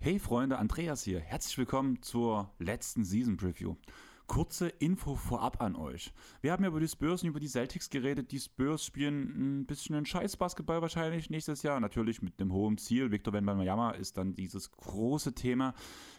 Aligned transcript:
Hey 0.00 0.20
Freunde, 0.20 0.58
Andreas 0.58 1.02
hier. 1.02 1.18
Herzlich 1.18 1.58
willkommen 1.58 2.00
zur 2.02 2.52
letzten 2.60 3.04
Season 3.04 3.36
Preview. 3.36 3.74
Kurze 4.28 4.68
Info 4.68 5.16
vorab 5.16 5.60
an 5.60 5.74
euch. 5.74 6.12
Wir 6.40 6.52
haben 6.52 6.62
ja 6.62 6.68
über 6.68 6.78
die 6.78 6.86
Spurs 6.86 7.24
und 7.24 7.30
über 7.30 7.40
die 7.40 7.48
Celtics 7.48 7.90
geredet. 7.90 8.30
Die 8.30 8.38
Spurs 8.38 8.84
spielen 8.84 9.58
ein 9.58 9.66
bisschen 9.66 9.96
einen 9.96 10.06
Scheiß-Basketball 10.06 10.80
wahrscheinlich 10.82 11.30
nächstes 11.30 11.64
Jahr. 11.64 11.80
Natürlich 11.80 12.22
mit 12.22 12.40
einem 12.40 12.52
hohen 12.52 12.78
Ziel. 12.78 13.10
Victor 13.10 13.32
Wembanyama 13.32 13.90
ist 13.90 14.16
dann 14.18 14.36
dieses 14.36 14.70
große 14.70 15.34
Thema. 15.34 15.74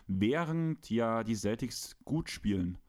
Während 0.07 0.89
ja 0.89 1.23
die 1.23 1.35
Celtics 1.35 1.95
gut 2.03 2.29
spielen. 2.29 2.79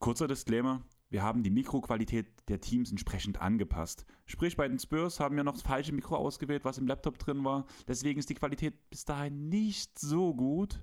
Kurzer 0.00 0.26
Disclaimer, 0.26 0.82
wir 1.10 1.22
haben 1.22 1.42
die 1.42 1.50
Mikroqualität 1.50 2.26
der 2.48 2.60
Teams 2.60 2.90
entsprechend 2.90 3.40
angepasst. 3.40 4.04
Sprich, 4.26 4.56
bei 4.56 4.68
den 4.68 4.78
Spurs 4.78 5.20
haben 5.20 5.36
wir 5.36 5.44
noch 5.44 5.54
das 5.54 5.62
falsche 5.62 5.92
Mikro 5.92 6.16
ausgewählt, 6.16 6.64
was 6.64 6.78
im 6.78 6.86
Laptop 6.86 7.18
drin 7.18 7.44
war. 7.44 7.66
Deswegen 7.86 8.18
ist 8.18 8.28
die 8.28 8.34
Qualität 8.34 8.90
bis 8.90 9.04
dahin 9.04 9.48
nicht 9.48 9.98
so 9.98 10.34
gut. 10.34 10.80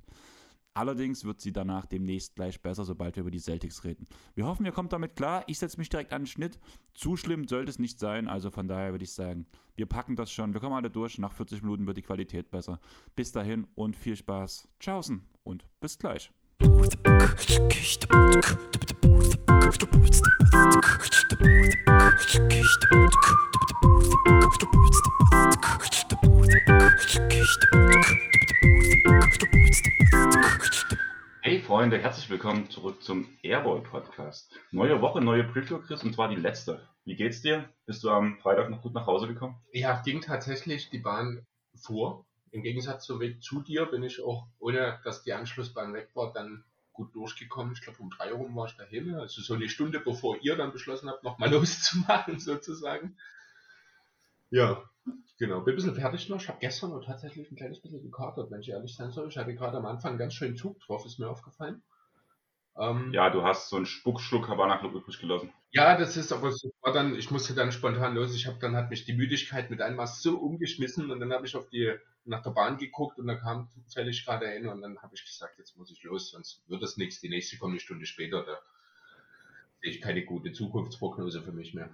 Allerdings 0.73 1.23
wird 1.23 1.39
sie 1.39 1.53
danach 1.53 1.85
demnächst 1.85 2.35
gleich 2.35 2.61
besser, 2.61 2.83
sobald 2.83 3.15
wir 3.15 3.21
über 3.21 3.31
die 3.31 3.39
Celtics 3.39 3.85
reden. 3.85 4.07
Wir 4.33 4.45
hoffen, 4.45 4.65
ihr 4.65 4.73
kommt 4.73 4.91
damit 4.91 5.15
klar. 5.15 5.45
Ich 5.47 5.57
setze 5.57 5.77
mich 5.77 5.87
direkt 5.87 6.11
an 6.11 6.23
den 6.23 6.27
Schnitt. 6.27 6.59
Zu 6.93 7.15
schlimm 7.15 7.47
sollte 7.47 7.69
es 7.69 7.79
nicht 7.79 7.97
sein. 7.97 8.27
Also 8.27 8.51
von 8.51 8.67
daher 8.67 8.91
würde 8.91 9.05
ich 9.05 9.13
sagen, 9.13 9.45
wir 9.75 9.85
packen 9.85 10.17
das 10.17 10.33
schon. 10.33 10.53
Wir 10.53 10.59
kommen 10.59 10.75
alle 10.75 10.89
durch. 10.89 11.17
Nach 11.17 11.31
40 11.31 11.61
Minuten 11.61 11.87
wird 11.87 11.95
die 11.95 12.01
Qualität 12.01 12.51
besser. 12.51 12.81
Bis 13.15 13.31
dahin 13.31 13.67
und 13.75 13.95
viel 13.95 14.17
Spaß. 14.17 14.67
Tschaußen 14.81 15.23
und 15.43 15.65
bis 15.79 15.97
gleich. 15.97 16.29
Hey 16.61 16.67
Freunde, 31.61 31.99
herzlich 31.99 32.29
willkommen 32.29 32.69
zurück 32.69 33.03
zum 33.03 33.27
Airball 33.43 33.81
Podcast. 33.81 34.57
Neue 34.71 35.01
Woche, 35.01 35.19
neue 35.21 35.43
Preview, 35.43 35.79
Chris, 35.79 36.03
und 36.03 36.13
zwar 36.13 36.29
die 36.29 36.35
letzte. 36.35 36.87
Wie 37.03 37.15
geht's 37.15 37.41
dir? 37.41 37.69
Bist 37.85 38.03
du 38.03 38.09
am 38.09 38.37
Freitag 38.39 38.69
noch 38.69 38.81
gut 38.81 38.93
nach 38.93 39.07
Hause 39.07 39.27
gekommen? 39.27 39.55
Ja, 39.73 40.01
ging 40.03 40.21
tatsächlich 40.21 40.89
die 40.89 40.99
Bahn 40.99 41.45
vor. 41.75 42.25
Im 42.55 42.63
Gegensatz 42.63 43.09
Weg 43.09 43.43
zu 43.43 43.61
dir 43.61 43.85
bin 43.85 44.01
ich 44.01 44.23
auch, 44.23 44.47
ohne 44.59 45.01
dass 45.03 45.23
die 45.23 45.33
Anschlussbahn 45.33 45.93
weg 45.93 46.11
war, 46.13 46.31
dann 46.31 46.63
gut 46.93 47.13
durchgekommen. 47.13 47.73
Ich 47.73 47.81
glaube, 47.81 47.99
um 47.99 48.09
drei 48.09 48.33
Uhr 48.33 48.55
war 48.55 48.67
ich 48.67 48.77
daheim. 48.77 49.13
Also 49.15 49.41
so 49.41 49.55
eine 49.55 49.67
Stunde, 49.67 49.99
bevor 49.99 50.37
ihr 50.41 50.55
dann 50.55 50.71
beschlossen 50.71 51.09
habt, 51.09 51.21
nochmal 51.25 51.51
loszumachen, 51.51 52.39
sozusagen. 52.39 53.17
Ja, 54.51 54.89
genau. 55.37 55.59
Bin 55.59 55.73
ein 55.73 55.75
bisschen 55.75 55.95
fertig 55.95 56.29
noch. 56.29 56.39
Ich 56.39 56.47
habe 56.47 56.59
gestern 56.61 56.91
noch 56.91 57.03
tatsächlich 57.03 57.51
ein 57.51 57.57
kleines 57.57 57.81
bisschen 57.81 58.01
gekatert, 58.01 58.49
wenn 58.49 58.61
ich 58.61 58.69
ehrlich 58.69 58.95
sein 58.95 59.11
soll. 59.11 59.27
Ich 59.27 59.37
hatte 59.37 59.53
gerade 59.53 59.75
am 59.75 59.85
Anfang 59.85 60.17
ganz 60.17 60.33
schön 60.33 60.55
Zug 60.55 60.79
drauf, 60.79 61.05
ist 61.05 61.19
mir 61.19 61.29
aufgefallen. 61.29 61.83
Ähm, 62.77 63.13
ja, 63.13 63.29
du 63.29 63.43
hast 63.43 63.69
so 63.69 63.77
einen 63.77 63.85
Spuckschluck 63.85 64.49
Habanna 64.49 64.77
Club 64.77 64.95
übrig 64.95 65.19
gelassen. 65.19 65.53
Ja, 65.71 65.97
das 65.97 66.17
ist 66.17 66.33
aber 66.33 66.51
so, 66.51 66.71
war 66.81 66.93
dann, 66.93 67.15
ich 67.15 67.31
musste 67.31 67.53
dann 67.53 67.71
spontan 67.71 68.15
los. 68.15 68.35
Ich 68.35 68.47
habe 68.47 68.57
dann 68.59 68.75
hat 68.75 68.89
mich 68.89 69.05
die 69.05 69.13
Müdigkeit 69.13 69.69
mit 69.69 69.81
einmal 69.81 70.07
so 70.07 70.37
umgeschmissen 70.37 71.09
und 71.09 71.19
dann 71.19 71.31
habe 71.31 71.45
ich 71.45 71.55
auf 71.55 71.69
die 71.69 71.95
nach 72.25 72.41
der 72.41 72.51
Bahn 72.51 72.77
geguckt 72.77 73.19
und 73.19 73.27
da 73.27 73.35
kam 73.35 73.69
zufällig 73.69 74.25
gerade 74.25 74.47
hin 74.49 74.67
und 74.67 74.81
dann 74.81 74.97
habe 74.99 75.15
ich 75.15 75.23
gesagt, 75.23 75.57
jetzt 75.57 75.77
muss 75.77 75.91
ich 75.91 76.03
los, 76.03 76.31
sonst 76.31 76.67
wird 76.67 76.81
das 76.81 76.97
nichts. 76.97 77.21
Die 77.21 77.29
nächste 77.29 77.57
kommt 77.57 77.71
eine 77.71 77.79
Stunde 77.79 78.05
später. 78.05 78.43
Da 78.43 78.59
sehe 79.81 79.91
ich 79.91 80.01
keine 80.01 80.25
gute 80.25 80.51
Zukunftsprognose 80.51 81.43
für 81.43 81.51
mich 81.51 81.73
mehr. 81.73 81.89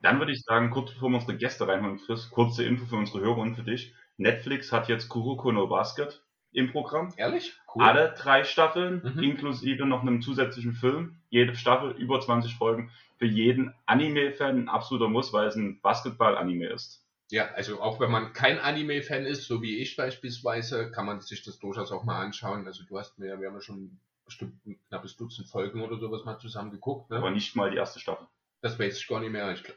Dann 0.00 0.18
würde 0.18 0.32
ich 0.32 0.42
sagen, 0.42 0.70
kurz 0.70 0.92
bevor 0.92 1.10
wir 1.10 1.16
unsere 1.16 1.36
Gäste 1.36 1.68
reinholen, 1.68 1.98
Chris, 1.98 2.30
kurze 2.30 2.64
Info 2.64 2.86
für 2.86 2.96
unsere 2.96 3.20
Hörer 3.20 3.38
und 3.38 3.54
für 3.54 3.62
dich. 3.62 3.94
Netflix 4.16 4.72
hat 4.72 4.88
jetzt 4.88 5.08
Kuroko 5.08 5.52
no 5.52 5.66
Basket 5.66 6.23
im 6.54 6.70
Programm. 6.70 7.12
Ehrlich? 7.16 7.54
Cool. 7.74 7.84
Alle 7.84 8.14
drei 8.16 8.44
Staffeln, 8.44 9.02
mhm. 9.04 9.22
inklusive 9.22 9.84
noch 9.84 10.02
einem 10.02 10.22
zusätzlichen 10.22 10.72
Film. 10.72 11.16
Jede 11.28 11.54
Staffel 11.56 11.90
über 11.92 12.20
20 12.20 12.54
Folgen. 12.54 12.90
Für 13.18 13.26
jeden 13.26 13.74
Anime-Fan 13.86 14.56
ein 14.56 14.68
absoluter 14.68 15.08
Muss, 15.08 15.32
weil 15.32 15.48
es 15.48 15.56
ein 15.56 15.80
Basketball-Anime 15.80 16.66
ist. 16.68 17.04
Ja, 17.30 17.48
also 17.54 17.80
auch 17.80 18.00
wenn 18.00 18.10
man 18.10 18.32
kein 18.32 18.58
Anime-Fan 18.58 19.24
ist, 19.24 19.46
so 19.46 19.62
wie 19.62 19.78
ich 19.78 19.96
beispielsweise, 19.96 20.90
kann 20.90 21.06
man 21.06 21.20
sich 21.20 21.42
das 21.42 21.58
durchaus 21.58 21.90
auch 21.90 22.04
mal 22.04 22.20
anschauen. 22.20 22.66
Also 22.66 22.84
du 22.84 22.98
hast 22.98 23.18
mir, 23.18 23.40
wir 23.40 23.48
haben 23.48 23.54
ja 23.54 23.60
schon 23.60 23.98
bestimmt 24.24 24.64
ein 24.66 24.78
knappes 24.88 25.16
Dutzend 25.16 25.48
Folgen 25.48 25.82
oder 25.82 25.98
sowas 25.98 26.24
mal 26.24 26.38
zusammen 26.38 26.70
geguckt. 26.70 27.10
Ne? 27.10 27.16
Aber 27.16 27.30
nicht 27.30 27.56
mal 27.56 27.70
die 27.70 27.76
erste 27.76 27.98
Staffel. 27.98 28.26
Das 28.60 28.78
weiß 28.78 28.96
ich 28.98 29.06
gar 29.08 29.20
nicht 29.20 29.32
mehr. 29.32 29.52
Ich 29.52 29.64
glaub, 29.64 29.76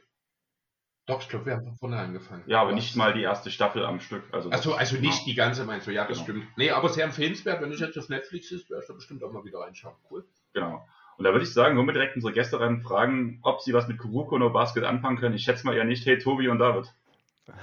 doch, 1.08 1.22
ich 1.22 1.30
glaube, 1.30 1.46
wir 1.46 1.54
haben 1.54 1.64
von 1.64 1.76
vorne 1.78 1.98
angefangen. 1.98 2.44
Ja, 2.48 2.62
aber 2.62 2.74
nicht 2.74 2.98
mal 2.98 3.14
die 3.14 3.22
erste 3.22 3.50
Staffel 3.50 3.86
am 3.86 4.02
Stück. 4.02 4.24
Also 4.34 4.52
Achso, 4.52 4.74
also 4.74 4.98
nicht 4.98 5.26
die 5.26 5.36
ganze 5.36 5.64
meinst 5.64 5.88
du, 5.88 5.92
ja, 5.92 6.06
das 6.06 6.18
genau. 6.18 6.40
stimmt. 6.40 6.58
Nee, 6.58 6.70
aber 6.70 6.90
sehr 6.90 7.06
empfehlenswert, 7.06 7.62
wenn 7.62 7.72
es 7.72 7.80
jetzt 7.80 7.98
auf 7.98 8.10
Netflix 8.10 8.52
ist, 8.52 8.70
werde 8.70 8.84
ich 8.84 8.88
da 8.90 8.94
bestimmt 8.94 9.24
auch 9.24 9.32
mal 9.32 9.46
wieder 9.46 9.60
reinschauen. 9.60 9.96
Cool. 10.12 10.26
Genau. 10.54 10.86
Und 11.18 11.24
da 11.24 11.32
würde 11.32 11.46
ich 11.46 11.54
sagen, 11.54 11.78
wollen 11.78 11.88
wir 11.88 11.94
direkt 11.94 12.16
unsere 12.16 12.34
Gäste 12.34 12.60
rein 12.60 12.82
fragen, 12.82 13.40
ob 13.44 13.62
sie 13.62 13.74
was 13.74 13.88
mit 13.88 14.00
Kuruko 14.00 14.38
no 14.38 14.50
Basket 14.50 14.84
anfangen 14.84 15.18
können. 15.18 15.34
Ich 15.34 15.46
schätze 15.46 15.66
mal 15.66 15.78
eher 15.78 15.86
nicht. 15.86 16.06
Hey, 16.06 16.20
Tobi 16.20 16.50
und 16.50 16.60
David. 16.60 16.94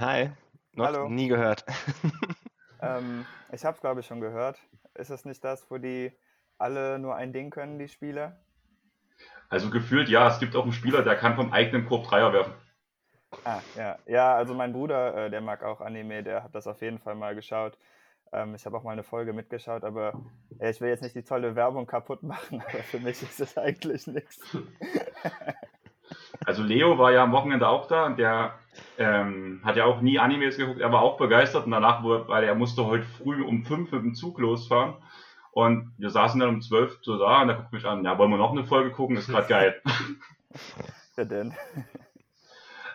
Hi. 0.00 0.30
Noch 0.72 0.86
Hallo. 0.86 1.10
nie 1.10 1.28
gehört. 1.28 1.66
ähm, 2.80 3.26
ich 3.52 3.64
habe 3.66 3.74
es, 3.74 3.80
glaube 3.82 4.00
ich, 4.00 4.06
schon 4.06 4.22
gehört. 4.22 4.58
Ist 4.94 5.10
es 5.10 5.26
nicht 5.26 5.44
das, 5.44 5.70
wo 5.70 5.76
die 5.76 6.12
alle 6.56 6.98
nur 6.98 7.14
ein 7.14 7.34
Ding 7.34 7.50
können, 7.50 7.78
die 7.78 7.88
Spieler? 7.88 8.40
Also 9.50 9.68
gefühlt 9.68 10.08
ja, 10.08 10.28
es 10.28 10.38
gibt 10.38 10.56
auch 10.56 10.62
einen 10.62 10.72
Spieler, 10.72 11.02
der 11.02 11.16
kann 11.16 11.36
vom 11.36 11.52
eigenen 11.52 11.84
Korb 11.84 12.08
Dreier 12.08 12.32
werfen. 12.32 12.54
Ah, 13.44 13.60
ja. 13.76 13.98
Ja, 14.06 14.34
also 14.34 14.54
mein 14.54 14.72
Bruder, 14.72 15.26
äh, 15.26 15.30
der 15.30 15.40
mag 15.40 15.62
auch 15.62 15.80
Anime, 15.80 16.22
der 16.22 16.44
hat 16.44 16.54
das 16.54 16.66
auf 16.66 16.80
jeden 16.82 16.98
Fall 16.98 17.14
mal 17.14 17.34
geschaut. 17.34 17.76
Ähm, 18.32 18.54
ich 18.54 18.66
habe 18.66 18.76
auch 18.76 18.82
mal 18.82 18.92
eine 18.92 19.02
Folge 19.02 19.32
mitgeschaut, 19.32 19.84
aber 19.84 20.12
äh, 20.58 20.70
ich 20.70 20.80
will 20.80 20.88
jetzt 20.88 21.02
nicht 21.02 21.14
die 21.14 21.22
tolle 21.22 21.54
Werbung 21.54 21.86
kaputt 21.86 22.22
machen, 22.22 22.62
aber 22.68 22.82
für 22.82 22.98
mich 22.98 23.22
ist 23.22 23.40
es 23.40 23.56
eigentlich 23.56 24.06
nichts. 24.06 24.40
Also 26.44 26.62
Leo 26.62 26.98
war 26.98 27.12
ja 27.12 27.22
am 27.22 27.32
Wochenende 27.32 27.68
auch 27.68 27.86
da 27.86 28.06
und 28.06 28.18
der 28.18 28.54
ähm, 28.98 29.60
hat 29.64 29.76
ja 29.76 29.84
auch 29.84 30.00
nie 30.00 30.18
Animes 30.18 30.56
geguckt, 30.56 30.80
er 30.80 30.92
war 30.92 31.00
auch 31.00 31.16
begeistert 31.16 31.64
und 31.64 31.70
danach, 31.70 32.02
weil 32.04 32.44
er 32.44 32.54
musste 32.54 32.84
heute 32.86 33.04
früh 33.04 33.42
um 33.42 33.64
fünf 33.64 33.92
mit 33.92 34.02
dem 34.02 34.14
Zug 34.14 34.38
losfahren 34.38 34.94
und 35.52 35.92
wir 35.96 36.10
saßen 36.10 36.40
dann 36.40 36.50
um 36.50 36.60
zwölf 36.60 36.98
so 37.02 37.18
da 37.18 37.42
und 37.42 37.48
er 37.48 37.56
guckt 37.56 37.72
mich 37.72 37.84
an, 37.84 38.04
ja, 38.04 38.18
wollen 38.18 38.30
wir 38.30 38.36
noch 38.36 38.52
eine 38.52 38.64
Folge 38.64 38.90
gucken, 38.90 39.16
ist 39.16 39.28
gerade 39.28 39.48
geil. 39.48 39.82
Ja, 41.16 41.24
denn. 41.24 41.54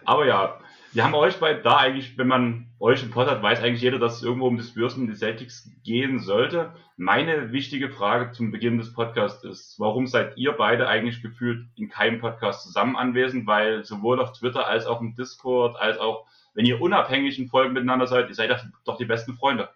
Aber 0.09 0.25
ja, 0.25 0.57
wir 0.91 1.03
haben 1.03 1.13
euch 1.13 1.37
bei 1.37 1.53
da 1.53 1.77
eigentlich, 1.77 2.17
wenn 2.17 2.27
man 2.27 2.71
euch 2.79 3.03
im 3.03 3.11
Pod 3.11 3.27
hat, 3.27 3.43
weiß 3.43 3.61
eigentlich 3.61 3.83
jeder, 3.83 3.99
dass 3.99 4.15
es 4.15 4.23
irgendwo 4.23 4.47
um 4.47 4.57
das 4.57 4.73
Bürsten 4.73 5.05
die 5.05 5.13
Celtics 5.13 5.69
gehen 5.83 6.19
sollte. 6.19 6.73
Meine 6.97 7.51
wichtige 7.51 7.91
Frage 7.91 8.31
zum 8.31 8.49
Beginn 8.49 8.79
des 8.79 8.91
Podcasts 8.91 9.43
ist, 9.43 9.79
warum 9.79 10.07
seid 10.07 10.35
ihr 10.35 10.53
beide 10.53 10.87
eigentlich 10.87 11.21
gefühlt 11.21 11.67
in 11.75 11.89
keinem 11.89 12.19
Podcast 12.19 12.63
zusammen 12.63 12.95
anwesend? 12.95 13.45
Weil 13.45 13.85
sowohl 13.85 14.19
auf 14.19 14.33
Twitter 14.33 14.65
als 14.65 14.87
auch 14.87 14.99
im 14.99 15.13
Discord, 15.13 15.79
als 15.79 15.99
auch 15.99 16.25
wenn 16.55 16.65
ihr 16.65 16.81
unabhängig 16.81 17.37
in 17.37 17.49
Folgen 17.49 17.73
miteinander 17.73 18.07
seid, 18.07 18.27
ihr 18.27 18.33
seid 18.33 18.49
doch 18.85 18.97
die 18.97 19.05
besten 19.05 19.35
Freunde. 19.35 19.69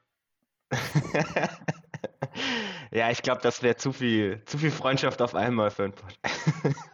ja, 2.91 3.11
ich 3.11 3.21
glaube, 3.21 3.41
das 3.43 3.61
wäre 3.61 3.75
zu 3.75 3.93
viel, 3.93 4.41
zu 4.45 4.57
viel 4.57 4.71
Freundschaft 4.71 5.21
auf 5.21 5.35
einmal 5.35 5.69
für 5.69 5.83
einen 5.83 5.93
Pod. 5.93 6.17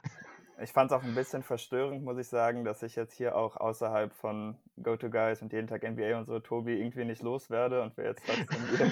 Ich 0.62 0.72
fand 0.74 0.92
es 0.92 0.98
auch 0.98 1.04
ein 1.04 1.16
bisschen 1.16 1.42
verstörend, 1.42 2.04
muss 2.04 2.18
ich 2.18 2.28
sagen, 2.28 2.66
dass 2.66 2.84
ich 2.84 2.96
jetzt 2.96 3.14
hier 3.14 3.36
auch 3.36 3.56
außerhalb 3.56 4.14
von 4.14 4.58
GoToGuys 4.82 5.42
und 5.42 5.54
jeden 5.54 5.68
Tag 5.68 5.84
NBA 5.84 6.18
und 6.18 6.26
so 6.26 6.40
Tobi 6.40 6.74
irgendwie 6.74 7.06
nicht 7.06 7.22
loswerde 7.22 7.82
und 7.82 7.96
wir 7.96 8.06
jetzt 8.06 8.24
trotzdem 8.26 8.92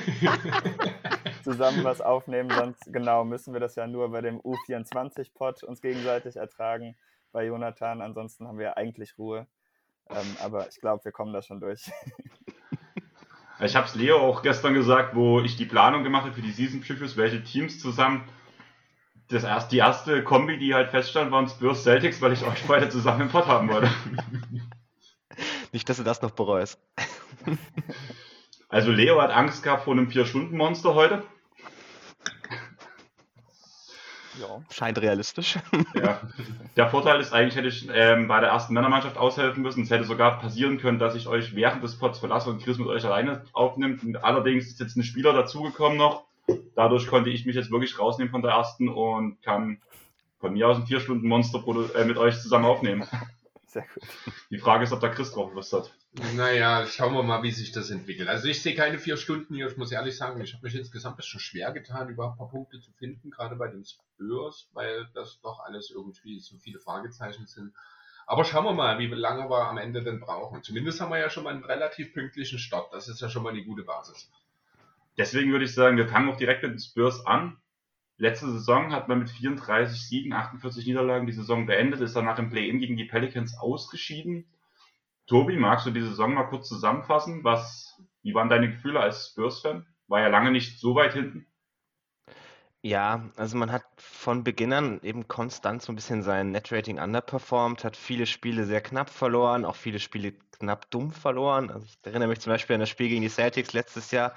zusammen 1.43 1.83
was 1.83 1.99
aufnehmen. 1.99 2.49
Sonst 2.51 2.93
genau 2.93 3.25
müssen 3.25 3.53
wir 3.53 3.59
das 3.59 3.75
ja 3.75 3.85
nur 3.85 4.09
bei 4.11 4.21
dem 4.21 4.39
U24-Pod 4.39 5.63
uns 5.63 5.81
gegenseitig 5.81 6.37
ertragen 6.37 6.95
bei 7.33 7.45
Jonathan. 7.45 8.01
Ansonsten 8.01 8.47
haben 8.47 8.59
wir 8.59 8.77
eigentlich 8.77 9.17
Ruhe. 9.17 9.47
Ähm, 10.09 10.37
aber 10.41 10.69
ich 10.69 10.79
glaube, 10.79 11.03
wir 11.03 11.11
kommen 11.11 11.33
da 11.33 11.41
schon 11.41 11.59
durch. 11.59 11.91
Ich 13.59 13.75
habe 13.75 13.87
es 13.87 13.95
Leo 13.95 14.17
auch 14.19 14.43
gestern 14.43 14.75
gesagt, 14.75 15.15
wo 15.15 15.41
ich 15.41 15.57
die 15.57 15.65
Planung 15.65 16.03
gemacht 16.03 16.25
habe 16.25 16.35
für 16.35 16.43
die 16.43 16.51
Season 16.51 16.79
Previews, 16.79 17.17
welche 17.17 17.43
Teams 17.43 17.79
zusammen 17.79 18.23
das 19.29 19.43
erst, 19.43 19.71
die 19.71 19.77
erste 19.77 20.23
Kombi, 20.23 20.57
die 20.57 20.73
halt 20.73 20.89
feststand, 20.89 21.31
waren 21.31 21.47
Spurs 21.47 21.83
Celtics, 21.83 22.21
weil 22.21 22.33
ich 22.33 22.43
euch 22.43 22.63
beide 22.67 22.89
zusammen 22.89 23.21
im 23.21 23.29
Pod 23.29 23.47
haben 23.47 23.69
wollte. 23.69 23.89
Nicht, 25.71 25.87
dass 25.89 25.97
du 25.97 26.03
das 26.03 26.21
noch 26.21 26.31
bereust. 26.31 26.79
Also 28.69 28.91
Leo 28.91 29.21
hat 29.21 29.31
Angst 29.31 29.63
gehabt 29.63 29.83
vor 29.83 29.93
einem 29.93 30.09
Vier-Stunden-Monster 30.09 30.93
heute. 30.93 31.23
Ja, 34.39 34.61
scheint 34.71 35.01
realistisch. 35.01 35.57
Ja. 35.95 36.21
Der 36.75 36.89
Vorteil 36.89 37.19
ist 37.19 37.33
eigentlich, 37.33 37.55
hätte 37.55 37.69
ich 37.69 37.89
ähm, 37.91 38.27
bei 38.27 38.39
der 38.39 38.49
ersten 38.49 38.73
Männermannschaft 38.73 39.17
aushelfen 39.17 39.63
müssen. 39.63 39.83
Es 39.83 39.89
hätte 39.89 40.03
sogar 40.03 40.39
passieren 40.39 40.77
können, 40.77 40.99
dass 40.99 41.15
ich 41.15 41.27
euch 41.27 41.55
während 41.55 41.83
des 41.83 41.97
Pods 41.97 42.19
verlasse 42.19 42.49
und 42.49 42.61
Chris 42.61 42.77
mit 42.77 42.87
euch 42.87 43.03
alleine 43.03 43.45
aufnimmt. 43.53 44.01
Allerdings 44.23 44.67
ist 44.67 44.79
jetzt 44.79 44.95
ein 44.95 45.03
Spieler 45.03 45.33
dazugekommen 45.33 45.97
noch, 45.97 46.26
dadurch 46.75 47.07
konnte 47.07 47.29
ich 47.29 47.45
mich 47.45 47.55
jetzt 47.55 47.71
wirklich 47.71 47.97
rausnehmen 47.99 48.31
von 48.31 48.41
der 48.41 48.51
ersten 48.51 48.89
und 48.89 49.41
kann 49.41 49.81
von 50.39 50.53
mir 50.53 50.67
aus 50.67 50.77
ein 50.77 50.87
vier 50.87 50.99
Stunden 50.99 51.27
Monster 51.27 51.63
äh, 51.95 52.05
mit 52.05 52.17
euch 52.17 52.39
zusammen 52.39 52.65
aufnehmen. 52.65 53.07
Sehr 53.65 53.85
gut. 53.93 54.03
Die 54.49 54.59
Frage 54.59 54.85
ist, 54.85 54.93
ob 54.93 55.01
der 55.01 55.11
Chris 55.11 55.31
drauf 55.31 55.53
Lust 55.53 55.73
hat. 55.73 55.91
Naja, 56.35 56.87
schauen 56.87 57.13
wir 57.13 57.21
mal, 57.21 57.43
wie 57.43 57.51
sich 57.51 57.71
das 57.71 57.89
entwickelt. 57.89 58.29
Also 58.29 58.47
ich 58.47 58.61
sehe 58.61 58.75
keine 58.75 58.97
vier 58.97 59.17
Stunden 59.17 59.53
hier, 59.55 59.67
ich 59.67 59.77
muss 59.77 59.91
ehrlich 59.91 60.17
sagen, 60.17 60.41
ich 60.41 60.53
habe 60.53 60.65
mich 60.65 60.75
insgesamt 60.75 61.15
ein 61.15 61.17
bisschen 61.17 61.39
schwer 61.39 61.71
getan, 61.73 62.09
überhaupt 62.09 62.35
ein 62.35 62.37
paar 62.37 62.49
Punkte 62.49 62.79
zu 62.79 62.91
finden, 62.93 63.29
gerade 63.29 63.55
bei 63.55 63.67
den 63.67 63.83
Spurs, 63.83 64.69
weil 64.73 65.07
das 65.13 65.39
doch 65.41 65.59
alles 65.59 65.91
irgendwie 65.91 66.39
so 66.39 66.57
viele 66.57 66.79
Fragezeichen 66.79 67.45
sind. 67.45 67.73
Aber 68.25 68.45
schauen 68.45 68.65
wir 68.65 68.73
mal, 68.73 68.99
wie 68.99 69.07
lange 69.07 69.49
wir 69.49 69.67
am 69.67 69.77
Ende 69.77 70.03
denn 70.03 70.19
brauchen. 70.19 70.63
Zumindest 70.63 70.99
haben 70.99 71.11
wir 71.11 71.19
ja 71.19 71.29
schon 71.29 71.43
mal 71.43 71.53
einen 71.53 71.63
relativ 71.63 72.13
pünktlichen 72.13 72.59
Start. 72.59 72.93
Das 72.93 73.07
ist 73.07 73.21
ja 73.21 73.29
schon 73.29 73.43
mal 73.43 73.51
eine 73.51 73.63
gute 73.63 73.83
Basis. 73.83 74.29
Deswegen 75.17 75.51
würde 75.51 75.65
ich 75.65 75.73
sagen, 75.73 75.97
wir 75.97 76.07
fangen 76.07 76.29
auch 76.29 76.37
direkt 76.37 76.63
mit 76.63 76.73
den 76.73 76.79
Spurs 76.79 77.25
an. 77.25 77.57
Letzte 78.17 78.51
Saison 78.51 78.91
hat 78.91 79.07
man 79.07 79.19
mit 79.19 79.29
34 79.29 79.99
Siegen, 80.07 80.33
48 80.33 80.85
Niederlagen 80.85 81.27
die 81.27 81.33
Saison 81.33 81.65
beendet, 81.65 82.01
ist 82.01 82.15
danach 82.15 82.39
im 82.39 82.49
Play-In 82.49 82.79
gegen 82.79 82.97
die 82.97 83.05
Pelicans 83.05 83.57
ausgeschieden. 83.57 84.45
Tobi, 85.27 85.57
magst 85.57 85.85
du 85.85 85.91
die 85.91 86.01
Saison 86.01 86.33
mal 86.33 86.45
kurz 86.45 86.67
zusammenfassen? 86.67 87.43
Was, 87.43 88.01
wie 88.23 88.33
waren 88.33 88.49
deine 88.49 88.71
Gefühle 88.71 88.99
als 88.99 89.27
Spurs-Fan? 89.27 89.85
War 90.07 90.21
ja 90.21 90.27
lange 90.29 90.51
nicht 90.51 90.79
so 90.79 90.95
weit 90.95 91.13
hinten. 91.13 91.47
Ja, 92.83 93.29
also 93.35 93.57
man 93.57 93.71
hat 93.71 93.83
von 93.97 94.43
Beginn 94.43 94.71
an 94.71 94.99
eben 95.01 95.27
konstant 95.27 95.81
so 95.81 95.91
ein 95.91 95.95
bisschen 95.95 96.21
sein 96.23 96.51
Net-Rating 96.51 96.99
underperformed, 96.99 97.83
hat 97.83 97.97
viele 97.97 98.25
Spiele 98.25 98.65
sehr 98.65 98.81
knapp 98.81 99.09
verloren, 99.09 99.65
auch 99.65 99.75
viele 99.75 99.99
Spiele 99.99 100.33
knapp 100.59 100.89
dumm 100.91 101.11
verloren. 101.11 101.69
Also 101.71 101.85
ich 101.85 101.97
erinnere 102.03 102.29
mich 102.29 102.39
zum 102.39 102.51
Beispiel 102.51 102.75
an 102.75 102.79
das 102.79 102.89
Spiel 102.89 103.09
gegen 103.09 103.21
die 103.23 103.29
Celtics 103.29 103.73
letztes 103.73 104.11
Jahr, 104.11 104.35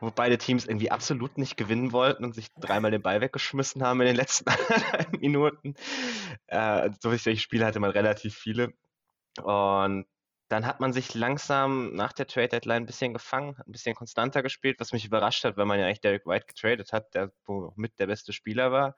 wo 0.00 0.10
beide 0.10 0.38
Teams 0.38 0.66
irgendwie 0.66 0.90
absolut 0.90 1.38
nicht 1.38 1.56
gewinnen 1.56 1.92
wollten 1.92 2.24
und 2.24 2.34
sich 2.34 2.48
dreimal 2.54 2.90
den 2.90 3.02
Ball 3.02 3.20
weggeschmissen 3.20 3.82
haben 3.82 4.00
in 4.02 4.08
den 4.08 4.16
letzten 4.16 4.52
Minuten. 5.20 5.74
Äh, 6.46 6.90
solche 7.00 7.36
Spiele 7.36 7.66
hatte 7.66 7.80
man 7.80 7.90
relativ 7.90 8.34
viele. 8.36 8.72
Und 9.42 10.06
dann 10.48 10.66
hat 10.66 10.80
man 10.80 10.92
sich 10.92 11.14
langsam 11.14 11.94
nach 11.94 12.12
der 12.12 12.26
Trade 12.26 12.48
Deadline 12.48 12.82
ein 12.82 12.86
bisschen 12.86 13.12
gefangen, 13.12 13.56
ein 13.66 13.72
bisschen 13.72 13.94
konstanter 13.94 14.42
gespielt, 14.42 14.80
was 14.80 14.92
mich 14.92 15.04
überrascht 15.04 15.44
hat, 15.44 15.56
weil 15.56 15.66
man 15.66 15.78
ja 15.78 15.86
eigentlich 15.86 16.00
Derek 16.00 16.26
White 16.26 16.46
getradet 16.46 16.92
hat, 16.92 17.14
der 17.14 17.32
mit 17.76 17.98
der 17.98 18.06
beste 18.06 18.32
Spieler 18.32 18.72
war. 18.72 18.96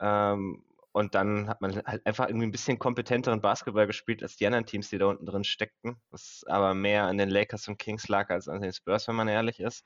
Ähm, 0.00 0.64
und 0.92 1.14
dann 1.14 1.48
hat 1.48 1.60
man 1.60 1.82
halt 1.84 2.06
einfach 2.06 2.28
irgendwie 2.28 2.46
ein 2.46 2.52
bisschen 2.52 2.78
kompetenteren 2.78 3.42
Basketball 3.42 3.86
gespielt 3.86 4.22
als 4.22 4.36
die 4.36 4.46
anderen 4.46 4.64
Teams, 4.64 4.88
die 4.88 4.98
da 4.98 5.06
unten 5.06 5.26
drin 5.26 5.44
steckten. 5.44 6.00
Was 6.10 6.42
aber 6.46 6.72
mehr 6.72 7.04
an 7.04 7.18
den 7.18 7.28
Lakers 7.28 7.68
und 7.68 7.78
Kings 7.78 8.08
lag 8.08 8.30
als 8.30 8.48
an 8.48 8.62
den 8.62 8.72
Spurs, 8.72 9.06
wenn 9.06 9.14
man 9.14 9.28
ehrlich 9.28 9.60
ist. 9.60 9.84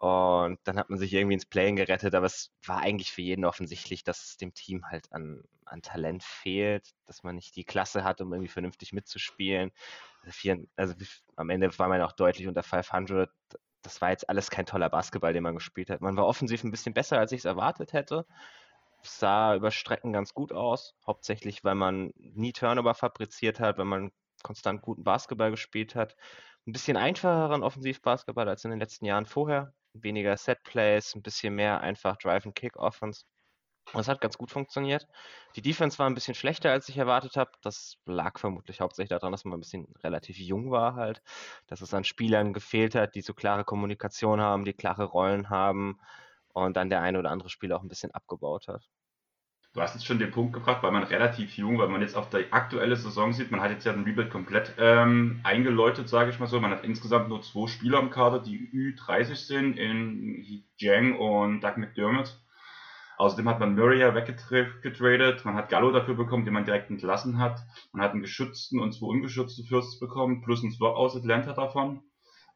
Und 0.00 0.58
dann 0.64 0.78
hat 0.78 0.88
man 0.88 0.98
sich 0.98 1.12
irgendwie 1.12 1.34
ins 1.34 1.44
Playing 1.44 1.76
gerettet, 1.76 2.14
aber 2.14 2.24
es 2.24 2.50
war 2.64 2.78
eigentlich 2.78 3.12
für 3.12 3.20
jeden 3.20 3.44
offensichtlich, 3.44 4.02
dass 4.02 4.24
es 4.24 4.36
dem 4.38 4.54
Team 4.54 4.86
halt 4.86 5.12
an, 5.12 5.44
an 5.66 5.82
Talent 5.82 6.22
fehlt, 6.22 6.88
dass 7.04 7.22
man 7.22 7.34
nicht 7.34 7.54
die 7.54 7.64
Klasse 7.64 8.02
hat, 8.02 8.22
um 8.22 8.32
irgendwie 8.32 8.48
vernünftig 8.48 8.94
mitzuspielen. 8.94 9.72
Also, 10.22 10.32
vier, 10.32 10.64
also 10.74 10.94
am 11.36 11.50
Ende 11.50 11.78
war 11.78 11.88
man 11.88 12.00
auch 12.00 12.12
deutlich 12.12 12.48
unter 12.48 12.62
500. 12.62 13.30
Das 13.82 14.00
war 14.00 14.08
jetzt 14.08 14.26
alles 14.30 14.48
kein 14.48 14.64
toller 14.64 14.88
Basketball, 14.88 15.34
den 15.34 15.42
man 15.42 15.54
gespielt 15.54 15.90
hat. 15.90 16.00
Man 16.00 16.16
war 16.16 16.24
offensiv 16.26 16.64
ein 16.64 16.70
bisschen 16.70 16.94
besser, 16.94 17.18
als 17.18 17.32
ich 17.32 17.40
es 17.40 17.44
erwartet 17.44 17.92
hätte. 17.92 18.24
Sah 19.02 19.54
über 19.54 19.70
Strecken 19.70 20.14
ganz 20.14 20.32
gut 20.32 20.50
aus, 20.52 20.94
hauptsächlich 21.06 21.62
weil 21.62 21.74
man 21.74 22.12
nie 22.16 22.54
Turnover 22.54 22.94
fabriziert 22.94 23.60
hat, 23.60 23.76
weil 23.76 23.84
man 23.84 24.12
konstant 24.42 24.80
guten 24.80 25.04
Basketball 25.04 25.50
gespielt 25.50 25.94
hat. 25.94 26.16
Ein 26.66 26.72
bisschen 26.72 26.96
einfacheren 26.96 27.62
Offensivbasketball 27.62 28.48
als 28.48 28.64
in 28.64 28.70
den 28.70 28.80
letzten 28.80 29.04
Jahren 29.04 29.26
vorher 29.26 29.74
weniger 29.94 30.36
Setplays, 30.36 31.14
ein 31.14 31.22
bisschen 31.22 31.54
mehr 31.54 31.80
einfach 31.80 32.16
Drive 32.16 32.46
and 32.46 32.54
Kick 32.54 32.76
Offense. 32.76 33.24
Das 33.92 34.08
hat 34.08 34.20
ganz 34.20 34.38
gut 34.38 34.50
funktioniert. 34.52 35.06
Die 35.56 35.62
Defense 35.62 35.98
war 35.98 36.08
ein 36.08 36.14
bisschen 36.14 36.34
schlechter, 36.34 36.70
als 36.70 36.88
ich 36.88 36.96
erwartet 36.98 37.36
habe. 37.36 37.50
Das 37.62 37.96
lag 38.06 38.38
vermutlich 38.38 38.80
hauptsächlich 38.80 39.10
daran, 39.10 39.32
dass 39.32 39.44
man 39.44 39.58
ein 39.58 39.60
bisschen 39.60 39.92
relativ 40.04 40.38
jung 40.38 40.70
war 40.70 40.94
halt, 40.94 41.22
dass 41.66 41.80
es 41.80 41.92
an 41.94 42.04
Spielern 42.04 42.52
gefehlt 42.52 42.94
hat, 42.94 43.14
die 43.16 43.22
so 43.22 43.34
klare 43.34 43.64
Kommunikation 43.64 44.40
haben, 44.40 44.64
die 44.64 44.74
klare 44.74 45.04
Rollen 45.04 45.50
haben 45.50 45.98
und 46.52 46.76
dann 46.76 46.90
der 46.90 47.02
eine 47.02 47.18
oder 47.18 47.30
andere 47.30 47.50
Spieler 47.50 47.76
auch 47.78 47.82
ein 47.82 47.88
bisschen 47.88 48.12
abgebaut 48.12 48.68
hat. 48.68 48.88
Du 49.72 49.80
hast 49.80 49.94
jetzt 49.94 50.04
schon 50.04 50.18
den 50.18 50.32
Punkt 50.32 50.52
gebracht, 50.52 50.82
weil 50.82 50.90
man 50.90 51.04
relativ 51.04 51.56
jung, 51.56 51.78
weil 51.78 51.88
man 51.88 52.00
jetzt 52.00 52.16
auf 52.16 52.28
die 52.28 52.52
aktuelle 52.52 52.96
Saison 52.96 53.32
sieht, 53.32 53.52
man 53.52 53.60
hat 53.60 53.70
jetzt 53.70 53.86
ja 53.86 53.92
den 53.92 54.02
Rebuild 54.02 54.28
komplett 54.28 54.74
ähm, 54.78 55.38
eingeläutet, 55.44 56.08
sage 56.08 56.30
ich 56.30 56.40
mal 56.40 56.48
so. 56.48 56.58
Man 56.60 56.72
hat 56.72 56.84
insgesamt 56.84 57.28
nur 57.28 57.40
zwei 57.42 57.68
Spieler 57.68 58.00
im 58.00 58.10
Kader, 58.10 58.40
die 58.40 58.58
Ü30 58.58 59.36
sind, 59.36 59.78
in 59.78 60.64
Jang 60.76 61.16
und 61.16 61.60
Doug 61.60 61.76
McDermott. 61.76 62.36
Außerdem 63.16 63.48
hat 63.48 63.60
man 63.60 63.76
Murray 63.76 64.00
ja 64.00 64.12
weggetradet, 64.12 65.44
man 65.44 65.54
hat 65.54 65.68
Gallo 65.68 65.92
dafür 65.92 66.14
bekommen, 66.14 66.46
den 66.46 66.54
man 66.54 66.64
direkt 66.64 66.90
entlassen 66.90 67.38
hat. 67.38 67.60
Man 67.92 68.02
hat 68.02 68.10
einen 68.10 68.22
geschützten 68.22 68.80
und 68.80 68.92
zwei 68.92 69.06
ungeschützte 69.06 69.62
Fürsts 69.62 70.00
bekommen, 70.00 70.42
plus 70.42 70.62
einen 70.62 70.72
Swap 70.72 70.96
aus 70.96 71.14
Atlanta 71.14 71.52
davon. 71.52 72.02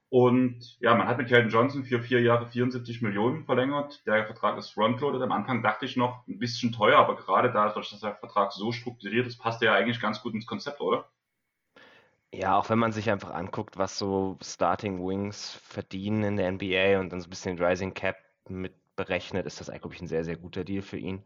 Und 0.08 0.76
ja, 0.80 0.94
man 0.94 1.08
hat 1.08 1.18
mit 1.18 1.28
Kelton 1.28 1.50
Johnson 1.50 1.84
für 1.84 2.00
vier 2.00 2.20
Jahre 2.20 2.46
74 2.46 3.02
Millionen 3.02 3.44
verlängert. 3.44 4.06
Der 4.06 4.24
Vertrag 4.24 4.56
ist 4.58 4.70
frontloaded. 4.70 5.22
Am 5.22 5.32
Anfang 5.32 5.62
dachte 5.62 5.86
ich 5.86 5.96
noch 5.96 6.26
ein 6.28 6.38
bisschen 6.38 6.72
teuer, 6.72 6.98
aber 6.98 7.16
gerade 7.16 7.50
dadurch, 7.52 7.90
dass 7.90 8.00
der 8.00 8.14
Vertrag 8.14 8.52
so 8.52 8.70
strukturiert 8.70 9.26
ist, 9.26 9.38
passt 9.38 9.62
er 9.62 9.72
ja 9.72 9.74
eigentlich 9.74 10.00
ganz 10.00 10.22
gut 10.22 10.34
ins 10.34 10.46
Konzept, 10.46 10.80
oder? 10.80 11.10
Ja, 12.32 12.56
auch 12.58 12.68
wenn 12.68 12.78
man 12.78 12.92
sich 12.92 13.10
einfach 13.10 13.30
anguckt, 13.30 13.78
was 13.78 13.96
so 13.98 14.36
Starting 14.42 15.04
Wings 15.06 15.52
verdienen 15.62 16.24
in 16.24 16.36
der 16.36 16.50
NBA 16.50 17.00
und 17.00 17.10
dann 17.10 17.20
so 17.20 17.28
ein 17.28 17.30
bisschen 17.30 17.58
Rising 17.62 17.94
Cap 17.94 18.16
mit 18.48 18.74
berechnet, 18.96 19.46
ist 19.46 19.60
das 19.60 19.70
eigentlich 19.70 20.02
ein 20.02 20.08
sehr, 20.08 20.24
sehr 20.24 20.36
guter 20.36 20.64
Deal 20.64 20.82
für 20.82 20.98
ihn. 20.98 21.22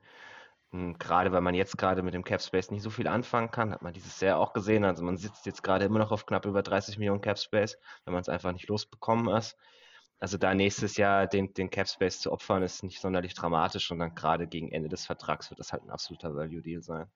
Hm, 0.73 0.99
gerade 0.99 1.33
weil 1.33 1.41
man 1.41 1.55
jetzt 1.55 1.79
gerade 1.79 2.03
mit 2.03 2.13
dem 2.13 2.25
Cap 2.25 2.43
Space 2.43 2.71
nicht 2.71 2.83
so 2.83 2.91
viel 2.91 3.09
anfangen 3.09 3.51
kann, 3.51 3.73
hat 3.73 3.83
man 3.83 3.95
dieses 3.95 4.21
Jahr 4.21 4.39
auch 4.39 4.53
gesehen. 4.53 4.85
Also 4.85 5.03
man 5.03 5.17
sitzt 5.17 5.47
jetzt 5.47 5.63
gerade 5.63 5.87
immer 5.87 5.99
noch 5.99 6.13
auf 6.13 6.27
knapp 6.27 6.45
über 6.45 6.63
30 6.63 6.99
Millionen 6.99 7.23
Cap 7.23 7.39
Space, 7.39 7.79
wenn 8.05 8.13
man 8.13 8.21
es 8.21 8.29
einfach 8.29 8.53
nicht 8.53 8.69
losbekommen 8.69 9.35
ist. 9.35 9.57
Also 10.21 10.37
da 10.37 10.53
nächstes 10.53 10.97
Jahr 10.97 11.27
den, 11.27 11.55
den 11.55 11.71
Cap 11.71 11.89
Space 11.89 12.21
zu 12.21 12.33
opfern, 12.33 12.63
ist 12.63 12.83
nicht 12.83 13.01
sonderlich 13.01 13.35
dramatisch 13.35 13.91
und 13.91 13.99
dann 14.01 14.15
gerade 14.15 14.47
gegen 14.47 14.71
Ende 14.73 14.89
des 14.89 15.07
Vertrags 15.07 15.51
wird 15.51 15.61
das 15.61 15.73
halt 15.73 15.85
ein 15.85 15.91
absoluter 15.91 16.35
Value 16.35 16.61
Deal 16.61 16.83
sein. 16.83 17.07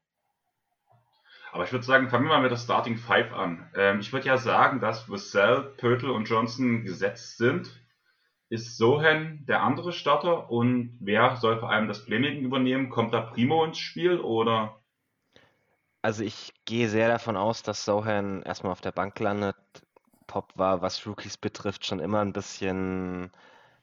Aber 1.51 1.65
ich 1.65 1.73
würde 1.73 1.85
sagen, 1.85 2.09
fangen 2.09 2.25
wir 2.25 2.31
mal 2.31 2.41
mit 2.41 2.51
der 2.51 2.57
Starting 2.57 2.97
Five 2.97 3.33
an. 3.35 3.71
Ähm, 3.75 4.01
ich 4.01 4.13
würde 4.13 4.27
ja 4.27 4.39
sagen, 4.39 4.81
dass 4.81 5.11
Vassell, 5.11 5.75
Pörtl 5.77 6.09
und 6.09 6.25
Johnson 6.25 6.85
gesetzt 6.85 7.37
sind 7.37 7.82
ist 8.53 8.77
Sohan 8.77 9.47
der 9.47 9.63
andere 9.63 9.93
Starter 9.93 10.51
und 10.51 10.99
wer 11.01 11.37
soll 11.37 11.59
vor 11.59 11.71
allem 11.71 11.89
das 11.89 12.05
Playmaking 12.05 12.45
übernehmen? 12.45 12.91
Kommt 12.91 13.15
da 13.15 13.23
Primo 13.23 13.65
ins 13.65 13.79
Spiel 13.79 14.21
oder? 14.21 14.79
Also 16.03 16.23
ich 16.23 16.53
gehe 16.67 16.91
sehr 16.91 17.09
davon 17.09 17.39
aus, 17.39 17.63
dass 17.63 17.87
Sohan 17.87 18.43
erstmal 18.43 18.73
auf 18.73 18.83
der 18.83 18.93
Bank 18.93 19.19
landet. 19.21 19.57
Pop 20.27 20.53
war, 20.55 20.83
was 20.83 21.07
Rookies 21.07 21.39
betrifft, 21.39 21.87
schon 21.87 21.99
immer 21.99 22.21
ein 22.21 22.35
bisschen 22.35 23.31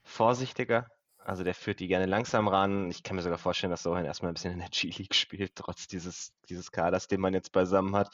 vorsichtiger. 0.04 0.86
Also 1.18 1.44
der 1.44 1.56
führt 1.56 1.80
die 1.80 1.88
gerne 1.88 2.06
langsam 2.06 2.47
ran. 2.47 2.92
Ich 2.92 3.02
kann 3.02 3.16
mir 3.16 3.23
sogar 3.23 3.40
vorstellen, 3.40 3.71
dass 3.71 3.81
Sohan 3.81 4.06
erstmal 4.06 4.30
ein 4.30 4.35
bisschen 4.35 4.54
in 4.54 4.59
der 4.59 4.69
G-League 4.71 5.16
spielt, 5.16 5.56
trotz 5.56 5.88
dieses, 5.88 6.31
dieses 6.47 6.71
Kaders, 6.71 7.07
den 7.07 7.21
man 7.21 7.33
jetzt 7.33 7.52
beisammen 7.52 7.95
hat. 7.95 8.09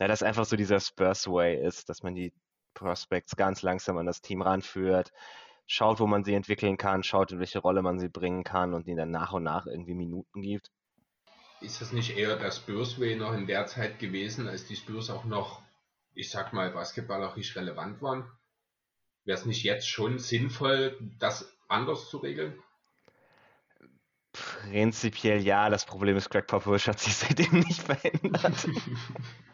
Ja, 0.00 0.08
das 0.08 0.22
einfach 0.22 0.46
so 0.46 0.56
dieser 0.56 0.80
Spurs-Way 0.80 1.66
ist, 1.66 1.90
dass 1.90 2.02
man 2.02 2.14
die 2.14 2.32
Prospects 2.72 3.36
ganz 3.36 3.60
langsam 3.60 3.98
an 3.98 4.06
das 4.06 4.22
Team 4.22 4.40
ranführt, 4.40 5.12
schaut, 5.68 6.00
wo 6.00 6.06
man 6.06 6.24
sie 6.24 6.34
entwickeln 6.34 6.76
kann, 6.76 7.04
schaut, 7.04 7.30
in 7.30 7.38
welche 7.38 7.60
Rolle 7.60 7.82
man 7.82 8.00
sie 8.00 8.08
bringen 8.08 8.42
kann 8.42 8.74
und 8.74 8.88
ihnen 8.88 8.96
dann 8.96 9.10
nach 9.12 9.32
und 9.32 9.44
nach 9.44 9.66
irgendwie 9.66 9.94
Minuten 9.94 10.42
gibt. 10.42 10.72
Ist 11.60 11.80
das 11.80 11.92
nicht 11.92 12.16
eher 12.16 12.36
das 12.36 12.56
Spursway 12.56 13.16
noch 13.16 13.34
in 13.34 13.46
der 13.46 13.66
Zeit 13.66 13.98
gewesen, 13.98 14.48
als 14.48 14.66
die 14.66 14.76
Spurs 14.76 15.10
auch 15.10 15.24
noch, 15.24 15.62
ich 16.14 16.30
sag 16.30 16.52
mal, 16.52 16.70
basketballerisch 16.70 17.54
relevant 17.54 18.00
waren? 18.00 18.30
Wäre 19.24 19.38
es 19.38 19.44
nicht 19.44 19.62
jetzt 19.62 19.88
schon 19.88 20.18
sinnvoll, 20.18 20.96
das 21.18 21.52
anders 21.68 22.08
zu 22.08 22.18
regeln? 22.18 22.60
Prinzipiell 24.32 25.40
ja, 25.40 25.68
das 25.68 25.84
Problem 25.84 26.16
ist, 26.16 26.30
Greg 26.30 26.46
Popovich 26.46 26.88
hat 26.88 27.00
sich 27.00 27.14
seitdem 27.16 27.60
nicht 27.60 27.82
verändert. 27.82 28.68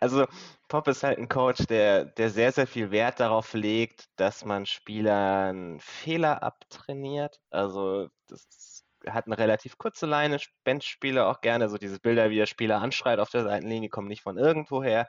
Also 0.00 0.26
Pop 0.68 0.88
ist 0.88 1.02
halt 1.02 1.18
ein 1.18 1.28
Coach, 1.28 1.66
der, 1.66 2.04
der 2.04 2.30
sehr, 2.30 2.52
sehr 2.52 2.66
viel 2.66 2.90
Wert 2.90 3.20
darauf 3.20 3.52
legt, 3.54 4.06
dass 4.16 4.44
man 4.44 4.66
Spielern 4.66 5.80
Fehler 5.80 6.42
abtrainiert. 6.42 7.40
Also 7.50 8.08
das 8.28 8.84
hat 9.06 9.26
eine 9.26 9.38
relativ 9.38 9.78
kurze 9.78 10.06
Leine, 10.06 10.38
Benchspieler 10.64 11.28
auch 11.28 11.40
gerne, 11.40 11.68
so 11.68 11.78
diese 11.78 12.00
Bilder, 12.00 12.30
wie 12.30 12.36
der 12.36 12.46
Spieler 12.46 12.80
anschreit 12.80 13.18
auf 13.20 13.30
der 13.30 13.44
Seitenlinie, 13.44 13.88
kommen 13.88 14.08
nicht 14.08 14.22
von 14.22 14.38
irgendwoher. 14.38 15.08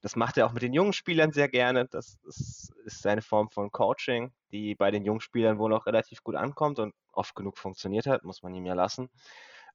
Das 0.00 0.16
macht 0.16 0.36
er 0.36 0.46
auch 0.46 0.52
mit 0.52 0.62
den 0.62 0.72
jungen 0.72 0.92
Spielern 0.92 1.32
sehr 1.32 1.48
gerne. 1.48 1.86
Das 1.86 2.18
ist, 2.24 2.72
ist 2.84 3.02
seine 3.02 3.22
Form 3.22 3.50
von 3.50 3.70
Coaching, 3.70 4.32
die 4.52 4.74
bei 4.74 4.90
den 4.90 5.04
jungen 5.04 5.20
Spielern 5.20 5.58
wohl 5.58 5.74
auch 5.74 5.86
relativ 5.86 6.22
gut 6.22 6.36
ankommt 6.36 6.78
und 6.78 6.94
oft 7.12 7.34
genug 7.34 7.58
funktioniert 7.58 8.06
hat, 8.06 8.24
muss 8.24 8.42
man 8.42 8.54
ihm 8.54 8.66
ja 8.66 8.74
lassen. 8.74 9.10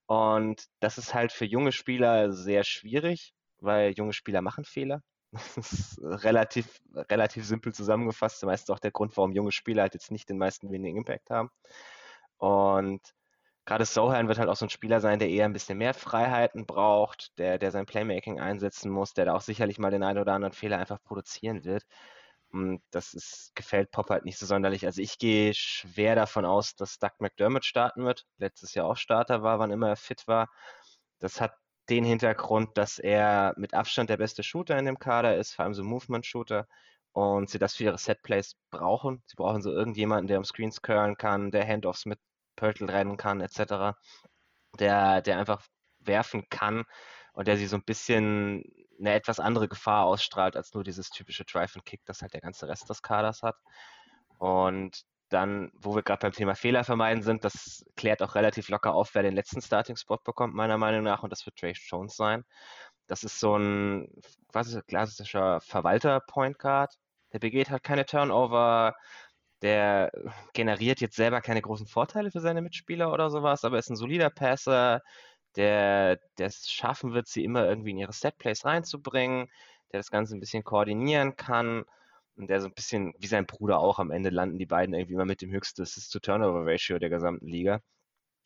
Und 0.06 0.66
das 0.80 0.98
ist 0.98 1.14
halt 1.14 1.32
für 1.32 1.46
junge 1.46 1.72
Spieler 1.72 2.32
sehr 2.32 2.64
schwierig, 2.64 3.34
weil 3.64 3.92
junge 3.94 4.14
Spieler 4.14 4.42
machen 4.42 4.66
Fehler. 4.66 5.02
Das 5.56 5.74
ist 5.74 6.00
relativ, 6.02 6.80
relativ 6.96 7.46
simpel 7.46 7.74
zusammengefasst. 7.74 8.44
Ist 8.44 8.72
auch 8.72 8.80
der 8.80 8.92
Grund, 8.92 9.18
warum 9.18 9.32
junge 9.32 9.52
Spieler 9.52 9.84
halt 9.84 9.96
jetzt 9.96 10.12
nicht 10.12 10.30
den 10.30 10.38
meisten 10.38 10.72
wenigen 10.72 10.98
Impact 10.98 11.30
haben. 11.32 11.50
Und 12.38 13.02
gerade 13.66 13.86
Sohan 13.86 14.28
wird 14.28 14.38
halt 14.40 14.50
auch 14.50 14.56
so 14.56 14.66
ein 14.66 14.70
Spieler 14.70 15.00
sein, 15.00 15.20
der 15.20 15.30
eher 15.30 15.46
ein 15.46 15.54
bisschen 15.54 15.78
mehr 15.78 15.94
Freiheiten 15.94 16.66
braucht, 16.66 17.38
der, 17.40 17.58
der 17.58 17.72
sein 17.72 17.86
Playmaking 17.86 18.40
einsetzen 18.40 18.92
muss, 18.92 19.14
der 19.14 19.26
da 19.26 19.34
auch 19.36 19.42
sicherlich 19.42 19.80
mal 19.80 19.92
den 19.92 20.04
einen 20.04 20.20
oder 20.20 20.34
anderen 20.34 20.54
Fehler 20.54 20.78
einfach 20.78 21.02
produzieren 21.04 21.64
wird. 21.64 21.84
Und 22.52 22.84
das 22.92 23.14
ist, 23.16 23.52
gefällt 23.56 23.92
Pop 23.92 24.10
halt 24.12 24.26
nicht 24.26 24.38
so 24.38 24.46
sonderlich. 24.46 24.86
Also 24.86 25.02
ich 25.02 25.18
gehe 25.18 25.54
schwer 25.56 26.16
davon 26.16 26.46
aus, 26.46 26.76
dass 26.76 27.00
Doug 27.00 27.12
McDermott 27.20 27.66
starten 27.66 28.06
wird. 28.06 28.26
Letztes 28.38 28.76
Jahr 28.76 28.86
auch 28.86 28.98
Starter 28.98 29.42
war, 29.42 29.58
wann 29.58 29.72
immer 29.72 29.90
er 29.90 29.96
fit 29.96 30.28
war. 30.28 30.50
Das 31.20 31.42
hat 31.42 31.56
den 31.90 32.06
Hintergrund, 32.06 32.78
dass 32.78 33.00
er 33.00 33.54
mit 33.58 33.74
Abstand 33.74 34.10
der 34.10 34.18
beste 34.18 34.44
Shooter 34.44 34.78
in 34.78 34.86
dem 34.86 35.00
Kader 35.00 35.38
ist, 35.38 35.54
vor 35.54 35.66
allem 35.66 35.74
so 35.74 35.84
Movement-Shooter. 35.84 36.68
Und 37.12 37.50
sie 37.50 37.60
das 37.60 37.76
für 37.76 37.84
ihre 37.84 37.98
Setplays 37.98 38.56
brauchen. 38.72 39.22
Sie 39.28 39.36
brauchen 39.36 39.62
so 39.62 39.72
irgendjemanden, 39.72 40.28
der 40.28 40.40
um 40.40 40.46
Screens 40.46 40.82
curlen 40.82 41.16
kann, 41.16 41.52
der 41.52 41.68
Handoffs 41.68 42.06
mit 42.06 42.20
Pörtl 42.56 42.90
rennen 42.90 43.18
kann, 43.18 43.42
etc. 43.42 43.96
Der, 44.80 45.22
der 45.22 45.38
einfach 45.38 45.62
werfen 46.00 46.48
kann 46.50 46.86
und 47.34 47.48
der 47.48 47.58
sie 47.58 47.68
so 47.68 47.76
ein 47.76 47.84
bisschen 47.84 48.64
eine 49.00 49.14
etwas 49.14 49.40
andere 49.40 49.68
Gefahr 49.68 50.06
ausstrahlt 50.06 50.56
als 50.56 50.74
nur 50.74 50.84
dieses 50.84 51.10
typische 51.10 51.46
Drive 51.46 51.76
and 51.76 51.86
Kick, 51.86 52.02
das 52.06 52.22
halt 52.22 52.34
der 52.34 52.42
ganze 52.42 52.68
Rest 52.68 52.90
des 52.90 53.02
Kaders 53.02 53.44
hat. 53.44 53.58
Und 54.40 55.04
dann, 55.34 55.72
wo 55.74 55.96
wir 55.96 56.04
gerade 56.04 56.20
beim 56.22 56.32
Thema 56.32 56.56
Fehler 56.56 56.84
vermeiden 56.84 57.24
sind, 57.24 57.44
das 57.44 57.84
klärt 57.96 58.22
auch 58.22 58.36
relativ 58.36 58.70
locker 58.70 58.94
auf, 58.94 59.16
wer 59.16 59.24
den 59.24 59.34
letzten 59.34 59.62
Starting-Spot 59.62 60.20
bekommt, 60.24 60.54
meiner 60.54 60.78
Meinung 60.78 61.04
nach, 61.04 61.24
und 61.24 61.32
das 61.32 61.46
wird 61.46 61.58
Trace 61.58 61.82
Jones 61.90 62.16
sein. 62.16 62.44
Das 63.08 63.24
ist 63.24 63.40
so 63.40 63.58
ein 63.58 64.08
quasi 64.52 64.82
klassischer 64.84 65.60
Verwalter-Point 65.62 66.60
Guard. 66.60 66.94
Der 67.34 67.40
begeht 67.40 67.70
halt 67.70 67.84
keine 67.84 68.06
Turnover, 68.06 68.94
der 69.62 70.12
generiert 70.54 71.02
jetzt 71.02 71.16
selber 71.16 71.42
keine 71.42 71.62
großen 71.62 71.88
Vorteile 71.88 72.32
für 72.32 72.42
seine 72.42 72.62
Mitspieler 72.62 73.12
oder 73.12 73.30
sowas, 73.30 73.66
aber 73.66 73.80
ist 73.80 73.90
ein 73.90 73.96
solider 73.96 74.30
Passer, 74.30 75.02
der 75.56 76.20
es 76.38 76.70
schaffen 76.70 77.14
wird, 77.14 77.28
sie 77.28 77.44
immer 77.44 77.66
irgendwie 77.66 77.92
in 77.92 77.98
ihre 77.98 78.14
Setplays 78.14 78.66
reinzubringen, 78.66 79.48
der 79.92 80.00
das 80.00 80.12
Ganze 80.12 80.36
ein 80.36 80.40
bisschen 80.40 80.64
koordinieren 80.64 81.36
kann 81.36 81.86
und 82.36 82.48
der 82.50 82.62
so 82.62 82.68
ein 82.68 82.74
bisschen 82.74 83.14
wie 83.18 83.28
sein 83.28 83.46
Bruder 83.46 83.80
auch 83.80 84.00
am 84.00 84.12
Ende 84.12 84.30
landen 84.30 84.58
die 84.58 84.66
beiden 84.66 84.94
irgendwie 84.94 85.14
immer 85.14 85.26
mit 85.26 85.42
dem 85.42 85.52
höchsten 85.52 85.82
Assist-to-Turnover-Ratio 85.82 87.00
der 87.00 87.10
gesamten 87.10 87.48
Liga. 87.48 87.82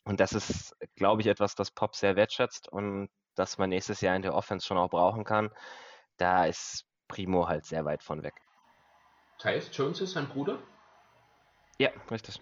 Und 0.04 0.20
das 0.20 0.32
ist, 0.32 0.74
glaube 0.96 1.20
ich, 1.20 1.26
etwas, 1.26 1.54
das 1.54 1.70
Pop 1.70 1.94
sehr 1.94 2.16
wertschätzt 2.16 2.68
und 2.68 3.10
das 3.34 3.58
man 3.58 3.70
nächstes 3.70 4.00
Jahr 4.00 4.16
in 4.16 4.22
der 4.22 4.34
Offense 4.34 4.66
schon 4.66 4.78
auch 4.78 4.90
brauchen 4.90 5.24
kann. 5.24 5.50
Da 6.16 6.46
ist 6.46 6.86
Primo 7.08 7.48
halt 7.48 7.64
sehr 7.64 7.84
weit 7.84 8.02
von 8.02 8.22
weg. 8.22 8.34
Tyus 9.38 9.70
Jones 9.72 10.00
ist 10.00 10.12
sein 10.12 10.28
Bruder? 10.28 10.58
Ja, 11.78 11.90
richtig. 12.10 12.40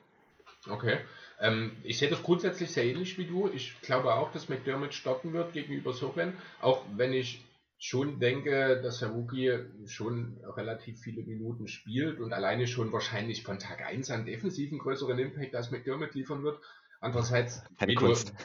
Okay. 0.68 0.98
Ähm, 1.38 1.76
ich 1.82 1.98
sehe 1.98 2.08
das 2.08 2.22
grundsätzlich 2.22 2.70
sehr 2.70 2.84
ähnlich 2.84 3.18
wie 3.18 3.26
du. 3.26 3.48
Ich 3.48 3.80
glaube 3.82 4.14
auch, 4.14 4.32
dass 4.32 4.48
McDermott 4.48 4.94
stoppen 4.94 5.32
wird 5.32 5.52
gegenüber 5.52 5.92
Soren, 5.92 6.36
auch 6.60 6.84
wenn 6.96 7.12
ich 7.12 7.44
schon 7.86 8.18
denke, 8.18 8.80
dass 8.82 8.98
der 8.98 9.10
Rookie 9.10 9.60
schon 9.86 10.38
relativ 10.56 10.98
viele 11.00 11.22
Minuten 11.22 11.68
spielt 11.68 12.18
und 12.18 12.32
alleine 12.32 12.66
schon 12.66 12.92
wahrscheinlich 12.92 13.44
von 13.44 13.60
Tag 13.60 13.80
1 13.86 14.10
an 14.10 14.26
defensiven 14.26 14.80
größeren 14.80 15.16
Impact 15.20 15.54
als 15.54 15.70
McDermott 15.70 16.12
liefern 16.14 16.42
wird. 16.42 16.60
Andererseits, 17.00 17.62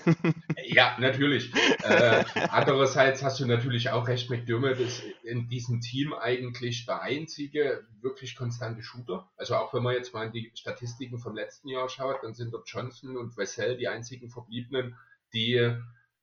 ja, 0.66 0.96
natürlich. 1.00 1.52
äh, 1.84 2.24
andererseits 2.52 3.24
hast 3.24 3.40
du 3.40 3.48
natürlich 3.48 3.90
auch 3.90 4.08
recht, 4.08 4.30
McDermott 4.30 4.78
ist 4.78 5.02
in 5.24 5.50
diesem 5.50 5.82
Team 5.82 6.14
eigentlich 6.14 6.86
der 6.86 7.02
einzige 7.02 7.88
wirklich 8.00 8.36
konstante 8.36 8.84
Shooter. 8.84 9.28
Also 9.38 9.56
auch 9.56 9.74
wenn 9.74 9.82
man 9.82 9.96
jetzt 9.96 10.14
mal 10.14 10.28
in 10.28 10.34
die 10.34 10.52
Statistiken 10.54 11.18
vom 11.18 11.34
letzten 11.34 11.68
Jahr 11.70 11.90
schaut, 11.90 12.22
dann 12.22 12.36
sind 12.36 12.54
dort 12.54 12.70
Johnson 12.70 13.18
und 13.18 13.36
Wessel 13.38 13.76
die 13.76 13.88
einzigen 13.88 14.30
Verbliebenen, 14.30 14.96
die 15.34 15.74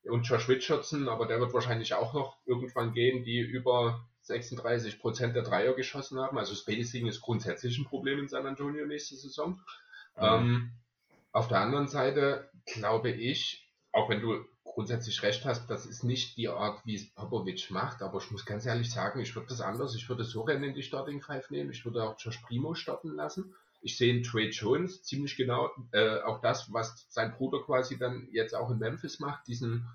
und 0.09 0.23
Josh 0.23 0.49
Richardson, 0.49 1.09
aber 1.09 1.27
der 1.27 1.41
wird 1.41 1.53
wahrscheinlich 1.53 1.95
auch 1.95 2.15
noch 2.15 2.37
irgendwann 2.47 2.93
gehen, 2.93 3.25
die 3.25 3.41
über 3.41 4.07
36 4.23 4.99
Prozent 5.01 5.35
der 5.35 5.43
Dreier 5.43 5.75
geschossen 5.75 6.19
haben. 6.19 6.39
Also 6.39 6.55
Spacing 6.55 7.07
ist 7.07 7.21
grundsätzlich 7.21 7.79
ein 7.79 7.85
Problem 7.85 8.19
in 8.19 8.29
San 8.29 8.47
Antonio 8.47 8.87
nächste 8.87 9.17
Saison. 9.17 9.61
Mhm. 10.17 10.23
Ähm, 10.23 10.71
auf 11.33 11.49
der 11.49 11.61
anderen 11.61 11.89
Seite 11.89 12.51
glaube 12.67 13.11
ich, 13.11 13.71
auch 13.93 14.09
wenn 14.09 14.21
du 14.21 14.45
grundsätzlich 14.65 15.23
recht 15.23 15.45
hast, 15.45 15.69
das 15.69 15.87
ist 15.87 16.05
nicht 16.05 16.37
die 16.37 16.49
Art, 16.49 16.85
wie 16.85 16.95
es 16.95 17.13
Popovic 17.15 17.71
macht, 17.71 18.03
aber 18.03 18.19
ich 18.19 18.31
muss 18.31 18.47
ganz 18.47 18.67
ehrlich 18.67 18.91
sagen, 18.91 19.21
ich 19.21 19.35
würde 19.35 19.49
das 19.49 19.61
anders. 19.61 19.95
Ich 19.95 20.09
würde 20.09 20.25
Soren 20.25 20.63
in 20.63 20.75
die 20.75 20.83
Starting 20.83 21.21
Five 21.21 21.51
nehmen, 21.51 21.71
ich 21.71 21.85
würde 21.85 22.05
auch 22.05 22.17
Josh 22.19 22.39
Primo 22.39 22.75
starten 22.75 23.15
lassen. 23.15 23.55
Ich 23.81 23.97
sehe 23.97 24.15
in 24.15 24.23
Trey 24.23 24.49
Jones 24.49 25.03
ziemlich 25.03 25.37
genau 25.37 25.71
äh, 25.93 26.21
auch 26.21 26.41
das, 26.41 26.73
was 26.73 27.07
sein 27.09 27.33
Bruder 27.33 27.63
quasi 27.63 27.99
dann 27.99 28.29
jetzt 28.33 28.55
auch 28.55 28.71
in 28.71 28.79
Memphis 28.79 29.21
macht, 29.21 29.47
diesen 29.47 29.87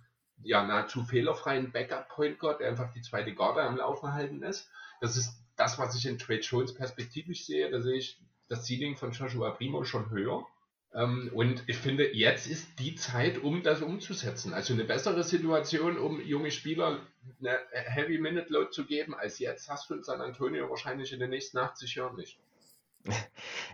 ja 0.42 0.66
nahezu 0.66 1.04
fehlerfreien 1.04 1.72
Backup 1.72 2.10
Point 2.10 2.40
Guard, 2.40 2.60
der 2.60 2.70
einfach 2.70 2.92
die 2.94 3.02
zweite 3.02 3.34
Garde 3.34 3.62
am 3.62 3.78
Laufen 3.78 4.14
halten 4.14 4.44
ist. 4.44 4.70
Das 5.02 5.18
ist 5.18 5.44
das, 5.56 5.78
was 5.80 5.96
ich 5.96 6.06
in 6.06 6.18
Trey 6.18 6.40
Jones 6.40 6.74
perspektivisch 6.74 7.46
sehe. 7.46 7.70
Da 7.70 7.82
sehe 7.82 7.98
ich 7.98 8.22
das 8.48 8.66
Ceiling 8.66 8.96
von 8.96 9.12
Joshua 9.12 9.52
Primo 9.52 9.84
schon 9.84 10.10
höher. 10.10 10.46
Ähm, 10.94 11.32
und 11.34 11.64
ich 11.68 11.78
finde, 11.78 12.16
jetzt 12.16 12.48
ist 12.48 12.80
die 12.80 12.96
Zeit, 12.96 13.40
um 13.40 13.64
das 13.64 13.82
umzusetzen. 13.82 14.54
Also 14.54 14.74
eine 14.74 14.84
bessere 14.84 15.24
Situation, 15.24 15.98
um 15.98 16.22
junge 16.22 16.52
Spieler 16.52 17.00
eine 17.40 17.60
Heavy 17.72 18.20
Minute 18.20 18.52
Load 18.52 18.72
zu 18.72 18.86
geben, 18.86 19.16
als 19.16 19.40
jetzt 19.40 19.70
hast 19.70 19.90
du 19.90 19.96
in 19.96 20.04
San 20.04 20.22
Antonio 20.22 20.70
wahrscheinlich 20.70 21.12
in 21.14 21.20
den 21.20 21.32
nächsten 21.32 21.58
80 21.58 21.96
Jahren 21.96 22.16
nicht. 22.16 22.38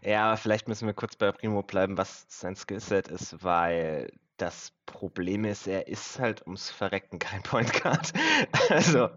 Ja, 0.01 0.35
vielleicht 0.37 0.67
müssen 0.67 0.87
wir 0.87 0.93
kurz 0.93 1.15
bei 1.15 1.31
Primo 1.31 1.63
bleiben, 1.63 1.97
was 1.97 2.25
sein 2.29 2.55
Skillset 2.55 3.07
ist, 3.07 3.43
weil 3.43 4.11
das 4.37 4.71
Problem 4.85 5.45
ist, 5.45 5.67
er 5.67 5.87
ist 5.87 6.19
halt 6.19 6.41
ums 6.43 6.69
Verrecken 6.69 7.19
kein 7.19 7.43
Point 7.43 7.73
Guard. 7.81 8.11
Also, 8.69 9.09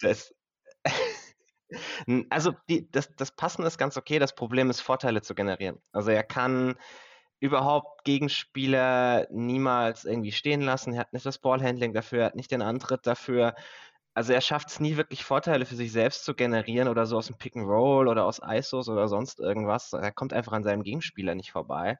das. 0.00 0.34
Also, 2.30 2.52
die, 2.68 2.90
das, 2.90 3.14
das 3.14 3.30
Passen 3.30 3.62
ist 3.64 3.78
ganz 3.78 3.96
okay. 3.96 4.18
Das 4.18 4.34
Problem 4.34 4.70
ist, 4.70 4.80
Vorteile 4.80 5.22
zu 5.22 5.36
generieren. 5.36 5.80
Also, 5.92 6.10
er 6.10 6.24
kann 6.24 6.74
überhaupt 7.40 8.04
Gegenspieler 8.04 9.28
niemals 9.30 10.04
irgendwie 10.04 10.32
stehen 10.32 10.62
lassen. 10.62 10.94
Er 10.94 11.00
hat 11.00 11.12
nicht 11.12 11.26
das 11.26 11.38
Ballhandling 11.38 11.94
dafür, 11.94 12.20
er 12.20 12.26
hat 12.26 12.36
nicht 12.36 12.50
den 12.50 12.62
Antritt 12.62 13.06
dafür. 13.06 13.54
Also 14.14 14.32
er 14.32 14.40
schafft 14.40 14.68
es 14.70 14.80
nie 14.80 14.96
wirklich 14.96 15.24
Vorteile 15.24 15.66
für 15.66 15.76
sich 15.76 15.92
selbst 15.92 16.24
zu 16.24 16.34
generieren 16.34 16.88
oder 16.88 17.06
so 17.06 17.16
aus 17.16 17.28
dem 17.28 17.38
Pick 17.38 17.56
and 17.56 17.66
Roll 17.66 18.08
oder 18.08 18.24
aus 18.26 18.40
ISOs 18.44 18.88
oder 18.88 19.08
sonst 19.08 19.40
irgendwas. 19.40 19.92
Er 19.92 20.12
kommt 20.12 20.32
einfach 20.32 20.52
an 20.52 20.64
seinem 20.64 20.82
Gegenspieler 20.82 21.34
nicht 21.34 21.52
vorbei. 21.52 21.98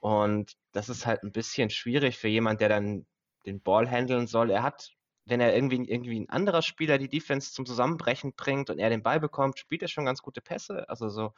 Und 0.00 0.56
das 0.72 0.88
ist 0.88 1.06
halt 1.06 1.22
ein 1.22 1.32
bisschen 1.32 1.70
schwierig 1.70 2.18
für 2.18 2.28
jemand, 2.28 2.60
der 2.60 2.68
dann 2.70 3.06
den 3.46 3.60
Ball 3.60 3.90
handeln 3.90 4.26
soll. 4.26 4.50
Er 4.50 4.62
hat 4.62 4.94
wenn 5.26 5.40
er 5.40 5.54
irgendwie, 5.54 5.76
irgendwie 5.76 6.20
ein 6.20 6.28
anderer 6.28 6.62
Spieler 6.62 6.98
die 6.98 7.08
Defense 7.08 7.52
zum 7.52 7.66
Zusammenbrechen 7.66 8.34
bringt 8.34 8.70
und 8.70 8.78
er 8.78 8.90
den 8.90 9.02
Ball 9.02 9.20
bekommt, 9.20 9.58
spielt 9.58 9.82
er 9.82 9.88
schon 9.88 10.04
ganz 10.04 10.22
gute 10.22 10.40
Pässe. 10.40 10.88
Also 10.88 11.08
so 11.08 11.32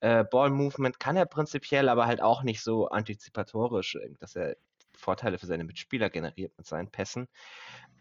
äh, 0.00 0.24
Ball-Movement 0.24 0.98
kann 0.98 1.16
er 1.16 1.26
prinzipiell, 1.26 1.88
aber 1.88 2.06
halt 2.06 2.22
auch 2.22 2.42
nicht 2.42 2.62
so 2.62 2.88
antizipatorisch, 2.88 3.98
dass 4.20 4.36
er 4.36 4.56
Vorteile 4.98 5.38
für 5.38 5.46
seine 5.46 5.64
Mitspieler 5.64 6.10
generiert 6.10 6.52
mit 6.56 6.66
seinen 6.66 6.90
Pässen. 6.90 7.28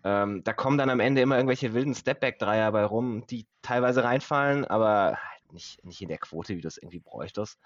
Ähm, 0.04 0.44
da 0.44 0.54
kommen 0.54 0.78
dann 0.78 0.90
am 0.90 1.00
Ende 1.00 1.22
immer 1.22 1.36
irgendwelche 1.38 1.74
wilden 1.74 1.96
Stepback-Dreier 1.96 2.72
bei 2.72 2.86
rum, 2.86 3.25
die 3.28 3.48
teilweise 3.62 4.04
reinfallen, 4.04 4.66
aber 4.66 5.18
halt 5.18 5.54
nicht, 5.54 5.84
nicht 5.84 6.02
in 6.02 6.10
der 6.10 6.20
Quote, 6.20 6.56
wie 6.56 6.62
du 6.62 6.68
es 6.68 6.78
irgendwie 6.78 7.00
bräuchtest. 7.00 7.60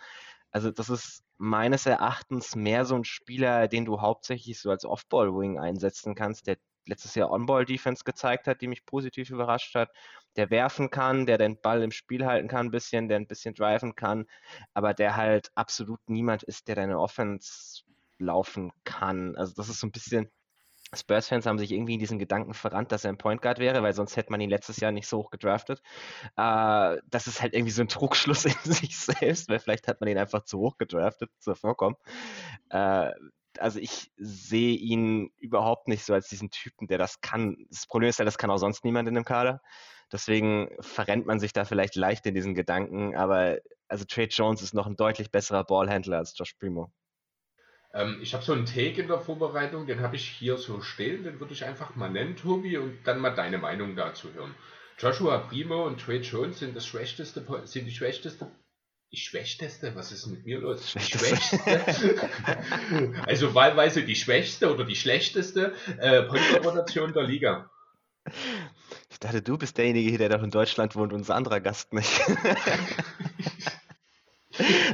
Also 0.51 0.71
das 0.71 0.89
ist 0.89 1.23
meines 1.37 1.85
Erachtens 1.85 2.55
mehr 2.55 2.85
so 2.85 2.95
ein 2.95 3.05
Spieler, 3.05 3.67
den 3.67 3.85
du 3.85 4.01
hauptsächlich 4.01 4.59
so 4.59 4.71
als 4.71 4.85
Off-Ball-Wing 4.85 5.59
einsetzen 5.59 6.15
kannst, 6.15 6.47
der 6.47 6.57
letztes 6.85 7.15
Jahr 7.15 7.31
On-Ball-Defense 7.31 8.03
gezeigt 8.03 8.47
hat, 8.47 8.61
die 8.61 8.67
mich 8.67 8.85
positiv 8.85 9.29
überrascht 9.29 9.75
hat. 9.75 9.91
Der 10.35 10.49
werfen 10.49 10.89
kann, 10.89 11.25
der 11.25 11.37
den 11.37 11.59
Ball 11.59 11.83
im 11.83 11.91
Spiel 11.91 12.25
halten 12.25 12.47
kann 12.47 12.67
ein 12.67 12.71
bisschen, 12.71 13.07
der 13.07 13.17
ein 13.17 13.27
bisschen 13.27 13.53
driven 13.53 13.95
kann, 13.95 14.25
aber 14.73 14.93
der 14.93 15.15
halt 15.15 15.51
absolut 15.55 15.99
niemand 16.07 16.43
ist, 16.43 16.67
der 16.67 16.75
deine 16.75 16.99
Offense 16.99 17.83
laufen 18.19 18.71
kann. 18.83 19.35
Also 19.35 19.53
das 19.55 19.69
ist 19.69 19.79
so 19.79 19.87
ein 19.87 19.91
bisschen, 19.91 20.29
Spurs-Fans 20.93 21.45
haben 21.45 21.59
sich 21.59 21.71
irgendwie 21.71 21.93
in 21.93 21.99
diesen 21.99 22.19
Gedanken 22.19 22.53
verrannt, 22.53 22.91
dass 22.91 23.03
er 23.03 23.11
ein 23.11 23.17
Point 23.17 23.41
Guard 23.41 23.59
wäre, 23.59 23.83
weil 23.83 23.93
sonst 23.93 24.15
hätte 24.17 24.31
man 24.31 24.41
ihn 24.41 24.49
letztes 24.49 24.79
Jahr 24.79 24.91
nicht 24.91 25.07
so 25.07 25.19
hoch 25.19 25.29
gedraftet. 25.29 25.81
Äh, 26.35 26.97
das 27.07 27.27
ist 27.27 27.41
halt 27.41 27.53
irgendwie 27.53 27.71
so 27.71 27.81
ein 27.81 27.87
Trugschluss 27.87 28.45
in 28.45 28.55
sich 28.63 28.97
selbst, 28.97 29.49
weil 29.49 29.59
vielleicht 29.59 29.87
hat 29.87 30.01
man 30.01 30.09
ihn 30.09 30.17
einfach 30.17 30.43
zu 30.43 30.59
hoch 30.59 30.77
gedraftet, 30.77 31.29
zu 31.39 31.53
vorkommen. 31.55 31.95
Äh, 32.69 33.11
also 33.57 33.79
ich 33.79 34.11
sehe 34.17 34.75
ihn 34.75 35.31
überhaupt 35.37 35.87
nicht 35.87 36.05
so 36.05 36.13
als 36.13 36.29
diesen 36.29 36.49
Typen, 36.49 36.87
der 36.87 36.97
das 36.97 37.21
kann. 37.21 37.65
Das 37.69 37.87
Problem 37.87 38.09
ist 38.09 38.19
ja, 38.19 38.25
das 38.25 38.37
kann 38.37 38.51
auch 38.51 38.57
sonst 38.57 38.83
niemand 38.85 39.07
in 39.07 39.15
dem 39.15 39.25
Kader. 39.25 39.61
Deswegen 40.11 40.69
verrennt 40.79 41.25
man 41.27 41.39
sich 41.39 41.53
da 41.53 41.65
vielleicht 41.65 41.95
leicht 41.95 42.25
in 42.25 42.33
diesen 42.33 42.55
Gedanken, 42.55 43.15
aber 43.15 43.59
also 43.87 44.05
Trey 44.05 44.25
Jones 44.25 44.61
ist 44.61 44.73
noch 44.73 44.87
ein 44.87 44.95
deutlich 44.95 45.31
besserer 45.31 45.63
Ballhändler 45.63 46.17
als 46.17 46.35
Josh 46.37 46.53
Primo. 46.53 46.91
Ähm, 47.93 48.19
ich 48.21 48.33
habe 48.33 48.43
so 48.43 48.53
einen 48.53 48.65
Take 48.65 49.01
in 49.01 49.07
der 49.07 49.19
Vorbereitung, 49.19 49.87
den 49.87 50.01
habe 50.01 50.15
ich 50.15 50.27
hier 50.29 50.57
so 50.57 50.81
stehen, 50.81 51.23
den 51.23 51.39
würde 51.39 51.53
ich 51.53 51.65
einfach 51.65 51.95
mal 51.95 52.09
nennen, 52.09 52.35
Tobi, 52.35 52.77
und 52.77 52.99
dann 53.05 53.19
mal 53.19 53.31
deine 53.31 53.57
Meinung 53.57 53.95
dazu 53.95 54.33
hören. 54.33 54.55
Joshua 54.97 55.37
Primo 55.39 55.87
und 55.87 55.99
Trey 55.99 56.19
Jones 56.19 56.59
sind 56.59 56.75
das 56.75 56.85
schwächste, 56.85 57.25
sind 57.25 57.85
die 57.85 57.91
schwächste 57.91 58.31
die 59.11 59.17
schwächteste, 59.17 59.95
was 59.95 60.11
ist 60.11 60.27
mit 60.27 60.45
mir 60.45 60.59
los? 60.59 60.93
Die 60.93 60.99
schwächste, 60.99 61.59
also 63.25 63.55
wahlweise 63.55 64.03
die 64.03 64.15
schwächste 64.15 64.71
oder 64.71 64.85
die 64.85 64.95
schlechteste 64.95 65.73
äh, 65.97 66.23
Point-Rotation 66.23 67.13
der 67.13 67.23
Liga. 67.23 67.71
Ich 69.09 69.19
dachte, 69.19 69.41
du 69.41 69.57
bist 69.57 69.77
derjenige 69.77 70.09
hier, 70.09 70.19
der 70.19 70.29
doch 70.29 70.43
in 70.43 70.51
Deutschland 70.51 70.95
wohnt, 70.95 71.11
unser 71.11 71.35
anderer 71.35 71.59
Gast 71.59 71.93
nicht. 71.93 72.21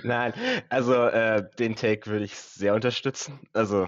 Nein, 0.03 0.33
also 0.69 0.93
äh, 0.93 1.43
den 1.59 1.75
Take 1.75 2.09
würde 2.09 2.25
ich 2.25 2.35
sehr 2.35 2.73
unterstützen. 2.73 3.39
Also 3.53 3.87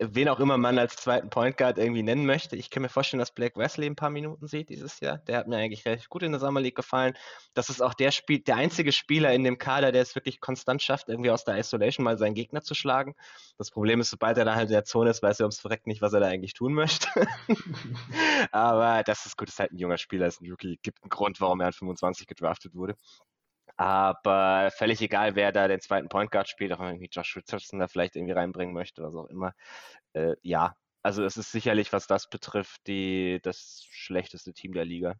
wen 0.00 0.28
auch 0.28 0.38
immer 0.38 0.58
man 0.58 0.78
als 0.78 0.96
zweiten 0.96 1.28
Point 1.28 1.56
Guard 1.56 1.78
irgendwie 1.78 2.02
nennen 2.02 2.24
möchte. 2.24 2.54
Ich 2.56 2.70
kann 2.70 2.82
mir 2.82 2.88
vorstellen, 2.88 3.18
dass 3.18 3.32
Blake 3.32 3.58
Wesley 3.58 3.86
ein 3.86 3.96
paar 3.96 4.10
Minuten 4.10 4.46
sieht 4.46 4.68
dieses 4.68 5.00
Jahr. 5.00 5.18
Der 5.18 5.38
hat 5.38 5.48
mir 5.48 5.56
eigentlich 5.56 5.84
recht 5.86 6.08
gut 6.08 6.22
in 6.22 6.30
der 6.30 6.40
Summer 6.40 6.60
League 6.60 6.76
gefallen. 6.76 7.14
Das 7.54 7.68
ist 7.68 7.82
auch 7.82 7.94
der 7.94 8.12
Spiel, 8.12 8.38
der 8.38 8.56
einzige 8.56 8.92
Spieler 8.92 9.32
in 9.32 9.42
dem 9.42 9.58
Kader, 9.58 9.90
der 9.90 10.02
es 10.02 10.14
wirklich 10.14 10.40
konstant 10.40 10.82
schafft, 10.82 11.08
irgendwie 11.08 11.30
aus 11.30 11.44
der 11.44 11.58
Isolation 11.58 12.04
mal 12.04 12.16
seinen 12.16 12.34
Gegner 12.34 12.62
zu 12.62 12.74
schlagen. 12.74 13.14
Das 13.56 13.70
Problem 13.70 14.00
ist, 14.00 14.10
sobald 14.10 14.38
er 14.38 14.44
da 14.44 14.54
halt 14.54 14.68
in 14.68 14.74
der 14.74 14.84
Zone 14.84 15.10
ist, 15.10 15.22
weiß 15.22 15.40
er 15.40 15.44
ums 15.44 15.60
Verreck 15.60 15.86
nicht, 15.86 16.00
was 16.00 16.12
er 16.12 16.20
da 16.20 16.28
eigentlich 16.28 16.54
tun 16.54 16.74
möchte. 16.74 17.08
Aber 18.52 19.02
das 19.02 19.26
ist 19.26 19.36
gut, 19.36 19.48
ist 19.48 19.58
halt 19.58 19.72
ein 19.72 19.78
junger 19.78 19.98
Spieler, 19.98 20.26
ist 20.26 20.40
ein 20.40 20.48
Rookie, 20.48 20.78
gibt 20.82 21.02
einen 21.02 21.10
Grund, 21.10 21.40
warum 21.40 21.60
er 21.60 21.68
an 21.68 21.72
25 21.72 22.28
gedraftet 22.28 22.74
wurde. 22.74 22.94
Aber 23.78 24.72
völlig 24.72 25.00
egal, 25.00 25.36
wer 25.36 25.52
da 25.52 25.68
den 25.68 25.80
zweiten 25.80 26.08
Point 26.08 26.32
Guard 26.32 26.48
spielt, 26.48 26.72
auch 26.72 26.80
irgendwie 26.80 27.08
Josh 27.10 27.36
Richardson 27.36 27.78
da 27.78 27.86
vielleicht 27.86 28.16
irgendwie 28.16 28.32
reinbringen 28.32 28.74
möchte, 28.74 29.04
was 29.04 29.14
auch 29.14 29.26
immer. 29.26 29.54
Äh, 30.14 30.34
ja, 30.42 30.74
also 31.04 31.24
es 31.24 31.36
ist 31.36 31.52
sicherlich, 31.52 31.92
was 31.92 32.08
das 32.08 32.28
betrifft, 32.28 32.80
die, 32.88 33.38
das 33.44 33.86
schlechteste 33.88 34.52
Team 34.52 34.72
der 34.72 34.84
Liga. 34.84 35.14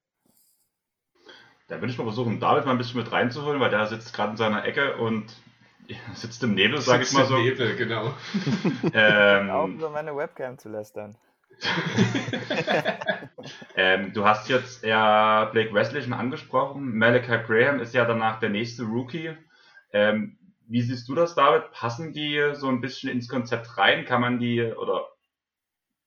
Da 1.69 1.77
würde 1.77 1.93
ich 1.93 1.99
mal 1.99 2.05
versuchen, 2.05 2.41
David 2.41 2.65
mal 2.65 2.73
ein 2.73 2.79
bisschen 2.79 3.01
mit 3.01 3.13
reinzuholen, 3.13 3.61
weil 3.61 3.71
der 3.71 3.87
sitzt 3.87 4.13
gerade 4.13 4.33
in 4.33 4.37
seiner 4.37 4.65
Ecke 4.65 4.97
und 4.97 5.37
sitzt 6.15 6.43
im 6.43 6.55
Nebel, 6.55 6.81
sage 6.81 7.05
ich 7.05 7.13
mal 7.13 7.27
so. 7.27 7.37
Im 7.37 7.45
Nebel, 7.45 7.77
genau. 7.77 8.13
ähm, 8.93 9.51
auch 9.51 9.69
über 9.69 9.91
meine 9.91 10.17
Webcam 10.17 10.59
zu 10.59 10.69
lästern. 10.69 11.17
ähm, 13.77 14.13
du 14.13 14.25
hast 14.25 14.49
jetzt 14.49 14.85
ja 14.85 15.47
Blake 15.47 15.75
Wesley 15.75 16.03
schon 16.03 16.13
angesprochen. 16.13 16.97
Malachi 16.97 17.39
Graham 17.47 17.81
ist 17.81 17.95
ja 17.95 18.05
danach 18.05 18.41
der 18.41 18.51
nächste 18.51 18.85
Rookie. 18.85 19.37
Ähm, 19.93 20.39
wie 20.67 20.83
siehst 20.83 21.09
du 21.09 21.15
das, 21.15 21.35
David? 21.35 21.73
Passen 21.73 22.13
die 22.13 22.53
so 22.53 22.69
ein 22.69 22.81
bisschen 22.81 23.11
ins 23.11 23.29
Konzept 23.29 23.79
rein? 23.79 24.05
Kann 24.05 24.21
man 24.21 24.39
die, 24.39 24.63
oder 24.63 25.07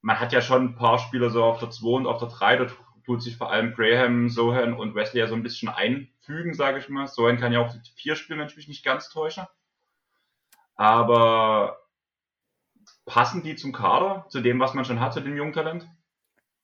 man 0.02 0.20
hat 0.20 0.34
ja 0.34 0.42
schon 0.42 0.66
ein 0.66 0.76
paar 0.76 1.00
Spieler 1.00 1.30
so 1.30 1.44
auf 1.44 1.60
der 1.60 1.72
2 1.72 1.98
und 1.98 2.08
auf 2.08 2.20
der 2.20 2.30
3, 2.30 2.58
da 2.58 2.68
tut 3.06 3.24
sich 3.24 3.38
vor 3.38 3.52
allem 3.52 3.74
Graham, 3.74 4.30
Sohan 4.30 4.74
und 4.74 4.96
Wesley 4.96 5.20
ja 5.20 5.28
so 5.28 5.36
ein 5.36 5.44
bisschen 5.44 5.70
einfügen, 5.70 6.54
sage 6.54 6.80
ich 6.80 6.90
mal. 6.90 7.08
Sohan 7.08 7.40
kann 7.40 7.54
ja 7.54 7.60
auch 7.60 7.72
die 7.72 7.80
4 7.96 8.16
spielen, 8.16 8.40
wenn 8.40 8.48
ich 8.48 8.58
mich 8.58 8.68
nicht 8.68 8.86
ganz 8.86 9.10
täusche. 9.10 9.48
Aber 10.76 11.81
Passen 13.06 13.44
die 13.44 13.56
zum 13.56 13.72
Kader, 13.72 14.26
zu 14.30 14.42
dem, 14.42 14.60
was 14.60 14.74
man 14.74 14.86
schon 14.86 15.00
hat, 15.00 15.14
zu 15.14 15.22
dem 15.22 15.36
jungen 15.36 15.54
Talent? 15.54 15.90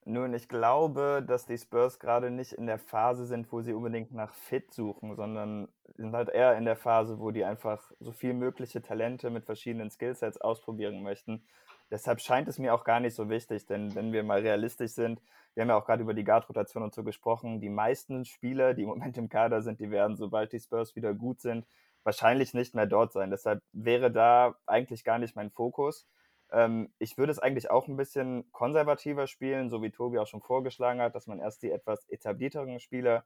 Nun, 0.10 0.34
ich 0.34 0.48
glaube, 0.48 1.22
dass 1.27 1.46
die 1.46 1.58
Spurs 1.58 2.00
gerade 2.00 2.32
nicht 2.32 2.53
in 2.53 2.65
der 2.65 2.79
Phase 2.79 3.25
sind, 3.25 3.51
wo 3.51 3.62
sie 3.62 3.74
unbedingt 3.74 4.13
nach 4.13 4.34
Fit 4.34 4.74
suchen, 4.74 5.17
sondern 5.17 5.67
sind 5.96 6.15
halt 6.15 6.29
eher 6.29 6.58
in 6.58 6.63
der 6.63 6.77
Phase, 6.77 7.20
wo 7.20 7.32
die 7.32 7.44
einfach 7.44 7.91
so 8.00 8.13
viel 8.13 8.34
mögliche 8.34 8.82
Talente 8.82 9.29
mit 9.29 9.44
verschiedenen 9.44 9.89
Skillsets 9.89 10.39
ausprobieren 10.39 11.03
möchten. 11.03 11.44
Deshalb 11.91 12.22
scheint 12.22 12.48
es 12.48 12.58
mir 12.58 12.74
auch 12.74 12.86
gar 12.86 13.01
nicht 13.01 13.15
so 13.15 13.29
wichtig, 13.29 13.65
denn 13.65 13.96
wenn 13.96 14.13
wir 14.13 14.24
mal 14.24 14.39
realistisch 14.39 14.91
sind, 14.91 15.22
wir 15.53 15.63
haben 15.63 15.70
ja 15.70 15.75
auch 15.75 15.86
gerade 15.86 16.03
über 16.03 16.13
die 16.13 16.24
Guard-Rotation 16.24 16.84
und 16.84 16.94
so 16.94 17.03
gesprochen, 17.03 17.60
die 17.60 17.70
meisten 17.70 18.24
Spieler, 18.24 18.74
die 18.74 18.84
im 18.84 18.89
Moment 18.89 19.17
im 19.17 19.27
Kader 19.27 19.62
sind, 19.62 19.82
die 19.82 19.91
werden, 19.91 20.15
sobald 20.15 20.53
die 20.53 20.60
Spurs 20.62 20.96
wieder 20.96 21.13
gut 21.13 21.41
sind, 21.41 21.65
wahrscheinlich 22.03 22.53
nicht 22.53 22.75
mehr 22.75 22.86
dort 22.86 23.12
sein. 23.12 23.29
Deshalb 23.29 23.62
wäre 23.74 24.10
da 24.10 24.56
eigentlich 24.67 25.03
gar 25.03 25.20
nicht 25.20 25.36
mein 25.36 25.51
Fokus. 25.51 26.08
Ähm, 26.51 26.93
ich 26.99 27.17
würde 27.17 27.31
es 27.31 27.39
eigentlich 27.39 27.69
auch 27.71 27.87
ein 27.87 27.97
bisschen 27.97 28.51
konservativer 28.51 29.27
spielen, 29.27 29.69
so 29.69 29.81
wie 29.81 29.91
Tobi 29.91 30.19
auch 30.19 30.27
schon 30.27 30.41
vorgeschlagen 30.41 31.01
hat, 31.01 31.15
dass 31.15 31.27
man 31.27 31.39
erst 31.39 31.63
die 31.63 31.71
etwas 31.71 32.07
etablierteren 32.09 32.79
Spieler 32.79 33.25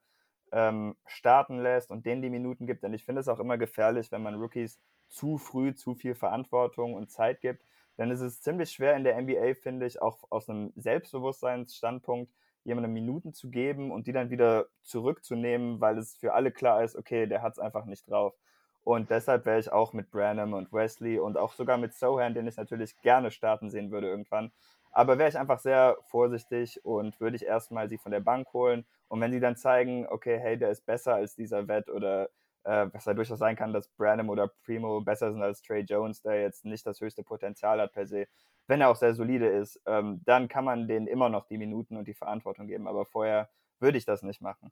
ähm, 0.51 0.95
starten 1.05 1.59
lässt 1.59 1.91
und 1.91 2.05
denen 2.05 2.21
die 2.21 2.29
Minuten 2.29 2.65
gibt. 2.67 2.83
Denn 2.83 2.93
ich 2.93 3.05
finde 3.05 3.21
es 3.21 3.27
auch 3.27 3.39
immer 3.39 3.57
gefährlich, 3.57 4.11
wenn 4.11 4.23
man 4.23 4.35
Rookies 4.35 4.79
zu 5.07 5.37
früh 5.37 5.73
zu 5.75 5.95
viel 5.95 6.15
Verantwortung 6.15 6.93
und 6.93 7.09
Zeit 7.11 7.41
gibt. 7.41 7.63
Denn 7.97 8.11
es 8.11 8.21
ist 8.21 8.43
ziemlich 8.43 8.71
schwer 8.71 8.95
in 8.95 9.03
der 9.03 9.17
NBA, 9.17 9.53
finde 9.55 9.85
ich, 9.85 10.01
auch 10.01 10.23
aus 10.29 10.49
einem 10.49 10.71
Selbstbewusstseinsstandpunkt, 10.75 12.31
jemandem 12.63 12.93
Minuten 12.93 13.33
zu 13.33 13.49
geben 13.49 13.91
und 13.91 14.07
die 14.07 14.11
dann 14.13 14.29
wieder 14.29 14.67
zurückzunehmen, 14.83 15.81
weil 15.81 15.97
es 15.97 16.15
für 16.15 16.33
alle 16.33 16.51
klar 16.51 16.83
ist, 16.83 16.95
okay, 16.95 17.27
der 17.27 17.41
hat 17.41 17.53
es 17.53 17.59
einfach 17.59 17.85
nicht 17.85 18.09
drauf. 18.09 18.35
Und 18.83 19.09
deshalb 19.11 19.45
wäre 19.45 19.59
ich 19.59 19.71
auch 19.71 19.93
mit 19.93 20.11
Branham 20.11 20.53
und 20.53 20.73
Wesley 20.73 21.19
und 21.19 21.37
auch 21.37 21.53
sogar 21.53 21.77
mit 21.77 21.93
Sohan, 21.93 22.33
den 22.33 22.47
ich 22.47 22.57
natürlich 22.57 22.99
gerne 23.01 23.31
starten 23.31 23.69
sehen 23.69 23.91
würde 23.91 24.07
irgendwann. 24.07 24.51
Aber 24.91 25.17
wäre 25.17 25.29
ich 25.29 25.37
einfach 25.37 25.59
sehr 25.59 25.97
vorsichtig 26.07 26.83
und 26.83 27.19
würde 27.19 27.35
ich 27.37 27.45
erstmal 27.45 27.87
sie 27.89 27.97
von 27.97 28.11
der 28.11 28.19
Bank 28.19 28.51
holen. 28.53 28.85
Und 29.07 29.21
wenn 29.21 29.31
sie 29.31 29.39
dann 29.39 29.55
zeigen, 29.55 30.07
okay, 30.09 30.37
hey, 30.39 30.57
der 30.57 30.71
ist 30.71 30.85
besser 30.85 31.15
als 31.15 31.35
dieser 31.35 31.67
Vet 31.67 31.89
oder 31.89 32.29
äh, 32.63 32.87
was 32.91 33.05
ja 33.05 33.13
durchaus 33.13 33.39
sein 33.39 33.55
kann, 33.55 33.73
dass 33.73 33.87
Branham 33.89 34.29
oder 34.29 34.47
Primo 34.65 35.01
besser 35.01 35.31
sind 35.31 35.41
als 35.41 35.61
Trey 35.61 35.81
Jones, 35.81 36.21
der 36.21 36.41
jetzt 36.41 36.65
nicht 36.65 36.85
das 36.85 37.01
höchste 37.01 37.23
Potenzial 37.23 37.79
hat 37.81 37.93
per 37.93 38.05
se, 38.07 38.27
wenn 38.67 38.81
er 38.81 38.89
auch 38.89 38.95
sehr 38.95 39.13
solide 39.13 39.47
ist, 39.47 39.81
ähm, 39.85 40.21
dann 40.25 40.47
kann 40.47 40.65
man 40.65 40.87
denen 40.87 41.07
immer 41.07 41.29
noch 41.29 41.45
die 41.47 41.57
Minuten 41.57 41.97
und 41.97 42.07
die 42.07 42.13
Verantwortung 42.13 42.67
geben. 42.67 42.87
Aber 42.87 43.05
vorher 43.05 43.49
würde 43.79 43.97
ich 43.97 44.05
das 44.05 44.23
nicht 44.23 44.41
machen. 44.41 44.71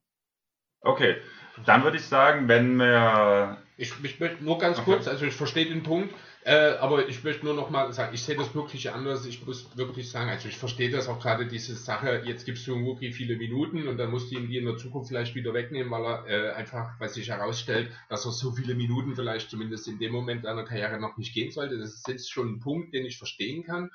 Okay, 0.81 1.17
dann 1.65 1.83
würde 1.83 1.97
ich 1.97 2.05
sagen, 2.05 2.47
wenn 2.47 2.77
wir. 2.77 3.57
Ich, 3.77 3.93
ich 4.03 4.19
möchte 4.19 4.43
nur 4.43 4.57
ganz 4.57 4.77
okay. 4.79 4.91
kurz, 4.91 5.07
also 5.07 5.25
ich 5.25 5.33
verstehe 5.33 5.65
den 5.65 5.83
Punkt, 5.83 6.13
äh, 6.43 6.77
aber 6.79 7.07
ich 7.07 7.23
möchte 7.23 7.45
nur 7.45 7.53
noch 7.53 7.69
mal 7.69 7.91
sagen, 7.93 8.13
ich 8.13 8.23
sehe 8.23 8.35
das 8.35 8.53
wirklich 8.53 8.91
anders. 8.91 9.25
Ich 9.25 9.45
muss 9.45 9.77
wirklich 9.77 10.09
sagen, 10.09 10.29
also 10.29 10.49
ich 10.49 10.57
verstehe 10.57 10.89
das 10.89 11.07
auch 11.07 11.19
gerade 11.19 11.45
diese 11.45 11.75
Sache, 11.75 12.23
jetzt 12.25 12.45
gibst 12.45 12.67
du 12.67 12.81
Wookie 12.83 13.13
viele 13.13 13.37
Minuten 13.37 13.87
und 13.87 13.97
dann 13.97 14.11
musst 14.11 14.31
du 14.31 14.35
ihn 14.37 14.47
die 14.47 14.57
in 14.57 14.65
der 14.65 14.77
Zukunft 14.77 15.09
vielleicht 15.09 15.35
wieder 15.35 15.53
wegnehmen, 15.53 15.91
weil 15.91 16.05
er 16.05 16.27
äh, 16.27 16.51
einfach, 16.51 16.99
weil 16.99 17.09
sich 17.09 17.29
herausstellt, 17.29 17.91
dass 18.09 18.25
er 18.25 18.31
so 18.31 18.51
viele 18.51 18.75
Minuten 18.75 19.15
vielleicht 19.15 19.49
zumindest 19.49 19.87
in 19.87 19.99
dem 19.99 20.11
Moment 20.11 20.43
seiner 20.43 20.63
Karriere 20.63 20.99
noch 20.99 21.17
nicht 21.17 21.33
gehen 21.33 21.51
sollte. 21.51 21.77
Das 21.77 21.93
ist 21.93 22.07
jetzt 22.07 22.31
schon 22.31 22.53
ein 22.53 22.59
Punkt, 22.59 22.93
den 22.93 23.05
ich 23.05 23.17
verstehen 23.17 23.63
kann. 23.63 23.91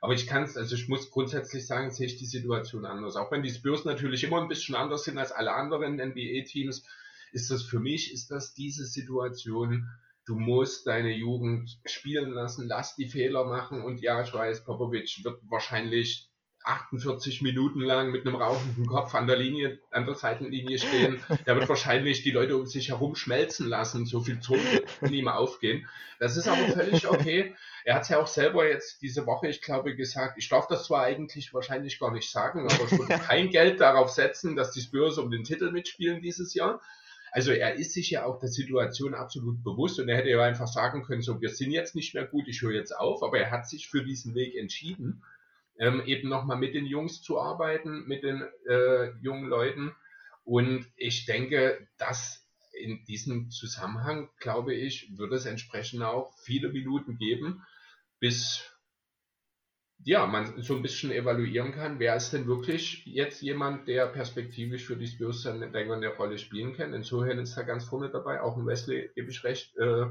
Aber 0.00 0.14
ich 0.14 0.26
kann 0.26 0.44
es, 0.44 0.56
also 0.56 0.74
ich 0.74 0.88
muss 0.88 1.10
grundsätzlich 1.10 1.66
sagen, 1.66 1.90
sehe 1.90 2.06
ich 2.06 2.16
die 2.16 2.26
Situation 2.26 2.86
anders. 2.86 3.16
Auch 3.16 3.30
wenn 3.30 3.42
die 3.42 3.50
Spurs 3.50 3.84
natürlich 3.84 4.24
immer 4.24 4.40
ein 4.40 4.48
bisschen 4.48 4.74
anders 4.74 5.04
sind 5.04 5.18
als 5.18 5.32
alle 5.32 5.52
anderen 5.52 5.96
NBA-Teams, 5.96 6.84
ist 7.32 7.50
das 7.50 7.62
für 7.62 7.80
mich, 7.80 8.12
ist 8.12 8.30
das 8.30 8.54
diese 8.54 8.86
Situation, 8.86 9.88
du 10.24 10.36
musst 10.36 10.86
deine 10.86 11.12
Jugend 11.12 11.78
spielen 11.84 12.30
lassen, 12.30 12.66
lass 12.66 12.96
die 12.96 13.08
Fehler 13.08 13.44
machen 13.44 13.82
und 13.82 14.00
ja, 14.00 14.22
ich 14.22 14.32
weiß, 14.32 14.64
Popovic 14.64 15.22
wird 15.22 15.40
wahrscheinlich 15.48 16.29
48 16.64 17.40
Minuten 17.40 17.80
lang 17.80 18.10
mit 18.10 18.26
einem 18.26 18.36
rauchenden 18.36 18.86
Kopf 18.86 19.14
an 19.14 19.26
der 19.26 19.36
Linie, 19.36 19.78
an 19.90 20.04
der 20.04 20.14
Seitenlinie 20.14 20.78
stehen. 20.78 21.22
Der 21.46 21.56
wird 21.56 21.68
wahrscheinlich 21.68 22.22
die 22.22 22.30
Leute 22.30 22.56
um 22.56 22.66
sich 22.66 22.90
herum 22.90 23.14
schmelzen 23.14 23.66
lassen. 23.66 24.04
So 24.04 24.20
viel 24.20 24.40
Ton 24.40 24.60
in 25.00 25.12
ihm 25.12 25.28
aufgehen. 25.28 25.88
Das 26.18 26.36
ist 26.36 26.48
aber 26.48 26.68
völlig 26.68 27.08
okay. 27.08 27.54
Er 27.84 27.94
hat 27.94 28.02
es 28.02 28.10
ja 28.10 28.18
auch 28.18 28.26
selber 28.26 28.68
jetzt 28.68 29.00
diese 29.00 29.26
Woche, 29.26 29.48
ich 29.48 29.62
glaube, 29.62 29.96
gesagt, 29.96 30.36
ich 30.36 30.48
darf 30.50 30.66
das 30.66 30.84
zwar 30.84 31.04
eigentlich 31.04 31.54
wahrscheinlich 31.54 31.98
gar 31.98 32.12
nicht 32.12 32.30
sagen, 32.30 32.68
aber 32.70 32.84
ich 32.84 32.98
würde 32.98 33.18
kein 33.18 33.48
Geld 33.48 33.80
darauf 33.80 34.10
setzen, 34.10 34.54
dass 34.54 34.72
die 34.72 34.82
Spurs 34.82 35.16
um 35.16 35.30
den 35.30 35.44
Titel 35.44 35.70
mitspielen 35.70 36.20
dieses 36.20 36.52
Jahr. 36.52 36.82
Also 37.32 37.52
er 37.52 37.74
ist 37.74 37.94
sich 37.94 38.10
ja 38.10 38.24
auch 38.24 38.38
der 38.38 38.48
Situation 38.48 39.14
absolut 39.14 39.62
bewusst 39.62 39.98
und 39.98 40.08
er 40.08 40.16
hätte 40.16 40.30
ja 40.30 40.42
einfach 40.42 40.66
sagen 40.66 41.04
können, 41.04 41.22
so 41.22 41.40
wir 41.40 41.50
sind 41.50 41.70
jetzt 41.70 41.94
nicht 41.94 42.12
mehr 42.12 42.26
gut, 42.26 42.48
ich 42.48 42.60
höre 42.60 42.72
jetzt 42.72 42.94
auf, 42.94 43.22
aber 43.22 43.38
er 43.38 43.50
hat 43.50 43.68
sich 43.68 43.88
für 43.88 44.04
diesen 44.04 44.34
Weg 44.34 44.56
entschieden 44.56 45.22
ähm, 45.80 46.02
eben 46.04 46.28
nochmal 46.28 46.58
mit 46.58 46.74
den 46.74 46.86
Jungs 46.86 47.22
zu 47.22 47.40
arbeiten, 47.40 48.06
mit 48.06 48.22
den 48.22 48.44
äh, 48.68 49.10
jungen 49.22 49.48
Leuten. 49.48 49.96
Und 50.44 50.86
ich 50.96 51.24
denke, 51.24 51.88
dass 51.96 52.46
in 52.72 53.04
diesem 53.06 53.50
Zusammenhang, 53.50 54.28
glaube 54.38 54.74
ich, 54.74 55.10
wird 55.16 55.32
es 55.32 55.46
entsprechend 55.46 56.02
auch 56.02 56.36
viele 56.38 56.68
Minuten 56.68 57.16
geben, 57.16 57.64
bis 58.20 58.62
ja, 60.04 60.26
man 60.26 60.62
so 60.62 60.76
ein 60.76 60.82
bisschen 60.82 61.10
evaluieren 61.10 61.72
kann, 61.72 61.98
wer 61.98 62.16
ist 62.16 62.32
denn 62.32 62.46
wirklich 62.46 63.04
jetzt 63.04 63.42
jemand, 63.42 63.86
der 63.86 64.06
perspektivisch 64.06 64.84
für 64.84 64.96
die 64.96 65.06
Spurs 65.06 65.42
dann 65.42 65.62
eine 65.62 66.08
Rolle 66.08 66.38
spielen 66.38 66.74
kann. 66.74 66.94
Insofern 66.94 67.38
ist 67.38 67.56
er 67.56 67.64
ganz 67.64 67.84
vorne 67.84 68.10
dabei, 68.10 68.40
auch 68.40 68.56
ein 68.56 68.66
Wesley, 68.66 69.10
gebe 69.14 69.30
ich 69.30 69.44
recht, 69.44 69.76
äh, 69.76 70.06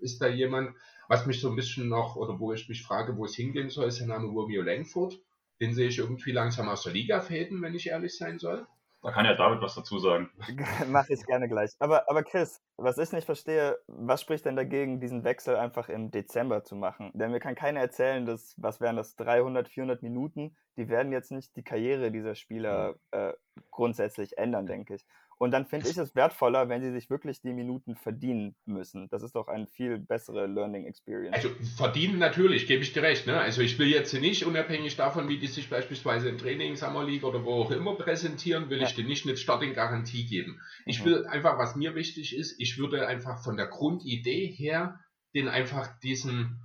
ist 0.00 0.20
da 0.20 0.28
jemand, 0.28 0.74
was 1.08 1.26
mich 1.26 1.40
so 1.40 1.50
ein 1.50 1.56
bisschen 1.56 1.88
noch, 1.88 2.16
oder 2.16 2.38
wo 2.38 2.52
ich 2.52 2.68
mich 2.68 2.82
frage, 2.82 3.16
wo 3.16 3.24
es 3.24 3.34
hingehen 3.34 3.70
soll, 3.70 3.88
ist 3.88 4.00
der 4.00 4.06
Name 4.06 4.28
Romeo 4.28 4.62
Langford. 4.62 5.18
Den 5.60 5.74
sehe 5.74 5.88
ich 5.88 5.98
irgendwie 5.98 6.32
langsam 6.32 6.68
aus 6.68 6.84
der 6.84 6.92
Liga 6.92 7.20
fäden, 7.20 7.60
wenn 7.62 7.74
ich 7.74 7.88
ehrlich 7.88 8.16
sein 8.16 8.38
soll. 8.38 8.66
Da 9.02 9.12
kann 9.12 9.24
ja 9.24 9.34
David 9.34 9.62
was 9.62 9.74
dazu 9.74 9.98
sagen. 9.98 10.30
Mache 10.88 11.14
ich 11.14 11.24
gerne 11.24 11.48
gleich. 11.48 11.70
Aber, 11.78 12.08
aber 12.10 12.22
Chris, 12.22 12.60
was 12.76 12.98
ich 12.98 13.12
nicht 13.12 13.24
verstehe, 13.24 13.78
was 13.86 14.20
spricht 14.20 14.44
denn 14.44 14.56
dagegen, 14.56 15.00
diesen 15.00 15.24
Wechsel 15.24 15.56
einfach 15.56 15.88
im 15.88 16.10
Dezember 16.10 16.64
zu 16.64 16.76
machen? 16.76 17.10
Denn 17.14 17.30
mir 17.30 17.40
kann 17.40 17.54
keiner 17.54 17.80
erzählen, 17.80 18.26
dass, 18.26 18.54
was 18.58 18.80
wären 18.80 18.96
das, 18.96 19.16
300, 19.16 19.68
400 19.68 20.02
Minuten, 20.02 20.54
die 20.76 20.88
werden 20.88 21.12
jetzt 21.12 21.32
nicht 21.32 21.56
die 21.56 21.64
Karriere 21.64 22.10
dieser 22.10 22.34
Spieler 22.34 22.94
äh, 23.10 23.32
grundsätzlich 23.70 24.36
ändern, 24.36 24.66
denke 24.66 24.96
ich. 24.96 25.06
Und 25.40 25.52
dann 25.52 25.64
finde 25.64 25.88
ich 25.88 25.96
es 25.96 26.14
wertvoller, 26.14 26.68
wenn 26.68 26.82
sie 26.82 26.92
sich 26.92 27.08
wirklich 27.08 27.40
die 27.40 27.54
Minuten 27.54 27.96
verdienen 27.96 28.54
müssen. 28.66 29.08
Das 29.08 29.22
ist 29.22 29.34
doch 29.34 29.48
eine 29.48 29.66
viel 29.66 29.98
bessere 29.98 30.46
Learning 30.46 30.84
Experience. 30.84 31.34
Also 31.34 31.48
verdienen 31.78 32.18
natürlich, 32.18 32.66
gebe 32.66 32.82
ich 32.82 32.92
dir 32.92 33.02
recht. 33.02 33.26
Ne? 33.26 33.40
Also 33.40 33.62
ich 33.62 33.78
will 33.78 33.88
jetzt 33.88 34.12
nicht, 34.12 34.44
unabhängig 34.44 34.96
davon, 34.96 35.30
wie 35.30 35.38
die 35.38 35.46
sich 35.46 35.70
beispielsweise 35.70 36.28
im 36.28 36.36
Training, 36.36 36.76
Summer 36.76 37.04
League 37.04 37.24
oder 37.24 37.42
wo 37.42 37.54
auch 37.54 37.70
immer 37.70 37.94
präsentieren, 37.94 38.68
will 38.68 38.82
ja. 38.82 38.86
ich 38.86 38.94
dir 38.94 39.04
nicht 39.04 39.26
eine 39.26 39.34
Starting-Garantie 39.34 40.26
geben. 40.26 40.60
Ich 40.84 41.00
mhm. 41.00 41.04
will 41.06 41.26
einfach, 41.26 41.56
was 41.56 41.74
mir 41.74 41.94
wichtig 41.94 42.36
ist, 42.36 42.60
ich 42.60 42.76
würde 42.76 43.06
einfach 43.08 43.42
von 43.42 43.56
der 43.56 43.68
Grundidee 43.68 44.46
her 44.46 45.00
den 45.34 45.48
einfach 45.48 45.98
diesen 46.00 46.60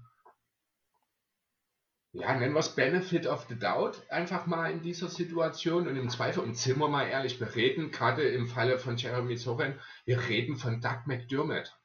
ja, 2.15 2.34
nennen 2.34 2.54
wir 2.54 2.60
es 2.60 2.75
Benefit 2.75 3.28
of 3.28 3.45
the 3.49 3.60
Doubt 3.60 4.01
einfach 4.10 4.45
mal 4.45 4.71
in 4.71 4.82
dieser 4.82 5.10
Situation 5.10 5.88
und 5.88 5.97
im 5.97 6.10
Zweifel, 6.10 6.43
und 6.43 6.58
sind 6.58 6.80
wir 6.80 6.88
mal 6.88 7.08
ehrlich, 7.08 7.39
wir 7.41 7.54
reden 7.56 7.91
gerade 7.91 8.23
im 8.23 8.47
Falle 8.47 8.80
von 8.80 8.95
Jeremy 8.95 9.36
Soren, 9.36 9.80
wir 10.06 10.21
reden 10.30 10.56
von 10.56 10.80
Doug 10.80 11.01
McDermott. 11.08 11.78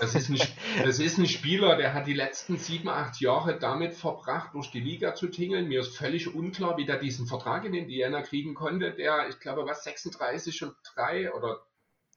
Das 0.00 0.14
ist, 0.16 0.28
ein, 0.28 0.38
das 0.84 0.98
ist 0.98 1.18
ein 1.18 1.26
Spieler, 1.26 1.76
der 1.76 1.94
hat 1.94 2.08
die 2.08 2.12
letzten 2.12 2.58
sieben, 2.58 2.88
acht 2.88 3.20
Jahre 3.20 3.56
damit 3.56 3.94
verbracht, 3.94 4.52
durch 4.54 4.70
die 4.72 4.80
Liga 4.80 5.14
zu 5.14 5.28
tingeln. 5.28 5.68
Mir 5.68 5.80
ist 5.80 5.96
völlig 5.96 6.34
unklar, 6.34 6.76
wie 6.76 6.84
der 6.84 6.98
diesen 6.98 7.26
Vertrag 7.26 7.64
in 7.64 7.74
Indiana 7.74 8.22
kriegen 8.22 8.54
konnte, 8.54 8.92
der, 8.92 9.28
ich 9.28 9.38
glaube, 9.38 9.64
was 9.64 9.84
36 9.84 10.64
und 10.64 10.74
3 10.94 11.32
oder, 11.32 11.64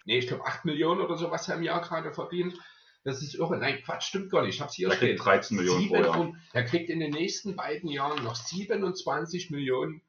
nee, 0.05 0.17
ich 0.17 0.27
glaube 0.27 0.45
8 0.45 0.65
Millionen 0.65 1.01
oder 1.01 1.15
so, 1.15 1.29
was 1.29 1.47
er 1.47 1.55
im 1.55 1.63
Jahr 1.63 1.81
gerade 1.81 2.11
verdient. 2.11 2.55
Das 3.09 3.23
ist 3.23 3.33
irre. 3.33 3.57
Nein, 3.57 3.81
Quatsch, 3.83 4.03
stimmt 4.03 4.29
gar 4.29 4.43
nicht. 4.43 4.55
Ich 4.55 4.61
habe 4.61 4.69
es 4.69 4.75
hier 4.75 4.91
stehen. 4.91 5.17
13 5.17 5.57
Millionen 5.57 5.81
Sieben, 5.81 6.03
pro 6.03 6.03
Jahr. 6.03 6.33
Er 6.53 6.63
kriegt 6.63 6.91
in 6.91 6.99
den 6.99 7.11
nächsten 7.11 7.55
beiden 7.55 7.89
Jahren 7.89 8.23
noch 8.23 8.35
27 8.35 9.49
Millionen 9.49 10.01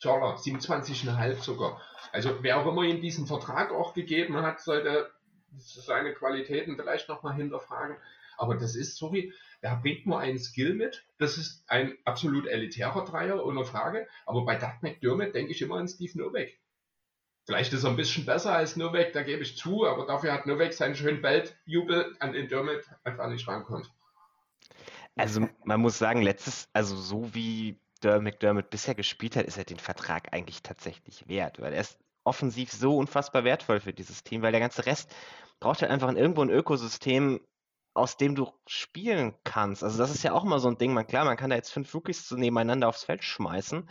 Dollar, 0.00 0.36
27,5 0.36 1.42
sogar. 1.42 1.80
Also 2.12 2.42
wer 2.42 2.60
auch 2.60 2.66
immer 2.70 2.84
ihm 2.84 3.00
diesen 3.00 3.26
Vertrag 3.26 3.72
auch 3.72 3.94
gegeben 3.94 4.36
hat, 4.36 4.60
sollte 4.60 5.10
seine 5.56 6.12
Qualitäten 6.14 6.76
vielleicht 6.76 7.08
nochmal 7.08 7.34
hinterfragen. 7.34 7.96
Aber 8.36 8.54
das 8.54 8.76
ist, 8.76 8.96
sorry, 8.96 9.32
er 9.60 9.76
bringt 9.76 10.06
nur 10.06 10.20
einen 10.20 10.38
Skill 10.38 10.74
mit. 10.74 11.04
Das 11.18 11.38
ist 11.38 11.64
ein 11.68 11.96
absolut 12.04 12.46
elitärer 12.46 13.04
Dreier, 13.04 13.44
ohne 13.44 13.64
Frage. 13.64 14.06
Aber 14.26 14.44
bei 14.44 14.54
Doug 14.54 14.82
McDermott 14.82 15.34
denke 15.34 15.52
ich 15.52 15.62
immer 15.62 15.76
an 15.76 15.88
Steve 15.88 16.16
Novak. 16.18 16.50
Vielleicht 17.46 17.72
ist 17.72 17.84
er 17.84 17.90
ein 17.90 17.96
bisschen 17.96 18.26
besser 18.26 18.54
als 18.54 18.76
Novak, 18.76 19.12
da 19.12 19.22
gebe 19.22 19.42
ich 19.42 19.56
zu, 19.56 19.86
aber 19.86 20.04
dafür 20.04 20.32
hat 20.32 20.46
Novak 20.46 20.72
seinen 20.72 20.96
schönen 20.96 21.22
Beltjubel 21.22 22.16
an 22.18 22.32
den 22.32 22.48
Dermot 22.48 22.82
einfach 23.04 23.28
nicht 23.28 23.46
rankommt. 23.46 23.88
Also 25.14 25.48
man 25.64 25.80
muss 25.80 25.96
sagen, 25.96 26.22
letztes, 26.22 26.68
also 26.72 26.96
so 26.96 27.34
wie 27.34 27.78
der 28.02 28.20
McDermott 28.20 28.68
bisher 28.68 28.96
gespielt 28.96 29.36
hat, 29.36 29.46
ist 29.46 29.56
er 29.56 29.64
den 29.64 29.78
Vertrag 29.78 30.32
eigentlich 30.32 30.62
tatsächlich 30.62 31.28
wert, 31.28 31.60
weil 31.60 31.72
er 31.72 31.80
ist 31.80 31.98
offensiv 32.24 32.72
so 32.72 32.96
unfassbar 32.96 33.44
wertvoll 33.44 33.78
für 33.78 33.92
dieses 33.92 34.24
Team, 34.24 34.42
weil 34.42 34.50
der 34.50 34.60
ganze 34.60 34.84
Rest 34.84 35.14
braucht 35.60 35.82
halt 35.82 35.92
einfach 35.92 36.12
irgendwo 36.12 36.42
ein 36.42 36.50
Ökosystem, 36.50 37.40
aus 37.96 38.16
dem 38.16 38.34
du 38.34 38.52
spielen 38.66 39.34
kannst. 39.44 39.82
Also 39.82 39.98
das 39.98 40.10
ist 40.10 40.22
ja 40.22 40.32
auch 40.32 40.44
immer 40.44 40.58
so 40.58 40.68
ein 40.68 40.78
Ding. 40.78 40.92
Man, 40.92 41.06
klar, 41.06 41.24
man 41.24 41.36
kann 41.36 41.50
da 41.50 41.56
jetzt 41.56 41.72
fünf 41.72 41.94
Rookies 41.94 42.30
nebeneinander 42.30 42.88
aufs 42.88 43.04
Feld 43.04 43.24
schmeißen. 43.24 43.88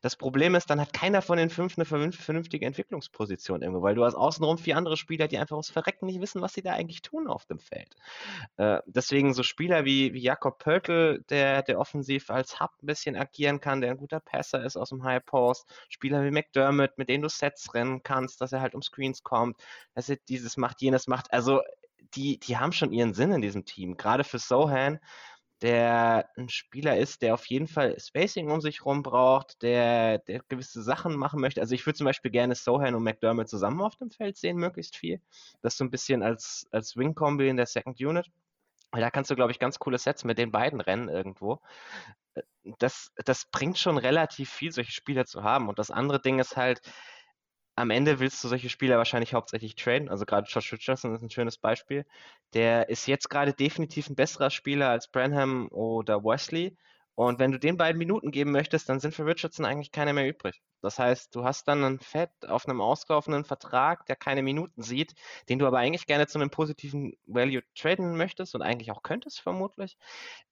Das 0.00 0.16
Problem 0.16 0.54
ist, 0.54 0.70
dann 0.70 0.80
hat 0.80 0.92
keiner 0.92 1.22
von 1.22 1.38
den 1.38 1.50
fünf 1.50 1.76
eine 1.76 1.84
vernünftige 1.84 2.64
Entwicklungsposition 2.66 3.62
irgendwo, 3.62 3.82
weil 3.82 3.94
du 3.94 4.04
hast 4.04 4.14
außenrum 4.14 4.58
vier 4.58 4.76
andere 4.76 4.96
Spieler, 4.96 5.28
die 5.28 5.38
einfach 5.38 5.56
ums 5.56 5.70
Verrecken 5.70 6.06
nicht 6.06 6.20
wissen, 6.20 6.40
was 6.40 6.52
sie 6.52 6.62
da 6.62 6.72
eigentlich 6.72 7.02
tun 7.02 7.26
auf 7.26 7.46
dem 7.46 7.58
Feld. 7.58 7.96
Äh, 8.56 8.78
deswegen 8.86 9.34
so 9.34 9.42
Spieler 9.42 9.84
wie, 9.84 10.14
wie 10.14 10.20
Jakob 10.20 10.58
Pöltl, 10.58 11.24
der, 11.30 11.62
der 11.62 11.80
offensiv 11.80 12.30
als 12.30 12.60
Hub 12.60 12.70
ein 12.82 12.86
bisschen 12.86 13.16
agieren 13.16 13.60
kann, 13.60 13.80
der 13.80 13.90
ein 13.90 13.96
guter 13.98 14.20
Passer 14.20 14.64
ist 14.64 14.76
aus 14.76 14.90
dem 14.90 15.02
High 15.02 15.24
Post. 15.24 15.66
Spieler 15.88 16.22
wie 16.24 16.30
McDermott, 16.30 16.96
mit 16.96 17.08
denen 17.08 17.22
du 17.22 17.28
Sets 17.28 17.74
rennen 17.74 18.02
kannst, 18.02 18.40
dass 18.40 18.52
er 18.52 18.60
halt 18.60 18.74
um 18.74 18.82
Screens 18.82 19.22
kommt, 19.22 19.56
dass 19.94 20.08
er 20.08 20.16
dieses 20.28 20.56
macht, 20.56 20.80
jenes 20.80 21.08
macht. 21.08 21.32
Also 21.32 21.60
die, 22.14 22.38
die 22.38 22.56
haben 22.56 22.72
schon 22.72 22.92
ihren 22.92 23.14
Sinn 23.14 23.32
in 23.32 23.42
diesem 23.42 23.64
Team. 23.64 23.96
Gerade 23.96 24.24
für 24.24 24.38
Sohan, 24.38 24.98
der 25.62 26.28
ein 26.36 26.48
Spieler 26.48 26.96
ist, 26.96 27.22
der 27.22 27.34
auf 27.34 27.46
jeden 27.46 27.66
Fall 27.66 27.98
Spacing 27.98 28.50
um 28.50 28.60
sich 28.60 28.80
herum 28.80 29.02
braucht, 29.02 29.62
der, 29.62 30.18
der 30.18 30.40
gewisse 30.48 30.82
Sachen 30.82 31.16
machen 31.16 31.40
möchte. 31.40 31.60
Also 31.60 31.74
ich 31.74 31.84
würde 31.84 31.96
zum 31.96 32.04
Beispiel 32.04 32.30
gerne 32.30 32.54
Sohan 32.54 32.94
und 32.94 33.02
McDermott 33.02 33.48
zusammen 33.48 33.80
auf 33.80 33.96
dem 33.96 34.10
Feld 34.10 34.36
sehen, 34.36 34.56
möglichst 34.56 34.96
viel. 34.96 35.20
Das 35.60 35.76
so 35.76 35.84
ein 35.84 35.90
bisschen 35.90 36.22
als, 36.22 36.66
als 36.70 36.96
Wing-Kombi 36.96 37.48
in 37.48 37.56
der 37.56 37.66
Second 37.66 38.00
Unit. 38.00 38.26
Weil 38.90 39.02
da 39.02 39.10
kannst 39.10 39.30
du, 39.30 39.36
glaube 39.36 39.52
ich, 39.52 39.58
ganz 39.58 39.78
coole 39.78 39.98
Sets 39.98 40.24
mit 40.24 40.38
den 40.38 40.50
beiden 40.50 40.80
rennen 40.80 41.08
irgendwo. 41.08 41.60
Äh, 42.34 42.42
das, 42.78 43.12
das 43.24 43.46
bringt 43.50 43.78
schon 43.78 43.98
relativ 43.98 44.50
viel, 44.50 44.72
solche 44.72 44.92
Spieler 44.92 45.26
zu 45.26 45.42
haben. 45.42 45.68
Und 45.68 45.78
das 45.78 45.90
andere 45.90 46.20
Ding 46.20 46.38
ist 46.38 46.56
halt, 46.56 46.80
am 47.78 47.90
Ende 47.90 48.18
willst 48.20 48.42
du 48.42 48.48
solche 48.48 48.68
Spieler 48.68 48.98
wahrscheinlich 48.98 49.34
hauptsächlich 49.34 49.74
traden. 49.76 50.08
Also 50.08 50.24
gerade 50.26 50.48
Josh 50.48 50.72
Richardson 50.72 51.14
ist 51.14 51.22
ein 51.22 51.30
schönes 51.30 51.58
Beispiel. 51.58 52.04
Der 52.54 52.88
ist 52.88 53.06
jetzt 53.06 53.30
gerade 53.30 53.52
definitiv 53.52 54.08
ein 54.10 54.16
besserer 54.16 54.50
Spieler 54.50 54.90
als 54.90 55.08
Branham 55.08 55.68
oder 55.68 56.24
Wesley. 56.24 56.76
Und 57.18 57.40
wenn 57.40 57.50
du 57.50 57.58
den 57.58 57.76
beiden 57.76 57.98
Minuten 57.98 58.30
geben 58.30 58.52
möchtest, 58.52 58.88
dann 58.88 59.00
sind 59.00 59.12
für 59.12 59.26
Richardson 59.26 59.66
eigentlich 59.66 59.90
keine 59.90 60.12
mehr 60.12 60.28
übrig. 60.28 60.62
Das 60.82 61.00
heißt, 61.00 61.34
du 61.34 61.42
hast 61.42 61.66
dann 61.66 61.82
ein 61.82 61.98
Fett 61.98 62.30
auf 62.46 62.68
einem 62.68 62.80
ausgelaufenen 62.80 63.44
Vertrag, 63.44 64.06
der 64.06 64.14
keine 64.14 64.40
Minuten 64.40 64.82
sieht, 64.82 65.14
den 65.48 65.58
du 65.58 65.66
aber 65.66 65.78
eigentlich 65.78 66.06
gerne 66.06 66.28
zu 66.28 66.38
einem 66.38 66.50
positiven 66.50 67.14
Value 67.26 67.62
traden 67.74 68.16
möchtest 68.16 68.54
und 68.54 68.62
eigentlich 68.62 68.92
auch 68.92 69.02
könntest, 69.02 69.40
vermutlich. 69.40 69.96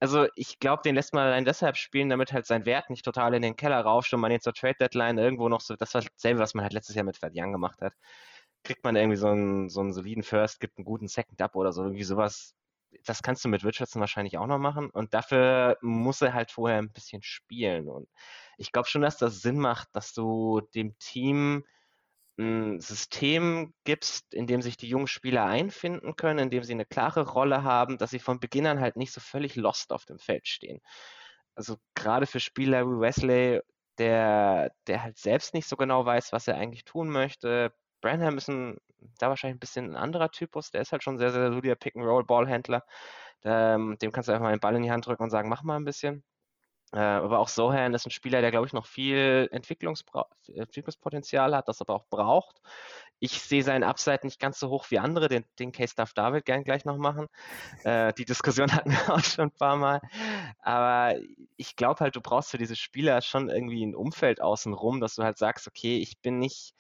Also 0.01 0.27
ich 0.35 0.59
glaube, 0.59 0.83
den 0.85 0.97
lässt 0.97 1.15
man 1.15 1.29
allein 1.29 1.45
deshalb 1.45 1.77
spielen, 1.77 2.09
damit 2.09 2.33
halt 2.33 2.47
sein 2.47 2.67
Wert 2.67 2.91
nicht 2.91 3.05
total 3.05 3.35
in 3.35 3.43
den 3.43 3.55
Keller 3.55 3.81
rauscht 3.83 4.13
und 4.13 4.19
man 4.19 4.33
ihn 4.33 4.41
zur 4.41 4.53
Trade 4.53 4.75
Deadline 4.81 5.19
irgendwo 5.19 5.49
noch 5.49 5.61
so, 5.61 5.77
das 5.77 5.95
war 5.95 6.03
dasselbe, 6.03 6.41
was 6.41 6.55
man 6.55 6.65
halt 6.65 6.73
letztes 6.73 6.97
Jahr 6.97 7.05
mit 7.05 7.17
Fat 7.17 7.31
Young 7.37 7.53
gemacht 7.53 7.81
hat. 7.81 7.93
Kriegt 8.65 8.83
man 8.83 8.97
irgendwie 8.97 9.19
so 9.19 9.29
einen, 9.29 9.69
so 9.69 9.83
einen 9.83 9.93
soliden 9.93 10.25
First, 10.25 10.59
gibt 10.59 10.79
einen 10.79 10.85
guten 10.85 11.07
Second 11.07 11.41
Up 11.41 11.55
oder 11.55 11.73
so, 11.73 11.85
irgendwie 11.85 12.03
sowas 12.03 12.57
das 13.09 13.23
kannst 13.23 13.45
du 13.45 13.49
mit 13.49 13.65
Richardson 13.65 14.01
wahrscheinlich 14.01 14.39
auch 14.39 14.47
noch 14.47 14.59
machen. 14.59 14.91
Und 14.91 15.15
dafür 15.15 15.79
muss 15.83 16.23
er 16.23 16.35
halt 16.35 16.51
vorher 16.51 16.79
ein 16.79 16.93
bisschen 16.93 17.23
spielen. 17.23 17.89
Und 17.89 18.09
ich 18.59 18.73
glaube 18.73 18.89
schon, 18.89 19.03
dass 19.03 19.17
das 19.17 19.41
Sinn 19.41 19.59
macht, 19.59 19.89
dass 19.93 20.13
du 20.13 20.61
dem 20.75 20.99
Team 20.99 21.65
ein 22.39 22.81
System 22.81 23.73
gibst, 23.85 24.35
in 24.35 24.47
dem 24.47 24.61
sich 24.63 24.77
die 24.77 24.89
jungen 24.89 25.07
Spieler 25.07 25.47
einfinden 25.47 26.17
können, 26.17 26.39
in 26.39 26.51
dem 26.51 26.65
sie 26.65 26.75
eine 26.75 26.85
klare 26.85 27.23
Rolle 27.27 27.63
haben, 27.63 27.99
dass 27.99 28.11
sie 28.11 28.19
von 28.19 28.41
Beginn 28.41 28.67
an 28.67 28.81
halt 28.81 28.97
nicht 28.97 29.13
so 29.13 29.21
völlig 29.21 29.57
lost 29.57 29.93
auf 29.93 30.05
dem 30.05 30.19
Feld 30.19 30.47
stehen. 30.47 30.81
Also 31.55 31.77
gerade 31.95 32.27
für 32.27 32.41
Spieler 32.41 32.87
wie 32.87 33.01
Wesley, 33.01 33.63
der, 33.99 34.73
der 34.87 35.03
halt 35.03 35.19
selbst 35.19 35.55
nicht 35.55 35.67
so 35.67 35.77
genau 35.77 36.05
weiß, 36.05 36.33
was 36.33 36.49
er 36.49 36.57
eigentlich 36.57 36.85
tun 36.85 37.09
möchte. 37.09 37.73
Branham 38.03 38.37
ist 38.37 38.49
ein 38.49 38.77
da 39.19 39.29
wahrscheinlich 39.29 39.57
ein 39.57 39.61
bisschen 39.61 39.93
ein 39.93 39.97
anderer 39.97 40.31
Typus. 40.31 40.71
Der 40.71 40.83
ist 40.83 40.93
halt 40.93 41.03
schon 41.03 41.19
sehr, 41.19 41.33
sehr 41.33 41.53
solider 41.53 41.77
Pick-and-Roll-Ballhändler. 41.77 42.85
Ähm, 43.45 43.97
dem 44.01 44.13
kannst 44.13 44.29
du 44.29 44.33
einfach 44.33 44.45
mal 44.45 44.55
den 44.55 44.61
Ball 44.61 44.77
in 44.77 44.83
die 44.83 44.91
Hand 44.91 45.07
drücken 45.07 45.25
und 45.25 45.31
sagen, 45.31 45.49
mach 45.49 45.63
mal 45.63 45.77
ein 45.77 45.85
bisschen. 45.85 46.25
Äh, 46.93 46.99
aber 46.99 47.41
auch 47.41 47.49
Sohan 47.49 47.95
ist 47.95 48.07
ein 48.07 48.11
Spieler, 48.11 48.41
der, 48.41 48.53
glaube 48.53 48.67
ich, 48.67 48.73
noch 48.73 48.87
viel 48.87 49.49
Entwicklungspotenzial 49.51 51.55
hat, 51.55 51.69
das 51.69 51.81
aber 51.81 51.95
auch 51.95 52.07
braucht. 52.09 52.61
Ich 53.19 53.43
sehe 53.43 53.65
seinen 53.65 53.83
Upside 53.83 54.21
nicht 54.23 54.39
ganz 54.39 54.61
so 54.61 54.69
hoch 54.69 54.87
wie 54.91 54.99
andere, 54.99 55.29
den, 55.29 55.45
den 55.59 55.73
Case 55.73 55.95
darf 55.97 56.13
David 56.13 56.45
gern 56.45 56.65
gleich 56.65 56.85
noch 56.85 56.97
machen. 56.97 57.27
Äh, 57.83 58.13
die 58.15 58.25
Diskussion 58.25 58.69
hatten 58.73 58.93
wir 58.93 59.15
auch 59.15 59.25
schon 59.25 59.47
ein 59.47 59.51
paar 59.51 59.77
Mal. 59.77 60.01
Aber 60.61 61.17
ich 61.57 61.75
glaube 61.77 62.01
halt, 62.01 62.15
du 62.15 62.21
brauchst 62.21 62.51
für 62.51 62.59
diese 62.59 62.77
Spieler 62.77 63.21
schon 63.21 63.49
irgendwie 63.49 63.85
ein 63.85 63.97
Umfeld 63.97 64.41
außenrum, 64.41 65.01
dass 65.01 65.17
du 65.17 65.25
halt 65.25 65.39
sagst, 65.39 65.67
okay, 65.67 65.99
ich 65.99 66.21
bin 66.21 66.39
nicht 66.39 66.75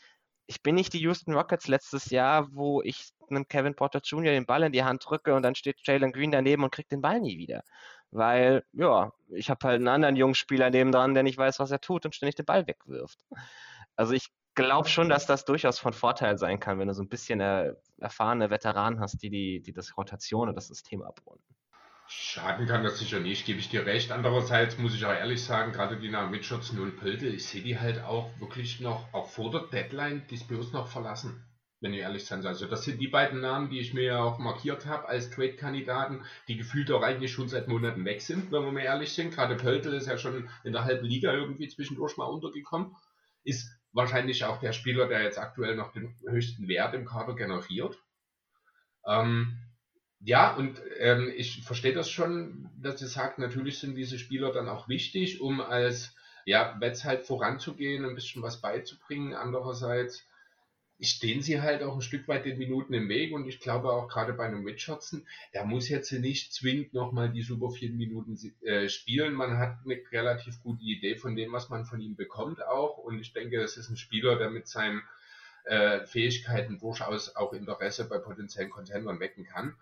ich 0.46 0.62
bin 0.62 0.74
nicht 0.74 0.92
die 0.92 1.00
Houston 1.00 1.34
Rockets 1.34 1.66
letztes 1.66 2.10
Jahr, 2.10 2.48
wo 2.52 2.82
ich 2.82 3.10
einem 3.28 3.48
Kevin 3.48 3.74
Porter 3.74 4.00
Jr. 4.02 4.32
den 4.32 4.46
Ball 4.46 4.62
in 4.62 4.72
die 4.72 4.84
Hand 4.84 5.04
drücke 5.08 5.34
und 5.34 5.42
dann 5.42 5.54
steht 5.54 5.78
Jalen 5.84 6.12
Green 6.12 6.30
daneben 6.30 6.62
und 6.62 6.70
kriegt 6.70 6.92
den 6.92 7.00
Ball 7.00 7.20
nie 7.20 7.38
wieder. 7.38 7.62
Weil, 8.12 8.64
ja, 8.72 9.12
ich 9.28 9.50
habe 9.50 9.66
halt 9.66 9.76
einen 9.76 9.88
anderen 9.88 10.16
jungen 10.16 10.34
Spieler 10.34 10.70
nebendran, 10.70 11.14
der 11.14 11.24
nicht 11.24 11.36
weiß, 11.36 11.58
was 11.58 11.70
er 11.70 11.80
tut 11.80 12.06
und 12.06 12.14
ständig 12.14 12.36
den 12.36 12.46
Ball 12.46 12.66
wegwirft. 12.66 13.18
Also 13.96 14.12
ich 14.12 14.28
glaube 14.54 14.88
schon, 14.88 15.08
dass 15.08 15.26
das 15.26 15.44
durchaus 15.44 15.78
von 15.78 15.92
Vorteil 15.92 16.38
sein 16.38 16.60
kann, 16.60 16.78
wenn 16.78 16.88
du 16.88 16.94
so 16.94 17.02
ein 17.02 17.08
bisschen 17.08 17.40
erfahrene 17.98 18.50
Veteranen 18.50 19.00
hast, 19.00 19.22
die, 19.22 19.30
die, 19.30 19.60
die 19.60 19.72
das 19.72 19.96
Rotation 19.96 20.48
und 20.48 20.54
das 20.54 20.68
System 20.68 21.02
abrunden. 21.02 21.44
Schaden 22.08 22.66
kann 22.66 22.84
das 22.84 22.98
sicher 22.98 23.18
nicht, 23.18 23.46
gebe 23.46 23.58
ich 23.58 23.68
dir 23.68 23.84
recht. 23.84 24.12
Andererseits 24.12 24.78
muss 24.78 24.94
ich 24.94 25.04
auch 25.04 25.12
ehrlich 25.12 25.42
sagen, 25.42 25.72
gerade 25.72 25.96
die 25.96 26.08
Namen 26.08 26.32
Richardson 26.32 26.78
und 26.78 26.96
Pöltl, 26.96 27.34
ich 27.34 27.46
sehe 27.46 27.62
die 27.62 27.78
halt 27.78 28.02
auch 28.04 28.30
wirklich 28.38 28.80
noch, 28.80 29.12
auch 29.12 29.28
vor 29.28 29.50
der 29.50 29.62
Deadline, 29.62 30.24
die 30.30 30.36
Spurs 30.36 30.72
noch 30.72 30.86
verlassen. 30.86 31.44
Wenn 31.80 31.92
ich 31.92 32.00
ehrlich 32.00 32.24
sein 32.24 32.40
soll. 32.40 32.52
Also 32.52 32.66
das 32.66 32.84
sind 32.84 33.00
die 33.00 33.08
beiden 33.08 33.40
Namen, 33.40 33.68
die 33.68 33.80
ich 33.80 33.92
mir 33.92 34.04
ja 34.04 34.22
auch 34.22 34.38
markiert 34.38 34.86
habe 34.86 35.08
als 35.08 35.30
Trade-Kandidaten, 35.30 36.24
die 36.48 36.56
gefühlt 36.56 36.90
auch 36.90 37.02
eigentlich 37.02 37.32
schon 37.32 37.48
seit 37.48 37.68
Monaten 37.68 38.04
weg 38.04 38.22
sind, 38.22 38.50
wenn 38.50 38.64
wir 38.64 38.72
mal 38.72 38.80
ehrlich 38.80 39.12
sind. 39.12 39.34
Gerade 39.34 39.56
Pöltl 39.56 39.92
ist 39.92 40.06
ja 40.06 40.16
schon 40.16 40.48
in 40.64 40.72
der 40.72 40.84
halben 40.84 41.04
Liga 41.04 41.32
irgendwie 41.32 41.68
zwischendurch 41.68 42.16
mal 42.16 42.24
untergekommen. 42.24 42.96
Ist 43.44 43.70
wahrscheinlich 43.92 44.44
auch 44.44 44.58
der 44.58 44.72
Spieler, 44.72 45.06
der 45.06 45.22
jetzt 45.22 45.38
aktuell 45.38 45.76
noch 45.76 45.92
den 45.92 46.16
höchsten 46.26 46.66
Wert 46.66 46.94
im 46.94 47.04
Kader 47.04 47.34
generiert. 47.34 47.98
Ähm, 49.06 49.58
ja, 50.20 50.54
und 50.54 50.80
ähm, 50.98 51.32
ich 51.36 51.62
verstehe 51.62 51.92
das 51.92 52.10
schon, 52.10 52.70
dass 52.80 53.00
ihr 53.00 53.08
sagt, 53.08 53.38
natürlich 53.38 53.78
sind 53.78 53.94
diese 53.94 54.18
Spieler 54.18 54.52
dann 54.52 54.68
auch 54.68 54.88
wichtig, 54.88 55.40
um 55.40 55.60
als 55.60 56.14
ja, 56.44 56.76
Wetz 56.80 57.04
halt 57.04 57.26
voranzugehen, 57.26 58.04
ein 58.04 58.14
bisschen 58.14 58.42
was 58.42 58.60
beizubringen. 58.60 59.34
Andererseits, 59.34 60.26
stehen 61.00 61.42
sie 61.42 61.60
halt 61.60 61.82
auch 61.82 61.94
ein 61.94 62.02
Stück 62.02 62.26
weit 62.26 62.46
den 62.46 62.58
Minuten 62.58 62.94
im 62.94 63.08
Weg 63.08 63.32
und 63.32 63.46
ich 63.46 63.60
glaube 63.60 63.92
auch 63.92 64.08
gerade 64.08 64.32
bei 64.32 64.46
einem 64.46 64.64
Richardson, 64.64 65.26
der 65.52 65.64
muss 65.64 65.88
jetzt 65.88 66.10
nicht 66.12 66.54
zwingend 66.54 66.94
nochmal 66.94 67.30
die 67.30 67.42
super 67.42 67.70
vielen 67.70 67.96
Minuten 67.96 68.38
äh, 68.62 68.88
spielen. 68.88 69.34
Man 69.34 69.58
hat 69.58 69.78
eine 69.84 70.00
relativ 70.10 70.62
gute 70.62 70.84
Idee 70.84 71.16
von 71.16 71.36
dem, 71.36 71.52
was 71.52 71.68
man 71.68 71.84
von 71.84 72.00
ihm 72.00 72.16
bekommt 72.16 72.64
auch 72.64 72.98
und 72.98 73.18
ich 73.18 73.32
denke, 73.32 73.60
das 73.60 73.76
ist 73.76 73.90
ein 73.90 73.96
Spieler, 73.96 74.36
der 74.36 74.50
mit 74.50 74.68
seinen 74.68 75.02
äh, 75.64 76.06
Fähigkeiten 76.06 76.78
durchaus 76.78 77.36
auch 77.36 77.52
Interesse 77.52 78.08
bei 78.08 78.18
potenziellen 78.18 78.70
Contendern 78.70 79.20
wecken 79.20 79.44
kann. 79.44 79.74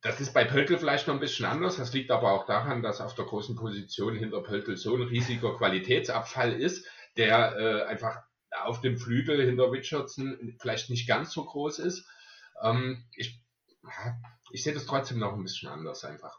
Das 0.00 0.20
ist 0.20 0.32
bei 0.32 0.44
Pöltl 0.44 0.78
vielleicht 0.78 1.08
noch 1.08 1.14
ein 1.14 1.20
bisschen 1.20 1.46
anders. 1.46 1.76
Das 1.76 1.92
liegt 1.92 2.10
aber 2.10 2.32
auch 2.32 2.46
daran, 2.46 2.82
dass 2.82 3.00
auf 3.00 3.14
der 3.14 3.24
großen 3.24 3.56
Position 3.56 4.16
hinter 4.16 4.40
Pöltl 4.40 4.76
so 4.76 4.94
ein 4.94 5.02
riesiger 5.02 5.56
Qualitätsabfall 5.56 6.52
ist, 6.52 6.86
der 7.16 7.56
äh, 7.56 7.82
einfach 7.84 8.22
auf 8.62 8.80
dem 8.80 8.96
Flügel 8.96 9.44
hinter 9.44 9.72
Richardson 9.72 10.56
vielleicht 10.60 10.90
nicht 10.90 11.08
ganz 11.08 11.32
so 11.32 11.44
groß 11.44 11.80
ist. 11.80 12.06
Ähm, 12.62 13.04
ich, 13.16 13.40
ich 14.50 14.62
sehe 14.62 14.74
das 14.74 14.86
trotzdem 14.86 15.18
noch 15.18 15.32
ein 15.32 15.42
bisschen 15.42 15.68
anders 15.68 16.04
einfach. 16.04 16.38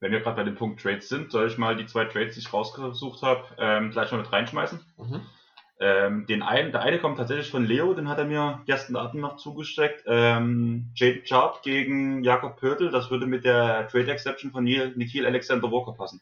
Wenn 0.00 0.12
wir 0.12 0.20
gerade 0.20 0.36
bei 0.36 0.44
dem 0.44 0.54
Punkt 0.54 0.80
Trades 0.80 1.08
sind, 1.08 1.30
soll 1.30 1.48
ich 1.48 1.58
mal 1.58 1.76
die 1.76 1.86
zwei 1.86 2.04
Trades, 2.04 2.34
die 2.34 2.40
ich 2.40 2.52
rausgesucht 2.52 3.22
habe, 3.22 3.54
ähm, 3.58 3.90
gleich 3.90 4.12
mal 4.12 4.18
mit 4.18 4.32
reinschmeißen? 4.32 4.80
Mhm. 4.96 5.26
Ähm, 5.80 6.26
den 6.26 6.42
einen, 6.42 6.70
der 6.70 6.82
eine 6.82 7.00
kommt 7.00 7.18
tatsächlich 7.18 7.50
von 7.50 7.64
Leo, 7.64 7.94
den 7.94 8.08
hat 8.08 8.18
er 8.18 8.26
mir 8.26 8.62
gestern 8.66 8.96
Abend 8.96 9.20
noch 9.20 9.36
zugesteckt. 9.36 10.04
Ähm, 10.06 10.92
Jaden 10.94 11.26
Sharp 11.26 11.62
gegen 11.62 12.22
Jakob 12.22 12.56
Pörtl, 12.58 12.90
das 12.90 13.10
würde 13.10 13.26
mit 13.26 13.44
der 13.44 13.88
Trade 13.88 14.12
Exception 14.12 14.52
von 14.52 14.64
Nikhil 14.64 15.26
Alexander 15.26 15.70
Walker 15.70 15.92
passen. 15.92 16.20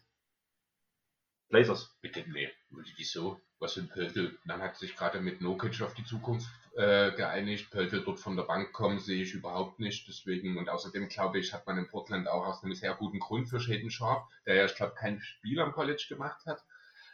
Blazers. 1.50 1.94
Bitte, 2.00 2.24
nee, 2.32 2.50
wieso? 2.96 3.40
Was 3.58 3.74
für 3.74 3.80
ein 3.80 3.88
Pöltl? 3.88 4.36
Man 4.44 4.60
hat 4.62 4.76
sich 4.76 4.96
gerade 4.96 5.20
mit 5.20 5.42
Nokic 5.42 5.82
auf 5.82 5.94
die 5.94 6.04
Zukunft 6.04 6.48
äh, 6.74 7.12
geeinigt. 7.12 7.70
Pöltl 7.70 8.02
dort 8.02 8.18
von 8.18 8.36
der 8.36 8.44
Bank 8.44 8.72
kommen, 8.72 8.98
sehe 8.98 9.22
ich 9.22 9.34
überhaupt 9.34 9.78
nicht. 9.78 10.08
Deswegen, 10.08 10.56
und 10.56 10.70
außerdem 10.70 11.08
glaube 11.08 11.38
ich, 11.38 11.52
hat 11.52 11.66
man 11.66 11.78
in 11.78 11.86
Portland 11.86 12.26
auch 12.26 12.46
aus 12.46 12.64
einem 12.64 12.74
sehr 12.74 12.94
guten 12.94 13.20
Grund 13.20 13.48
für 13.50 13.60
Shaden 13.60 13.90
Sharp, 13.90 14.26
der 14.46 14.54
ja, 14.56 14.64
ich 14.64 14.74
glaube, 14.74 14.94
kein 14.94 15.20
Spiel 15.20 15.60
am 15.60 15.72
College 15.72 16.04
gemacht 16.08 16.44
hat, 16.46 16.64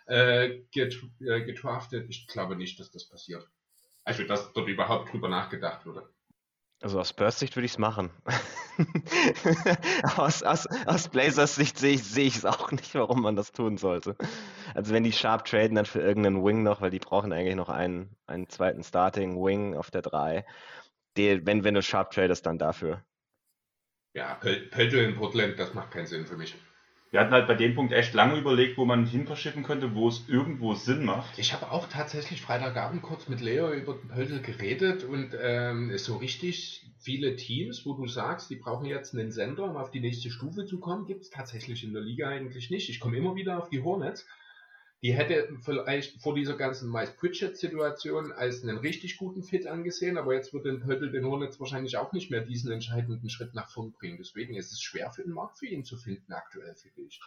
äh, 0.09 0.63
get, 0.73 0.99
äh, 1.21 1.43
getraftet. 1.45 2.07
Ich 2.09 2.27
glaube 2.27 2.57
nicht, 2.57 2.81
dass 2.81 2.91
das 2.91 3.09
passiert. 3.09 3.49
Also, 4.05 4.25
dass 4.25 4.53
dort 4.53 4.69
überhaupt 4.69 5.13
drüber 5.13 5.29
nachgedacht 5.29 5.85
wurde. 5.87 6.09
Also 6.81 7.01
aus 7.01 7.09
Spurs 7.09 7.41
Sicht 7.41 7.57
würde 7.57 7.67
ich 7.67 7.73
es 7.73 7.79
machen. 7.79 8.11
aus, 10.17 10.45
aus, 10.45 10.67
aus 10.87 11.09
Blazers 11.09 11.57
Sicht 11.57 11.77
sehe 11.77 11.95
ich 11.95 12.03
es 12.03 12.15
seh 12.15 12.49
auch 12.49 12.71
nicht, 12.71 12.95
warum 12.95 13.21
man 13.21 13.35
das 13.35 13.51
tun 13.51 13.79
sollte. 13.79 14.17
Also 14.75 14.95
wenn 14.95 15.03
die 15.03 15.13
Sharp 15.13 15.45
traden, 15.45 15.75
dann 15.75 15.87
für 15.87 16.01
irgendeinen 16.01 16.45
Wing 16.45 16.63
noch, 16.63 16.81
weil 16.81 16.91
die 16.91 17.01
brauchen 17.01 17.33
eigentlich 17.33 17.57
noch 17.57 17.69
einen, 17.69 18.17
einen 18.29 18.49
zweiten 18.49 18.85
Starting 18.85 19.43
Wing 19.45 19.75
auf 19.75 19.91
der 19.91 20.03
3. 20.03 20.47
Die, 21.17 21.45
wenn, 21.45 21.65
wenn 21.65 21.75
du 21.75 21.83
Sharp 21.83 22.13
tradest, 22.13 22.47
dann 22.47 22.59
dafür. 22.59 23.05
Ja, 24.15 24.35
Pöltl 24.35 24.99
in 24.99 25.17
Portland, 25.17 25.59
das 25.59 25.75
macht 25.75 25.91
keinen 25.91 26.07
Sinn 26.07 26.27
für 26.27 26.37
mich. 26.37 26.55
Wir 27.11 27.21
hatten 27.21 27.33
halt 27.33 27.47
bei 27.47 27.55
dem 27.55 27.75
Punkt 27.75 27.93
echt 27.93 28.13
lange 28.13 28.39
überlegt, 28.39 28.77
wo 28.77 28.85
man 28.85 29.07
hin 29.07 29.27
verschiffen 29.27 29.63
könnte, 29.63 29.95
wo 29.95 30.09
es 30.09 30.29
irgendwo 30.29 30.75
Sinn 30.75 31.07
macht. 31.07 31.39
Ich 31.39 31.55
habe 31.55 31.73
auch 31.73 31.89
tatsächlich 31.89 32.43
Freitagabend 32.43 33.01
kurz 33.01 33.29
mit 33.29 33.41
Leo 33.41 33.73
über 33.73 33.95
den 33.95 34.09
Pöltl 34.09 34.41
geredet 34.41 35.05
und 35.05 35.31
ähm, 35.41 35.97
so 35.97 36.19
richtig 36.19 36.85
viele 36.99 37.37
Teams, 37.37 37.87
wo 37.87 37.95
du 37.95 38.07
sagst, 38.07 38.51
die 38.51 38.57
brauchen 38.57 38.85
jetzt 38.85 39.15
einen 39.15 39.33
Sender, 39.33 39.65
um 39.65 39.77
auf 39.79 39.91
die 39.91 40.01
nächste 40.01 40.31
Stufe 40.31 40.67
zu 40.67 40.81
kommen, 40.81 41.07
gibt 41.07 41.23
es 41.23 41.31
tatsächlich 41.31 41.83
in 41.83 41.95
der 41.95 42.03
Liga 42.03 42.29
eigentlich 42.29 42.69
nicht. 42.69 42.91
Ich 42.91 43.01
komme 43.01 43.17
immer 43.17 43.35
wieder 43.35 43.59
auf 43.59 43.71
die 43.71 43.83
Hornets 43.83 44.27
die 45.03 45.13
hätte 45.13 45.49
vielleicht 45.63 46.21
vor 46.21 46.35
dieser 46.35 46.57
ganzen 46.57 46.91
Miles 46.91 47.13
Pritchett-Situation 47.17 48.33
als 48.33 48.63
einen 48.63 48.79
richtig 48.79 49.17
guten 49.17 49.45
Fit 49.45 49.67
angesehen, 49.67 50.19
aber 50.19 50.35
jetzt 50.35 50.53
wird 50.53 50.65
den 50.65 50.81
Pöttl 50.81 51.13
den 51.13 51.25
Hornets 51.25 51.61
wahrscheinlich 51.61 51.97
auch 51.97 52.13
nicht 52.13 52.31
mehr 52.31 52.41
diesen 52.41 52.73
entscheidenden 52.73 53.31
Schritt 53.31 53.55
nach 53.55 53.71
vorn 53.71 53.93
bringen. 53.93 54.17
Deswegen 54.19 54.57
ist 54.57 54.73
es 54.73 54.81
schwer 54.81 55.11
für 55.13 55.23
den 55.23 55.33
Markt 55.33 55.59
für 55.59 55.67
ihn 55.67 55.85
zu 55.85 55.97
finden 55.97 56.33
aktuell, 56.33 56.75
finde 56.75 57.03
ich. 57.03 57.21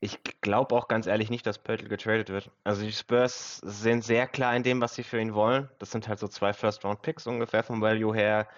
Ich 0.00 0.18
glaube 0.40 0.74
auch 0.74 0.88
ganz 0.88 1.06
ehrlich 1.06 1.28
nicht, 1.28 1.44
dass 1.44 1.58
Pöttl 1.58 1.88
getradet 1.88 2.30
wird. 2.30 2.50
Also 2.64 2.82
die 2.82 2.92
Spurs 2.92 3.58
sind 3.64 4.04
sehr 4.04 4.26
klar 4.28 4.56
in 4.56 4.62
dem, 4.62 4.80
was 4.80 4.94
sie 4.94 5.02
für 5.02 5.20
ihn 5.20 5.34
wollen. 5.34 5.68
Das 5.80 5.90
sind 5.90 6.08
halt 6.08 6.20
so 6.20 6.28
zwei 6.28 6.52
First-Round-Picks 6.52 7.26
ungefähr 7.26 7.64
vom 7.64 7.82
Value 7.82 8.14
her. 8.14 8.48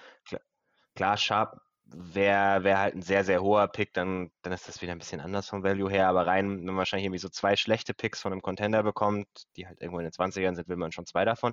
Klar, 0.94 1.16
Sharp 1.16 1.60
wäre 1.92 2.64
wär 2.64 2.78
halt 2.78 2.94
ein 2.94 3.02
sehr, 3.02 3.24
sehr 3.24 3.42
hoher 3.42 3.68
Pick, 3.68 3.92
dann, 3.94 4.30
dann 4.42 4.52
ist 4.52 4.68
das 4.68 4.80
wieder 4.82 4.92
ein 4.92 4.98
bisschen 4.98 5.20
anders 5.20 5.48
vom 5.48 5.62
Value 5.62 5.90
her. 5.90 6.08
Aber 6.08 6.26
rein, 6.26 6.58
wenn 6.58 6.66
man 6.66 6.76
wahrscheinlich 6.76 7.06
irgendwie 7.06 7.18
so 7.18 7.28
zwei 7.28 7.56
schlechte 7.56 7.94
Picks 7.94 8.20
von 8.20 8.32
einem 8.32 8.42
Contender 8.42 8.82
bekommt, 8.82 9.28
die 9.56 9.66
halt 9.66 9.80
irgendwo 9.80 9.98
in 9.98 10.04
den 10.04 10.12
20ern 10.12 10.54
sind, 10.54 10.68
will 10.68 10.76
man 10.76 10.92
schon 10.92 11.06
zwei 11.06 11.24
davon. 11.24 11.52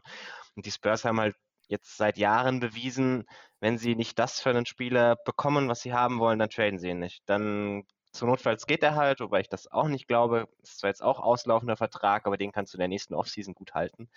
Und 0.55 0.65
die 0.65 0.71
Spurs 0.71 1.05
haben 1.05 1.19
halt 1.19 1.35
jetzt 1.67 1.97
seit 1.97 2.17
Jahren 2.17 2.59
bewiesen, 2.59 3.25
wenn 3.59 3.77
sie 3.77 3.95
nicht 3.95 4.17
das 4.19 4.39
für 4.39 4.49
einen 4.49 4.65
Spieler 4.65 5.17
bekommen, 5.25 5.69
was 5.69 5.81
sie 5.81 5.93
haben 5.93 6.19
wollen, 6.19 6.39
dann 6.39 6.49
traden 6.49 6.79
sie 6.79 6.89
ihn 6.89 6.99
nicht. 6.99 7.21
Dann 7.25 7.83
zur 8.11 8.27
Notfalls 8.27 8.65
geht 8.65 8.83
er 8.83 8.95
halt, 8.95 9.19
wobei 9.19 9.41
ich 9.41 9.49
das 9.49 9.69
auch 9.71 9.87
nicht 9.87 10.07
glaube. 10.07 10.47
Ist 10.63 10.79
zwar 10.79 10.89
jetzt 10.89 11.03
auch 11.03 11.19
auslaufender 11.19 11.77
Vertrag, 11.77 12.25
aber 12.25 12.37
den 12.37 12.51
kannst 12.51 12.73
du 12.73 12.77
in 12.77 12.79
der 12.79 12.87
nächsten 12.87 13.13
Offseason 13.13 13.53
gut 13.53 13.73
halten. 13.73 14.09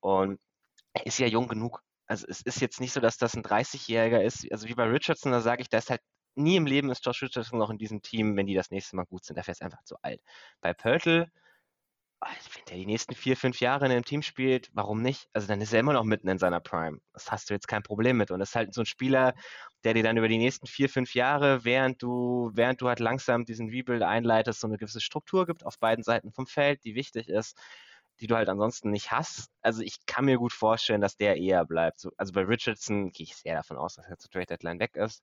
Und 0.00 0.40
er 0.92 1.06
ist 1.06 1.18
ja 1.18 1.26
jung 1.26 1.48
genug 1.48 1.82
also 2.06 2.26
es 2.28 2.42
ist 2.42 2.60
jetzt 2.60 2.80
nicht 2.80 2.92
so, 2.92 3.00
dass 3.00 3.16
das 3.16 3.34
ein 3.34 3.42
30-Jähriger 3.42 4.22
ist, 4.22 4.50
also 4.52 4.68
wie 4.68 4.74
bei 4.74 4.84
Richardson, 4.84 5.32
da 5.32 5.40
sage 5.40 5.62
ich, 5.62 5.68
da 5.68 5.78
ist 5.78 5.90
halt 5.90 6.00
nie 6.36 6.56
im 6.56 6.66
Leben 6.66 6.90
ist 6.90 7.04
Josh 7.04 7.22
Richardson 7.22 7.58
noch 7.58 7.70
in 7.70 7.78
diesem 7.78 8.02
Team, 8.02 8.36
wenn 8.36 8.46
die 8.46 8.54
das 8.54 8.70
nächste 8.70 8.96
Mal 8.96 9.04
gut 9.06 9.24
sind. 9.24 9.36
Dafür 9.36 9.52
ist 9.52 9.62
einfach 9.62 9.82
zu 9.84 9.96
alt. 10.02 10.20
Bei 10.60 10.74
Pörtl, 10.74 11.26
ah, 12.20 12.28
wenn 12.54 12.64
der 12.66 12.76
die 12.76 12.86
nächsten 12.86 13.14
vier, 13.14 13.36
fünf 13.36 13.60
Jahre 13.60 13.86
in 13.86 13.92
einem 13.92 14.04
Team 14.04 14.22
spielt, 14.22 14.70
warum 14.72 15.02
nicht? 15.02 15.28
Also 15.32 15.46
dann 15.46 15.60
ist 15.60 15.72
er 15.72 15.80
immer 15.80 15.92
noch 15.92 16.04
mitten 16.04 16.28
in 16.28 16.38
seiner 16.38 16.60
Prime. 16.60 16.98
Das 17.12 17.30
hast 17.30 17.50
du 17.50 17.54
jetzt 17.54 17.68
kein 17.68 17.82
Problem 17.82 18.16
mit. 18.16 18.30
Und 18.30 18.40
das 18.40 18.50
ist 18.50 18.56
halt 18.56 18.74
so 18.74 18.82
ein 18.82 18.86
Spieler, 18.86 19.34
der 19.84 19.94
dir 19.94 20.02
dann 20.02 20.16
über 20.16 20.28
die 20.28 20.38
nächsten 20.38 20.66
vier, 20.66 20.88
fünf 20.88 21.14
Jahre, 21.14 21.64
während 21.64 22.02
du, 22.02 22.50
während 22.54 22.80
du 22.80 22.88
halt 22.88 23.00
langsam 23.00 23.44
diesen 23.44 23.68
Rebuild 23.68 24.02
einleitest, 24.02 24.60
so 24.60 24.66
eine 24.66 24.78
gewisse 24.78 25.00
Struktur 25.00 25.46
gibt 25.46 25.64
auf 25.64 25.78
beiden 25.78 26.02
Seiten 26.02 26.32
vom 26.32 26.46
Feld, 26.46 26.84
die 26.84 26.94
wichtig 26.94 27.28
ist 27.28 27.56
die 28.20 28.26
du 28.26 28.36
halt 28.36 28.48
ansonsten 28.48 28.90
nicht 28.90 29.10
hast. 29.10 29.50
Also 29.62 29.82
ich 29.82 30.06
kann 30.06 30.24
mir 30.24 30.38
gut 30.38 30.52
vorstellen, 30.52 31.00
dass 31.00 31.16
der 31.16 31.36
eher 31.36 31.64
bleibt. 31.64 32.00
So, 32.00 32.12
also 32.16 32.32
bei 32.32 32.42
Richardson 32.42 33.10
gehe 33.10 33.24
ich 33.24 33.36
sehr 33.36 33.56
davon 33.56 33.76
aus, 33.76 33.94
dass 33.94 34.06
er 34.06 34.18
zur 34.18 34.30
Trade 34.30 34.46
Deadline 34.46 34.80
weg 34.80 34.96
ist. 34.96 35.22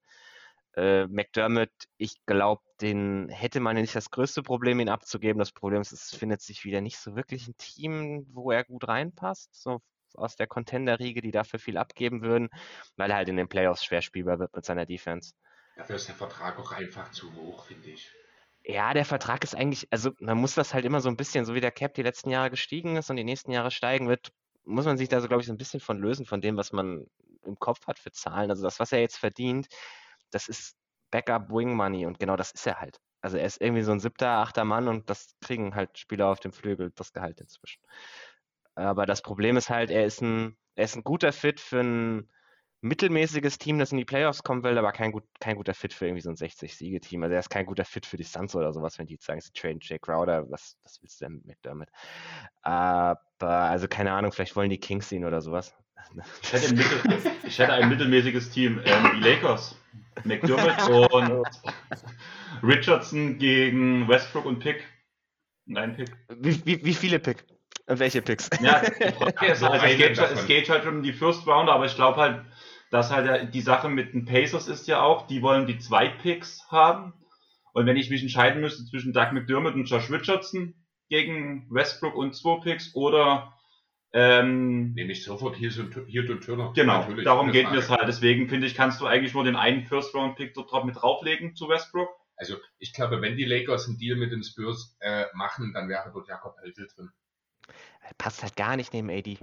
Äh, 0.75 1.07
McDermott, 1.07 1.71
ich 1.97 2.25
glaube, 2.25 2.61
den 2.79 3.29
hätte 3.29 3.59
man 3.59 3.75
nicht 3.75 3.95
das 3.95 4.09
größte 4.09 4.41
Problem, 4.43 4.79
ihn 4.79 4.89
abzugeben. 4.89 5.39
Das 5.39 5.51
Problem 5.51 5.81
ist, 5.81 5.91
es 5.91 6.15
findet 6.15 6.41
sich 6.41 6.63
wieder 6.63 6.81
nicht 6.81 6.97
so 6.97 7.15
wirklich 7.15 7.47
ein 7.47 7.57
Team, 7.57 8.25
wo 8.31 8.51
er 8.51 8.63
gut 8.63 8.87
reinpasst. 8.87 9.53
So 9.53 9.81
aus 10.15 10.35
der 10.35 10.47
Contender-Riege, 10.47 11.21
die 11.21 11.31
dafür 11.31 11.59
viel 11.59 11.77
abgeben 11.77 12.21
würden, 12.21 12.49
weil 12.97 13.09
er 13.09 13.17
halt 13.17 13.29
in 13.29 13.37
den 13.37 13.47
Playoffs 13.47 13.83
schwer 13.85 14.01
spielbar 14.01 14.39
wird 14.39 14.55
mit 14.55 14.65
seiner 14.65 14.85
Defense. 14.85 15.33
Dafür 15.75 15.95
ist 15.95 16.07
der 16.07 16.15
Vertrag 16.15 16.59
auch 16.59 16.71
einfach 16.71 17.11
zu 17.11 17.33
hoch, 17.33 17.65
finde 17.65 17.89
ich. 17.89 18.11
Ja, 18.71 18.93
der 18.93 19.03
Vertrag 19.03 19.43
ist 19.43 19.53
eigentlich, 19.53 19.87
also 19.91 20.11
man 20.21 20.37
muss 20.37 20.55
das 20.55 20.73
halt 20.73 20.85
immer 20.85 21.01
so 21.01 21.09
ein 21.09 21.17
bisschen, 21.17 21.43
so 21.43 21.53
wie 21.55 21.59
der 21.59 21.71
Cap 21.71 21.93
die 21.93 22.03
letzten 22.03 22.29
Jahre 22.29 22.49
gestiegen 22.49 22.95
ist 22.95 23.09
und 23.09 23.17
die 23.17 23.25
nächsten 23.25 23.51
Jahre 23.51 23.69
steigen 23.69 24.07
wird, 24.07 24.31
muss 24.63 24.85
man 24.85 24.97
sich 24.97 25.09
da 25.09 25.19
so, 25.19 25.27
glaube 25.27 25.41
ich, 25.41 25.47
so 25.47 25.53
ein 25.53 25.57
bisschen 25.57 25.81
von 25.81 25.97
lösen, 25.99 26.25
von 26.25 26.39
dem, 26.39 26.55
was 26.55 26.71
man 26.71 27.05
im 27.43 27.59
Kopf 27.59 27.85
hat 27.87 27.99
für 27.99 28.11
Zahlen. 28.13 28.49
Also 28.49 28.63
das, 28.63 28.79
was 28.79 28.93
er 28.93 29.01
jetzt 29.01 29.17
verdient, 29.17 29.67
das 30.29 30.47
ist 30.47 30.77
Backup 31.11 31.49
Wing 31.49 31.75
Money 31.75 32.05
und 32.05 32.17
genau 32.17 32.37
das 32.37 32.51
ist 32.51 32.65
er 32.65 32.79
halt. 32.79 33.01
Also 33.19 33.35
er 33.37 33.45
ist 33.45 33.59
irgendwie 33.59 33.83
so 33.83 33.91
ein 33.91 33.99
siebter, 33.99 34.29
achter 34.37 34.63
Mann 34.63 34.87
und 34.87 35.09
das 35.09 35.35
kriegen 35.41 35.75
halt 35.75 35.97
Spieler 35.97 36.27
auf 36.27 36.39
dem 36.39 36.53
Flügel 36.53 36.91
das 36.95 37.11
Gehalt 37.11 37.41
inzwischen. 37.41 37.81
Aber 38.75 39.05
das 39.05 39.21
Problem 39.21 39.57
ist 39.57 39.69
halt, 39.69 39.91
er 39.91 40.05
ist 40.05 40.21
ein, 40.21 40.57
er 40.75 40.85
ist 40.85 40.95
ein 40.95 41.03
guter 41.03 41.33
Fit 41.33 41.59
für 41.59 41.81
ein 41.81 42.31
mittelmäßiges 42.81 43.59
Team, 43.59 43.77
das 43.79 43.91
in 43.91 43.99
die 43.99 44.05
Playoffs 44.05 44.43
kommen 44.43 44.63
will, 44.63 44.77
aber 44.77 44.91
kein, 44.91 45.11
gut, 45.11 45.23
kein 45.39 45.55
guter 45.55 45.73
Fit 45.73 45.93
für 45.93 46.07
irgendwie 46.07 46.21
so 46.21 46.29
ein 46.29 46.35
60-Siege-Team. 46.35 47.23
Also 47.23 47.33
er 47.33 47.39
ist 47.39 47.49
kein 47.49 47.65
guter 47.65 47.85
Fit 47.85 48.05
für 48.05 48.17
die 48.17 48.23
Suns 48.23 48.55
oder 48.55 48.73
sowas, 48.73 48.97
wenn 48.97 49.05
die 49.05 49.17
sagen, 49.19 49.39
sie 49.39 49.51
traden 49.53 49.79
Jay 49.81 49.99
Crowder, 49.99 50.49
was, 50.49 50.77
was 50.83 51.01
willst 51.01 51.21
du 51.21 51.25
denn 51.25 51.41
mit 51.45 51.57
damit? 51.61 51.89
Aber, 52.63 53.19
also 53.39 53.87
keine 53.87 54.11
Ahnung, 54.11 54.31
vielleicht 54.31 54.55
wollen 54.55 54.69
die 54.69 54.79
Kings 54.79 55.11
ihn 55.11 55.25
oder 55.25 55.41
sowas. 55.41 55.75
Ich 56.41 56.53
hätte, 56.53 56.73
Mittel, 56.73 57.31
ich 57.43 57.59
hätte 57.59 57.73
ein 57.73 57.89
mittelmäßiges 57.89 58.49
Team. 58.49 58.81
Ähm, 58.85 59.11
die 59.15 59.29
Lakers. 59.29 59.75
McDermott 60.23 61.11
und 61.13 61.43
Richardson 62.63 63.37
gegen 63.37 64.07
Westbrook 64.07 64.45
und 64.45 64.59
Pick. 64.59 64.83
Nein, 65.65 65.95
Pick. 65.95 66.11
Wie, 66.37 66.65
wie, 66.65 66.83
wie 66.83 66.93
viele 66.93 67.19
Pick? 67.19 67.45
Welche 67.87 68.21
Picks? 68.21 68.49
Ja, 68.61 68.81
also, 69.37 69.67
also 69.67 69.85
es, 69.85 69.97
geht, 69.97 70.17
es, 70.17 70.47
geht, 70.47 70.69
halt 70.69 70.85
um 70.85 71.03
die 71.03 71.13
First 71.13 71.45
Rounder, 71.47 71.73
aber 71.73 71.85
ich 71.85 71.95
glaube 71.95 72.19
halt, 72.19 72.45
dass 72.91 73.09
halt 73.09 73.53
die 73.53 73.61
Sache 73.61 73.89
mit 73.89 74.13
den 74.13 74.25
Pacers 74.25 74.67
ist 74.67 74.87
ja 74.87 75.01
auch, 75.01 75.25
die 75.25 75.41
wollen 75.41 75.65
die 75.65 75.79
zwei 75.79 76.09
Picks 76.09 76.67
haben. 76.69 77.13
Und 77.73 77.85
wenn 77.85 77.97
ich 77.97 78.09
mich 78.09 78.21
entscheiden 78.21 78.61
müsste 78.61 78.85
zwischen 78.85 79.13
Doug 79.13 79.31
McDermott 79.31 79.73
und 79.75 79.85
Josh 79.85 80.11
Richardson 80.11 80.75
gegen 81.09 81.65
Westbrook 81.69 82.15
und 82.15 82.35
zwei 82.35 82.59
Picks 82.59 82.93
oder 82.93 83.53
ähm, 84.13 84.93
Nehme 84.93 85.13
ich 85.13 85.23
sofort 85.23 85.55
hier 85.55 85.71
und, 85.79 85.95
hier 86.07 86.29
und 86.29 86.43
Turner. 86.43 86.73
Genau, 86.75 86.99
Natürlich, 86.99 87.23
darum 87.23 87.51
geht 87.53 87.71
mir 87.71 87.77
es 87.77 87.89
halt. 87.89 88.07
Deswegen 88.09 88.49
finde 88.49 88.67
ich, 88.67 88.75
kannst 88.75 88.99
du 88.99 89.05
eigentlich 89.05 89.33
nur 89.33 89.45
den 89.45 89.55
einen 89.55 89.85
First-Round-Pick 89.85 90.53
dort 90.53 90.85
mit 90.85 91.01
drauflegen 91.01 91.55
zu 91.55 91.69
Westbrook. 91.69 92.09
Also 92.35 92.57
ich 92.77 92.91
glaube, 92.91 93.21
wenn 93.21 93.37
die 93.37 93.45
Lakers 93.45 93.87
einen 93.87 93.97
Deal 93.97 94.17
mit 94.17 94.33
den 94.33 94.43
Spurs 94.43 94.97
äh, 94.99 95.25
machen, 95.33 95.71
dann 95.73 95.87
wäre 95.87 96.11
dort 96.13 96.27
Jakob 96.27 96.57
Hölzel 96.61 96.89
drin. 96.93 97.11
Passt 98.17 98.43
halt 98.43 98.57
gar 98.57 98.75
nicht 98.75 98.91
neben 98.93 99.09
AD. 99.09 99.37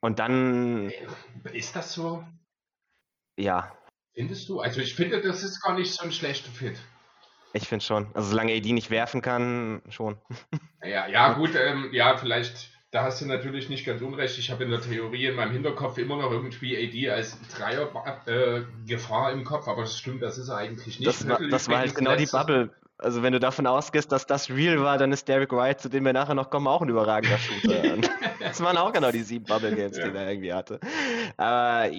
Und 0.00 0.18
dann. 0.18 0.92
Ist 1.52 1.76
das 1.76 1.94
so? 1.94 2.24
Ja. 3.40 3.72
Findest 4.14 4.48
du? 4.48 4.60
Also 4.60 4.80
ich 4.80 4.94
finde, 4.94 5.20
das 5.20 5.42
ist 5.42 5.62
gar 5.62 5.74
nicht 5.74 5.92
so 5.92 6.04
ein 6.04 6.12
schlechter 6.12 6.50
Fit. 6.50 6.76
Ich 7.52 7.66
finde 7.66 7.84
schon. 7.84 8.06
Also 8.14 8.30
solange 8.30 8.52
AD 8.52 8.72
nicht 8.72 8.90
werfen 8.90 9.22
kann, 9.22 9.82
schon. 9.88 10.18
Ja, 10.84 11.06
ja 11.08 11.32
gut, 11.32 11.50
ähm, 11.56 11.90
ja, 11.92 12.16
vielleicht, 12.16 12.70
da 12.90 13.02
hast 13.02 13.20
du 13.20 13.26
natürlich 13.26 13.68
nicht 13.68 13.84
ganz 13.84 14.02
unrecht. 14.02 14.38
Ich 14.38 14.50
habe 14.50 14.64
in 14.64 14.70
der 14.70 14.80
Theorie 14.80 15.26
in 15.26 15.36
meinem 15.36 15.52
Hinterkopf 15.52 15.98
immer 15.98 16.16
noch 16.16 16.30
irgendwie 16.30 16.76
AD 16.76 17.10
als 17.10 17.38
Dreier-Gefahr 17.56 19.30
äh, 19.30 19.32
im 19.32 19.44
Kopf, 19.44 19.68
aber 19.68 19.82
das 19.82 19.98
stimmt, 19.98 20.22
das 20.22 20.38
ist 20.38 20.48
er 20.48 20.58
eigentlich 20.58 21.00
nicht. 21.00 21.06
Das 21.06 21.26
war, 21.28 21.40
das 21.40 21.68
war 21.68 21.78
halt 21.78 21.94
genau 21.94 22.16
die 22.16 22.26
Bubble. 22.26 22.70
Also 22.98 23.22
wenn 23.22 23.32
du 23.32 23.40
davon 23.40 23.66
ausgehst, 23.66 24.12
dass 24.12 24.26
das 24.26 24.50
real 24.50 24.82
war, 24.82 24.98
dann 24.98 25.10
ist 25.10 25.26
Derek 25.26 25.52
White, 25.52 25.80
zu 25.80 25.88
dem 25.88 26.04
wir 26.04 26.12
nachher 26.12 26.34
noch 26.34 26.50
kommen, 26.50 26.66
auch 26.66 26.82
ein 26.82 26.88
überragender 26.88 27.38
Shooter. 27.38 27.96
das 28.40 28.62
waren 28.62 28.76
auch 28.76 28.92
genau 28.92 29.10
die 29.10 29.22
sieben 29.22 29.46
Bubble 29.46 29.74
Games, 29.74 29.96
ja. 29.96 30.08
die 30.08 30.16
er 30.16 30.30
irgendwie 30.30 30.52
hatte. 30.52 30.80
Aber 31.38 31.90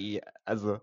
also 0.45 0.79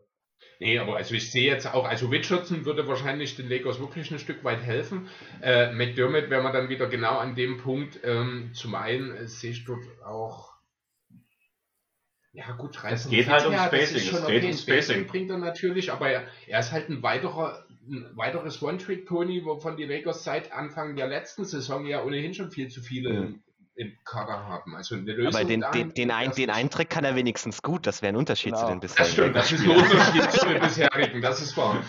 Nee, 0.60 0.78
aber 0.78 0.96
also 0.96 1.14
ich 1.14 1.30
sehe 1.30 1.46
jetzt 1.46 1.72
auch, 1.72 1.84
also 1.84 2.08
Richardson 2.08 2.64
würde 2.64 2.88
wahrscheinlich 2.88 3.36
den 3.36 3.48
Lakers 3.48 3.78
wirklich 3.78 4.10
ein 4.10 4.18
Stück 4.18 4.42
weit 4.42 4.60
helfen. 4.60 5.08
Äh, 5.40 5.72
McDermott 5.72 6.30
wäre 6.30 6.42
man 6.42 6.52
dann 6.52 6.68
wieder 6.68 6.88
genau 6.88 7.18
an 7.18 7.36
dem 7.36 7.58
Punkt. 7.58 8.00
Ähm, 8.02 8.50
zum 8.54 8.74
einen 8.74 9.14
äh, 9.14 9.28
sehe 9.28 9.52
ich 9.52 9.64
dort 9.64 9.84
auch. 10.04 10.52
Ja, 12.32 12.52
gut, 12.52 12.82
reißen. 12.82 13.10
Es 13.10 13.16
geht 13.16 13.28
halt 13.28 13.46
um 13.46 13.54
Spacing. 13.54 13.96
Es 13.96 14.10
geht 14.10 14.22
okay. 14.22 14.46
um 14.46 14.52
Spacing. 14.52 15.06
bringt 15.06 15.30
er 15.30 15.38
natürlich, 15.38 15.92
aber 15.92 16.10
er, 16.10 16.24
er 16.46 16.60
ist 16.60 16.72
halt 16.72 16.88
ein 16.88 17.02
weiterer 17.02 17.64
ein 17.88 18.10
weiteres 18.16 18.62
One-Trick-Pony, 18.62 19.46
wovon 19.46 19.78
die 19.78 19.84
Lakers 19.84 20.22
seit 20.22 20.52
Anfang 20.52 20.94
der 20.94 21.06
letzten 21.06 21.46
Saison 21.46 21.86
ja 21.86 22.04
ohnehin 22.04 22.34
schon 22.34 22.50
viel 22.50 22.68
zu 22.68 22.82
viele 22.82 23.20
mhm 23.20 23.42
im 23.78 23.96
Kader 24.04 24.44
haben. 24.44 24.74
Also 24.74 24.96
eine 24.96 25.12
Lösung 25.12 25.34
Aber 25.40 25.44
den, 25.44 25.64
den, 25.72 25.94
den, 25.94 26.10
ein, 26.10 26.32
den 26.32 26.50
Eintrick 26.50 26.90
kann 26.90 27.04
er 27.04 27.14
wenigstens 27.14 27.62
gut, 27.62 27.86
das 27.86 28.02
wäre 28.02 28.12
ein 28.12 28.16
Unterschied 28.16 28.52
genau. 28.52 28.66
zu 28.66 28.72
den 28.72 28.80
bisherigen. 28.80 29.04
Das 29.04 29.12
stimmt, 29.12 29.36
das 29.36 29.52
ist 29.52 29.62
ein 29.62 29.70
Unterschied 29.70 30.32
zu 30.32 30.46
den 30.48 30.60
bisherigen, 30.60 31.22
das 31.22 31.40
ist 31.40 31.56
wahr. 31.56 31.82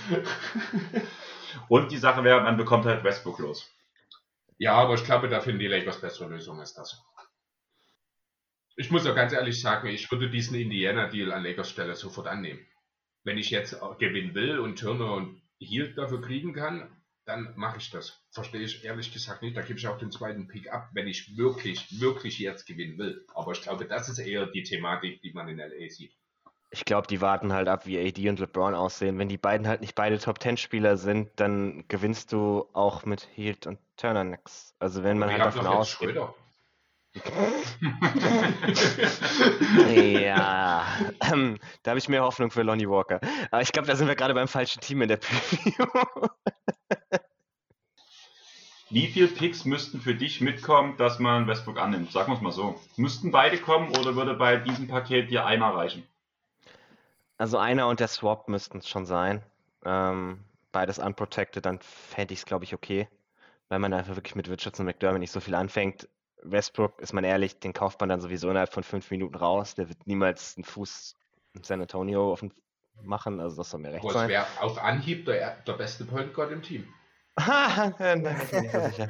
Und 1.68 1.92
die 1.92 1.98
Sache 1.98 2.24
wäre, 2.24 2.42
man 2.42 2.58
bekommt 2.58 2.86
halt 2.86 3.04
Westbrook 3.04 3.40
los. 3.40 3.68
Ja, 4.60 4.76
aber 4.76 4.94
ich 4.94 5.04
glaube, 5.04 5.30
da 5.30 5.42
finden 5.42 5.60
die 5.60 5.68
Lakers 5.68 6.00
bessere 6.00 6.30
Lösung 6.30 6.60
als 6.60 6.76
das. 6.76 7.02
Ich 8.76 8.92
muss 8.92 9.06
ja 9.06 9.14
ganz 9.14 9.34
ehrlich 9.34 9.60
sagen, 9.60 9.88
ich 9.88 10.12
würde 10.12 10.30
diesen 10.30 10.56
Indiana-Deal 10.56 11.32
an 11.32 11.44
Lakers 11.44 11.72
Stelle 11.72 11.96
sofort 11.96 12.28
annehmen. 12.28 12.60
Wenn 13.24 13.40
ich 13.40 13.50
jetzt 13.50 13.80
gewinnen 13.98 14.36
will 14.36 14.60
und 14.60 14.78
Turner 14.78 15.14
und 15.14 15.42
Hield 15.58 15.98
dafür 15.98 16.22
kriegen 16.22 16.54
kann, 16.54 16.99
dann 17.30 17.54
mache 17.56 17.78
ich 17.78 17.92
das. 17.92 18.20
Verstehe 18.32 18.62
ich 18.62 18.84
ehrlich 18.84 19.14
gesagt 19.14 19.44
nicht. 19.44 19.56
Da 19.56 19.62
gebe 19.62 19.78
ich 19.78 19.88
auch 19.88 20.00
den 20.00 20.12
zweiten 20.12 20.48
Pick 20.48 20.74
ab, 20.74 20.90
wenn 20.94 21.08
ich 21.08 21.38
wirklich, 21.38 22.00
wirklich 22.00 22.40
jetzt 22.40 22.66
gewinnen 22.66 22.98
will. 22.98 23.24
Aber 23.36 23.52
ich 23.52 23.62
glaube, 23.62 23.86
das 23.86 24.10
ist 24.10 24.18
eher 24.18 24.48
die 24.48 24.64
Thematik, 24.64 25.22
die 25.22 25.32
man 25.32 25.48
in 25.48 25.60
LA 25.60 25.90
sieht. 25.90 26.18
Ich 26.72 26.86
glaube, 26.86 27.08
die 27.08 27.22
warten 27.22 27.54
halt 27.54 27.68
ab, 27.68 27.86
wie 27.86 28.00
AD 28.00 28.30
und 28.30 28.40
LeBron 28.40 28.76
aussehen. 28.76 29.18
Wenn 29.18 29.30
die 29.30 29.38
beiden 29.38 29.68
halt 29.68 29.82
nicht 29.82 29.96
beide 29.96 30.20
Top-10-Spieler 30.20 30.98
sind, 30.98 31.30
dann 31.36 31.86
gewinnst 31.88 32.32
du 32.32 32.68
auch 32.74 33.06
mit 33.06 33.22
Hield 33.22 33.68
und 33.68 33.80
Turner 33.96 34.24
nix. 34.24 34.76
Also 34.80 35.04
wenn 35.04 35.20
man 35.20 35.32
halt 35.32 35.42
davon 35.42 35.68
ausgeht. 35.68 36.18
ja, 39.92 40.86
ähm, 41.32 41.58
da 41.82 41.92
habe 41.92 41.98
ich 41.98 42.08
mehr 42.08 42.22
Hoffnung 42.22 42.52
für 42.52 42.62
Lonnie 42.62 42.88
Walker. 42.88 43.20
Aber 43.50 43.64
ich 43.64 43.72
glaube, 43.72 43.88
da 43.88 43.96
sind 43.96 44.08
wir 44.08 44.16
gerade 44.16 44.36
beim 44.36 44.48
falschen 44.48 44.80
Team 44.80 45.02
in 45.02 45.10
der 45.10 45.18
Preview. 45.18 45.88
Wie 48.92 49.08
viele 49.08 49.28
Picks 49.28 49.66
müssten 49.66 50.02
für 50.02 50.16
dich 50.16 50.42
mitkommen, 50.42 50.98
dass 50.98 51.20
man 51.20 51.48
Westbrook 51.48 51.80
annimmt? 51.80 52.12
Sagen 52.12 52.32
wir 52.32 52.36
es 52.36 52.42
mal 52.42 52.52
so. 52.52 52.80
Müssten 52.98 53.32
beide 53.32 53.58
kommen 53.60 53.90
oder 53.90 54.16
würde 54.16 54.34
bei 54.34 54.58
diesem 54.58 54.88
Paket 54.88 55.30
dir 55.30 55.46
einmal 55.46 55.74
reichen? 55.74 56.04
Also 57.38 57.58
einer 57.58 57.88
und 57.88 58.00
der 58.00 58.08
Swap 58.08 58.50
müssten 58.50 58.80
es 58.80 58.90
schon 58.90 59.06
sein. 59.06 59.44
Ähm, 59.86 60.40
beides 60.72 60.98
unprotected, 60.98 61.66
dann 61.66 61.80
fände 61.82 62.34
ich 62.34 62.40
es, 62.40 62.46
glaube 62.46 62.66
ich, 62.66 62.74
okay. 62.74 63.08
Weil 63.70 63.80
man 63.80 63.94
einfach 63.94 64.16
wirklich 64.16 64.36
mit 64.36 64.50
Richardson 64.50 64.86
und 64.86 64.88
McDermott 64.88 65.20
nicht 65.20 65.32
so 65.32 65.40
viel 65.40 65.56
anfängt. 65.56 66.10
Westbrook, 66.42 67.00
ist 67.00 67.14
man 67.14 67.24
ehrlich, 67.24 67.60
den 67.60 67.74
kauft 67.74 68.00
man 68.00 68.10
dann 68.10 68.22
sowieso 68.22 68.50
innerhalb 68.50 68.74
von 68.74 68.84
fünf 68.84 69.12
Minuten 69.12 69.36
raus. 69.36 69.76
Der 69.76 69.88
wird 69.88 70.08
niemals 70.08 70.58
einen 70.58 70.64
Fuß 70.64 71.16
in 71.54 71.64
San 71.64 71.82
Antonio 71.82 72.32
auf 72.32 72.44
machen, 73.02 73.40
also 73.40 73.56
das 73.58 73.70
soll 73.70 73.80
mir 73.80 73.94
recht 73.94 74.04
Aber 74.04 74.14
sein. 74.14 74.30
wäre 74.30 74.46
auf 74.60 74.78
Anhieb 74.78 75.26
der, 75.26 75.56
der 75.66 75.74
beste 75.74 76.06
Point 76.06 76.34
Guard 76.34 76.52
im 76.52 76.62
Team. 76.62 76.88
Nein, 78.00 78.24
bin 78.24 78.36
ich 78.42 78.72
so 78.72 78.90
sicher. 78.90 79.08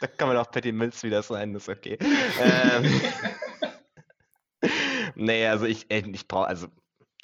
da 0.00 0.06
kann 0.06 0.28
man 0.28 0.36
auch 0.36 0.50
Patty 0.50 0.72
Mills 0.72 1.02
wieder 1.02 1.22
sein, 1.22 1.52
das 1.52 1.68
ist 1.68 1.76
okay. 1.76 1.98
ähm, 2.40 3.00
nee, 5.14 5.46
also 5.46 5.66
ich, 5.66 5.90
ich 5.90 6.28
brauche, 6.28 6.46
also 6.46 6.68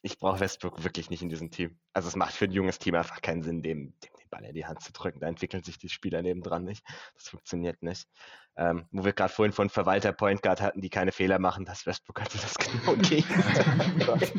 ich 0.02 0.20
Westbrook 0.40 0.82
wirklich 0.82 1.10
nicht 1.10 1.22
in 1.22 1.28
diesem 1.28 1.50
Team. 1.50 1.78
Also 1.92 2.08
es 2.08 2.16
macht 2.16 2.34
für 2.34 2.46
ein 2.46 2.52
junges 2.52 2.78
Team 2.78 2.94
einfach 2.94 3.20
keinen 3.20 3.42
Sinn, 3.42 3.62
dem, 3.62 3.94
dem 4.00 4.10
den 4.18 4.28
Ball 4.30 4.44
in 4.44 4.54
die 4.54 4.66
Hand 4.66 4.82
zu 4.82 4.92
drücken. 4.92 5.20
Da 5.20 5.28
entwickeln 5.28 5.62
sich 5.62 5.78
die 5.78 5.88
Spieler 5.88 6.22
nebendran 6.22 6.64
nicht. 6.64 6.84
Das 7.14 7.28
funktioniert 7.28 7.82
nicht. 7.82 8.08
Ähm, 8.56 8.86
wo 8.90 9.04
wir 9.04 9.12
gerade 9.12 9.32
vorhin 9.32 9.52
von 9.52 9.70
Verwalter 9.70 10.12
Point 10.12 10.42
Guard 10.42 10.60
hatten, 10.60 10.80
die 10.80 10.90
keine 10.90 11.12
Fehler 11.12 11.38
machen, 11.38 11.64
das 11.64 11.86
Westbrook 11.86 12.20
hatte 12.20 12.36
das 12.38 12.54
genau 12.56 12.94
Gegenteil. 13.00 14.32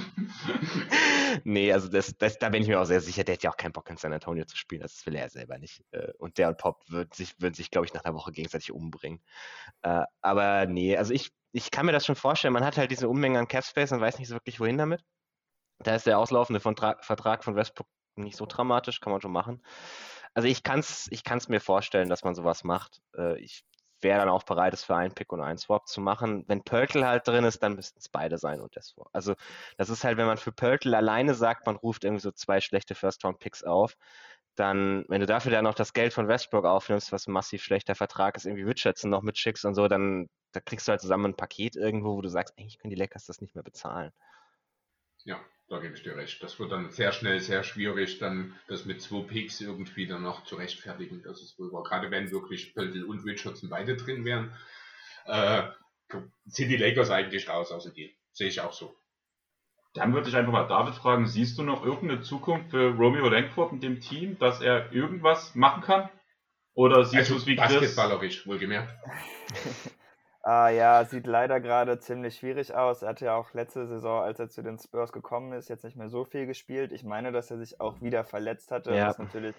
nee, 1.43 1.71
also 1.71 1.87
das, 1.87 2.15
das, 2.17 2.37
da 2.37 2.49
bin 2.49 2.61
ich 2.61 2.67
mir 2.67 2.79
auch 2.79 2.85
sehr 2.85 3.01
sicher, 3.01 3.23
der 3.23 3.35
hat 3.35 3.43
ja 3.43 3.51
auch 3.51 3.57
keinen 3.57 3.71
Bock 3.71 3.89
in 3.89 3.97
San 3.97 4.13
Antonio 4.13 4.45
zu 4.45 4.57
spielen, 4.57 4.81
das 4.81 5.05
will 5.05 5.15
er 5.15 5.29
selber 5.29 5.57
nicht. 5.57 5.83
Äh, 5.91 6.11
und 6.19 6.37
der 6.37 6.49
und 6.49 6.57
Pop 6.57 6.83
würden 6.89 7.11
sich, 7.13 7.41
würden 7.41 7.53
sich 7.53 7.71
glaube 7.71 7.85
ich, 7.85 7.93
nach 7.93 8.03
einer 8.03 8.13
Woche 8.13 8.31
gegenseitig 8.31 8.71
umbringen. 8.71 9.21
Äh, 9.81 10.03
aber 10.21 10.65
nee, 10.67 10.97
also 10.97 11.13
ich, 11.13 11.31
ich 11.51 11.71
kann 11.71 11.85
mir 11.85 11.91
das 11.93 12.05
schon 12.05 12.15
vorstellen, 12.15 12.53
man 12.53 12.65
hat 12.65 12.77
halt 12.77 12.91
diese 12.91 13.09
Unmenge 13.09 13.39
an 13.39 13.47
Capspace 13.47 13.93
und 13.93 14.01
weiß 14.01 14.19
nicht 14.19 14.27
so 14.27 14.35
wirklich, 14.35 14.59
wohin 14.59 14.77
damit. 14.77 15.03
Da 15.79 15.95
ist 15.95 16.05
der 16.05 16.19
auslaufende 16.19 16.59
Vertrag 16.59 17.43
von 17.43 17.55
Westbrook 17.55 17.87
nicht 18.15 18.37
so 18.37 18.45
dramatisch, 18.45 18.99
kann 18.99 19.11
man 19.11 19.21
schon 19.21 19.31
machen. 19.31 19.63
Also 20.33 20.47
ich 20.47 20.63
kann 20.63 20.79
es 20.79 21.07
ich 21.11 21.23
kann's 21.23 21.49
mir 21.49 21.59
vorstellen, 21.59 22.09
dass 22.09 22.23
man 22.23 22.35
sowas 22.35 22.63
macht. 22.63 23.01
Äh, 23.17 23.39
ich 23.39 23.63
wäre 24.03 24.19
dann 24.19 24.29
auch 24.29 24.43
bereit, 24.43 24.73
es 24.73 24.83
für 24.83 24.95
einen 24.95 25.13
Pick 25.13 25.31
und 25.31 25.41
einen 25.41 25.57
Swap 25.57 25.87
zu 25.87 26.01
machen. 26.01 26.43
Wenn 26.47 26.63
Pöltl 26.63 27.05
halt 27.05 27.27
drin 27.27 27.43
ist, 27.43 27.61
dann 27.63 27.75
müssten 27.75 27.99
es 27.99 28.09
beide 28.09 28.37
sein 28.37 28.61
und 28.61 28.75
der 28.75 28.83
Swap. 28.83 29.09
Also 29.13 29.35
das 29.77 29.89
ist 29.89 30.03
halt, 30.03 30.17
wenn 30.17 30.25
man 30.27 30.37
für 30.37 30.51
Pöltl 30.51 30.95
alleine 30.95 31.33
sagt, 31.33 31.65
man 31.65 31.75
ruft 31.75 32.03
irgendwie 32.03 32.21
so 32.21 32.31
zwei 32.31 32.61
schlechte 32.61 32.95
First-Round-Picks 32.95 33.63
auf, 33.63 33.95
dann, 34.55 35.05
wenn 35.07 35.21
du 35.21 35.27
dafür 35.27 35.51
dann 35.51 35.63
noch 35.63 35.75
das 35.75 35.93
Geld 35.93 36.13
von 36.13 36.27
Westbrook 36.27 36.65
aufnimmst, 36.65 37.11
was 37.11 37.27
ein 37.27 37.31
massiv 37.31 37.63
schlechter 37.63 37.95
Vertrag 37.95 38.35
ist, 38.35 38.45
irgendwie 38.45 38.63
Richardson 38.63 39.09
noch 39.09 39.21
mitschickst 39.21 39.65
und 39.65 39.75
so, 39.75 39.87
dann 39.87 40.29
da 40.51 40.59
kriegst 40.59 40.87
du 40.87 40.91
halt 40.91 41.01
zusammen 41.01 41.31
ein 41.31 41.37
Paket 41.37 41.75
irgendwo, 41.75 42.15
wo 42.17 42.21
du 42.21 42.29
sagst, 42.29 42.57
eigentlich 42.57 42.77
können 42.77 42.91
die 42.91 42.99
Lakers 42.99 43.25
das 43.25 43.41
nicht 43.41 43.55
mehr 43.55 43.63
bezahlen. 43.63 44.11
Ja, 45.23 45.39
da 45.71 45.79
gebe 45.79 45.95
ich 45.95 46.03
dir 46.03 46.17
recht. 46.17 46.43
Das 46.43 46.59
wird 46.59 46.71
dann 46.71 46.91
sehr 46.91 47.13
schnell 47.13 47.39
sehr 47.39 47.63
schwierig, 47.63 48.19
dann 48.19 48.53
das 48.67 48.83
mit 48.85 49.01
zwei 49.01 49.21
Picks 49.21 49.61
irgendwie 49.61 50.05
dann 50.05 50.21
noch 50.21 50.43
zu 50.43 50.55
rechtfertigen. 50.55 51.23
Das 51.23 51.41
ist 51.41 51.57
wohl 51.57 51.71
wahr. 51.71 51.83
Gerade 51.83 52.11
wenn 52.11 52.29
wirklich 52.29 52.75
Pöltl 52.75 53.05
und 53.05 53.23
Richardson 53.23 53.69
beide 53.69 53.95
drin 53.95 54.25
wären, 54.25 54.53
äh, 55.25 55.63
sind 56.45 56.67
die 56.67 56.75
Lakers 56.75 57.09
eigentlich 57.09 57.47
raus 57.47 57.71
aus 57.71 57.85
dem 57.85 57.93
Deal. 57.93 58.11
Sehe 58.33 58.49
ich 58.49 58.59
auch 58.59 58.73
so. 58.73 58.93
Dann 59.93 60.13
würde 60.13 60.27
ich 60.27 60.35
einfach 60.35 60.51
mal 60.51 60.67
David 60.67 60.95
fragen, 60.95 61.25
siehst 61.25 61.57
du 61.57 61.63
noch 61.63 61.85
irgendeine 61.85 62.21
Zukunft 62.21 62.71
für 62.71 62.91
Romeo 62.91 63.29
Langford 63.29 63.71
in 63.71 63.79
dem 63.79 64.01
Team, 64.01 64.37
dass 64.39 64.59
er 64.59 64.91
irgendwas 64.91 65.55
machen 65.55 65.83
kann? 65.83 66.09
Oder 66.73 67.05
siehst 67.05 67.31
also, 67.31 67.35
du 67.35 67.39
es 67.39 67.47
wie 67.47 67.55
Chris? 67.55 67.71
Basketballerisch, 67.71 68.45
wohlgemerkt. 68.45 68.93
Ah, 70.43 70.69
ja, 70.69 71.05
sieht 71.05 71.27
leider 71.27 71.59
gerade 71.59 71.99
ziemlich 71.99 72.37
schwierig 72.37 72.73
aus. 72.73 73.03
Er 73.03 73.09
hatte 73.09 73.25
ja 73.25 73.35
auch 73.35 73.53
letzte 73.53 73.85
Saison, 73.85 74.23
als 74.23 74.39
er 74.39 74.49
zu 74.49 74.63
den 74.63 74.79
Spurs 74.79 75.11
gekommen 75.11 75.53
ist, 75.53 75.69
jetzt 75.69 75.83
nicht 75.83 75.95
mehr 75.95 76.09
so 76.09 76.25
viel 76.25 76.47
gespielt. 76.47 76.91
Ich 76.91 77.03
meine, 77.03 77.31
dass 77.31 77.51
er 77.51 77.59
sich 77.59 77.79
auch 77.79 78.01
wieder 78.01 78.23
verletzt 78.23 78.71
hatte, 78.71 78.95
ja. 78.95 79.07
was 79.07 79.19
natürlich 79.19 79.55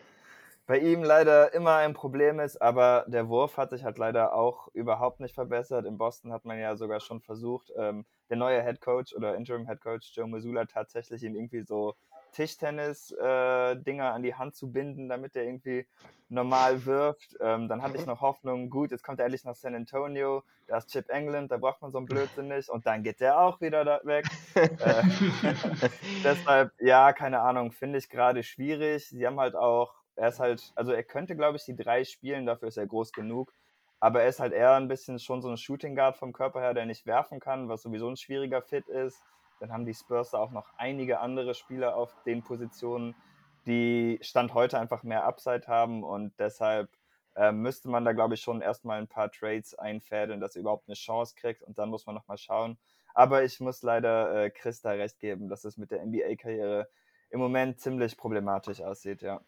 bei 0.66 0.78
ihm 0.78 1.02
leider 1.02 1.54
immer 1.54 1.76
ein 1.76 1.92
Problem 1.92 2.40
ist, 2.40 2.60
aber 2.60 3.04
der 3.08 3.28
Wurf 3.28 3.56
hat 3.56 3.70
sich 3.70 3.84
halt 3.84 3.98
leider 3.98 4.34
auch 4.34 4.68
überhaupt 4.74 5.20
nicht 5.20 5.34
verbessert. 5.34 5.86
In 5.86 5.98
Boston 5.98 6.32
hat 6.32 6.44
man 6.44 6.58
ja 6.58 6.76
sogar 6.76 7.00
schon 7.00 7.20
versucht, 7.20 7.72
ähm, 7.76 8.04
der 8.30 8.36
neue 8.36 8.62
Head 8.62 8.80
Coach 8.80 9.14
oder 9.14 9.36
Interim 9.36 9.66
Head 9.66 9.80
Coach 9.80 10.12
Joe 10.14 10.26
Missoula 10.26 10.64
tatsächlich 10.66 11.22
ihm 11.22 11.34
irgendwie 11.34 11.62
so 11.62 11.94
Tischtennis-Dinger 12.32 14.04
äh, 14.04 14.14
an 14.14 14.22
die 14.22 14.34
Hand 14.34 14.54
zu 14.54 14.72
binden, 14.72 15.08
damit 15.08 15.36
er 15.36 15.44
irgendwie 15.44 15.86
normal 16.28 16.84
wirft. 16.86 17.36
Ähm, 17.40 17.68
dann 17.68 17.82
hatte 17.82 17.96
ich 17.96 18.06
noch 18.06 18.20
Hoffnung, 18.20 18.70
gut, 18.70 18.90
jetzt 18.90 19.04
kommt 19.04 19.20
er 19.20 19.26
endlich 19.26 19.44
nach 19.44 19.54
San 19.54 19.74
Antonio, 19.74 20.42
da 20.66 20.78
ist 20.78 20.88
Chip 20.90 21.10
England, 21.10 21.50
da 21.50 21.58
braucht 21.58 21.82
man 21.82 21.90
so 21.90 21.98
einen 21.98 22.06
Blödsinn 22.06 22.48
nicht 22.48 22.68
und 22.68 22.86
dann 22.86 23.02
geht 23.02 23.20
der 23.20 23.38
auch 23.38 23.60
wieder 23.60 23.84
da 23.84 24.00
weg. 24.04 24.26
äh, 24.54 25.02
deshalb, 26.24 26.72
ja, 26.80 27.12
keine 27.12 27.40
Ahnung, 27.40 27.70
finde 27.70 27.98
ich 27.98 28.08
gerade 28.08 28.42
schwierig. 28.42 29.08
Sie 29.08 29.26
haben 29.26 29.38
halt 29.38 29.54
auch, 29.54 29.94
er 30.16 30.28
ist 30.28 30.40
halt, 30.40 30.72
also 30.74 30.92
er 30.92 31.04
könnte, 31.04 31.36
glaube 31.36 31.56
ich, 31.58 31.64
die 31.64 31.76
drei 31.76 32.04
spielen, 32.04 32.46
dafür 32.46 32.68
ist 32.68 32.78
er 32.78 32.86
groß 32.86 33.12
genug. 33.12 33.52
Aber 34.00 34.22
er 34.22 34.28
ist 34.28 34.40
halt 34.40 34.52
eher 34.52 34.74
ein 34.74 34.88
bisschen 34.88 35.20
schon 35.20 35.42
so 35.42 35.48
ein 35.48 35.56
Shooting 35.56 35.94
Guard 35.94 36.16
vom 36.16 36.32
Körper 36.32 36.60
her, 36.60 36.74
der 36.74 36.86
nicht 36.86 37.06
werfen 37.06 37.38
kann, 37.38 37.68
was 37.68 37.82
sowieso 37.82 38.08
ein 38.08 38.16
schwieriger 38.16 38.60
Fit 38.60 38.88
ist. 38.88 39.22
Dann 39.62 39.72
haben 39.72 39.86
die 39.86 39.94
Spurs 39.94 40.30
da 40.32 40.38
auch 40.38 40.50
noch 40.50 40.66
einige 40.76 41.20
andere 41.20 41.54
Spieler 41.54 41.94
auf 41.96 42.12
den 42.24 42.42
Positionen, 42.42 43.14
die 43.64 44.18
Stand 44.20 44.54
heute 44.54 44.76
einfach 44.76 45.04
mehr 45.04 45.22
Upside 45.24 45.68
haben 45.68 46.02
und 46.02 46.32
deshalb 46.40 46.90
äh, 47.36 47.52
müsste 47.52 47.88
man 47.88 48.04
da, 48.04 48.12
glaube 48.12 48.34
ich, 48.34 48.40
schon 48.40 48.60
erstmal 48.60 48.98
ein 48.98 49.06
paar 49.06 49.30
Trades 49.30 49.76
einfädeln, 49.76 50.40
dass 50.40 50.56
er 50.56 50.62
überhaupt 50.62 50.88
eine 50.88 50.96
Chance 50.96 51.36
kriegt 51.36 51.62
und 51.62 51.78
dann 51.78 51.90
muss 51.90 52.06
man 52.06 52.16
nochmal 52.16 52.38
schauen. 52.38 52.76
Aber 53.14 53.44
ich 53.44 53.60
muss 53.60 53.82
leider 53.82 54.46
äh, 54.46 54.50
Chris 54.50 54.80
da 54.80 54.90
recht 54.90 55.20
geben, 55.20 55.48
dass 55.48 55.62
es 55.62 55.76
mit 55.76 55.92
der 55.92 56.04
NBA-Karriere 56.04 56.88
im 57.30 57.38
Moment 57.38 57.78
ziemlich 57.78 58.16
problematisch 58.16 58.80
aussieht, 58.80 59.22
ja. 59.22 59.42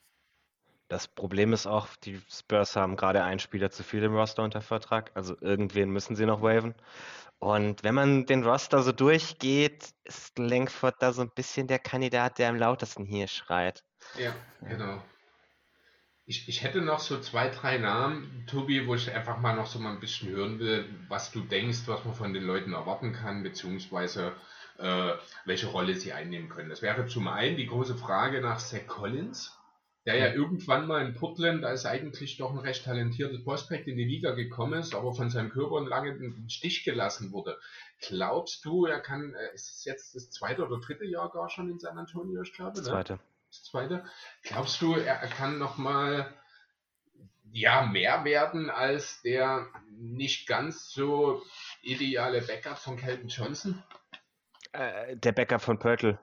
Das 0.89 1.09
Problem 1.09 1.53
ist 1.53 1.67
auch, 1.67 1.89
die 1.97 2.21
Spurs 2.31 2.77
haben 2.77 2.97
gerade 2.97 3.23
einen 3.23 3.41
Spieler 3.41 3.71
zu 3.71 3.83
viel 3.83 4.03
im 4.03 4.15
Roster 4.15 4.43
unter 4.43 4.61
Vertrag, 4.61 5.11
also 5.15 5.37
irgendwen 5.41 5.91
müssen 5.91 6.15
sie 6.15 6.27
noch 6.27 6.43
waven. 6.43 6.75
Und 7.39 7.85
wenn 7.85 7.95
man 7.95 8.27
den 8.27 8.45
Roster 8.45 8.83
so 8.83 8.93
durchgeht, 8.93 9.95
ist 10.05 10.39
Langford 10.39 10.97
da 11.01 11.13
so 11.13 11.23
ein 11.23 11.31
bisschen 11.31 11.67
der 11.67 11.79
Kandidat, 11.79 12.39
der 12.39 12.49
am 12.49 12.57
lautesten 12.57 13.05
hier 13.05 13.29
schreit. 13.29 13.85
Ja, 14.19 14.35
genau. 14.61 15.03
Ich, 16.27 16.49
ich 16.49 16.63
hätte 16.63 16.81
noch 16.81 17.01
so 17.01 17.21
zwei, 17.21 17.51
drei 17.51 17.77
Namen, 17.77 18.47
Tobi, 18.47 18.87
wo 18.87 18.95
ich 18.95 19.13
einfach 19.13 19.39
mal 19.39 19.55
noch 19.55 19.67
so 19.67 19.79
mal 19.79 19.93
ein 19.93 20.01
bisschen 20.01 20.31
hören 20.31 20.59
will, 20.59 20.89
was 21.09 21.33
du 21.33 21.41
denkst, 21.41 21.81
was 21.87 22.05
man 22.05 22.15
von 22.15 22.33
den 22.33 22.45
Leuten 22.45 22.73
erwarten 22.73 23.13
kann, 23.13 23.43
beziehungsweise 23.43 24.33
äh, 24.79 25.13
welche 25.45 25.67
Rolle 25.67 25.95
sie 25.95 26.15
einnehmen 26.15 26.49
können. 26.49 26.71
Das 26.71 26.81
wäre 26.81 27.07
zum 27.07 27.29
einen 27.29 27.59
die 27.59 27.67
große 27.67 27.97
Frage 27.97 28.41
nach 28.41 28.59
Zach 28.59 28.87
Collins, 28.87 29.55
der 30.07 30.17
ja 30.17 30.33
irgendwann 30.33 30.87
mal 30.87 31.05
in 31.05 31.15
Portland 31.15 31.65
als 31.65 31.87
eigentlich 31.87 32.37
doch 32.37 32.51
ein 32.51 32.59
recht 32.59 32.85
talentiertes 32.85 33.43
Prospekt 33.43 33.89
in 33.89 33.97
die 33.97 34.05
Liga 34.05 34.33
gekommen 34.33 34.81
ist, 34.81 34.95
aber 34.95 35.15
von 35.15 35.31
seinem 35.31 35.51
Körper 35.51 35.81
lange 35.81 36.11
im 36.11 36.49
Stich 36.49 36.85
gelassen 36.85 37.33
wurde. 37.33 37.59
Glaubst 38.01 38.65
du, 38.65 38.85
er 38.85 39.01
kann, 39.01 39.35
äh, 39.35 39.55
ist 39.55 39.71
es 39.71 39.85
jetzt 39.85 40.15
das 40.15 40.31
zweite 40.31 40.67
oder 40.67 40.79
dritte 40.79 41.07
Jahr 41.07 41.31
gar 41.31 41.49
schon 41.49 41.71
in 41.71 41.79
San 41.79 41.97
Antonio, 41.97 42.43
ich 42.43 42.53
glaube? 42.53 42.73
Das 42.73 42.85
ne? 42.85 42.91
zweite. 42.91 43.19
Das 43.49 43.65
zweite. 43.65 44.05
Glaubst 44.43 44.83
du, 44.83 44.95
er 44.95 45.17
kann 45.29 45.59
nochmal 45.59 46.35
ja, 47.55 47.87
mehr 47.87 48.25
werden 48.25 48.69
als 48.69 49.23
der 49.23 49.69
nicht 49.89 50.49
ganz 50.49 50.91
so 50.91 51.41
ideale 51.83 52.43
Backup 52.43 52.79
von 52.79 52.97
Kelton 52.97 53.29
Johnson? 53.29 53.83
Äh, 54.73 55.17
der 55.17 55.33
Backup 55.33 55.63
von 55.63 55.79
Pörtl. 55.79 56.19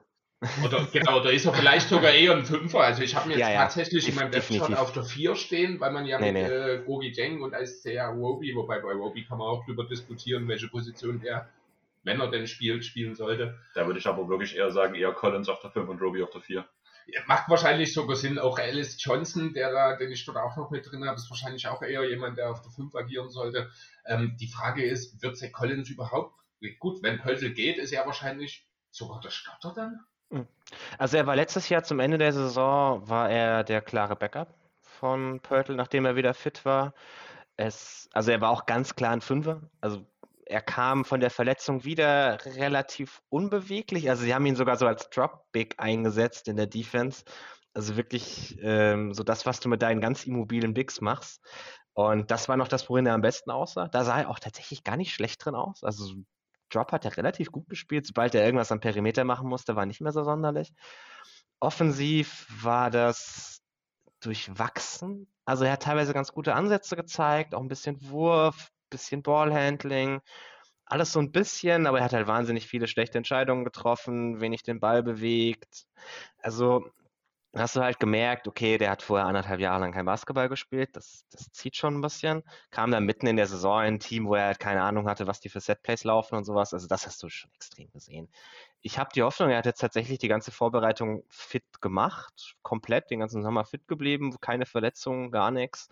Oder 0.64 0.86
genau, 0.92 1.20
da 1.20 1.30
ist 1.30 1.46
er 1.46 1.54
vielleicht 1.54 1.88
sogar 1.88 2.12
eher 2.12 2.34
ein 2.34 2.44
Fünfer. 2.44 2.80
Also 2.80 3.02
ich 3.02 3.14
habe 3.14 3.28
mir 3.28 3.34
jetzt 3.34 3.40
ja, 3.40 3.52
ja. 3.52 3.62
tatsächlich 3.62 4.08
in 4.08 4.14
meinem 4.16 4.32
Webshot 4.32 4.74
auf 4.74 4.92
der 4.92 5.04
4 5.04 5.36
stehen, 5.36 5.78
weil 5.78 5.92
man 5.92 6.04
ja 6.04 6.18
nee, 6.18 6.32
mit 6.32 6.42
nee. 6.42 6.48
Äh, 6.48 6.82
Gogi 6.84 7.12
Jeng 7.12 7.42
und 7.42 7.54
Isaiah 7.54 8.08
Roby, 8.08 8.54
wobei 8.54 8.80
bei 8.80 8.92
Roby 8.92 9.24
kann 9.24 9.38
man 9.38 9.48
auch 9.48 9.64
drüber 9.64 9.84
diskutieren, 9.84 10.48
welche 10.48 10.68
Position 10.68 11.20
der, 11.20 11.48
wenn 12.02 12.20
er 12.20 12.28
denn 12.28 12.48
spielt, 12.48 12.84
spielen 12.84 13.14
sollte. 13.14 13.58
Da 13.74 13.86
würde 13.86 14.00
ich 14.00 14.06
aber 14.06 14.28
wirklich 14.28 14.56
eher 14.56 14.72
sagen, 14.72 14.94
eher 14.94 15.12
Collins 15.12 15.48
auf 15.48 15.60
der 15.60 15.70
5 15.70 15.88
und 15.88 16.02
Roby 16.02 16.22
auf 16.22 16.30
der 16.30 16.40
4. 16.40 16.64
Ja, 17.06 17.20
macht 17.26 17.48
wahrscheinlich 17.48 17.92
sogar 17.92 18.16
Sinn. 18.16 18.38
Auch 18.38 18.58
Alice 18.58 18.96
Johnson, 18.98 19.52
der 19.52 19.72
da, 19.72 19.96
den 19.96 20.10
ich 20.10 20.24
dort 20.24 20.38
auch 20.38 20.56
noch 20.56 20.70
mit 20.70 20.90
drin 20.90 21.04
habe, 21.04 21.16
ist 21.16 21.30
wahrscheinlich 21.30 21.66
auch 21.68 21.82
eher 21.82 22.08
jemand, 22.08 22.38
der 22.38 22.50
auf 22.50 22.62
der 22.62 22.70
5 22.72 22.94
agieren 22.94 23.30
sollte. 23.30 23.70
Ähm, 24.06 24.36
die 24.40 24.48
Frage 24.48 24.84
ist, 24.84 25.22
wird 25.22 25.36
Zach 25.36 25.52
Collins 25.52 25.88
überhaupt, 25.88 26.34
gut, 26.78 27.02
wenn 27.02 27.18
Pöltl 27.18 27.50
geht, 27.50 27.78
ist 27.78 27.92
er 27.92 28.06
wahrscheinlich 28.06 28.66
sogar 28.90 29.20
der 29.20 29.30
Starter 29.30 29.72
dann? 29.74 30.00
Hm. 30.32 30.46
Also 30.98 31.16
er 31.16 31.26
war 31.26 31.36
letztes 31.36 31.68
Jahr 31.68 31.84
zum 31.84 32.00
Ende 32.00 32.18
der 32.18 32.32
Saison, 32.32 33.08
war 33.08 33.30
er 33.30 33.64
der 33.64 33.82
klare 33.82 34.16
Backup 34.16 34.54
von 34.80 35.40
Pörtl, 35.40 35.74
nachdem 35.74 36.06
er 36.06 36.16
wieder 36.16 36.34
fit 36.34 36.64
war. 36.64 36.94
Es, 37.56 38.08
also 38.12 38.30
er 38.30 38.40
war 38.40 38.50
auch 38.50 38.66
ganz 38.66 38.96
klar 38.96 39.12
ein 39.12 39.20
Fünfer. 39.20 39.60
Also 39.80 40.06
er 40.46 40.62
kam 40.62 41.04
von 41.04 41.20
der 41.20 41.30
Verletzung 41.30 41.84
wieder 41.84 42.38
relativ 42.56 43.22
unbeweglich. 43.28 44.08
Also 44.10 44.24
sie 44.24 44.34
haben 44.34 44.46
ihn 44.46 44.56
sogar 44.56 44.76
so 44.76 44.86
als 44.86 45.10
Drop-Big 45.10 45.74
eingesetzt 45.78 46.48
in 46.48 46.56
der 46.56 46.66
Defense. 46.66 47.24
Also 47.74 47.96
wirklich 47.96 48.58
ähm, 48.62 49.14
so 49.14 49.22
das, 49.22 49.46
was 49.46 49.60
du 49.60 49.68
mit 49.68 49.82
deinen 49.82 50.00
ganz 50.00 50.24
immobilen 50.24 50.74
Bigs 50.74 51.00
machst. 51.00 51.42
Und 51.94 52.30
das 52.30 52.48
war 52.48 52.56
noch 52.56 52.68
das, 52.68 52.88
worin 52.88 53.06
er 53.06 53.14
am 53.14 53.20
besten 53.20 53.50
aussah. 53.50 53.88
Da 53.88 54.04
sah 54.04 54.20
er 54.20 54.30
auch 54.30 54.38
tatsächlich 54.38 54.82
gar 54.84 54.96
nicht 54.96 55.12
schlecht 55.14 55.44
drin 55.44 55.54
aus. 55.54 55.84
Also 55.84 56.14
Drop 56.74 56.92
hat 56.92 57.04
er 57.04 57.16
relativ 57.16 57.52
gut 57.52 57.68
gespielt. 57.68 58.06
Sobald 58.06 58.34
er 58.34 58.44
irgendwas 58.44 58.72
am 58.72 58.80
Perimeter 58.80 59.24
machen 59.24 59.48
musste, 59.48 59.76
war 59.76 59.86
nicht 59.86 60.00
mehr 60.00 60.12
so 60.12 60.24
sonderlich. 60.24 60.72
Offensiv 61.60 62.46
war 62.62 62.90
das 62.90 63.62
durchwachsen. 64.20 65.26
Also 65.44 65.64
er 65.64 65.72
hat 65.72 65.82
teilweise 65.82 66.12
ganz 66.12 66.32
gute 66.32 66.54
Ansätze 66.54 66.96
gezeigt, 66.96 67.54
auch 67.54 67.60
ein 67.60 67.68
bisschen 67.68 67.98
Wurf, 68.08 68.70
bisschen 68.90 69.22
Ballhandling, 69.22 70.20
alles 70.84 71.12
so 71.12 71.20
ein 71.20 71.32
bisschen, 71.32 71.86
aber 71.86 71.98
er 71.98 72.04
hat 72.04 72.12
halt 72.12 72.26
wahnsinnig 72.26 72.66
viele 72.66 72.86
schlechte 72.86 73.18
Entscheidungen 73.18 73.64
getroffen, 73.64 74.40
wenig 74.40 74.62
den 74.62 74.78
Ball 74.78 75.02
bewegt. 75.02 75.86
Also 76.38 76.84
hast 77.54 77.76
du 77.76 77.82
halt 77.82 78.00
gemerkt, 78.00 78.48
okay, 78.48 78.78
der 78.78 78.90
hat 78.90 79.02
vorher 79.02 79.26
anderthalb 79.26 79.60
Jahre 79.60 79.80
lang 79.80 79.92
kein 79.92 80.06
Basketball 80.06 80.48
gespielt, 80.48 80.96
das, 80.96 81.26
das 81.30 81.50
zieht 81.52 81.76
schon 81.76 81.96
ein 81.96 82.00
bisschen. 82.00 82.42
Kam 82.70 82.90
dann 82.90 83.04
mitten 83.04 83.26
in 83.26 83.36
der 83.36 83.46
Saison 83.46 83.80
in 83.80 83.94
ein 83.94 84.00
Team, 84.00 84.26
wo 84.26 84.34
er 84.34 84.46
halt 84.46 84.58
keine 84.58 84.82
Ahnung 84.82 85.06
hatte, 85.08 85.26
was 85.26 85.40
die 85.40 85.50
für 85.50 85.60
Setplays 85.60 86.04
laufen 86.04 86.34
und 86.36 86.44
sowas. 86.44 86.72
Also 86.72 86.86
das 86.86 87.06
hast 87.06 87.22
du 87.22 87.28
schon 87.28 87.50
extrem 87.54 87.90
gesehen. 87.92 88.28
Ich 88.80 88.98
habe 88.98 89.10
die 89.14 89.22
Hoffnung, 89.22 89.50
er 89.50 89.58
hat 89.58 89.66
jetzt 89.66 89.80
tatsächlich 89.80 90.18
die 90.18 90.28
ganze 90.28 90.50
Vorbereitung 90.50 91.24
fit 91.28 91.64
gemacht, 91.82 92.56
komplett 92.62 93.10
den 93.10 93.20
ganzen 93.20 93.42
Sommer 93.42 93.64
fit 93.64 93.86
geblieben, 93.86 94.34
keine 94.40 94.64
Verletzungen, 94.66 95.30
gar 95.30 95.50
nichts. 95.50 95.88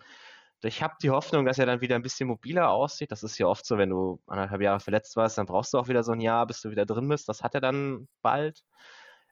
Ich 0.63 0.83
habe 0.83 0.95
die 1.01 1.09
Hoffnung, 1.09 1.45
dass 1.45 1.57
er 1.57 1.65
dann 1.65 1.81
wieder 1.81 1.95
ein 1.95 2.03
bisschen 2.03 2.27
mobiler 2.27 2.69
aussieht. 2.69 3.11
Das 3.11 3.23
ist 3.23 3.37
ja 3.37 3.47
oft 3.47 3.65
so, 3.65 3.77
wenn 3.77 3.89
du 3.89 4.21
anderthalb 4.27 4.61
Jahre 4.61 4.79
verletzt 4.79 5.15
warst, 5.15 5.37
dann 5.37 5.47
brauchst 5.47 5.73
du 5.73 5.79
auch 5.79 5.87
wieder 5.87 6.03
so 6.03 6.11
ein 6.11 6.21
Jahr, 6.21 6.45
bis 6.45 6.61
du 6.61 6.69
wieder 6.69 6.85
drin 6.85 7.07
bist. 7.07 7.27
Das 7.29 7.41
hat 7.43 7.55
er 7.55 7.61
dann 7.61 8.07
bald. 8.21 8.63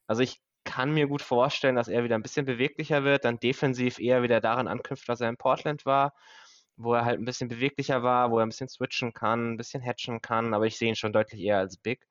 Also 0.08 0.24
ich 0.24 0.42
kann 0.70 0.94
mir 0.94 1.08
gut 1.08 1.24
vorstellen, 1.24 1.76
dass 1.76 1.88
er 1.88 2.04
wieder 2.04 2.16
ein 2.16 2.22
bisschen 2.22 2.46
beweglicher 2.46 3.04
wird, 3.04 3.26
dann 3.26 3.40
defensiv 3.40 3.98
eher 3.98 4.22
wieder 4.22 4.40
daran 4.40 4.68
anknüpft, 4.68 5.08
was 5.08 5.20
er 5.20 5.30
in 5.30 5.38
Portland 5.38 5.84
war, 5.86 6.14
wo 6.78 6.94
er 6.94 7.06
halt 7.06 7.20
ein 7.20 7.26
bisschen 7.26 7.48
beweglicher 7.50 8.04
war, 8.04 8.30
wo 8.30 8.38
er 8.38 8.46
ein 8.46 8.50
bisschen 8.50 8.70
switchen 8.70 9.12
kann, 9.14 9.54
ein 9.54 9.58
bisschen 9.58 9.84
hatchen 9.84 10.22
kann, 10.22 10.54
aber 10.54 10.68
ich 10.68 10.78
sehe 10.78 10.90
ihn 10.90 10.96
schon 10.96 11.12
deutlich 11.12 11.42
eher 11.42 11.58
als 11.58 11.78
Big. 11.78 12.06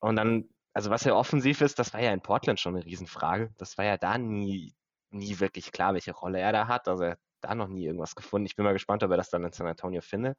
Und 0.00 0.16
dann, 0.16 0.48
also 0.72 0.90
was 0.90 1.04
er 1.04 1.16
offensiv 1.16 1.60
ist, 1.60 1.78
das 1.78 1.92
war 1.92 2.00
ja 2.00 2.12
in 2.12 2.22
Portland 2.22 2.60
schon 2.60 2.74
eine 2.74 2.84
Riesenfrage. 2.84 3.52
Das 3.58 3.76
war 3.76 3.84
ja 3.84 3.98
da 3.98 4.16
nie, 4.16 4.74
nie 5.10 5.38
wirklich 5.38 5.70
klar, 5.70 5.92
welche 5.92 6.12
Rolle 6.12 6.40
er 6.40 6.52
da 6.52 6.68
hat. 6.68 6.88
Also 6.88 7.04
er 7.04 7.10
hat 7.12 7.20
da 7.42 7.54
noch 7.54 7.68
nie 7.68 7.84
irgendwas 7.84 8.14
gefunden. 8.14 8.46
Ich 8.46 8.56
bin 8.56 8.64
mal 8.64 8.72
gespannt, 8.72 9.02
ob 9.02 9.10
er 9.10 9.18
das 9.18 9.28
dann 9.28 9.44
in 9.44 9.52
San 9.52 9.66
Antonio 9.66 10.00
findet. 10.00 10.38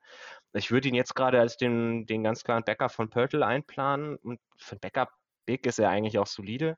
Ich 0.53 0.71
würde 0.71 0.89
ihn 0.89 0.95
jetzt 0.95 1.15
gerade 1.15 1.39
als 1.39 1.57
den, 1.57 2.07
den 2.07 2.23
ganz 2.23 2.43
klaren 2.43 2.63
Backup 2.63 2.91
von 2.91 3.09
Pörtl 3.09 3.43
einplanen 3.43 4.15
und 4.17 4.39
für 4.57 4.75
Backup 4.75 5.11
Big 5.45 5.67
ist 5.67 5.79
er 5.79 5.89
eigentlich 5.89 6.17
auch 6.17 6.27
solide 6.27 6.77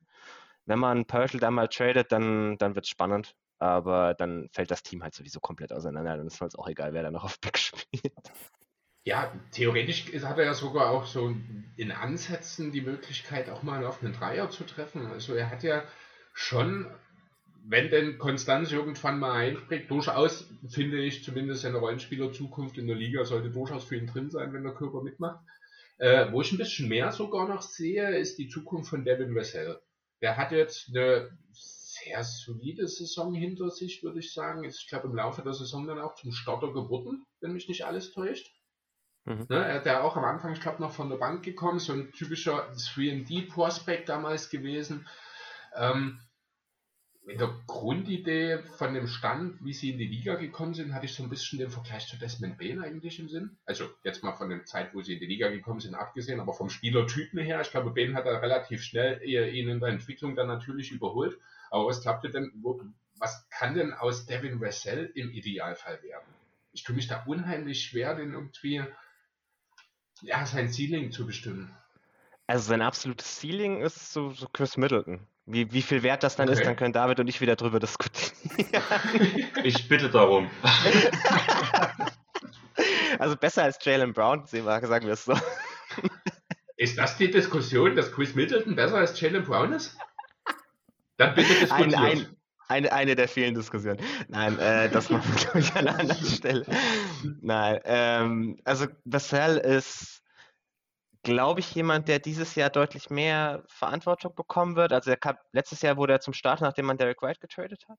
wenn 0.66 0.80
man 0.80 1.06
Purtle 1.06 1.40
da 1.40 1.52
mal 1.52 1.68
tradet, 1.68 2.12
dann, 2.12 2.58
dann 2.58 2.76
wird 2.76 2.86
es 2.86 2.90
spannend. 2.90 3.36
Aber 3.58 4.14
dann 4.14 4.50
fällt 4.52 4.72
das 4.72 4.84
Team 4.84 5.02
halt 5.02 5.14
sowieso 5.14 5.40
komplett 5.40 5.72
auseinander. 5.72 6.18
Dann 6.18 6.28
ist 6.28 6.42
es 6.42 6.56
auch 6.56 6.68
egal, 6.68 6.94
wer 6.94 7.04
da 7.04 7.12
noch 7.12 7.24
auf 7.24 7.40
Pick 7.40 7.58
spielt. 7.58 8.32
Ja, 9.04 9.32
theoretisch 9.52 10.12
hat 10.24 10.40
er 10.40 10.46
ja 10.46 10.54
sogar 10.56 10.90
auch 10.90 11.06
so 11.06 11.34
in 11.78 11.92
Ansätzen 11.92 12.72
die 12.72 12.82
Möglichkeit, 12.82 13.50
auch 13.50 13.62
mal 13.62 13.86
auf 13.86 14.02
einen 14.02 14.14
Dreier 14.14 14.50
zu 14.50 14.64
treffen. 14.64 15.06
Also 15.06 15.36
er 15.36 15.52
hat 15.52 15.62
ja 15.62 15.84
schon, 16.34 16.88
wenn 17.64 17.92
denn 17.92 18.18
Konstanz 18.18 18.72
irgendwann 18.72 19.20
mal 19.20 19.34
einspringt, 19.34 19.92
durchaus, 19.92 20.50
finde 20.68 20.98
ich, 20.98 21.24
zumindest 21.24 21.66
eine 21.66 21.78
Rollenspieler-Zukunft 21.78 22.80
in 22.80 22.88
der 22.88 22.96
Liga 22.96 23.26
sollte 23.26 23.52
durchaus 23.52 23.84
für 23.84 23.96
ihn 23.96 24.08
drin 24.08 24.32
sein, 24.32 24.52
wenn 24.54 24.64
der 24.64 24.74
Körper 24.74 25.04
mitmacht. 25.04 25.40
Äh, 25.98 26.32
wo 26.32 26.42
ich 26.42 26.52
ein 26.52 26.58
bisschen 26.58 26.90
mehr 26.90 27.12
sogar 27.12 27.48
noch 27.48 27.62
sehe, 27.62 28.18
ist 28.18 28.40
die 28.40 28.50
Zukunft 28.50 28.90
von 28.90 29.06
Devin 29.06 29.36
Wessel. 29.36 29.80
Der 30.22 30.38
hat 30.38 30.52
jetzt 30.52 30.90
eine 30.90 31.38
sehr 31.52 32.24
solide 32.24 32.88
Saison 32.88 33.34
hinter 33.34 33.70
sich, 33.70 34.04
würde 34.04 34.20
ich 34.20 34.34
sagen. 34.34 34.64
Ist, 34.64 34.82
ich 34.82 34.88
glaube, 34.88 35.08
im 35.08 35.16
Laufe 35.16 35.42
der 35.42 35.54
Saison 35.54 35.88
dann 35.88 36.00
auch 36.00 36.16
zum 36.16 36.32
Starter 36.32 36.74
geworden, 36.74 37.26
wenn 37.42 37.54
mich 37.54 37.68
nicht 37.68 37.86
alles 37.86 38.12
täuscht. 38.12 38.54
Mhm. 39.26 39.46
Ne, 39.50 39.66
er 39.66 39.76
hat 39.76 39.86
ja 39.86 40.02
auch 40.02 40.16
am 40.16 40.24
Anfang, 40.24 40.54
ich 40.54 40.62
glaube, 40.62 40.82
noch 40.82 40.92
von 40.92 41.10
der 41.10 41.18
Bank 41.18 41.44
gekommen, 41.44 41.80
so 41.80 41.94
ein 41.94 42.12
typischer 42.12 42.72
3D-Prospect 42.74 44.08
damals 44.08 44.50
gewesen. 44.50 45.08
Ähm, 45.76 46.20
in 47.28 47.40
der 47.40 47.54
Grundidee 47.66 48.60
von 48.78 48.94
dem 48.94 49.08
Stand, 49.08 49.64
wie 49.64 49.74
sie 49.74 49.92
in 49.92 49.98
die 49.98 50.08
Liga 50.08 50.36
gekommen 50.36 50.76
sind, 50.76 50.94
hatte 50.94 51.06
ich 51.06 51.14
so 51.14 51.24
ein 51.24 51.30
bisschen 51.30 51.58
den 51.58 51.72
Vergleich 51.72 52.08
zu 52.08 52.18
Desmond 52.18 52.58
Bain 52.58 52.80
eigentlich 52.80 53.20
im 53.20 53.30
Sinn. 53.30 53.58
Also 53.66 53.90
jetzt 54.04 54.24
mal 54.24 54.34
von 54.34 54.50
der 54.50 54.64
Zeit, 54.66 54.94
wo 54.94 55.02
sie 55.02 55.14
in 55.14 55.20
die 55.20 55.26
Liga 55.26 55.50
gekommen 55.50 55.80
sind, 55.80 55.96
abgesehen, 55.96 56.40
aber 56.40 56.54
vom 56.54 56.70
Spielertypen 56.70 57.40
her, 57.40 57.62
ich 57.62 57.72
glaube, 57.72 57.92
Bain 57.92 58.16
hat 58.16 58.26
da 58.26 58.38
relativ 58.38 58.84
schnell 58.84 59.22
ihn 59.24 59.70
in 59.70 59.80
der 59.80 59.90
Entwicklung 59.90 60.36
dann 60.36 60.48
natürlich 60.48 60.92
überholt. 60.92 61.38
Aber 61.72 61.88
was 61.88 62.02
klappte 62.02 62.30
denn, 62.30 62.52
wo, 62.62 62.82
was 63.18 63.50
kann 63.50 63.74
denn 63.74 63.94
aus 63.94 64.28
Devin 64.28 64.64
Russell 64.64 65.12
im 65.16 65.32
Idealfall 65.32 66.02
werden? 66.04 66.28
Ich 66.74 66.84
tue 66.84 66.96
mich 66.96 67.08
da 67.08 67.24
unheimlich 67.24 67.84
schwer, 67.84 68.16
den 68.16 68.34
irgendwie, 68.34 68.84
ja, 70.22 70.46
sein 70.46 70.72
Ceiling 70.72 71.12
zu 71.12 71.26
bestimmen. 71.26 71.76
Also 72.46 72.70
sein 72.70 72.84
absolutes 72.84 73.40
Ceiling 73.40 73.82
ist 73.82 74.14
so, 74.14 74.32
so 74.32 74.48
Chris 74.54 74.78
Middleton. 74.78 75.26
Wie, 75.48 75.72
wie 75.72 75.84
viel 75.84 76.02
wert 76.02 76.24
das 76.24 76.36
dann 76.36 76.50
okay. 76.50 76.60
ist, 76.60 76.66
dann 76.66 76.76
können 76.76 76.94
David 76.94 77.20
und 77.20 77.28
ich 77.28 77.40
wieder 77.40 77.56
drüber 77.56 77.80
diskutieren. 77.80 78.34
ich 79.64 79.88
bitte 79.88 80.10
darum. 80.10 80.50
also 83.20 83.36
besser 83.36 83.64
als 83.64 83.78
Jalen 83.84 84.14
Brown, 84.14 84.46
sagen 84.48 85.06
wir 85.06 85.14
es 85.14 85.26
so. 85.26 85.34
Ist 86.78 86.98
das 86.98 87.18
die 87.18 87.32
Diskussion, 87.32 87.96
dass 87.96 88.12
Chris 88.12 88.36
Middleton 88.36 88.76
besser 88.76 88.98
als 88.98 89.20
Jalen 89.20 89.46
Brown 89.46 89.72
ist? 89.72 89.98
Dann 91.16 91.34
bitte 91.34 91.54
diskutieren. 91.54 91.94
Ein, 91.94 92.04
ein, 92.04 92.36
eine, 92.68 92.92
eine 92.92 93.16
der 93.16 93.30
vielen 93.30 93.56
Diskussionen. 93.56 94.02
Nein, 94.28 94.60
äh, 94.60 94.90
das 94.90 95.10
machen 95.10 95.34
wir, 95.34 95.42
glaube 95.42 95.60
ich, 95.60 95.74
an 95.74 95.88
einer 95.88 96.00
anderen 96.00 96.26
Stelle. 96.26 96.66
Nein, 97.42 97.80
ähm, 97.86 98.60
also 98.66 98.88
Vassell 99.06 99.58
ist 99.58 100.22
glaube 101.26 101.60
ich, 101.60 101.74
jemand, 101.74 102.08
der 102.08 102.20
dieses 102.20 102.54
Jahr 102.54 102.70
deutlich 102.70 103.10
mehr 103.10 103.64
Verantwortung 103.68 104.36
bekommen 104.36 104.76
wird. 104.76 104.94
Also 104.94 105.12
kam, 105.20 105.36
letztes 105.52 105.82
Jahr 105.82 105.98
wurde 105.98 106.14
er 106.14 106.20
zum 106.22 106.34
Start, 106.34 106.62
nachdem 106.62 106.86
man 106.86 106.98
Derek 106.98 107.22
White 107.24 107.40
getradet 107.40 107.84
hat. 107.90 107.98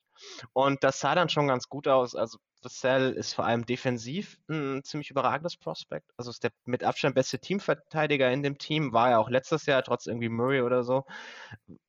Und 0.53 0.85
das 0.85 1.01
sah 1.01 1.15
dann 1.17 1.29
schon 1.29 1.49
ganz 1.49 1.69
gut 1.69 1.89
aus. 1.89 2.15
Also 2.15 2.39
Vassell 2.63 3.13
ist 3.13 3.35
vor 3.35 3.45
allem 3.45 3.67
defensiv 3.67 4.39
ein 4.49 4.83
ziemlich 4.85 5.11
überragendes 5.11 5.57
Prospekt. 5.57 6.09
Also 6.17 6.31
ist 6.31 6.45
der 6.45 6.53
mit 6.67 6.85
Abstand 6.85 7.17
beste 7.17 7.41
Teamverteidiger 7.41 8.31
in 8.31 8.45
dem 8.45 8.59
Team, 8.59 8.93
war 8.93 9.11
er 9.11 9.19
auch 9.19 9.29
letztes 9.29 9.67
Jahr, 9.67 9.83
trotz 9.83 10.07
irgendwie 10.07 10.29
Murray 10.29 10.63
oder 10.63 10.85
so, 10.85 11.05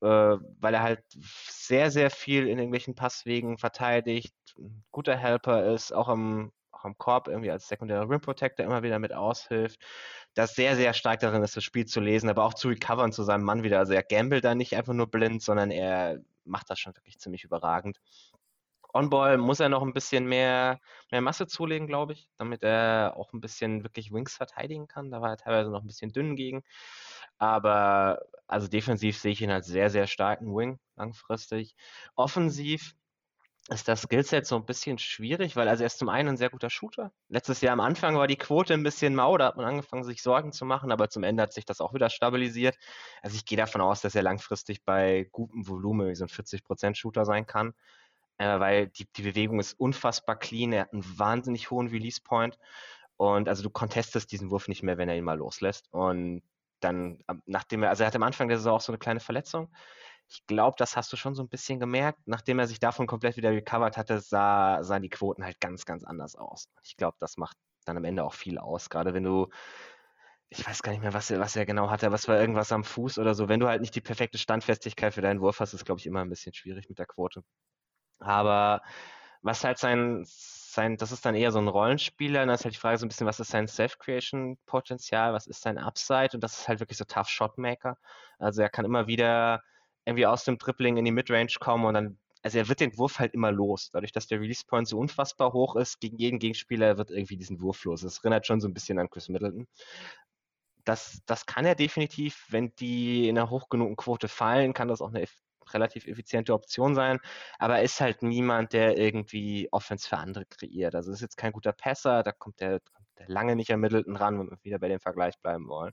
äh, 0.02 0.08
weil 0.08 0.74
er 0.74 0.82
halt 0.82 1.04
sehr, 1.12 1.92
sehr 1.92 2.10
viel 2.10 2.48
in 2.48 2.58
irgendwelchen 2.58 2.96
Passwegen 2.96 3.60
verteidigt, 3.60 4.34
guter 4.92 5.16
Helper 5.16 5.72
ist, 5.72 5.92
auch 5.94 6.08
am 6.08 6.52
am 6.88 6.98
Korb 6.98 7.28
irgendwie 7.28 7.52
als 7.52 7.68
sekundärer 7.68 8.10
Rim 8.10 8.22
Protector 8.22 8.66
immer 8.66 8.84
wieder 8.84 9.00
mit 9.00 9.14
aushilft, 9.14 9.80
das 10.34 10.56
sehr, 10.56 10.76
sehr 10.76 10.94
stark 10.94 11.20
darin 11.20 11.44
ist, 11.44 11.56
das 11.56 11.64
Spiel 11.64 11.86
zu 11.86 12.00
lesen, 12.00 12.30
aber 12.30 12.44
auch 12.46 12.54
zu 12.54 12.70
recovern 12.70 13.12
zu 13.12 13.24
seinem 13.24 13.44
Mann 13.44 13.64
wieder. 13.64 13.80
Also 13.80 13.94
er 13.94 14.04
gambelt 14.04 14.44
da 14.44 14.56
nicht 14.56 14.76
einfach 14.76 14.94
nur 14.94 15.08
blind, 15.08 15.42
sondern 15.44 15.72
er 15.72 16.20
macht 16.46 16.70
das 16.70 16.80
schon 16.80 16.96
wirklich 16.96 17.20
ziemlich 17.20 17.44
überragend. 17.44 18.00
On-Ball 18.94 19.38
muss 19.38 19.60
er 19.60 19.70
noch 19.70 19.84
ein 19.84 19.94
bisschen 19.94 20.26
mehr, 20.26 20.80
mehr 21.12 21.22
Masse 21.22 21.48
zulegen, 21.48 21.88
glaube 21.88 22.14
ich, 22.14 22.30
damit 22.38 22.64
er 22.64 23.14
auch 23.16 23.34
ein 23.34 23.42
bisschen 23.42 23.84
wirklich 23.84 24.12
Wings 24.12 24.36
verteidigen 24.36 24.88
kann. 24.88 25.12
Da 25.12 25.22
war 25.22 25.30
er 25.30 25.38
teilweise 25.38 25.70
noch 25.70 25.82
ein 25.82 25.88
bisschen 25.88 26.12
dünn 26.12 26.36
gegen. 26.36 26.64
Aber 27.38 28.22
also 28.48 28.68
defensiv 28.68 29.18
sehe 29.20 29.34
ich 29.34 29.42
ihn 29.42 29.52
als 29.52 29.68
sehr, 29.68 29.90
sehr 29.90 30.08
starken 30.08 30.56
Wing 30.56 30.80
langfristig. 30.96 31.76
Offensiv 32.16 32.96
ist 33.70 33.88
das 33.88 34.02
Skillset 34.04 34.46
so 34.46 34.56
ein 34.56 34.66
bisschen 34.66 34.98
schwierig, 34.98 35.56
weil 35.56 35.68
also 35.68 35.84
er 35.84 35.88
ist 35.88 36.00
zum 36.00 36.10
einen 36.10 36.30
ein 36.30 36.38
sehr 36.38 36.50
guter 36.50 36.70
Shooter. 36.70 37.12
Letztes 37.28 37.62
Jahr 37.62 37.74
am 37.74 37.82
Anfang 37.82 38.16
war 38.16 38.28
die 38.28 38.38
Quote 38.38 38.74
ein 38.74 38.84
bisschen 38.84 39.14
mau, 39.14 39.38
da 39.38 39.48
hat 39.48 39.58
man 39.58 39.66
angefangen, 39.66 40.04
sich 40.04 40.22
Sorgen 40.22 40.54
zu 40.54 40.64
machen, 40.64 40.92
aber 40.92 41.10
zum 41.10 41.24
Ende 41.24 41.44
hat 41.44 41.54
sich 41.54 41.66
das 41.66 41.82
auch 41.82 41.94
wieder 41.94 42.10
stabilisiert. 42.10 42.78
Also 43.22 43.36
ich 43.36 43.46
gehe 43.46 43.58
davon 43.58 43.82
aus, 43.82 44.02
dass 44.02 44.16
er 44.16 44.24
langfristig 44.24 44.86
bei 44.86 45.28
gutem 45.32 45.68
Volumen 45.68 46.08
wie 46.08 46.16
so 46.16 46.26
ein 46.26 46.30
40% 46.30 46.96
Shooter 46.96 47.26
sein 47.26 47.46
kann, 47.46 47.74
äh, 48.38 48.60
weil 48.60 48.88
die, 48.88 49.06
die 49.16 49.24
Bewegung 49.24 49.60
ist 49.60 49.74
unfassbar 49.74 50.38
clean, 50.38 50.72
er 50.72 50.82
hat 50.84 50.94
einen 50.94 51.20
wahnsinnig 51.20 51.70
hohen 51.70 51.88
Release 51.88 52.22
Point. 52.24 52.58
Und 53.18 53.50
also 53.50 53.64
du 53.64 53.70
contestest 53.70 54.32
diesen 54.32 54.52
Wurf 54.52 54.68
nicht 54.68 54.84
mehr, 54.84 54.98
wenn 54.98 55.10
er 55.10 55.18
ihn 55.18 55.24
mal 55.24 55.38
loslässt. 55.38 55.92
Und 55.92 56.44
dann, 56.80 57.24
nachdem 57.46 57.84
er, 57.84 57.90
also 57.90 58.04
er 58.04 58.08
hat 58.08 58.16
am 58.16 58.24
Anfang 58.24 58.48
der 58.48 58.58
Saison 58.58 58.76
auch 58.76 58.82
so 58.82 58.92
eine 58.92 59.00
kleine 59.00 59.20
Verletzung, 59.20 59.70
ich 60.30 60.46
glaube, 60.48 60.76
das 60.78 60.98
hast 60.98 61.12
du 61.14 61.18
schon 61.18 61.36
so 61.36 61.44
ein 61.44 61.50
bisschen 61.50 61.80
gemerkt. 61.80 62.20
Nachdem 62.26 62.60
er 62.60 62.68
sich 62.68 62.80
davon 62.80 63.08
komplett 63.08 63.38
wieder 63.38 63.52
recovered 63.52 63.98
hatte, 63.98 64.20
sah, 64.20 64.84
sahen 64.84 65.02
die 65.04 65.10
Quoten 65.10 65.44
halt 65.44 65.60
ganz, 65.62 65.86
ganz 65.86 66.04
anders 66.04 66.36
aus. 66.36 66.70
Ich 66.84 66.98
glaube, 66.98 67.18
das 67.20 67.38
macht 67.38 67.58
dann 67.86 67.98
am 67.98 68.04
Ende 68.04 68.24
auch 68.24 68.34
viel 68.34 68.58
aus. 68.58 68.90
Gerade 68.90 69.14
wenn 69.14 69.24
du, 69.24 69.48
ich 70.50 70.66
weiß 70.66 70.82
gar 70.84 70.92
nicht 70.92 71.02
mehr, 71.02 71.14
was 71.14 71.32
er, 71.32 71.40
was 71.40 71.56
er 71.56 71.66
genau 71.66 71.90
hatte, 71.90 72.12
was 72.12 72.28
war 72.28 72.40
irgendwas 72.40 72.72
am 72.72 72.84
Fuß 72.84 73.20
oder 73.20 73.36
so. 73.36 73.50
Wenn 73.50 73.60
du 73.60 73.68
halt 73.68 73.82
nicht 73.82 73.96
die 73.96 74.02
perfekte 74.02 74.38
Standfestigkeit 74.38 75.14
für 75.14 75.22
deinen 75.22 75.42
Wurf 75.42 75.60
hast, 75.60 75.74
ist, 75.74 75.86
glaube 75.86 76.00
ich, 76.00 76.06
immer 76.06 76.22
ein 76.22 76.30
bisschen 76.30 76.54
schwierig 76.54 76.90
mit 76.90 77.00
der 77.00 77.06
Quote. 77.06 77.44
Aber 78.20 78.82
was 79.42 79.64
halt 79.64 79.78
sein, 79.78 80.24
sein, 80.26 80.98
das 80.98 81.12
ist 81.12 81.26
dann 81.26 81.36
eher 81.36 81.52
so 81.52 81.60
ein 81.60 81.68
Rollenspieler. 81.68 82.42
Und 82.42 82.48
dann 82.48 82.56
ist 82.56 82.66
halt 82.66 82.76
die 82.76 82.80
Frage 82.80 82.98
so 82.98 83.06
ein 83.06 83.10
bisschen, 83.10 83.28
was 83.28 83.40
ist 83.40 83.52
sein 83.52 83.68
Self-Creation-Potenzial, 83.68 85.34
was 85.34 85.48
ist 85.48 85.62
sein 85.62 85.78
Upside? 85.78 86.32
Und 86.34 86.42
das 86.42 86.60
ist 86.60 86.68
halt 86.68 86.80
wirklich 86.80 86.98
so 86.98 87.06
Tough 87.06 87.30
Shotmaker. 87.30 87.98
Also 88.40 88.62
er 88.62 88.70
kann 88.70 88.86
immer 88.86 89.08
wieder 89.08 89.64
irgendwie 90.08 90.26
aus 90.26 90.46
dem 90.46 90.58
Dribbling 90.58 90.96
in 90.96 91.04
die 91.04 91.12
Midrange 91.12 91.54
kommen 91.60 91.86
und 91.86 91.94
dann, 91.94 92.18
also 92.42 92.58
er 92.58 92.70
wird 92.70 92.80
den 92.80 92.98
Wurf 92.98 93.20
halt 93.20 93.34
immer 93.34 93.52
los. 93.52 93.90
Dadurch, 93.92 94.14
dass 94.14 94.28
der 94.28 94.40
Release 94.40 94.66
Point 94.66 94.88
so 94.88 94.98
unfassbar 94.98 95.52
hoch 95.52 95.76
ist, 95.76 96.00
gegen 96.00 96.18
jeden 96.18 96.40
Gegenspieler 96.40 96.98
wird 96.98 97.12
irgendwie 97.12 97.36
diesen 97.36 97.60
Wurf 97.60 97.84
los. 97.84 98.02
Das 98.02 98.20
erinnert 98.20 98.48
schon 98.48 98.62
so 98.62 98.70
ein 98.70 98.74
bisschen 98.74 99.00
an 99.00 99.10
Chris 99.10 99.28
Middleton. 99.28 99.68
Das, 100.86 101.20
das 101.26 101.46
kann 101.46 101.66
er 101.66 101.76
definitiv, 101.76 102.46
wenn 102.50 102.74
die 102.76 103.28
in 103.28 103.38
einer 103.38 103.50
hoch 103.50 103.68
genugen 103.68 103.98
Quote 103.98 104.30
fallen, 104.30 104.74
kann 104.74 104.88
das 104.88 105.02
auch 105.02 105.10
eine 105.10 105.26
relativ 105.74 106.08
effiziente 106.08 106.54
Option 106.54 106.96
sein, 106.96 107.20
aber 107.60 107.80
er 107.80 107.84
ist 107.84 108.00
halt 108.00 108.24
niemand, 108.24 108.72
der 108.72 108.98
irgendwie 108.98 109.68
Offense 109.72 110.08
für 110.08 110.18
andere 110.18 110.46
kreiert. 110.46 110.96
Also 110.96 111.12
ist 111.12 111.20
jetzt 111.20 111.36
kein 111.36 111.52
guter 111.52 111.74
Passer, 111.74 112.24
da 112.24 112.32
kommt 112.32 112.62
der, 112.62 112.80
kommt 112.80 113.08
der 113.20 113.28
lange 113.28 113.58
nicht 113.58 113.74
an 113.74 113.82
Middleton 113.82 114.16
ran, 114.16 114.40
wenn 114.40 114.50
wir 114.50 114.58
wieder 114.64 114.80
bei 114.80 114.88
dem 114.88 115.02
Vergleich 115.02 115.38
bleiben 115.40 115.68
wollen. 115.68 115.92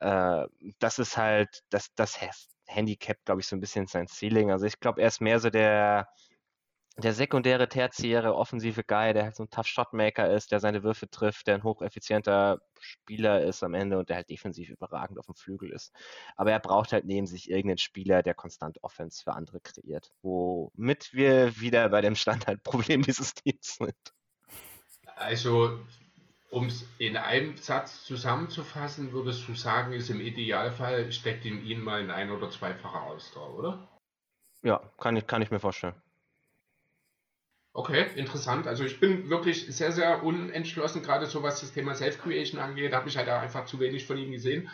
Äh, 0.00 0.48
das 0.80 0.98
ist 0.98 1.16
halt, 1.16 1.62
das, 1.70 1.94
das 1.94 2.20
Handicap, 2.72 3.18
glaube 3.24 3.40
ich, 3.40 3.46
so 3.46 3.56
ein 3.56 3.60
bisschen 3.60 3.86
sein 3.86 4.06
Ceiling. 4.08 4.50
Also 4.50 4.66
ich 4.66 4.80
glaube, 4.80 5.00
er 5.02 5.08
ist 5.08 5.20
mehr 5.20 5.38
so 5.38 5.50
der, 5.50 6.08
der 6.98 7.14
sekundäre, 7.14 7.68
tertiäre, 7.68 8.34
offensive 8.34 8.84
Guy, 8.84 9.14
der 9.14 9.24
halt 9.24 9.36
so 9.36 9.44
ein 9.44 9.50
Tough 9.50 9.66
Shotmaker 9.66 10.30
ist, 10.30 10.52
der 10.52 10.60
seine 10.60 10.82
Würfe 10.82 11.08
trifft, 11.08 11.46
der 11.46 11.54
ein 11.54 11.62
hocheffizienter 11.62 12.60
Spieler 12.80 13.42
ist 13.42 13.62
am 13.62 13.74
Ende 13.74 13.98
und 13.98 14.08
der 14.08 14.16
halt 14.16 14.28
defensiv 14.28 14.68
überragend 14.68 15.18
auf 15.18 15.26
dem 15.26 15.34
Flügel 15.34 15.70
ist. 15.70 15.92
Aber 16.36 16.52
er 16.52 16.60
braucht 16.60 16.92
halt 16.92 17.06
neben 17.06 17.26
sich 17.26 17.50
irgendeinen 17.50 17.78
Spieler, 17.78 18.22
der 18.22 18.34
konstant 18.34 18.82
Offense 18.82 19.22
für 19.22 19.32
andere 19.32 19.60
kreiert, 19.60 20.12
womit 20.22 21.12
wir 21.14 21.58
wieder 21.60 21.88
bei 21.88 22.02
dem 22.02 22.14
Standardproblem 22.14 23.02
dieses 23.02 23.34
Teams 23.34 23.76
sind. 23.76 23.96
Also 25.16 25.78
um 26.52 26.66
es 26.66 26.86
in 26.98 27.16
einem 27.16 27.56
Satz 27.56 28.04
zusammenzufassen, 28.04 29.12
würdest 29.12 29.48
du 29.48 29.54
sagen, 29.54 29.94
ist 29.94 30.10
im 30.10 30.20
Idealfall 30.20 31.10
steckt 31.10 31.46
in 31.46 31.64
ihnen 31.64 31.82
mal 31.82 32.00
ein 32.00 32.10
ein- 32.10 32.30
oder 32.30 32.50
zweifacher 32.50 33.04
Ausdauer, 33.04 33.58
oder? 33.58 33.88
Ja, 34.62 34.78
kann 35.00 35.16
ich, 35.16 35.26
kann 35.26 35.40
ich 35.40 35.50
mir 35.50 35.60
vorstellen. 35.60 35.94
Okay, 37.72 38.04
interessant. 38.16 38.66
Also 38.66 38.84
ich 38.84 39.00
bin 39.00 39.30
wirklich 39.30 39.64
sehr, 39.74 39.92
sehr 39.92 40.22
unentschlossen, 40.22 41.02
gerade 41.02 41.24
so 41.24 41.42
was 41.42 41.62
das 41.62 41.72
Thema 41.72 41.94
Self-Creation 41.94 42.60
angeht. 42.60 42.92
Da 42.92 42.98
habe 42.98 43.08
ich 43.08 43.16
halt 43.16 43.30
einfach 43.30 43.64
zu 43.64 43.80
wenig 43.80 44.06
von 44.06 44.18
ihm 44.18 44.30
gesehen. 44.30 44.68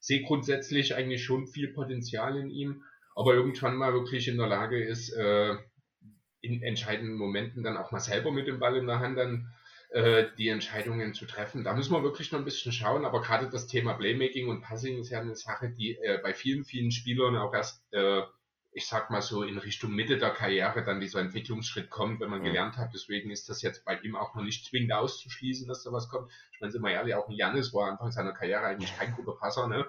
Sehe 0.00 0.22
grundsätzlich 0.22 0.94
eigentlich 0.94 1.22
schon 1.22 1.46
viel 1.46 1.74
Potenzial 1.74 2.38
in 2.38 2.48
ihm, 2.48 2.84
aber 3.14 3.34
irgendwann 3.34 3.76
mal 3.76 3.92
wirklich 3.92 4.28
in 4.28 4.38
der 4.38 4.46
Lage 4.46 4.82
ist, 4.82 5.10
äh, 5.10 5.56
in 6.40 6.62
entscheidenden 6.62 7.18
Momenten 7.18 7.62
dann 7.62 7.76
auch 7.76 7.90
mal 7.90 8.00
selber 8.00 8.30
mit 8.30 8.46
dem 8.46 8.60
Ball 8.60 8.78
in 8.78 8.86
der 8.86 9.00
Hand 9.00 9.18
dann 9.18 9.52
äh, 9.90 10.26
die 10.36 10.48
Entscheidungen 10.48 11.14
zu 11.14 11.24
treffen. 11.24 11.64
Da 11.64 11.74
müssen 11.74 11.92
wir 11.92 12.02
wirklich 12.02 12.30
noch 12.30 12.38
ein 12.38 12.44
bisschen 12.44 12.72
schauen, 12.72 13.04
aber 13.04 13.22
gerade 13.22 13.48
das 13.48 13.66
Thema 13.66 13.94
Playmaking 13.94 14.48
und 14.48 14.60
Passing 14.60 14.98
ist 14.98 15.10
ja 15.10 15.20
eine 15.20 15.34
Sache, 15.34 15.70
die 15.70 15.96
äh, 15.96 16.18
bei 16.22 16.34
vielen, 16.34 16.64
vielen 16.64 16.90
Spielern 16.90 17.36
auch 17.36 17.54
erst, 17.54 17.82
äh, 17.92 18.22
ich 18.72 18.86
sag 18.86 19.10
mal 19.10 19.22
so, 19.22 19.42
in 19.42 19.56
Richtung 19.56 19.92
Mitte 19.92 20.18
der 20.18 20.30
Karriere 20.30 20.84
dann 20.84 21.00
dieser 21.00 21.20
Entwicklungsschritt 21.20 21.88
kommt, 21.88 22.20
wenn 22.20 22.28
man 22.28 22.42
gelernt 22.42 22.76
hat. 22.76 22.90
Deswegen 22.92 23.30
ist 23.30 23.48
das 23.48 23.62
jetzt 23.62 23.84
bei 23.86 23.98
ihm 24.00 24.14
auch 24.14 24.34
noch 24.34 24.42
nicht 24.42 24.66
zwingend 24.66 24.92
auszuschließen, 24.92 25.66
dass 25.66 25.84
da 25.84 25.90
was 25.90 26.10
kommt. 26.10 26.30
Ich 26.52 26.60
meine, 26.60 26.70
sind 26.70 26.82
wir 26.82 26.90
ehrlich, 26.90 27.14
auch 27.14 27.28
ein 27.28 27.34
Janis 27.34 27.72
war 27.72 27.90
Anfang 27.90 28.12
seiner 28.12 28.32
Karriere 28.32 28.66
eigentlich 28.66 28.94
kein 28.96 29.14
guter 29.14 29.32
Passer, 29.32 29.68
ne? 29.68 29.86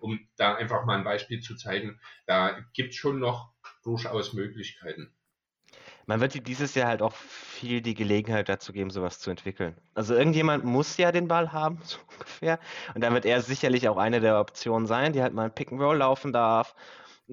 um 0.00 0.26
da 0.36 0.54
einfach 0.54 0.86
mal 0.86 0.96
ein 0.96 1.04
Beispiel 1.04 1.40
zu 1.40 1.54
zeigen. 1.54 2.00
Da 2.26 2.64
gibt 2.72 2.90
es 2.90 2.96
schon 2.96 3.18
noch 3.18 3.52
durchaus 3.82 4.32
Möglichkeiten 4.32 5.12
man 6.06 6.20
wird 6.20 6.34
dir 6.34 6.42
dieses 6.42 6.74
Jahr 6.74 6.88
halt 6.88 7.02
auch 7.02 7.12
viel 7.12 7.80
die 7.80 7.94
Gelegenheit 7.94 8.48
dazu 8.48 8.72
geben, 8.72 8.90
sowas 8.90 9.18
zu 9.20 9.30
entwickeln. 9.30 9.76
Also 9.94 10.14
irgendjemand 10.14 10.64
muss 10.64 10.96
ja 10.96 11.12
den 11.12 11.28
Ball 11.28 11.52
haben, 11.52 11.78
so 11.84 11.98
ungefähr. 12.12 12.58
Und 12.94 13.02
dann 13.02 13.14
wird 13.14 13.24
er 13.24 13.42
sicherlich 13.42 13.88
auch 13.88 13.96
eine 13.96 14.20
der 14.20 14.40
Optionen 14.40 14.86
sein, 14.86 15.12
die 15.12 15.22
halt 15.22 15.34
mal 15.34 15.44
ein 15.44 15.54
Pick 15.54 15.72
and 15.72 15.80
Roll 15.80 15.98
laufen 15.98 16.32
darf. 16.32 16.74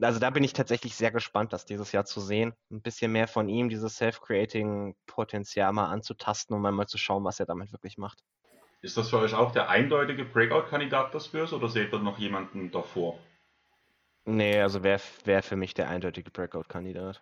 Also 0.02 0.20
da 0.20 0.30
bin 0.30 0.44
ich 0.44 0.54
tatsächlich 0.54 0.96
sehr 0.96 1.12
gespannt, 1.12 1.52
das 1.52 1.66
dieses 1.66 1.92
Jahr 1.92 2.06
zu 2.06 2.22
sehen. 2.22 2.54
Ein 2.72 2.82
bisschen 2.82 3.12
mehr 3.12 3.28
von 3.28 3.50
ihm, 3.50 3.68
dieses 3.68 3.98
Self-Creating-Potenzial 3.98 5.74
mal 5.74 5.88
anzutasten 5.88 6.56
und 6.56 6.62
mal 6.62 6.88
zu 6.88 6.98
schauen, 6.98 7.26
was 7.26 7.40
er 7.40 7.46
damit 7.46 7.74
wirklich 7.74 7.98
macht. 7.98 8.24
Ist 8.82 8.98
das 8.98 9.10
für 9.10 9.20
euch 9.20 9.34
auch 9.34 9.52
der 9.52 9.70
eindeutige 9.70 10.24
Breakout-Kandidat 10.24 11.14
des 11.14 11.26
Spurs 11.26 11.54
oder 11.54 11.68
seht 11.68 11.94
ihr 11.94 12.00
noch 12.00 12.18
jemanden 12.18 12.72
davor? 12.72 13.20
Nee, 14.26 14.62
also 14.62 14.82
wäre 14.84 15.02
wär 15.26 15.44
für 15.44 15.56
mich 15.56 15.74
der 15.74 15.90
eindeutige 15.90 16.32
Breakout-Kandidat. 16.32 17.22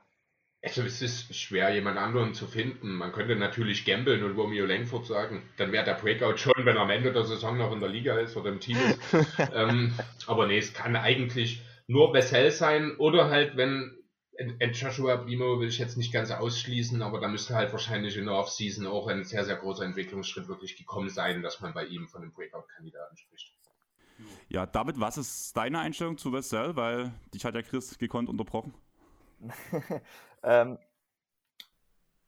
Also 0.62 0.82
es 0.84 1.02
ist 1.02 1.34
schwer, 1.34 1.74
jemand 1.74 1.98
anderen 1.98 2.34
zu 2.34 2.46
finden. 2.46 2.96
Man 2.96 3.14
könnte 3.14 3.36
natürlich 3.38 3.86
gambeln 3.86 4.24
und 4.24 4.38
Romeo 4.38 4.66
Langford 4.66 5.06
sagen, 5.06 5.44
dann 5.56 5.72
wäre 5.72 5.86
der 5.86 5.94
Breakout 5.94 6.38
schon, 6.38 6.66
wenn 6.66 6.76
er 6.76 6.82
am 6.82 6.90
Ende 6.90 7.14
der 7.14 7.24
Saison 7.24 7.58
noch 7.58 7.72
in 7.72 7.80
der 7.80 7.88
Liga 7.88 8.20
ist 8.20 8.36
oder 8.36 8.50
im 8.50 8.60
Team 8.60 8.78
ist. 8.78 9.00
ähm, 9.54 9.94
aber 10.28 10.48
nee, 10.48 10.58
es 10.58 10.74
kann 10.74 10.98
eigentlich 10.98 11.62
nur 11.88 12.12
Bessel 12.12 12.52
sein 12.52 12.96
oder 12.98 13.30
halt, 13.30 13.56
wenn 13.56 13.96
Joshua 14.74 15.18
Primo 15.18 15.60
will 15.60 15.70
ich 15.70 15.80
jetzt 15.80 15.98
nicht 15.98 16.14
ganz 16.14 16.32
ausschließen, 16.32 17.02
aber 17.02 17.20
da 17.20 17.28
müsste 17.30 17.56
halt 17.56 17.72
wahrscheinlich 17.72 18.18
in 18.18 18.26
der 18.26 18.36
Offseason 18.36 18.86
auch 18.86 19.08
ein 19.08 19.24
sehr, 19.24 19.46
sehr 19.46 19.56
großer 19.56 19.86
Entwicklungsschritt 19.86 20.48
wirklich 20.48 20.78
gekommen 20.78 21.10
sein, 21.10 21.42
dass 21.42 21.62
man 21.62 21.74
bei 21.74 21.86
ihm 21.86 22.08
von 22.08 22.22
einem 22.22 22.32
Breakout-Kandidaten 22.34 23.18
spricht. 23.18 23.54
Ja, 24.50 24.66
David, 24.66 25.00
was 25.00 25.18
ist 25.18 25.56
deine 25.56 25.80
Einstellung 25.80 26.18
zu 26.18 26.32
Bessel? 26.32 26.76
Weil 26.76 27.14
dich 27.34 27.46
hat 27.46 27.56
ja 27.56 27.62
Chris 27.62 27.98
gekonnt 27.98 28.30
unterbrochen. 28.30 28.74
ähm, 30.44 30.78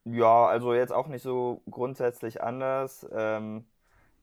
ja, 0.06 0.46
also 0.48 0.74
jetzt 0.74 0.94
auch 0.94 1.08
nicht 1.08 1.24
so 1.24 1.62
grundsätzlich 1.70 2.42
anders. 2.42 3.08
Ähm, 3.14 3.66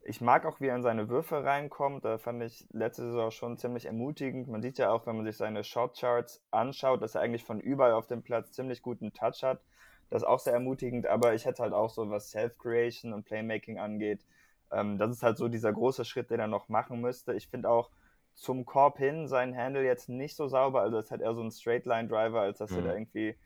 Ich 0.03 0.21
mag 0.21 0.47
auch, 0.47 0.61
wie 0.61 0.69
er 0.69 0.77
in 0.77 0.83
seine 0.83 1.09
Würfe 1.09 1.45
reinkommt. 1.45 2.05
Da 2.05 2.19
fand 2.19 2.43
ich 2.43 2.67
letzte 2.73 3.03
Saison 3.03 3.31
schon 3.31 3.59
ziemlich 3.59 3.87
ermutigend. 3.87 4.49
Man 4.49 4.63
sieht 4.63 4.79
ja 4.79 4.91
auch, 4.91 5.07
wenn 5.07 5.17
man 5.17 5.27
sich 5.27 5.37
seine 5.37 5.65
Shotcharts 5.65 6.41
anschaut, 6.51 7.03
dass 7.03 7.15
er 7.15 7.21
eigentlich 7.21 7.45
von 7.45 7.61
überall 7.61 7.93
auf 7.93 8.07
dem 8.07 8.23
Platz 8.23 8.53
ziemlich 8.53 8.81
guten 8.81 9.13
Touch 9.13 9.43
hat. 9.43 9.61
Das 10.09 10.23
ist 10.23 10.29
auch 10.29 10.39
sehr 10.39 10.55
ermutigend, 10.55 11.07
aber 11.07 11.35
ich 11.35 11.45
hätte 11.45 11.63
halt 11.63 11.75
auch 11.75 11.91
so, 11.91 12.09
was 12.09 12.31
Self-Creation 12.31 13.13
und 13.13 13.25
Playmaking 13.25 13.79
angeht, 13.79 14.25
ähm, 14.71 14.97
das 14.99 15.11
ist 15.11 15.23
halt 15.23 15.37
so 15.37 15.49
dieser 15.49 15.73
große 15.73 16.05
Schritt, 16.07 16.31
den 16.31 16.41
er 16.41 16.49
noch 16.49 16.69
machen 16.71 17.01
müsste. 17.03 17.35
Ich 17.35 17.49
finde 17.49 17.69
auch 17.69 17.91
zum 18.35 18.65
Korb 18.65 18.97
hin 18.99 19.29
sein 19.29 19.55
Handle 19.55 19.85
jetzt 19.85 20.09
nicht 20.09 20.37
so 20.37 20.49
sauber, 20.49 20.81
also 20.81 20.99
es 20.99 21.11
hat 21.11 21.21
eher 21.21 21.35
so 21.35 21.43
ein 21.43 21.51
Straight-Line-Driver, 21.51 22.41
als 22.41 22.59
dass 22.59 22.71
mhm. 22.71 22.79
er 22.79 22.83
da 22.85 22.95
irgendwie 22.95 23.37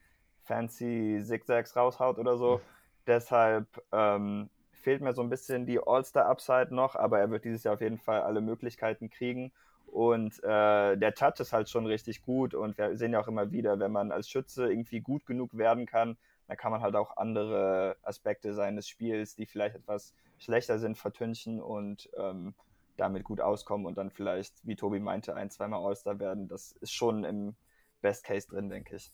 fancy 0.44 1.22
Zigzags 1.24 1.76
raushaut 1.76 2.18
oder 2.18 2.36
so. 2.36 2.60
Deshalb 3.06 3.66
ähm, 3.92 4.48
fehlt 4.72 5.00
mir 5.00 5.12
so 5.12 5.22
ein 5.22 5.30
bisschen 5.30 5.66
die 5.66 5.80
All-Star-Upside 5.80 6.74
noch, 6.74 6.96
aber 6.96 7.18
er 7.18 7.30
wird 7.30 7.44
dieses 7.44 7.64
Jahr 7.64 7.74
auf 7.74 7.80
jeden 7.80 7.98
Fall 7.98 8.22
alle 8.22 8.40
Möglichkeiten 8.40 9.10
kriegen. 9.10 9.52
Und 9.86 10.42
äh, 10.42 10.96
der 10.96 11.14
Touch 11.14 11.38
ist 11.40 11.52
halt 11.52 11.68
schon 11.68 11.86
richtig 11.86 12.22
gut 12.22 12.54
und 12.54 12.78
wir 12.78 12.96
sehen 12.96 13.12
ja 13.12 13.20
auch 13.20 13.28
immer 13.28 13.52
wieder, 13.52 13.78
wenn 13.78 13.92
man 13.92 14.10
als 14.10 14.28
Schütze 14.28 14.70
irgendwie 14.70 15.00
gut 15.00 15.26
genug 15.26 15.56
werden 15.56 15.84
kann, 15.84 16.16
dann 16.48 16.56
kann 16.56 16.72
man 16.72 16.80
halt 16.80 16.96
auch 16.96 17.16
andere 17.18 17.96
Aspekte 18.02 18.54
seines 18.54 18.88
Spiels, 18.88 19.34
die 19.34 19.44
vielleicht 19.44 19.76
etwas 19.76 20.14
schlechter 20.38 20.78
sind, 20.78 20.96
vertünchen 20.96 21.60
und 21.60 22.08
ähm, 22.16 22.54
damit 22.96 23.24
gut 23.24 23.40
auskommen 23.40 23.86
und 23.86 23.98
dann 23.98 24.10
vielleicht, 24.10 24.66
wie 24.66 24.76
Tobi 24.76 24.98
meinte, 24.98 25.34
ein, 25.34 25.50
zweimal 25.50 25.84
All-Star 25.84 26.18
werden. 26.18 26.48
Das 26.48 26.72
ist 26.80 26.92
schon 26.92 27.24
im 27.24 27.54
Best 28.00 28.24
Case 28.24 28.48
drin, 28.48 28.70
denke 28.70 28.96
ich. 28.96 29.12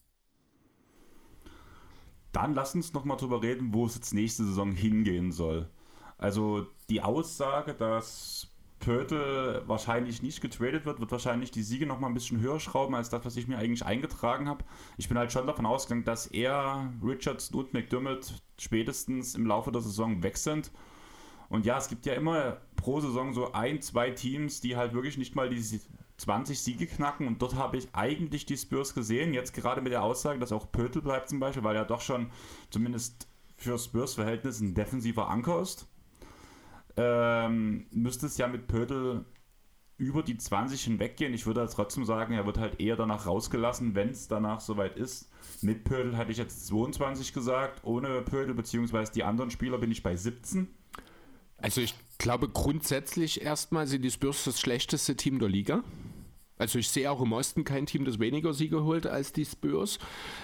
Dann 2.33 2.55
lass 2.55 2.74
uns 2.74 2.93
noch 2.93 3.05
mal 3.05 3.16
drüber 3.16 3.43
reden, 3.43 3.72
wo 3.72 3.87
es 3.87 3.95
jetzt 3.95 4.14
nächste 4.14 4.45
Saison 4.45 4.72
hingehen 4.72 5.33
soll. 5.33 5.68
Also 6.18 6.66
die 6.91 7.03
Aussage, 7.03 7.74
dass 7.74 8.49
Pörtl 8.81 9.62
wahrscheinlich 9.66 10.22
nicht 10.22 10.41
getradet 10.41 10.85
wird, 10.85 11.01
wird 11.01 11.11
wahrscheinlich 11.11 11.51
die 11.51 11.62
Siege 11.62 11.87
noch 11.87 11.99
mal 12.01 12.09
ein 12.09 12.14
bisschen 12.14 12.41
höher 12.41 12.61
schrauben 12.61 12.95
als 12.95 13.09
das, 13.09 13.24
was 13.24 13.37
ich 13.37 13.49
mir 13.49 13.59
eigentlich 13.59 13.85
eingetragen 13.85 14.49
habe. 14.49 14.64
Ich 14.97 15.09
bin 15.09 15.18
halt 15.18 15.33
schon 15.33 15.47
davon 15.47 15.66
ausgegangen, 15.66 16.05
dass 16.05 16.26
er, 16.26 16.93
Richardson 17.03 17.61
und 17.61 17.74
McDermott 17.74 18.35
spätestens 18.59 19.35
im 19.35 19.47
Laufe 19.47 19.72
der 19.72 19.81
Saison 19.83 20.22
weg 20.22 20.37
sind. 20.37 20.70
Und 21.49 21.66
ja, 21.66 21.79
es 21.79 21.89
gibt 21.89 22.07
ja 22.07 22.14
immer 22.14 22.59
pro 22.76 23.01
Saison 23.01 23.33
so 23.33 23.53
ein, 23.53 23.81
zwei 23.81 24.11
Teams, 24.11 24.61
die 24.61 24.76
halt 24.76 24.93
wirklich 24.93 25.18
nicht 25.18 25.35
mal 25.35 25.49
die 25.49 25.81
20 26.19 26.61
Siege 26.61 26.87
knacken 26.87 27.27
und 27.27 27.41
dort 27.41 27.55
habe 27.55 27.77
ich 27.77 27.89
eigentlich 27.95 28.45
die 28.45 28.57
Spurs 28.57 28.95
gesehen. 28.95 29.33
Jetzt 29.33 29.55
gerade 29.55 29.81
mit 29.81 29.93
der 29.93 30.03
Aussage, 30.03 30.39
dass 30.39 30.53
auch 30.53 30.71
Pötel 30.71 31.01
bleibt 31.01 31.29
zum 31.29 31.41
Beispiel, 31.41 31.64
weil 31.64 31.77
er 31.77 31.85
doch 31.85 32.01
schon 32.01 32.31
zumindest 32.71 33.29
für 33.57 33.79
Spurs 33.79 34.14
Verhältnis 34.14 34.61
ein 34.61 34.75
defensiver 34.75 35.29
Anker 35.29 35.62
ist. 35.62 35.87
Ähm, 36.97 37.87
müsste 37.93 38.27
es 38.27 38.37
ja 38.37 38.49
mit 38.49 38.66
Pötel 38.66 39.25
über 39.97 40.23
die 40.23 40.37
20 40.37 40.83
hinweggehen. 40.83 41.35
Ich 41.35 41.47
würde 41.47 41.61
halt 41.61 41.73
trotzdem 41.73 42.05
sagen, 42.05 42.33
er 42.33 42.47
wird 42.47 42.59
halt 42.59 42.81
eher 42.81 42.97
danach 42.97 43.27
rausgelassen, 43.27 43.95
wenn 43.95 44.11
es 44.11 44.29
danach 44.29 44.61
soweit 44.61 44.97
ist. 44.97 45.31
Mit 45.61 45.85
Pötel 45.85 46.16
hatte 46.16 46.33
ich 46.33 46.39
jetzt 46.39 46.66
22 46.69 47.33
gesagt, 47.33 47.85
ohne 47.85 48.23
Pötel 48.23 48.55
beziehungsweise 48.55 49.12
die 49.12 49.25
anderen 49.25 49.51
Spieler 49.51 49.79
bin 49.79 49.91
ich 49.91 50.03
bei 50.03 50.16
17. 50.16 50.69
Also 51.59 51.81
ich 51.81 51.95
glaube 52.19 52.49
grundsätzlich 52.49 53.43
erstmal 53.43 53.87
sind 53.87 54.03
die 54.03 54.11
Spurs 54.11 54.45
das 54.45 54.61
schlechteste 54.61 55.16
Team 55.16 55.39
der 55.39 55.49
Liga. 55.49 55.83
Also 56.59 56.79
ich 56.79 56.89
sehe 56.91 57.11
auch 57.11 57.21
im 57.21 57.33
Osten 57.33 57.64
kein 57.64 57.87
Team, 57.87 58.05
das 58.05 58.19
weniger 58.19 58.53
Siege 58.53 58.83
holt 58.83 59.07
als 59.07 59.33
die 59.33 59.45
Spurs. 59.45 59.99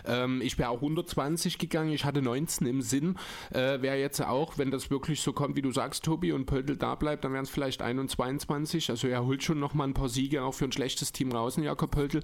Ähm, 0.05 0.41
ich 0.43 0.59
wäre 0.59 0.71
auch 0.71 0.77
120 0.77 1.59
gegangen, 1.59 1.93
ich 1.93 2.05
hatte 2.05 2.23
19 2.23 2.67
im 2.67 2.83
Sinn. 2.83 3.17
Äh, 3.51 3.83
wäre 3.83 3.99
jetzt 3.99 4.21
auch, 4.21 4.57
wenn 4.57 4.71
das 4.71 4.91
wirklich 4.91 5.21
so 5.21 5.33
kommt, 5.33 5.57
wie 5.57 5.63
du 5.63 5.73
sagst, 5.73 6.05
Tobi, 6.05 6.33
und 6.33 6.47
Pöltl 6.47 6.77
da 6.77 6.95
bleibt, 6.95 7.25
dann 7.25 7.33
wären 7.33 7.45
es 7.45 7.51
vielleicht 7.51 7.83
21. 7.83 8.91
Also 8.91 9.09
er 9.09 9.25
holt 9.25 9.43
schon 9.43 9.59
nochmal 9.59 9.89
ein 9.89 9.95
paar 9.95 10.09
Siege 10.09 10.43
auch 10.45 10.55
für 10.55 10.65
ein 10.65 10.73
schlechtes 10.73 11.13
Team 11.13 11.33
raus, 11.33 11.57
Jakob 11.57 11.91
Pöltl. 11.91 12.23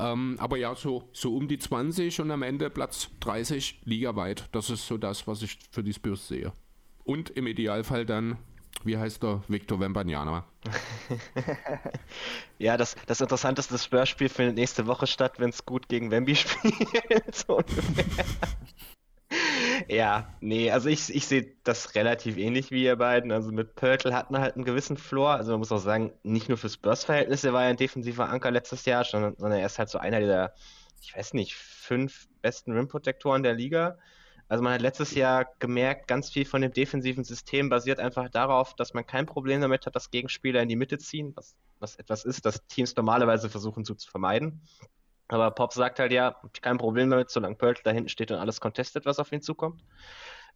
Ähm, 0.00 0.36
aber 0.38 0.56
ja, 0.56 0.74
so, 0.74 1.04
so 1.12 1.36
um 1.36 1.48
die 1.48 1.58
20 1.58 2.20
und 2.20 2.30
am 2.30 2.42
Ende 2.42 2.70
Platz 2.70 3.10
30 3.20 3.82
ligaweit. 3.84 4.48
Das 4.52 4.70
ist 4.70 4.86
so 4.86 4.96
das, 4.96 5.26
was 5.26 5.42
ich 5.42 5.58
für 5.70 5.82
die 5.82 5.92
Spurs 5.92 6.28
sehe. 6.28 6.52
Und 7.04 7.30
im 7.30 7.46
Idealfall 7.46 8.04
dann, 8.04 8.38
wie 8.84 8.96
heißt 8.96 9.22
der, 9.22 9.42
Victor 9.48 9.80
Wembanyama. 9.80 10.44
ja, 12.58 12.76
das, 12.76 12.96
das 13.06 13.20
Interessante 13.20 13.60
ist, 13.60 13.72
das 13.72 13.84
Spurs-Spiel 13.84 14.28
findet 14.28 14.56
nächste 14.56 14.86
Woche 14.86 15.06
statt, 15.06 15.38
wenn 15.38 15.50
es 15.50 15.64
gut 15.64 15.88
gegen 15.88 16.10
Wemby 16.10 16.36
spielt. 16.36 17.34
so 17.34 17.60
ja, 19.88 20.28
nee, 20.40 20.70
also 20.70 20.88
ich, 20.88 21.14
ich 21.14 21.26
sehe 21.26 21.54
das 21.64 21.94
relativ 21.94 22.36
ähnlich 22.38 22.70
wie 22.70 22.84
ihr 22.84 22.96
beiden. 22.96 23.32
Also 23.32 23.52
mit 23.52 23.74
Pörtl 23.74 24.12
hat 24.14 24.30
man 24.30 24.40
halt 24.40 24.56
einen 24.56 24.64
gewissen 24.64 24.96
Floor. 24.96 25.32
Also 25.32 25.52
man 25.52 25.60
muss 25.60 25.72
auch 25.72 25.78
sagen, 25.78 26.12
nicht 26.22 26.48
nur 26.48 26.58
für 26.58 26.68
Spurs-Verhältnisse 26.68 27.52
war 27.52 27.64
er 27.64 27.70
ein 27.70 27.76
defensiver 27.76 28.28
Anker 28.28 28.50
letztes 28.50 28.84
Jahr, 28.84 29.04
sondern, 29.04 29.36
sondern 29.36 29.60
er 29.60 29.66
ist 29.66 29.78
halt 29.78 29.88
so 29.88 29.98
einer 29.98 30.20
der, 30.20 30.54
ich 31.02 31.16
weiß 31.16 31.34
nicht, 31.34 31.54
fünf 31.54 32.28
besten 32.42 32.72
Rim-Protektoren 32.72 33.42
der 33.42 33.54
Liga. 33.54 33.98
Also 34.48 34.62
man 34.62 34.74
hat 34.74 34.80
letztes 34.80 35.14
Jahr 35.14 35.46
gemerkt, 35.58 36.06
ganz 36.06 36.30
viel 36.30 36.44
von 36.44 36.62
dem 36.62 36.72
defensiven 36.72 37.24
System 37.24 37.68
basiert 37.68 37.98
einfach 37.98 38.28
darauf, 38.28 38.74
dass 38.74 38.94
man 38.94 39.06
kein 39.06 39.26
Problem 39.26 39.60
damit 39.60 39.86
hat, 39.86 39.96
dass 39.96 40.10
Gegenspieler 40.10 40.62
in 40.62 40.68
die 40.68 40.76
Mitte 40.76 40.98
ziehen, 40.98 41.32
was, 41.34 41.56
was 41.80 41.96
etwas 41.96 42.24
ist, 42.24 42.46
das 42.46 42.64
Teams 42.68 42.94
normalerweise 42.94 43.50
versuchen 43.50 43.84
zu, 43.84 43.94
zu 43.96 44.08
vermeiden. 44.08 44.60
Aber 45.28 45.50
Pop 45.50 45.72
sagt 45.72 45.98
halt 45.98 46.12
ja, 46.12 46.36
kein 46.62 46.78
Problem 46.78 47.10
damit, 47.10 47.30
solange 47.30 47.56
Pörtl 47.56 47.82
da 47.82 47.90
hinten 47.90 48.08
steht 48.08 48.30
und 48.30 48.38
alles 48.38 48.60
contestet, 48.60 49.04
was 49.06 49.18
auf 49.18 49.32
ihn 49.32 49.42
zukommt. 49.42 49.82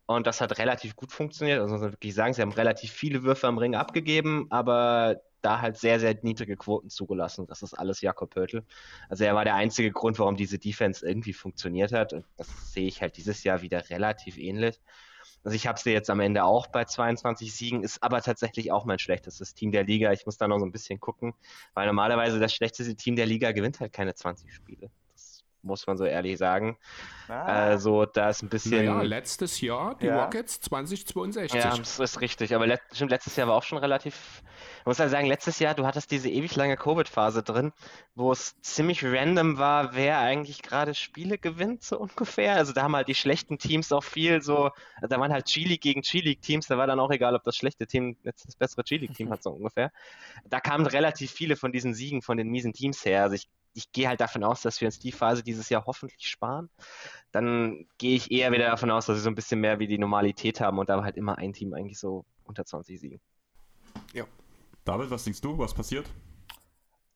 Und 0.06 0.26
das 0.26 0.40
hat 0.40 0.58
relativ 0.58 0.94
gut 0.94 1.12
funktioniert. 1.12 1.60
Also 1.60 1.72
muss 1.72 1.82
man 1.82 1.92
wirklich 1.92 2.14
sagen, 2.14 2.34
sie 2.34 2.42
haben 2.42 2.52
relativ 2.52 2.92
viele 2.92 3.24
Würfe 3.24 3.48
am 3.48 3.58
Ring 3.58 3.74
abgegeben, 3.74 4.46
aber 4.50 5.20
da 5.42 5.60
halt 5.60 5.76
sehr, 5.76 6.00
sehr 6.00 6.16
niedrige 6.22 6.56
Quoten 6.56 6.90
zugelassen. 6.90 7.46
Das 7.46 7.62
ist 7.62 7.74
alles 7.74 8.00
Jakob 8.00 8.30
Pörtl. 8.30 8.64
Also 9.08 9.24
er 9.24 9.34
war 9.34 9.44
der 9.44 9.54
einzige 9.54 9.90
Grund, 9.90 10.18
warum 10.18 10.36
diese 10.36 10.58
Defense 10.58 11.06
irgendwie 11.06 11.32
funktioniert 11.32 11.92
hat. 11.92 12.12
Und 12.12 12.24
das 12.36 12.72
sehe 12.72 12.86
ich 12.86 13.02
halt 13.02 13.16
dieses 13.16 13.44
Jahr 13.44 13.62
wieder 13.62 13.88
relativ 13.90 14.38
ähnlich. 14.38 14.80
Also 15.42 15.54
ich 15.56 15.66
habe 15.66 15.78
sie 15.78 15.92
jetzt 15.92 16.10
am 16.10 16.20
Ende 16.20 16.44
auch 16.44 16.66
bei 16.66 16.84
22 16.84 17.54
Siegen, 17.54 17.82
ist 17.82 18.02
aber 18.02 18.20
tatsächlich 18.20 18.72
auch 18.72 18.84
mein 18.84 18.98
schlechtestes 18.98 19.54
Team 19.54 19.72
der 19.72 19.84
Liga. 19.84 20.12
Ich 20.12 20.26
muss 20.26 20.36
da 20.36 20.48
noch 20.48 20.58
so 20.58 20.66
ein 20.66 20.72
bisschen 20.72 21.00
gucken, 21.00 21.34
weil 21.74 21.86
normalerweise 21.86 22.38
das 22.38 22.54
schlechteste 22.54 22.94
Team 22.94 23.16
der 23.16 23.26
Liga 23.26 23.52
gewinnt 23.52 23.80
halt 23.80 23.92
keine 23.92 24.14
20 24.14 24.52
Spiele 24.52 24.90
muss 25.62 25.86
man 25.86 25.96
so 25.96 26.04
ehrlich 26.04 26.38
sagen. 26.38 26.78
Ah. 27.28 27.44
Also 27.44 28.06
da 28.06 28.30
ist 28.30 28.42
ein 28.42 28.48
bisschen. 28.48 28.84
Ja, 28.84 29.02
letztes 29.02 29.60
Jahr 29.60 29.96
die 29.96 30.06
ja. 30.06 30.24
Rockets 30.24 30.60
2062. 30.60 31.52
Ja, 31.52 31.76
das 31.76 31.98
ist 31.98 32.20
richtig. 32.20 32.54
Aber 32.54 32.66
let 32.66 32.80
letztes 32.98 33.36
Jahr 33.36 33.48
war 33.48 33.56
auch 33.56 33.62
schon 33.62 33.78
relativ. 33.78 34.42
Man 34.84 34.92
muss 34.92 34.98
halt 34.98 35.10
sagen, 35.10 35.26
letztes 35.26 35.58
Jahr, 35.58 35.74
du 35.74 35.86
hattest 35.86 36.10
diese 36.10 36.28
ewig 36.28 36.56
lange 36.56 36.76
Covid-Phase 36.76 37.42
drin, 37.42 37.72
wo 38.14 38.32
es 38.32 38.60
ziemlich 38.60 39.04
random 39.04 39.58
war, 39.58 39.94
wer 39.94 40.18
eigentlich 40.18 40.62
gerade 40.62 40.94
Spiele 40.94 41.38
gewinnt, 41.38 41.82
so 41.82 41.98
ungefähr. 41.98 42.54
Also 42.56 42.72
da 42.72 42.82
haben 42.82 42.96
halt 42.96 43.08
die 43.08 43.14
schlechten 43.14 43.58
Teams 43.58 43.92
auch 43.92 44.04
viel 44.04 44.42
so, 44.42 44.70
da 45.06 45.20
waren 45.20 45.32
halt 45.32 45.46
Chili 45.46 45.78
gegen 45.78 46.02
Chili-Teams, 46.02 46.66
da 46.66 46.78
war 46.78 46.86
dann 46.86 47.00
auch 47.00 47.10
egal, 47.10 47.34
ob 47.34 47.44
das 47.44 47.56
schlechte 47.56 47.86
Team 47.86 48.16
jetzt 48.22 48.46
das 48.46 48.56
bessere 48.56 48.84
Chili-Team 48.84 49.30
hat, 49.30 49.42
so 49.42 49.50
ungefähr. 49.50 49.92
Da 50.44 50.60
kamen 50.60 50.86
relativ 50.86 51.30
viele 51.30 51.56
von 51.56 51.72
diesen 51.72 51.94
Siegen 51.94 52.22
von 52.22 52.36
den 52.36 52.48
miesen 52.48 52.72
Teams 52.72 53.04
her. 53.04 53.22
Also 53.22 53.34
ich 53.36 53.48
ich 53.74 53.92
gehe 53.92 54.08
halt 54.08 54.20
davon 54.20 54.44
aus, 54.44 54.62
dass 54.62 54.80
wir 54.80 54.88
uns 54.88 54.98
die 54.98 55.12
Phase 55.12 55.42
dieses 55.42 55.68
Jahr 55.68 55.84
hoffentlich 55.86 56.28
sparen. 56.28 56.68
Dann 57.32 57.86
gehe 57.98 58.16
ich 58.16 58.30
eher 58.30 58.52
wieder 58.52 58.66
davon 58.66 58.90
aus, 58.90 59.06
dass 59.06 59.16
wir 59.16 59.22
so 59.22 59.30
ein 59.30 59.34
bisschen 59.34 59.60
mehr 59.60 59.78
wie 59.78 59.86
die 59.86 59.98
Normalität 59.98 60.60
haben 60.60 60.78
und 60.78 60.88
da 60.88 61.02
halt 61.02 61.16
immer 61.16 61.38
ein 61.38 61.52
Team 61.52 61.72
eigentlich 61.74 61.98
so 61.98 62.24
unter 62.44 62.64
20 62.64 62.98
siegen. 62.98 63.20
Ja. 64.12 64.24
David, 64.84 65.10
was 65.10 65.24
denkst 65.24 65.40
du? 65.40 65.56
Was 65.58 65.74
passiert? 65.74 66.06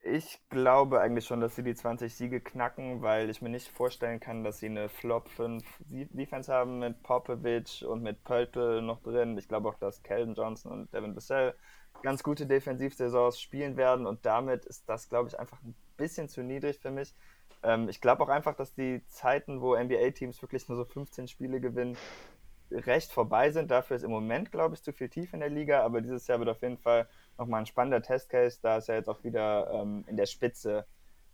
Ich 0.07 0.39
glaube 0.51 1.01
eigentlich 1.01 1.25
schon, 1.25 1.41
dass 1.41 1.57
sie 1.57 1.63
die 1.63 1.75
20 1.75 2.15
Siege 2.15 2.41
knacken, 2.41 3.01
weil 3.01 3.31
ich 3.31 3.41
mir 3.41 3.49
nicht 3.49 3.69
vorstellen 3.69 4.21
kann, 4.21 4.45
dass 4.45 4.59
sie 4.59 4.67
eine 4.67 4.91
Flop 4.91 5.31
5 5.31 5.65
Defense 5.89 6.53
haben 6.53 6.79
mit 6.79 7.03
Popovic 7.03 7.83
und 7.89 8.03
mit 8.03 8.23
Pöltl 8.23 8.83
noch 8.83 9.03
drin. 9.03 9.39
Ich 9.39 9.49
glaube 9.49 9.71
auch, 9.71 9.79
dass 9.79 10.03
Calvin 10.03 10.35
Johnson 10.35 10.73
und 10.73 10.93
Devin 10.93 11.15
Bissell 11.15 11.55
ganz 12.03 12.23
gute 12.23 12.47
Defensivsaisons 12.47 13.41
spielen 13.41 13.79
werden 13.79 14.07
und 14.07 14.27
damit 14.27 14.67
ist 14.67 14.87
das, 14.89 15.09
glaube 15.09 15.31
ich, 15.31 15.39
einfach 15.39 15.63
ein 15.63 15.75
bisschen 15.97 16.29
zu 16.29 16.43
niedrig 16.43 16.79
für 16.79 16.91
mich. 16.91 17.15
Ähm, 17.63 17.89
ich 17.89 18.01
glaube 18.01 18.23
auch 18.23 18.29
einfach, 18.29 18.55
dass 18.55 18.75
die 18.75 19.05
Zeiten, 19.07 19.61
wo 19.61 19.77
NBA-Teams 19.77 20.41
wirklich 20.43 20.69
nur 20.69 20.77
so 20.77 20.85
15 20.85 21.29
Spiele 21.29 21.61
gewinnen, 21.61 21.97
recht 22.71 23.13
vorbei 23.13 23.51
sind. 23.51 23.71
Dafür 23.71 23.97
ist 23.97 24.03
im 24.03 24.11
Moment, 24.11 24.51
glaube 24.51 24.75
ich, 24.75 24.83
zu 24.83 24.93
viel 24.93 25.09
tief 25.09 25.33
in 25.33 25.41
der 25.41 25.51
Liga, 25.51 25.83
aber 25.83 26.01
dieses 26.01 26.27
Jahr 26.27 26.39
wird 26.39 26.49
auf 26.49 26.63
jeden 26.63 26.79
Fall 26.79 27.09
nochmal 27.39 27.61
ein 27.61 27.67
spannender 27.67 28.03
Testcase, 28.03 28.59
da 28.63 28.79
es 28.79 28.87
ja 28.87 28.95
jetzt 28.95 29.09
auch 29.09 29.23
wieder 29.25 29.71
ähm, 29.73 30.05
in 30.07 30.17
der 30.17 30.27
Spitze 30.27 30.87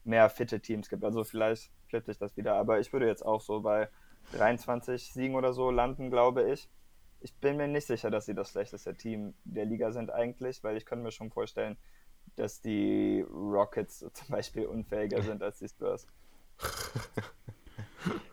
mehr 0.05 0.29
fitte 0.31 0.61
Teams 0.61 0.89
gibt. 0.89 1.05
Also 1.05 1.25
vielleicht 1.25 1.71
flippe 1.89 2.07
sich 2.07 2.19
das 2.19 2.37
wieder, 2.37 2.55
aber 2.55 2.81
ich 2.81 2.93
würde 2.93 3.07
jetzt 3.07 3.25
auch 3.25 3.41
so 3.41 3.61
bei 3.61 3.89
23 4.33 5.13
Siegen 5.13 5.35
oder 5.35 5.53
so 5.53 5.71
landen, 5.71 6.11
glaube 6.11 6.51
ich. 6.51 6.69
Ich 7.21 7.35
bin 7.35 7.57
mir 7.57 7.69
nicht 7.69 7.87
sicher, 7.87 8.11
dass 8.11 8.27
sie 8.27 8.35
das 8.35 8.51
schlechteste 8.51 8.97
Team 8.97 9.35
der 9.45 9.67
Liga 9.67 9.93
sind 9.93 10.11
eigentlich, 10.11 10.65
weil 10.65 10.77
ich 10.77 10.87
könnte 10.87 11.05
mir 11.05 11.11
schon 11.11 11.31
vorstellen, 11.31 11.77
dass 12.41 12.61
die 12.61 13.25
Rockets 13.31 13.99
zum 14.13 14.29
Beispiel 14.29 14.67
unfähiger 14.67 15.23
sind 15.23 15.43
als 15.43 15.59
die 15.59 15.69
Spurs. 15.69 16.07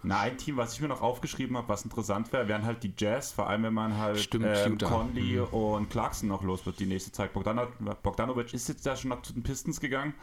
Na, 0.01 0.21
ein 0.21 0.37
Team, 0.37 0.55
was 0.55 0.73
ich 0.73 0.81
mir 0.81 0.87
noch 0.87 1.01
aufgeschrieben 1.01 1.57
habe, 1.57 1.67
was 1.67 1.83
interessant 1.83 2.31
wäre, 2.31 2.47
wären 2.47 2.65
halt 2.65 2.83
die 2.83 2.93
Jazz, 2.97 3.33
vor 3.33 3.49
allem 3.49 3.63
wenn 3.63 3.73
man 3.73 3.97
halt 3.97 4.19
Stimmt, 4.19 4.45
ähm. 4.45 4.77
Conley 4.77 5.39
Mhm. 5.41 5.53
und 5.53 5.89
Clarkson 5.89 6.29
noch 6.29 6.41
los 6.43 6.65
wird 6.65 6.79
die 6.79 6.85
nächste 6.85 7.11
Zeit. 7.11 7.33
Bogdano, 7.33 7.67
Bogdanovic 8.01 8.53
ist 8.53 8.69
jetzt 8.69 8.85
ja 8.85 8.95
schon 8.95 9.09
noch 9.09 9.21
zu 9.23 9.33
den 9.33 9.43
Pistons 9.43 9.81
gegangen. 9.81 10.13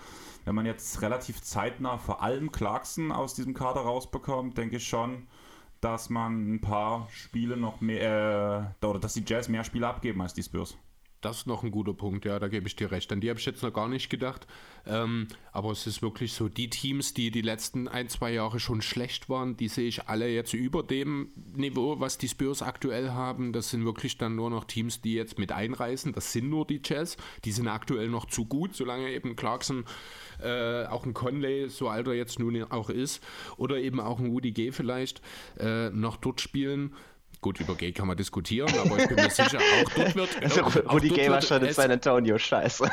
Wenn 0.47 0.55
man 0.55 0.65
jetzt 0.65 1.03
relativ 1.03 1.43
zeitnah 1.43 1.99
vor 1.99 2.23
allem 2.23 2.53
Clarkson 2.53 3.13
aus 3.13 3.35
diesem 3.35 3.53
Kader 3.53 3.81
rausbekommt, 3.83 4.57
denke 4.57 4.77
ich 4.77 4.87
schon, 4.89 5.27
dass 5.83 6.09
man 6.09 6.55
ein 6.55 6.61
paar 6.63 7.09
Spiele 7.11 7.59
noch 7.59 7.83
mehr, 7.83 8.75
äh, 8.83 8.87
oder 8.87 8.99
dass 8.99 9.13
die 9.13 9.25
Jazz 9.27 9.49
mehr 9.49 9.65
Spiele 9.65 9.87
abgeben 9.87 10.23
als 10.23 10.33
die 10.33 10.43
Spurs. 10.43 10.79
Das 11.25 11.39
ist 11.39 11.47
noch 11.47 11.63
ein 11.63 11.71
guter 11.71 11.95
Punkt, 11.95 12.27
ja, 12.27 12.39
da 12.39 12.49
gebe 12.49 12.67
ich 12.67 12.77
dir 12.77 12.91
recht. 12.91 13.11
An 13.11 13.23
die 13.23 13.31
habe 13.31 13.41
ich 13.41 13.47
jetzt 13.47 13.63
noch 13.63 13.73
gar 13.73 13.89
nicht 13.89 14.11
gedacht. 14.11 14.47
Ähm, 14.87 15.27
aber 15.53 15.71
es 15.71 15.87
ist 15.87 16.03
wirklich 16.03 16.35
so, 16.35 16.51
die 16.51 16.69
Teams, 16.69 17.15
die 17.15 17.31
die 17.31 17.41
letzten 17.41 17.89
ein, 17.89 18.11
zwei 18.11 18.31
Jahre 18.31 18.61
schon 18.61 18.83
schlecht 18.83 19.31
waren, 19.31 19.57
die 19.57 19.69
sehe 19.69 19.89
ich 19.89 20.07
alle 20.07 20.29
jetzt 20.29 20.53
über 20.53 20.83
dem 20.83 21.31
Niveau, 21.57 21.99
was 21.99 22.19
die 22.19 22.29
Spurs 22.29 22.61
aktuell 22.61 23.13
haben. 23.13 23.55
Das 23.55 23.71
sind 23.71 23.87
wirklich 23.87 24.19
dann 24.19 24.37
nur 24.37 24.51
noch 24.51 24.65
Teams, 24.65 25.01
die 25.01 25.15
jetzt 25.15 25.39
mit 25.39 25.51
einreißen. 25.51 26.13
Das 26.13 26.31
sind 26.31 26.51
nur 26.51 26.67
die 26.67 26.83
Jazz. 26.85 27.17
Die 27.47 27.53
sind 27.53 27.69
aktuell 27.69 28.11
noch 28.11 28.27
zu 28.27 28.45
gut, 28.45 28.77
solange 28.77 29.11
eben 29.11 29.35
Clarkson, 29.35 29.87
äh, 30.43 30.85
auch 30.85 31.07
ein 31.07 31.15
Conley, 31.15 31.71
so 31.71 31.89
alt 31.89 32.07
er 32.07 32.15
jetzt 32.15 32.39
nun 32.39 32.65
auch 32.65 32.91
ist, 32.91 33.25
oder 33.57 33.79
eben 33.79 33.99
auch 33.99 34.19
ein 34.19 34.31
Woody 34.31 34.53
G 34.53 34.73
vielleicht, 34.73 35.23
äh, 35.59 35.89
noch 35.89 36.19
dort 36.19 36.43
spielen. 36.43 36.93
Gut, 37.45 37.61
über 37.61 37.75
Gay 37.75 37.93
kann 37.93 38.07
man 38.07 38.17
diskutieren, 38.17 38.71
aber 38.83 38.97
ich 38.97 39.07
bin 39.07 39.17
mir 39.17 39.29
sicher, 39.29 39.59
auch 39.59 39.91
dort 39.95 40.15
wird. 40.17 40.31
Also, 40.43 40.63
dort 40.63 41.03
Gay 41.03 41.29
war 41.31 41.43
schon 41.43 41.63
in 41.63 41.75
San 41.75 41.91
Antonio, 41.91 42.39
scheiße. 42.39 42.91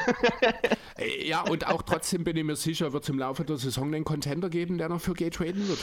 Äh, 0.97 1.25
Ja, 1.25 1.39
und 1.43 1.65
auch 1.67 1.81
trotzdem 1.83 2.25
bin 2.25 2.35
ich 2.35 2.43
mir 2.43 2.57
sicher, 2.57 2.91
wird 2.91 3.03
es 3.03 3.09
im 3.09 3.17
Laufe 3.17 3.45
der 3.45 3.55
Saison 3.55 3.85
einen 3.93 4.03
Contender 4.03 4.49
geben, 4.49 4.77
der 4.77 4.89
noch 4.89 4.99
für 4.99 5.13
Gay 5.13 5.29
traden 5.29 5.69
wird. 5.69 5.79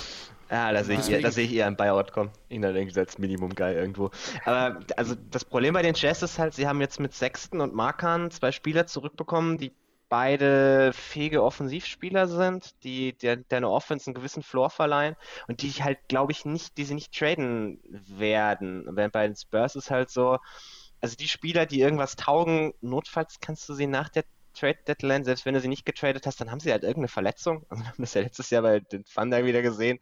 Ja, 0.51 0.71
da 0.71 0.85
sehe 0.85 0.99
ich, 0.99 1.09
eher- 1.09 1.23
da 1.23 1.31
sehe 1.31 1.47
ich 1.47 1.55
eher 1.55 1.67
ein 1.67 1.77
Buyout 1.79 2.13
kommen. 2.13 2.29
Dann 2.51 2.77
irgendwie 2.77 2.99
als 3.01 3.17
Minimum-Guy 3.17 3.73
irgendwo. 3.75 4.11
Aber 4.45 4.81
also 4.99 5.15
das 5.31 5.47
Problem 5.47 5.73
bei 5.73 5.81
den 5.81 5.95
Jazz 5.95 6.21
ist 6.23 6.39
halt, 6.39 6.53
sie 6.53 6.67
haben 6.69 6.83
jetzt 6.83 7.01
mit 7.01 7.15
Sexton 7.15 7.63
und 7.63 7.75
Markan 7.75 8.31
zwei 8.31 8.53
Spieler 8.53 8.87
zurückbekommen, 8.87 9.57
die 9.57 9.73
beide 10.09 10.93
fähige 10.93 11.43
Offensivspieler 11.43 12.29
sind, 12.29 12.75
die 12.85 13.17
der, 13.19 13.37
der 13.37 13.59
eine 13.59 13.71
Offense 13.71 14.07
einen 14.07 14.15
gewissen 14.15 14.43
Floor 14.43 14.71
verleihen 14.71 15.17
und 15.49 15.63
die 15.63 15.69
ich 15.69 15.83
halt, 15.83 15.99
glaube 16.09 16.33
ich, 16.33 16.45
nicht, 16.45 16.77
die 16.79 16.85
sie 16.85 16.95
nicht 16.95 17.13
traden 17.13 17.81
werden. 17.85 18.87
Während 18.91 19.13
bei 19.13 19.27
den 19.27 19.37
Spurs 19.37 19.77
ist 19.77 19.91
halt 19.91 20.11
so, 20.11 20.39
also 21.01 21.17
die 21.17 21.29
Spieler, 21.29 21.67
die 21.67 21.81
irgendwas 21.81 22.17
taugen, 22.17 22.73
notfalls 22.81 23.41
kannst 23.41 23.69
du 23.69 23.75
sie 23.75 23.87
nach 23.87 24.09
der 24.09 24.25
Trade 24.55 24.79
Deadline, 24.87 25.25
selbst 25.25 25.47
wenn 25.47 25.55
du 25.55 25.61
sie 25.61 25.69
nicht 25.69 25.87
getradet 25.87 26.27
hast, 26.27 26.41
dann 26.41 26.51
haben 26.51 26.61
sie 26.61 26.73
halt 26.73 26.83
irgendeine 26.83 27.09
Verletzung. 27.09 27.65
Also 27.69 27.85
wir 27.85 27.89
haben 27.91 28.03
das 28.03 28.15
ja 28.15 28.23
letztes 28.23 28.51
Jahr 28.51 28.63
bei 28.63 28.81
den 28.81 29.05
Thunder 29.05 29.45
wieder 29.45 29.63
gesehen. 29.63 29.99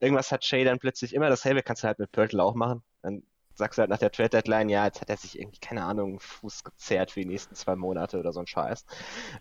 Irgendwas 0.00 0.32
hat 0.32 0.44
Shay 0.44 0.64
dann 0.64 0.78
plötzlich 0.78 1.14
immer 1.14 1.28
dasselbe, 1.28 1.62
kannst 1.62 1.82
du 1.82 1.88
halt 1.88 1.98
mit 1.98 2.12
Pörtl 2.12 2.40
auch 2.40 2.54
machen. 2.54 2.82
Dann 3.02 3.22
sagst 3.58 3.78
du 3.78 3.80
halt 3.80 3.90
nach 3.90 3.98
der 3.98 4.10
Trade 4.12 4.30
Deadline, 4.30 4.68
ja, 4.68 4.86
jetzt 4.86 5.00
hat 5.00 5.10
er 5.10 5.16
sich 5.16 5.38
irgendwie, 5.38 5.58
keine 5.58 5.84
Ahnung, 5.84 6.20
Fuß 6.20 6.64
gezerrt 6.64 7.10
für 7.10 7.20
die 7.20 7.26
nächsten 7.26 7.54
zwei 7.54 7.76
Monate 7.76 8.18
oder 8.18 8.32
so 8.32 8.40
ein 8.40 8.46
Scheiß. 8.46 8.86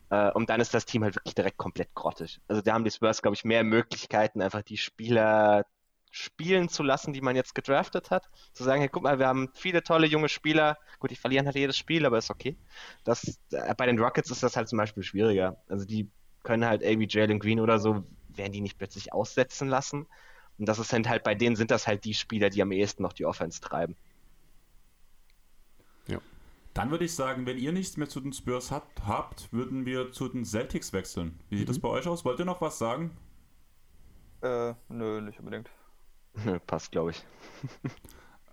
Äh, 0.10 0.32
und 0.32 0.50
dann 0.50 0.60
ist 0.60 0.74
das 0.74 0.86
Team 0.86 1.04
halt 1.04 1.16
wirklich 1.16 1.36
direkt 1.36 1.58
komplett 1.58 1.94
grottig. 1.96 2.42
Also 2.48 2.62
da 2.62 2.74
haben 2.74 2.84
die 2.84 2.92
Spurs, 2.92 3.22
glaube 3.22 3.36
ich, 3.36 3.46
mehr 3.46 3.64
Möglichkeiten, 3.64 4.42
einfach 4.42 4.64
die 4.64 4.78
Spieler 4.78 5.66
spielen 6.12 6.70
zu 6.70 6.84
lassen, 6.84 7.14
die 7.14 7.22
man 7.22 7.36
jetzt 7.36 7.54
gedraftet 7.54 8.12
hat. 8.12 8.30
Zu 8.54 8.64
sagen, 8.64 8.82
hey, 8.82 8.90
guck 8.92 9.04
mal, 9.04 9.20
wir 9.20 9.28
haben 9.28 9.50
viele 9.54 9.84
tolle 9.84 10.08
junge 10.08 10.30
Spieler. 10.30 10.78
Gut, 11.00 11.12
die 11.12 11.16
verlieren 11.16 11.46
halt 11.46 11.56
jedes 11.56 11.78
Spiel, 11.78 12.06
aber 12.06 12.18
ist 12.18 12.32
okay. 12.32 12.58
Das, 13.04 13.40
äh, 13.52 13.76
bei 13.76 13.86
den 13.86 14.00
Rockets 14.00 14.32
ist 14.32 14.44
das 14.44 14.56
halt 14.58 14.68
zum 14.68 14.78
Beispiel 14.78 15.04
schwieriger. 15.04 15.58
Also 15.70 15.86
die 15.86 16.10
können 16.44 16.66
halt 16.66 16.82
irgendwie 16.82 17.08
Jalen 17.10 17.40
Green 17.40 17.60
oder 17.60 17.80
so, 17.80 18.04
werden 18.30 18.54
die 18.54 18.62
nicht 18.62 18.78
plötzlich 18.78 19.14
aussetzen 19.14 19.68
lassen. 19.68 20.08
Und 20.58 20.68
das 20.68 20.80
ist 20.80 20.92
halt, 20.92 21.08
halt 21.08 21.24
bei 21.24 21.36
denen 21.36 21.56
sind 21.56 21.72
das 21.72 21.88
halt 21.88 22.04
die 22.04 22.14
Spieler, 22.14 22.50
die 22.50 22.62
am 22.62 22.72
ehesten 22.72 23.04
noch 23.04 23.14
die 23.14 23.26
Offense 23.26 23.62
treiben. 23.62 23.96
Dann 26.78 26.92
würde 26.92 27.06
ich 27.06 27.16
sagen, 27.16 27.46
wenn 27.48 27.58
ihr 27.58 27.72
nichts 27.72 27.98
mehr 27.98 28.08
zu 28.08 28.20
den 28.20 28.34
Spurs 28.34 28.70
habt, 28.72 29.06
habt 29.06 29.52
würden 29.52 29.86
wir 29.88 30.12
zu 30.12 30.28
den 30.30 30.46
Celtics 30.46 30.94
wechseln. 30.94 31.40
Wie 31.50 31.56
Mhm. 31.56 31.60
sieht 31.60 31.70
das 31.70 31.80
bei 31.80 31.90
euch 31.90 32.08
aus? 32.08 32.24
Wollt 32.24 32.38
ihr 32.40 32.46
noch 32.46 32.62
was 32.62 32.78
sagen? 32.78 33.18
Äh, 34.42 34.76
nö, 34.90 35.20
nicht 35.22 35.40
unbedingt. 35.40 35.72
Passt, 36.68 36.92
glaube 36.92 37.12
ich. 37.12 37.26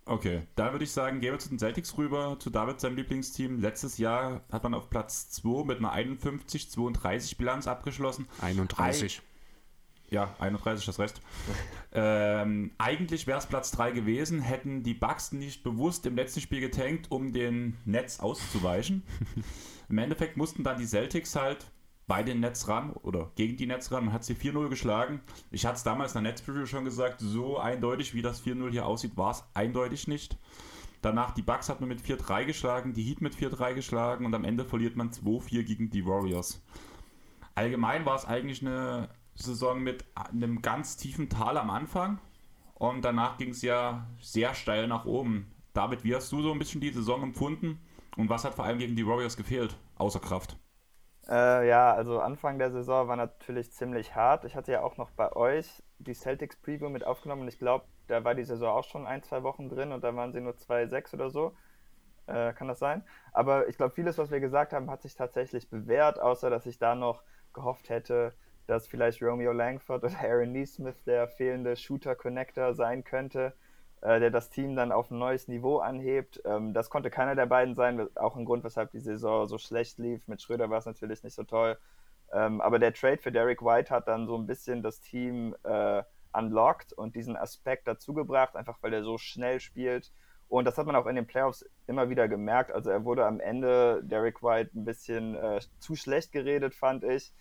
Okay, 0.06 0.46
dann 0.54 0.72
würde 0.72 0.84
ich 0.84 0.90
sagen, 0.92 1.20
gehen 1.20 1.32
wir 1.32 1.38
zu 1.38 1.48
den 1.48 1.58
Celtics 1.58 1.96
rüber, 1.96 2.36
zu 2.38 2.50
David, 2.50 2.78
seinem 2.78 2.96
Lieblingsteam. 2.96 3.58
Letztes 3.62 3.96
Jahr 3.96 4.42
hat 4.52 4.62
man 4.62 4.74
auf 4.74 4.90
Platz 4.90 5.30
2 5.30 5.64
mit 5.64 5.78
einer 5.78 5.94
51-32 5.94 7.38
Bilanz 7.38 7.66
abgeschlossen. 7.66 8.28
31. 8.42 9.22
Ja, 10.14 10.32
31, 10.38 10.86
das 10.86 11.00
Rest. 11.00 11.20
ähm, 11.92 12.70
eigentlich 12.78 13.26
wäre 13.26 13.38
es 13.38 13.46
Platz 13.46 13.72
3 13.72 13.90
gewesen, 13.90 14.40
hätten 14.40 14.84
die 14.84 14.94
Bucks 14.94 15.32
nicht 15.32 15.64
bewusst 15.64 16.06
im 16.06 16.14
letzten 16.14 16.40
Spiel 16.40 16.60
getankt, 16.60 17.10
um 17.10 17.32
den 17.32 17.76
Netz 17.84 18.20
auszuweichen. 18.20 19.02
Im 19.88 19.98
Endeffekt 19.98 20.36
mussten 20.36 20.62
dann 20.62 20.78
die 20.78 20.86
Celtics 20.86 21.34
halt 21.34 21.66
bei 22.06 22.22
den 22.22 22.38
Nets 22.38 22.68
ran 22.68 22.92
oder 22.92 23.32
gegen 23.34 23.56
die 23.56 23.66
Nets 23.66 23.90
ran 23.90 24.06
und 24.06 24.12
hat 24.12 24.22
sie 24.22 24.36
4-0 24.36 24.68
geschlagen. 24.68 25.20
Ich 25.50 25.66
hatte 25.66 25.78
es 25.78 25.82
damals 25.82 26.14
in 26.14 26.22
der 26.22 26.30
Netzpreview 26.30 26.66
schon 26.66 26.84
gesagt, 26.84 27.16
so 27.18 27.58
eindeutig 27.58 28.14
wie 28.14 28.22
das 28.22 28.40
4-0 28.40 28.70
hier 28.70 28.86
aussieht, 28.86 29.16
war 29.16 29.32
es 29.32 29.42
eindeutig 29.52 30.06
nicht. 30.06 30.38
Danach 31.02 31.32
die 31.32 31.42
Bucks 31.42 31.68
hat 31.68 31.80
man 31.80 31.88
mit 31.88 32.00
4-3 32.00 32.44
geschlagen, 32.44 32.92
die 32.92 33.02
Heat 33.02 33.20
mit 33.20 33.34
4-3 33.34 33.74
geschlagen 33.74 34.26
und 34.26 34.34
am 34.36 34.44
Ende 34.44 34.64
verliert 34.64 34.94
man 34.94 35.10
2-4 35.10 35.64
gegen 35.64 35.90
die 35.90 36.06
Warriors. 36.06 36.62
Allgemein 37.56 38.06
war 38.06 38.14
es 38.14 38.24
eigentlich 38.24 38.62
eine 38.62 39.08
Saison 39.34 39.80
mit 39.82 40.04
einem 40.14 40.62
ganz 40.62 40.96
tiefen 40.96 41.28
Tal 41.28 41.56
am 41.58 41.70
Anfang 41.70 42.20
und 42.74 43.04
danach 43.04 43.38
ging 43.38 43.50
es 43.50 43.62
ja 43.62 44.06
sehr 44.20 44.54
steil 44.54 44.86
nach 44.88 45.04
oben. 45.06 45.52
David, 45.72 46.04
wie 46.04 46.14
hast 46.14 46.30
du 46.32 46.42
so 46.42 46.52
ein 46.52 46.58
bisschen 46.58 46.80
die 46.80 46.90
Saison 46.90 47.22
empfunden 47.22 47.80
und 48.16 48.28
was 48.28 48.44
hat 48.44 48.54
vor 48.54 48.64
allem 48.64 48.78
gegen 48.78 48.96
die 48.96 49.06
Warriors 49.06 49.36
gefehlt, 49.36 49.76
außer 49.96 50.20
Kraft? 50.20 50.56
Äh, 51.28 51.68
ja, 51.68 51.92
also 51.94 52.20
Anfang 52.20 52.58
der 52.58 52.70
Saison 52.70 53.08
war 53.08 53.16
natürlich 53.16 53.72
ziemlich 53.72 54.14
hart. 54.14 54.44
Ich 54.44 54.54
hatte 54.56 54.72
ja 54.72 54.82
auch 54.82 54.96
noch 54.98 55.10
bei 55.10 55.32
euch 55.34 55.82
die 55.98 56.14
Celtics 56.14 56.56
Preview 56.56 56.90
mit 56.90 57.04
aufgenommen 57.04 57.42
und 57.42 57.48
ich 57.48 57.58
glaube, 57.58 57.86
da 58.08 58.24
war 58.24 58.34
die 58.34 58.44
Saison 58.44 58.68
auch 58.76 58.84
schon 58.84 59.06
ein, 59.06 59.22
zwei 59.22 59.42
Wochen 59.42 59.68
drin 59.68 59.92
und 59.92 60.04
da 60.04 60.14
waren 60.14 60.32
sie 60.32 60.40
nur 60.40 60.56
2-6 60.56 61.14
oder 61.14 61.30
so. 61.30 61.56
Äh, 62.26 62.52
kann 62.54 62.68
das 62.68 62.78
sein? 62.78 63.04
Aber 63.32 63.68
ich 63.68 63.76
glaube, 63.76 63.94
vieles, 63.94 64.18
was 64.18 64.30
wir 64.30 64.40
gesagt 64.40 64.72
haben, 64.72 64.90
hat 64.90 65.02
sich 65.02 65.14
tatsächlich 65.14 65.70
bewährt, 65.70 66.20
außer 66.20 66.50
dass 66.50 66.66
ich 66.66 66.78
da 66.78 66.94
noch 66.94 67.22
gehofft 67.54 67.88
hätte, 67.90 68.34
dass 68.66 68.86
vielleicht 68.86 69.22
Romeo 69.22 69.52
Langford 69.52 70.04
oder 70.04 70.18
Aaron 70.20 70.52
Neesmith 70.52 71.02
der 71.04 71.28
fehlende 71.28 71.76
Shooter-Connector 71.76 72.74
sein 72.74 73.04
könnte, 73.04 73.54
äh, 74.00 74.20
der 74.20 74.30
das 74.30 74.50
Team 74.50 74.76
dann 74.76 74.92
auf 74.92 75.10
ein 75.10 75.18
neues 75.18 75.48
Niveau 75.48 75.78
anhebt. 75.78 76.40
Ähm, 76.44 76.72
das 76.72 76.90
konnte 76.90 77.10
keiner 77.10 77.34
der 77.34 77.46
beiden 77.46 77.74
sein, 77.74 78.08
auch 78.16 78.36
ein 78.36 78.44
Grund, 78.44 78.64
weshalb 78.64 78.90
die 78.92 79.00
Saison 79.00 79.46
so 79.48 79.58
schlecht 79.58 79.98
lief. 79.98 80.28
Mit 80.28 80.42
Schröder 80.42 80.70
war 80.70 80.78
es 80.78 80.86
natürlich 80.86 81.22
nicht 81.22 81.34
so 81.34 81.44
toll. 81.44 81.78
Ähm, 82.32 82.60
aber 82.60 82.78
der 82.78 82.92
Trade 82.92 83.18
für 83.18 83.32
Derek 83.32 83.62
White 83.62 83.90
hat 83.90 84.08
dann 84.08 84.26
so 84.26 84.36
ein 84.36 84.46
bisschen 84.46 84.82
das 84.82 85.00
Team 85.00 85.54
äh, 85.62 86.02
unlocked 86.32 86.92
und 86.92 87.14
diesen 87.14 87.36
Aspekt 87.36 87.86
dazugebracht, 87.86 88.56
einfach 88.56 88.78
weil 88.82 88.92
er 88.92 89.04
so 89.04 89.18
schnell 89.18 89.60
spielt. 89.60 90.12
Und 90.48 90.66
das 90.66 90.76
hat 90.76 90.86
man 90.86 90.96
auch 90.96 91.06
in 91.06 91.16
den 91.16 91.26
Playoffs 91.26 91.64
immer 91.86 92.10
wieder 92.10 92.28
gemerkt. 92.28 92.70
Also 92.72 92.90
er 92.90 93.04
wurde 93.04 93.26
am 93.26 93.40
Ende 93.40 94.02
Derek 94.04 94.42
White 94.42 94.70
ein 94.74 94.84
bisschen 94.84 95.34
äh, 95.34 95.60
zu 95.78 95.96
schlecht 95.96 96.32
geredet, 96.32 96.74
fand 96.74 97.04
ich. 97.04 97.32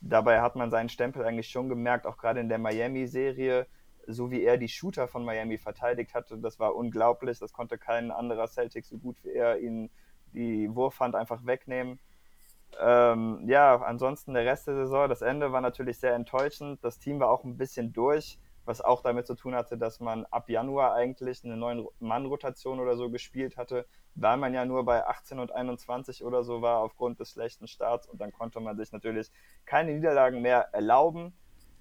Dabei 0.00 0.40
hat 0.40 0.56
man 0.56 0.70
seinen 0.70 0.88
Stempel 0.88 1.24
eigentlich 1.24 1.48
schon 1.48 1.68
gemerkt, 1.68 2.06
auch 2.06 2.16
gerade 2.16 2.40
in 2.40 2.48
der 2.48 2.58
Miami-Serie, 2.58 3.66
so 4.06 4.30
wie 4.30 4.42
er 4.42 4.56
die 4.56 4.68
Shooter 4.68 5.06
von 5.08 5.24
Miami 5.24 5.58
verteidigt 5.58 6.14
hatte, 6.14 6.38
das 6.38 6.58
war 6.58 6.74
unglaublich. 6.74 7.38
Das 7.38 7.52
konnte 7.52 7.78
kein 7.78 8.10
anderer 8.10 8.46
Celtic 8.46 8.86
so 8.86 8.98
gut 8.98 9.22
wie 9.22 9.32
er 9.32 9.58
ihn 9.58 9.90
die 10.32 10.74
Wurfhand 10.74 11.14
einfach 11.14 11.44
wegnehmen. 11.44 11.98
Ähm, 12.80 13.44
ja, 13.46 13.76
ansonsten 13.76 14.34
der 14.34 14.44
Rest 14.44 14.66
der 14.66 14.74
Saison, 14.74 15.08
das 15.08 15.22
Ende 15.22 15.52
war 15.52 15.60
natürlich 15.60 15.98
sehr 15.98 16.14
enttäuschend. 16.14 16.82
Das 16.84 16.98
Team 16.98 17.20
war 17.20 17.30
auch 17.30 17.44
ein 17.44 17.56
bisschen 17.56 17.92
durch, 17.92 18.38
was 18.64 18.80
auch 18.80 19.02
damit 19.02 19.26
zu 19.26 19.34
tun 19.34 19.54
hatte, 19.54 19.78
dass 19.78 20.00
man 20.00 20.26
ab 20.26 20.48
Januar 20.48 20.94
eigentlich 20.94 21.44
eine 21.44 21.56
neuen 21.56 21.86
Mann-Rotation 21.98 22.80
oder 22.80 22.96
so 22.96 23.10
gespielt 23.10 23.56
hatte, 23.56 23.86
weil 24.20 24.36
man 24.36 24.54
ja 24.54 24.64
nur 24.64 24.84
bei 24.84 25.06
18 25.06 25.38
und 25.38 25.52
21 25.52 26.24
oder 26.24 26.42
so 26.42 26.60
war 26.62 26.80
aufgrund 26.80 27.20
des 27.20 27.30
schlechten 27.30 27.66
Starts 27.66 28.06
und 28.06 28.20
dann 28.20 28.32
konnte 28.32 28.60
man 28.60 28.76
sich 28.76 28.92
natürlich 28.92 29.30
keine 29.64 29.94
Niederlagen 29.94 30.42
mehr 30.42 30.68
erlauben. 30.72 31.32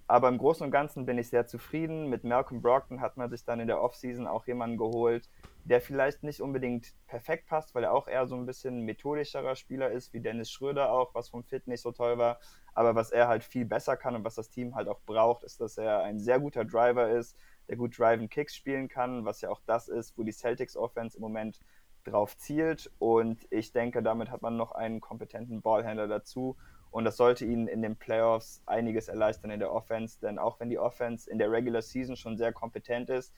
Aber 0.10 0.30
im 0.30 0.38
Großen 0.38 0.64
und 0.64 0.72
Ganzen 0.72 1.06
bin 1.06 1.18
ich 1.18 1.30
sehr 1.30 1.48
zufrieden. 1.48 2.08
Mit 2.08 2.24
Malcolm 2.24 2.62
Brockton 2.62 3.02
hat 3.02 3.18
man 3.18 3.30
sich 3.30 3.44
dann 3.44 3.60
in 3.60 3.68
der 3.68 3.82
Offseason 3.82 4.26
auch 4.26 4.48
jemanden 4.48 4.78
geholt, 4.78 5.30
der 5.66 5.82
vielleicht 5.82 6.24
nicht 6.24 6.40
unbedingt 6.40 6.94
perfekt 7.08 7.48
passt, 7.48 7.76
weil 7.76 7.84
er 7.84 7.92
auch 7.92 8.08
eher 8.08 8.26
so 8.26 8.36
ein 8.36 8.46
bisschen 8.46 8.86
methodischerer 8.86 9.58
Spieler 9.58 9.92
ist, 9.92 10.14
wie 10.14 10.22
Dennis 10.22 10.50
Schröder 10.50 10.94
auch, 10.94 11.14
was 11.14 11.28
vom 11.28 11.44
Fit 11.44 11.68
nicht 11.68 11.82
so 11.82 11.92
toll 11.92 12.18
war. 12.18 12.40
Aber 12.74 12.96
was 12.96 13.12
er 13.12 13.28
halt 13.28 13.44
viel 13.44 13.66
besser 13.66 13.98
kann 13.98 14.16
und 14.16 14.24
was 14.24 14.36
das 14.36 14.50
Team 14.50 14.76
halt 14.76 14.88
auch 14.88 15.02
braucht, 15.06 15.44
ist, 15.44 15.60
dass 15.60 15.78
er 15.78 16.04
ein 16.04 16.22
sehr 16.22 16.40
guter 16.40 16.64
Driver 16.64 17.10
ist, 17.10 17.36
der 17.68 17.76
gut 17.76 18.00
Drive 18.00 18.30
Kicks 18.30 18.56
spielen 18.56 18.88
kann, 18.88 19.26
was 19.26 19.42
ja 19.42 19.50
auch 19.50 19.60
das 19.66 19.90
ist, 19.90 20.18
wo 20.18 20.24
die 20.24 20.32
Celtics 20.32 20.78
Offense 20.78 21.18
im 21.18 21.22
Moment 21.22 21.60
drauf 22.08 22.38
zielt. 22.38 22.92
Und 23.00 23.46
ich 23.50 23.72
denke, 23.72 24.02
damit 24.02 24.32
hat 24.32 24.42
man 24.42 24.58
noch 24.58 24.72
einen 24.72 25.02
kompetenten 25.02 25.62
Ballhändler 25.62 26.08
dazu. 26.08 26.56
Und 26.92 27.06
das 27.06 27.18
sollte 27.18 27.46
ihnen 27.46 27.68
in 27.68 27.82
den 27.82 27.96
Playoffs 27.96 28.62
einiges 28.66 29.08
erleichtern 29.08 29.52
in 29.52 29.60
der 29.60 29.72
Offense, 29.72 30.20
denn 30.22 30.40
auch 30.40 30.60
wenn 30.60 30.70
die 30.70 30.80
Offense 30.80 31.30
in 31.30 31.38
der 31.38 31.52
Regular 31.52 31.82
Season 31.82 32.16
schon 32.16 32.38
sehr 32.38 32.54
kompetent 32.54 33.10
ist, 33.10 33.34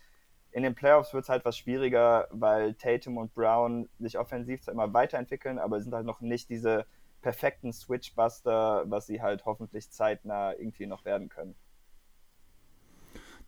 in 0.51 0.63
den 0.63 0.75
Playoffs 0.75 1.13
wird 1.13 1.23
es 1.23 1.29
halt 1.29 1.45
was 1.45 1.57
schwieriger, 1.57 2.27
weil 2.31 2.73
Tatum 2.73 3.17
und 3.17 3.33
Brown 3.35 3.87
sich 3.99 4.17
offensiv 4.17 4.61
zwar 4.61 4.73
immer 4.73 4.93
weiterentwickeln, 4.93 5.59
aber 5.59 5.79
sind 5.79 5.93
halt 5.93 6.05
noch 6.05 6.21
nicht 6.21 6.49
diese 6.49 6.85
perfekten 7.21 7.71
Switchbuster, 7.73 8.85
was 8.87 9.05
sie 9.07 9.21
halt 9.21 9.45
hoffentlich 9.45 9.91
zeitnah 9.91 10.53
irgendwie 10.53 10.87
noch 10.87 11.05
werden 11.05 11.29
können. 11.29 11.55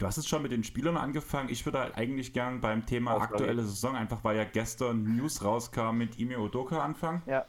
Du 0.01 0.07
hast 0.07 0.17
es 0.17 0.27
schon 0.27 0.41
mit 0.41 0.51
den 0.51 0.63
Spielern 0.63 0.97
angefangen. 0.97 1.49
Ich 1.49 1.63
würde 1.63 1.77
halt 1.77 1.95
eigentlich 1.95 2.33
gern 2.33 2.59
beim 2.59 2.87
Thema 2.87 3.17
oh, 3.17 3.19
aktuelle 3.19 3.61
Saison, 3.61 3.95
einfach 3.95 4.23
weil 4.23 4.35
ja 4.35 4.45
gestern 4.45 5.03
News 5.03 5.43
rauskam, 5.43 5.95
mit 5.95 6.17
Ime 6.17 6.39
Odoka 6.39 6.83
anfangen. 6.83 7.21
Ja. 7.27 7.45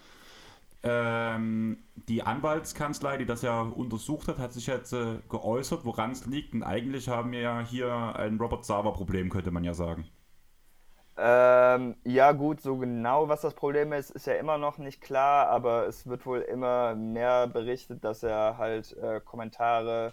Ähm, 0.82 1.82
die 1.94 2.22
Anwaltskanzlei, 2.22 3.16
die 3.16 3.24
das 3.24 3.40
ja 3.40 3.62
untersucht 3.62 4.28
hat, 4.28 4.38
hat 4.38 4.52
sich 4.52 4.66
jetzt 4.66 4.92
äh, 4.92 5.20
geäußert, 5.30 5.86
woran 5.86 6.10
es 6.10 6.26
liegt. 6.26 6.52
Und 6.52 6.62
eigentlich 6.62 7.08
haben 7.08 7.32
wir 7.32 7.40
ja 7.40 7.60
hier 7.60 7.90
ein 8.16 8.36
Robert 8.36 8.66
Sava-Problem, 8.66 9.30
könnte 9.30 9.50
man 9.50 9.64
ja 9.64 9.72
sagen. 9.72 10.06
Ähm, 11.16 11.96
ja, 12.04 12.32
gut, 12.32 12.60
so 12.60 12.76
genau 12.76 13.28
was 13.28 13.40
das 13.40 13.54
Problem 13.54 13.94
ist, 13.94 14.10
ist 14.10 14.26
ja 14.26 14.34
immer 14.34 14.58
noch 14.58 14.76
nicht 14.76 15.00
klar, 15.00 15.46
aber 15.48 15.86
es 15.86 16.06
wird 16.06 16.26
wohl 16.26 16.40
immer 16.40 16.94
mehr 16.96 17.46
berichtet, 17.46 18.04
dass 18.04 18.22
er 18.22 18.58
halt 18.58 18.94
äh, 18.98 19.20
Kommentare 19.20 20.12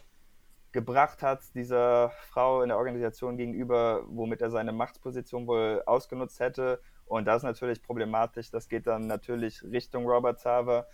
gebracht 0.71 1.21
hat, 1.21 1.41
dieser 1.55 2.09
Frau 2.29 2.61
in 2.61 2.69
der 2.69 2.77
Organisation 2.77 3.37
gegenüber, 3.37 4.03
womit 4.07 4.41
er 4.41 4.51
seine 4.51 4.71
Machtsposition 4.71 5.47
wohl 5.47 5.83
ausgenutzt 5.85 6.39
hätte 6.39 6.79
und 7.09 7.25
das 7.25 7.37
ist 7.37 7.43
natürlich 7.43 7.81
problematisch. 7.81 8.51
Das 8.51 8.69
geht 8.69 8.85
dann 8.85 9.07
natürlich 9.07 9.63
Richtung 9.63 10.05
Robert 10.05 10.39
Sava. 10.39 10.85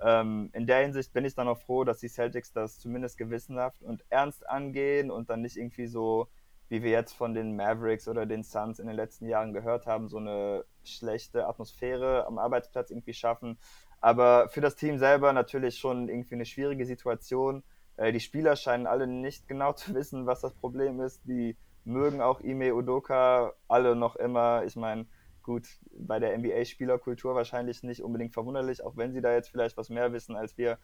Ähm, 0.00 0.50
in 0.52 0.66
der 0.66 0.82
Hinsicht 0.82 1.12
bin 1.12 1.24
ich 1.24 1.34
dann 1.34 1.48
auch 1.48 1.58
froh, 1.58 1.82
dass 1.82 1.98
die 1.98 2.08
Celtics 2.08 2.52
das 2.52 2.78
zumindest 2.78 3.18
gewissenhaft 3.18 3.82
und 3.82 4.04
ernst 4.08 4.48
angehen 4.48 5.10
und 5.10 5.30
dann 5.30 5.42
nicht 5.42 5.56
irgendwie 5.56 5.88
so, 5.88 6.28
wie 6.68 6.84
wir 6.84 6.92
jetzt 6.92 7.12
von 7.12 7.34
den 7.34 7.56
Mavericks 7.56 8.06
oder 8.06 8.24
den 8.24 8.44
Suns 8.44 8.78
in 8.78 8.86
den 8.86 8.94
letzten 8.94 9.26
Jahren 9.26 9.52
gehört 9.52 9.86
haben, 9.86 10.08
so 10.08 10.18
eine 10.18 10.64
schlechte 10.84 11.48
Atmosphäre 11.48 12.24
am 12.26 12.38
Arbeitsplatz 12.38 12.90
irgendwie 12.90 13.14
schaffen. 13.14 13.58
Aber 14.00 14.48
für 14.50 14.60
das 14.60 14.76
Team 14.76 14.98
selber 14.98 15.32
natürlich 15.32 15.78
schon 15.78 16.08
irgendwie 16.08 16.36
eine 16.36 16.46
schwierige 16.46 16.86
Situation. 16.86 17.64
Äh, 17.96 18.12
die 18.12 18.20
Spieler 18.20 18.56
scheinen 18.56 18.86
alle 18.86 19.06
nicht 19.06 19.48
genau 19.48 19.72
zu 19.72 19.94
wissen, 19.94 20.26
was 20.26 20.40
das 20.40 20.54
Problem 20.54 21.00
ist. 21.00 21.20
Die 21.24 21.56
mögen 21.84 22.20
auch 22.20 22.40
Ime 22.40 22.74
Udoka 22.74 23.52
alle 23.68 23.94
noch 23.94 24.16
immer. 24.16 24.64
Ich 24.64 24.76
meine, 24.76 25.06
gut, 25.42 25.68
bei 25.92 26.18
der 26.18 26.36
NBA-Spielerkultur 26.38 27.34
wahrscheinlich 27.34 27.82
nicht 27.82 28.02
unbedingt 28.02 28.32
verwunderlich, 28.32 28.82
auch 28.82 28.96
wenn 28.96 29.12
sie 29.12 29.20
da 29.20 29.32
jetzt 29.32 29.50
vielleicht 29.50 29.76
was 29.76 29.90
mehr 29.90 30.12
wissen 30.12 30.36
als 30.36 30.56
wir. 30.56 30.78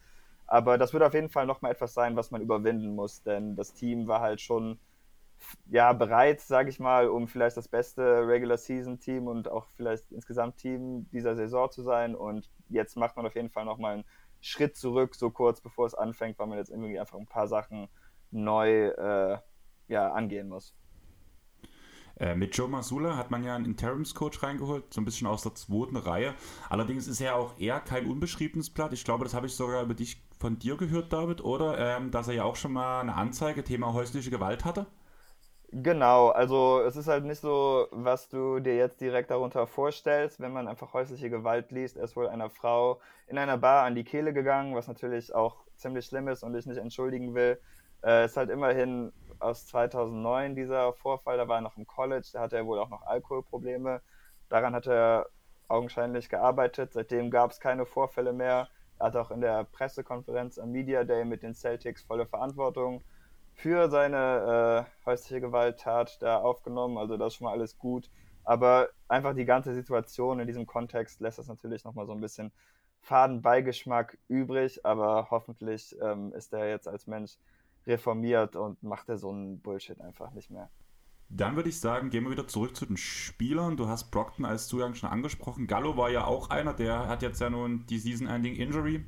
Aber 0.47 0.77
das 0.77 0.93
wird 0.93 1.03
auf 1.03 1.13
jeden 1.13 1.29
Fall 1.29 1.45
nochmal 1.45 1.71
etwas 1.71 1.93
sein, 1.93 2.15
was 2.15 2.31
man 2.31 2.41
überwinden 2.41 2.95
muss, 2.95 3.23
denn 3.23 3.55
das 3.55 3.73
Team 3.73 4.07
war 4.07 4.21
halt 4.21 4.41
schon 4.41 4.79
ja, 5.69 5.93
bereit, 5.93 6.41
sage 6.41 6.69
ich 6.69 6.79
mal, 6.79 7.07
um 7.07 7.27
vielleicht 7.27 7.57
das 7.57 7.67
beste 7.67 8.27
Regular-Season-Team 8.27 9.27
und 9.27 9.49
auch 9.49 9.65
vielleicht 9.75 10.11
insgesamt 10.11 10.57
Team 10.57 11.09
dieser 11.11 11.35
Saison 11.35 11.71
zu 11.71 11.81
sein. 11.81 12.15
Und 12.15 12.49
jetzt 12.69 12.95
macht 12.97 13.15
man 13.15 13.25
auf 13.25 13.35
jeden 13.35 13.49
Fall 13.49 13.65
nochmal 13.65 13.93
einen 13.93 14.05
Schritt 14.41 14.75
zurück, 14.75 15.15
so 15.15 15.29
kurz 15.29 15.61
bevor 15.61 15.85
es 15.85 15.95
anfängt, 15.95 16.39
weil 16.39 16.47
man 16.47 16.57
jetzt 16.57 16.69
irgendwie 16.69 16.99
einfach 16.99 17.17
ein 17.17 17.27
paar 17.27 17.47
Sachen 17.47 17.87
neu 18.31 18.87
äh, 18.87 19.37
ja, 19.87 20.11
angehen 20.11 20.49
muss. 20.49 20.75
Äh, 22.19 22.35
mit 22.35 22.55
Joe 22.55 22.67
Masula 22.67 23.17
hat 23.17 23.31
man 23.31 23.43
ja 23.43 23.55
einen 23.55 23.65
Interims-Coach 23.65 24.43
reingeholt, 24.43 24.93
so 24.93 25.01
ein 25.01 25.05
bisschen 25.05 25.27
aus 25.27 25.43
der 25.43 25.55
zweiten 25.55 25.97
Reihe. 25.97 26.35
Allerdings 26.69 27.07
ist 27.07 27.21
er 27.21 27.35
auch 27.35 27.59
eher 27.59 27.79
kein 27.79 28.05
unbeschriebenes 28.05 28.69
Blatt. 28.69 28.93
Ich 28.93 29.03
glaube, 29.03 29.23
das 29.23 29.33
habe 29.33 29.47
ich 29.47 29.55
sogar 29.55 29.83
über 29.83 29.93
dich 29.93 30.21
von 30.39 30.59
dir 30.59 30.77
gehört, 30.77 31.13
David, 31.13 31.43
oder? 31.43 31.77
Ähm, 31.79 32.11
dass 32.11 32.27
er 32.27 32.35
ja 32.35 32.43
auch 32.43 32.55
schon 32.55 32.73
mal 32.73 33.01
eine 33.01 33.15
Anzeige, 33.15 33.63
Thema 33.63 33.93
häusliche 33.93 34.29
Gewalt 34.29 34.65
hatte. 34.65 34.87
Genau, 35.73 36.29
also 36.29 36.81
es 36.81 36.97
ist 36.97 37.07
halt 37.07 37.23
nicht 37.23 37.39
so, 37.39 37.87
was 37.91 38.27
du 38.27 38.59
dir 38.59 38.75
jetzt 38.75 38.99
direkt 38.99 39.31
darunter 39.31 39.65
vorstellst, 39.67 40.41
wenn 40.41 40.51
man 40.51 40.67
einfach 40.67 40.91
häusliche 40.93 41.29
Gewalt 41.29 41.71
liest. 41.71 41.95
Er 41.95 42.03
ist 42.03 42.17
wohl 42.17 42.27
einer 42.27 42.49
Frau 42.49 42.99
in 43.27 43.37
einer 43.37 43.57
Bar 43.57 43.85
an 43.85 43.95
die 43.95 44.03
Kehle 44.03 44.33
gegangen, 44.33 44.75
was 44.75 44.87
natürlich 44.89 45.33
auch 45.33 45.63
ziemlich 45.75 46.05
schlimm 46.05 46.27
ist 46.27 46.43
und 46.43 46.53
ich 46.55 46.65
nicht 46.65 46.77
entschuldigen 46.77 47.35
will. 47.35 47.57
Äh, 48.03 48.25
ist 48.25 48.35
halt 48.35 48.49
immerhin 48.49 49.13
aus 49.39 49.65
2009, 49.67 50.55
dieser 50.55 50.91
Vorfall, 50.93 51.37
da 51.37 51.47
war 51.47 51.59
er 51.59 51.61
noch 51.61 51.77
im 51.77 51.87
College, 51.87 52.27
da 52.33 52.41
hatte 52.41 52.57
er 52.57 52.65
wohl 52.65 52.79
auch 52.79 52.89
noch 52.89 53.03
Alkoholprobleme. 53.07 54.01
Daran 54.49 54.75
hat 54.75 54.87
er 54.87 55.27
augenscheinlich 55.69 56.27
gearbeitet. 56.27 56.91
Seitdem 56.93 57.31
gab 57.31 57.51
es 57.51 57.61
keine 57.61 57.85
Vorfälle 57.85 58.33
mehr. 58.33 58.67
Er 58.99 59.05
hat 59.05 59.15
auch 59.15 59.31
in 59.31 59.39
der 59.39 59.63
Pressekonferenz 59.63 60.59
am 60.59 60.71
Media 60.71 61.05
Day 61.05 61.23
mit 61.23 61.43
den 61.43 61.55
Celtics 61.55 62.03
volle 62.03 62.25
Verantwortung 62.25 63.03
für 63.61 63.91
seine 63.91 64.87
äh, 64.87 65.05
häusliche 65.05 65.39
Gewalttat 65.39 66.19
da 66.21 66.37
aufgenommen. 66.37 66.97
Also 66.97 67.15
das 67.15 67.33
ist 67.33 67.37
schon 67.37 67.45
mal 67.45 67.51
alles 67.51 67.77
gut. 67.77 68.09
Aber 68.43 68.89
einfach 69.07 69.35
die 69.35 69.45
ganze 69.45 69.75
Situation 69.75 70.39
in 70.39 70.47
diesem 70.47 70.65
Kontext 70.65 71.21
lässt 71.21 71.37
das 71.37 71.47
natürlich 71.47 71.83
nochmal 71.83 72.07
so 72.07 72.11
ein 72.11 72.21
bisschen 72.21 72.51
Fadenbeigeschmack 73.01 74.17
übrig. 74.27 74.83
Aber 74.83 75.27
hoffentlich 75.29 75.95
ähm, 76.01 76.33
ist 76.33 76.53
er 76.53 76.69
jetzt 76.69 76.87
als 76.87 77.05
Mensch 77.05 77.37
reformiert 77.85 78.55
und 78.55 78.81
macht 78.81 79.09
er 79.09 79.17
so 79.17 79.29
einen 79.29 79.59
Bullshit 79.59 80.01
einfach 80.01 80.31
nicht 80.31 80.49
mehr. 80.49 80.69
Dann 81.29 81.55
würde 81.55 81.69
ich 81.69 81.79
sagen, 81.79 82.09
gehen 82.09 82.23
wir 82.23 82.31
wieder 82.31 82.47
zurück 82.47 82.75
zu 82.75 82.87
den 82.87 82.97
Spielern. 82.97 83.77
Du 83.77 83.87
hast 83.87 84.09
Brockton 84.09 84.43
als 84.43 84.67
Zugang 84.67 84.95
schon 84.95 85.09
angesprochen. 85.09 85.67
Gallo 85.67 85.95
war 85.97 86.09
ja 86.09 86.25
auch 86.25 86.49
einer, 86.49 86.73
der 86.73 87.07
hat 87.07 87.21
jetzt 87.21 87.39
ja 87.39 87.49
nun 87.49 87.85
die 87.85 87.99
Season-Ending 87.99 88.55
Injury. 88.55 89.05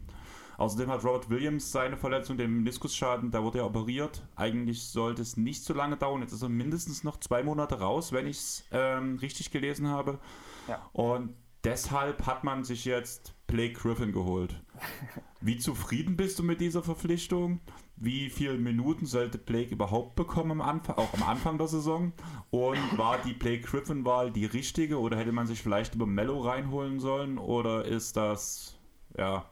Außerdem 0.58 0.90
hat 0.90 1.04
Robert 1.04 1.30
Williams 1.30 1.72
seine 1.72 1.98
Verletzung, 1.98 2.38
den 2.38 2.52
Meniskusschaden, 2.52 3.32
da 3.32 3.44
wurde 3.44 3.60
er 3.60 3.66
operiert. 3.66 4.24
Eigentlich 4.36 4.84
sollte 4.84 5.22
es 5.22 5.38
nicht 5.38 5.64
so 5.64 5.74
lange 5.74 5.98
dauern. 5.98 6.22
Jetzt 6.22 6.34
ist 6.34 6.42
er 6.42 6.50
mindestens 6.50 7.04
noch 7.04 7.18
zwei 7.20 7.44
Monate 7.44 7.80
raus, 7.80 8.12
wenn 8.12 8.28
ich 8.28 8.38
es 8.38 8.64
ähm, 8.72 9.18
richtig 9.18 9.52
gelesen 9.52 9.88
habe. 9.88 10.20
Ja. 10.68 10.82
Und 10.94 11.36
deshalb 11.64 12.26
hat 12.26 12.44
man 12.44 12.64
sich 12.64 12.86
jetzt 12.86 13.36
Blake 13.48 13.74
Griffin 13.74 14.12
geholt. 14.12 14.62
Wie 15.42 15.58
zufrieden 15.58 16.16
bist 16.16 16.40
du 16.40 16.44
mit 16.44 16.62
dieser 16.62 16.84
Verpflichtung? 16.84 17.60
wie 17.96 18.30
viele 18.30 18.58
Minuten 18.58 19.06
sollte 19.06 19.38
Blake 19.38 19.72
überhaupt 19.72 20.16
bekommen 20.16 20.52
am 20.52 20.62
Anfang, 20.62 20.98
auch 20.98 21.14
am 21.14 21.24
Anfang 21.24 21.58
der 21.58 21.68
Saison? 21.68 22.12
Und 22.50 22.98
war 22.98 23.18
die 23.20 23.34
Blake 23.34 23.62
Griffin-Wahl 23.62 24.32
die 24.32 24.46
richtige 24.46 25.00
oder 25.00 25.18
hätte 25.18 25.32
man 25.32 25.48
sich 25.48 25.62
vielleicht 25.62 25.96
über 25.96 26.06
Mello 26.06 26.40
reinholen 26.42 27.00
sollen? 27.00 27.38
Oder 27.38 27.86
ist 27.86 28.18
das, 28.18 28.78
ja, 29.18 29.46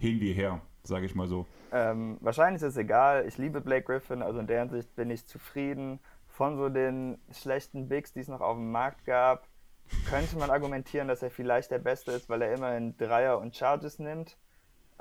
hin 0.00 0.18
wie 0.20 0.32
her, 0.32 0.60
sage 0.82 1.06
ich 1.06 1.14
mal 1.14 1.28
so? 1.28 1.46
Ähm, 1.72 2.16
wahrscheinlich 2.20 2.62
ist 2.62 2.70
es 2.70 2.76
egal. 2.76 3.26
Ich 3.28 3.38
liebe 3.38 3.60
Blake 3.60 3.84
Griffin, 3.84 4.22
also 4.22 4.40
in 4.40 4.46
der 4.46 4.60
Hinsicht 4.60 4.96
bin 4.96 5.10
ich 5.10 5.26
zufrieden. 5.26 6.00
Von 6.26 6.56
so 6.56 6.68
den 6.68 7.18
schlechten 7.32 7.88
Bigs, 7.88 8.12
die 8.12 8.20
es 8.20 8.28
noch 8.28 8.40
auf 8.40 8.56
dem 8.56 8.72
Markt 8.72 9.04
gab, 9.04 9.46
könnte 10.08 10.38
man 10.38 10.50
argumentieren, 10.50 11.06
dass 11.06 11.22
er 11.22 11.30
vielleicht 11.30 11.70
der 11.70 11.80
Beste 11.80 12.12
ist, 12.12 12.28
weil 12.28 12.42
er 12.42 12.54
immerhin 12.54 12.96
Dreier 12.96 13.38
und 13.38 13.54
Charges 13.54 13.98
nimmt. 13.98 14.38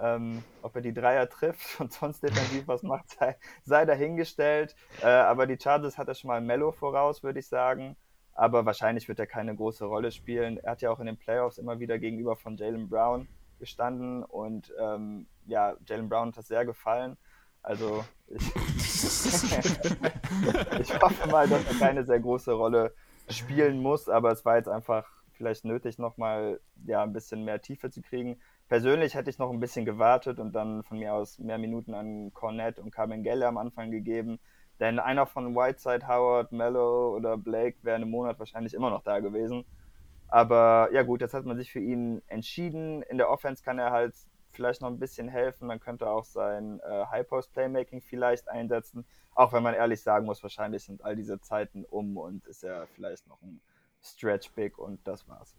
Ähm, 0.01 0.43
ob 0.61 0.75
er 0.75 0.81
die 0.81 0.93
Dreier 0.93 1.29
trifft 1.29 1.79
und 1.79 1.91
sonst 1.93 2.21
defensiv 2.21 2.67
was 2.67 2.83
macht, 2.83 3.09
sei, 3.11 3.35
sei 3.63 3.85
dahingestellt. 3.85 4.75
Äh, 5.01 5.07
aber 5.07 5.47
die 5.47 5.57
Chargers 5.61 5.97
hat 5.97 6.07
er 6.07 6.15
schon 6.15 6.29
mal 6.29 6.41
Mello 6.41 6.71
voraus, 6.71 7.23
würde 7.23 7.39
ich 7.39 7.47
sagen. 7.47 7.95
Aber 8.33 8.65
wahrscheinlich 8.65 9.07
wird 9.07 9.19
er 9.19 9.27
keine 9.27 9.55
große 9.55 9.85
Rolle 9.85 10.11
spielen. 10.11 10.57
Er 10.57 10.71
hat 10.71 10.81
ja 10.81 10.91
auch 10.91 10.99
in 10.99 11.05
den 11.05 11.17
Playoffs 11.17 11.57
immer 11.57 11.79
wieder 11.79 11.99
gegenüber 11.99 12.35
von 12.35 12.57
Jalen 12.57 12.89
Brown 12.89 13.27
gestanden 13.59 14.23
und 14.23 14.73
ähm, 14.79 15.27
ja, 15.45 15.75
Jalen 15.85 16.09
Brown 16.09 16.29
hat 16.29 16.37
das 16.37 16.47
sehr 16.47 16.65
gefallen. 16.65 17.17
Also 17.61 18.03
ich, 18.27 18.55
ich 20.79 21.01
hoffe 21.01 21.29
mal, 21.29 21.47
dass 21.47 21.65
er 21.65 21.79
keine 21.79 22.03
sehr 22.05 22.19
große 22.19 22.53
Rolle 22.53 22.93
spielen 23.29 23.81
muss, 23.81 24.07
aber 24.09 24.31
es 24.31 24.45
war 24.45 24.57
jetzt 24.57 24.69
einfach 24.69 25.05
vielleicht 25.33 25.65
nötig, 25.65 25.97
nochmal 25.99 26.59
ja, 26.85 27.03
ein 27.03 27.13
bisschen 27.13 27.43
mehr 27.45 27.61
Tiefe 27.61 27.89
zu 27.89 28.01
kriegen. 28.01 28.39
Persönlich 28.67 29.15
hätte 29.15 29.29
ich 29.29 29.39
noch 29.39 29.51
ein 29.51 29.59
bisschen 29.59 29.85
gewartet 29.85 30.39
und 30.39 30.53
dann 30.53 30.83
von 30.83 30.99
mir 30.99 31.13
aus 31.13 31.39
mehr 31.39 31.57
Minuten 31.57 31.93
an 31.93 32.33
Cornett 32.33 32.77
und 32.77 32.91
Carmen 32.91 33.23
Gelle 33.23 33.47
am 33.47 33.57
Anfang 33.57 33.89
gegeben. 33.89 34.39
Denn 34.79 34.99
einer 34.99 35.25
von 35.25 35.55
Whiteside, 35.55 36.07
Howard, 36.07 36.51
Mello 36.51 37.15
oder 37.15 37.37
Blake 37.37 37.77
wäre 37.81 37.97
in 37.97 38.03
einem 38.03 38.11
Monat 38.11 38.39
wahrscheinlich 38.39 38.73
immer 38.73 38.89
noch 38.89 39.03
da 39.03 39.19
gewesen. 39.19 39.65
Aber 40.29 40.89
ja 40.91 41.03
gut, 41.03 41.21
jetzt 41.21 41.33
hat 41.33 41.45
man 41.45 41.57
sich 41.57 41.71
für 41.71 41.79
ihn 41.79 42.21
entschieden. 42.27 43.01
In 43.03 43.17
der 43.17 43.29
Offense 43.29 43.63
kann 43.63 43.79
er 43.79 43.91
halt 43.91 44.13
vielleicht 44.51 44.81
noch 44.81 44.89
ein 44.89 44.99
bisschen 44.99 45.27
helfen. 45.27 45.67
Man 45.67 45.79
könnte 45.79 46.09
auch 46.09 46.25
sein 46.25 46.79
äh, 46.81 47.05
High-Post-Playmaking 47.05 48.01
vielleicht 48.01 48.49
einsetzen. 48.49 49.05
Auch 49.33 49.53
wenn 49.53 49.63
man 49.63 49.73
ehrlich 49.73 50.01
sagen 50.01 50.25
muss, 50.25 50.43
wahrscheinlich 50.43 50.83
sind 50.83 51.03
all 51.03 51.15
diese 51.15 51.39
Zeiten 51.39 51.85
um 51.85 52.17
und 52.17 52.45
ist 52.45 52.63
er 52.63 52.87
vielleicht 52.87 53.27
noch 53.27 53.41
ein 53.41 53.61
Stretch-Big 54.03 54.77
und 54.77 54.99
das 55.07 55.27
war's. 55.27 55.55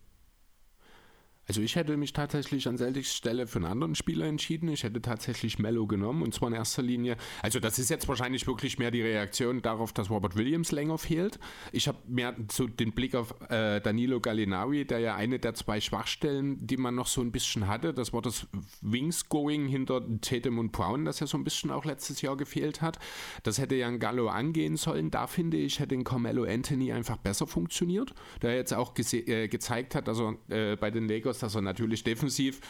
Also 1.51 1.63
ich 1.63 1.75
hätte 1.75 1.97
mich 1.97 2.13
tatsächlich 2.13 2.69
an 2.69 2.79
Celtics 2.79 3.13
Stelle 3.13 3.49
für 3.49 3.59
einen 3.59 3.65
anderen 3.65 3.97
Spieler 3.97 4.27
entschieden. 4.27 4.69
Ich 4.69 4.85
hätte 4.85 5.03
tatsächlich 5.03 5.59
Mello 5.59 5.89
genommen 5.89 6.23
und 6.23 6.33
zwar 6.33 6.47
in 6.47 6.55
erster 6.55 6.81
Linie. 6.81 7.17
Also 7.43 7.59
das 7.59 7.81
ist 7.81 7.91
jetzt 7.91 8.07
wahrscheinlich 8.07 8.47
wirklich 8.47 8.79
mehr 8.79 8.93
die 8.93 9.03
Reaktion 9.03 9.61
darauf, 9.61 9.93
dass 9.93 10.11
Robert 10.11 10.37
Williams 10.37 10.71
länger 10.71 10.97
fehlt. 10.97 11.41
Ich 11.73 11.89
habe 11.89 11.99
mehr 12.07 12.37
so 12.53 12.69
den 12.69 12.93
Blick 12.93 13.17
auf 13.17 13.35
äh, 13.49 13.81
Danilo 13.81 14.21
Gallinari, 14.21 14.85
der 14.85 15.01
ja 15.01 15.17
eine 15.17 15.41
der 15.41 15.55
zwei 15.55 15.81
Schwachstellen, 15.81 16.65
die 16.65 16.77
man 16.77 16.95
noch 16.95 17.09
so 17.09 17.21
ein 17.21 17.33
bisschen 17.33 17.67
hatte, 17.67 17.93
das 17.95 18.13
war 18.13 18.23
das 18.23 18.47
Wings-Going 18.83 19.67
hinter 19.67 20.03
Tatum 20.21 20.61
und 20.61 20.71
Brown, 20.71 21.05
das 21.05 21.19
ja 21.19 21.27
so 21.27 21.37
ein 21.37 21.43
bisschen 21.43 21.73
auch 21.73 21.85
letztes 21.85 22.23
Jahr 22.23 22.37
gefehlt 22.37 22.81
hat. 22.81 23.01
Das 23.43 23.59
hätte 23.59 23.75
ja 23.75 23.89
ein 23.89 23.99
Gallo 23.99 24.29
angehen 24.29 24.77
sollen. 24.77 25.11
Da 25.11 25.27
finde 25.27 25.57
ich, 25.57 25.81
hätte 25.81 25.97
ein 25.97 26.05
Carmelo 26.05 26.45
Anthony 26.45 26.93
einfach 26.93 27.17
besser 27.17 27.49
funktioniert, 27.49 28.15
der 28.41 28.55
jetzt 28.55 28.73
auch 28.73 28.95
äh, 28.97 29.49
gezeigt 29.49 29.97
hat, 29.97 30.07
dass 30.07 30.21
er 30.21 30.37
äh, 30.49 30.77
bei 30.77 30.93
den 30.93 31.09
Lakers 31.09 31.40
dass 31.43 31.55
er 31.55 31.63
natürlich 31.63 32.05
defensiv, 32.05 32.61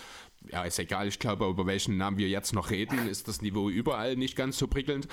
ja, 0.50 0.64
ist 0.64 0.78
egal, 0.78 1.08
ich 1.08 1.18
glaube, 1.18 1.46
über 1.46 1.66
welchen 1.66 1.96
Namen 1.96 2.18
wir 2.18 2.28
jetzt 2.28 2.54
noch 2.54 2.70
reden, 2.70 3.08
ist 3.08 3.28
das 3.28 3.42
Niveau 3.42 3.68
überall 3.68 4.16
nicht 4.16 4.36
ganz 4.36 4.58
so 4.58 4.66
prickelnd. 4.66 5.08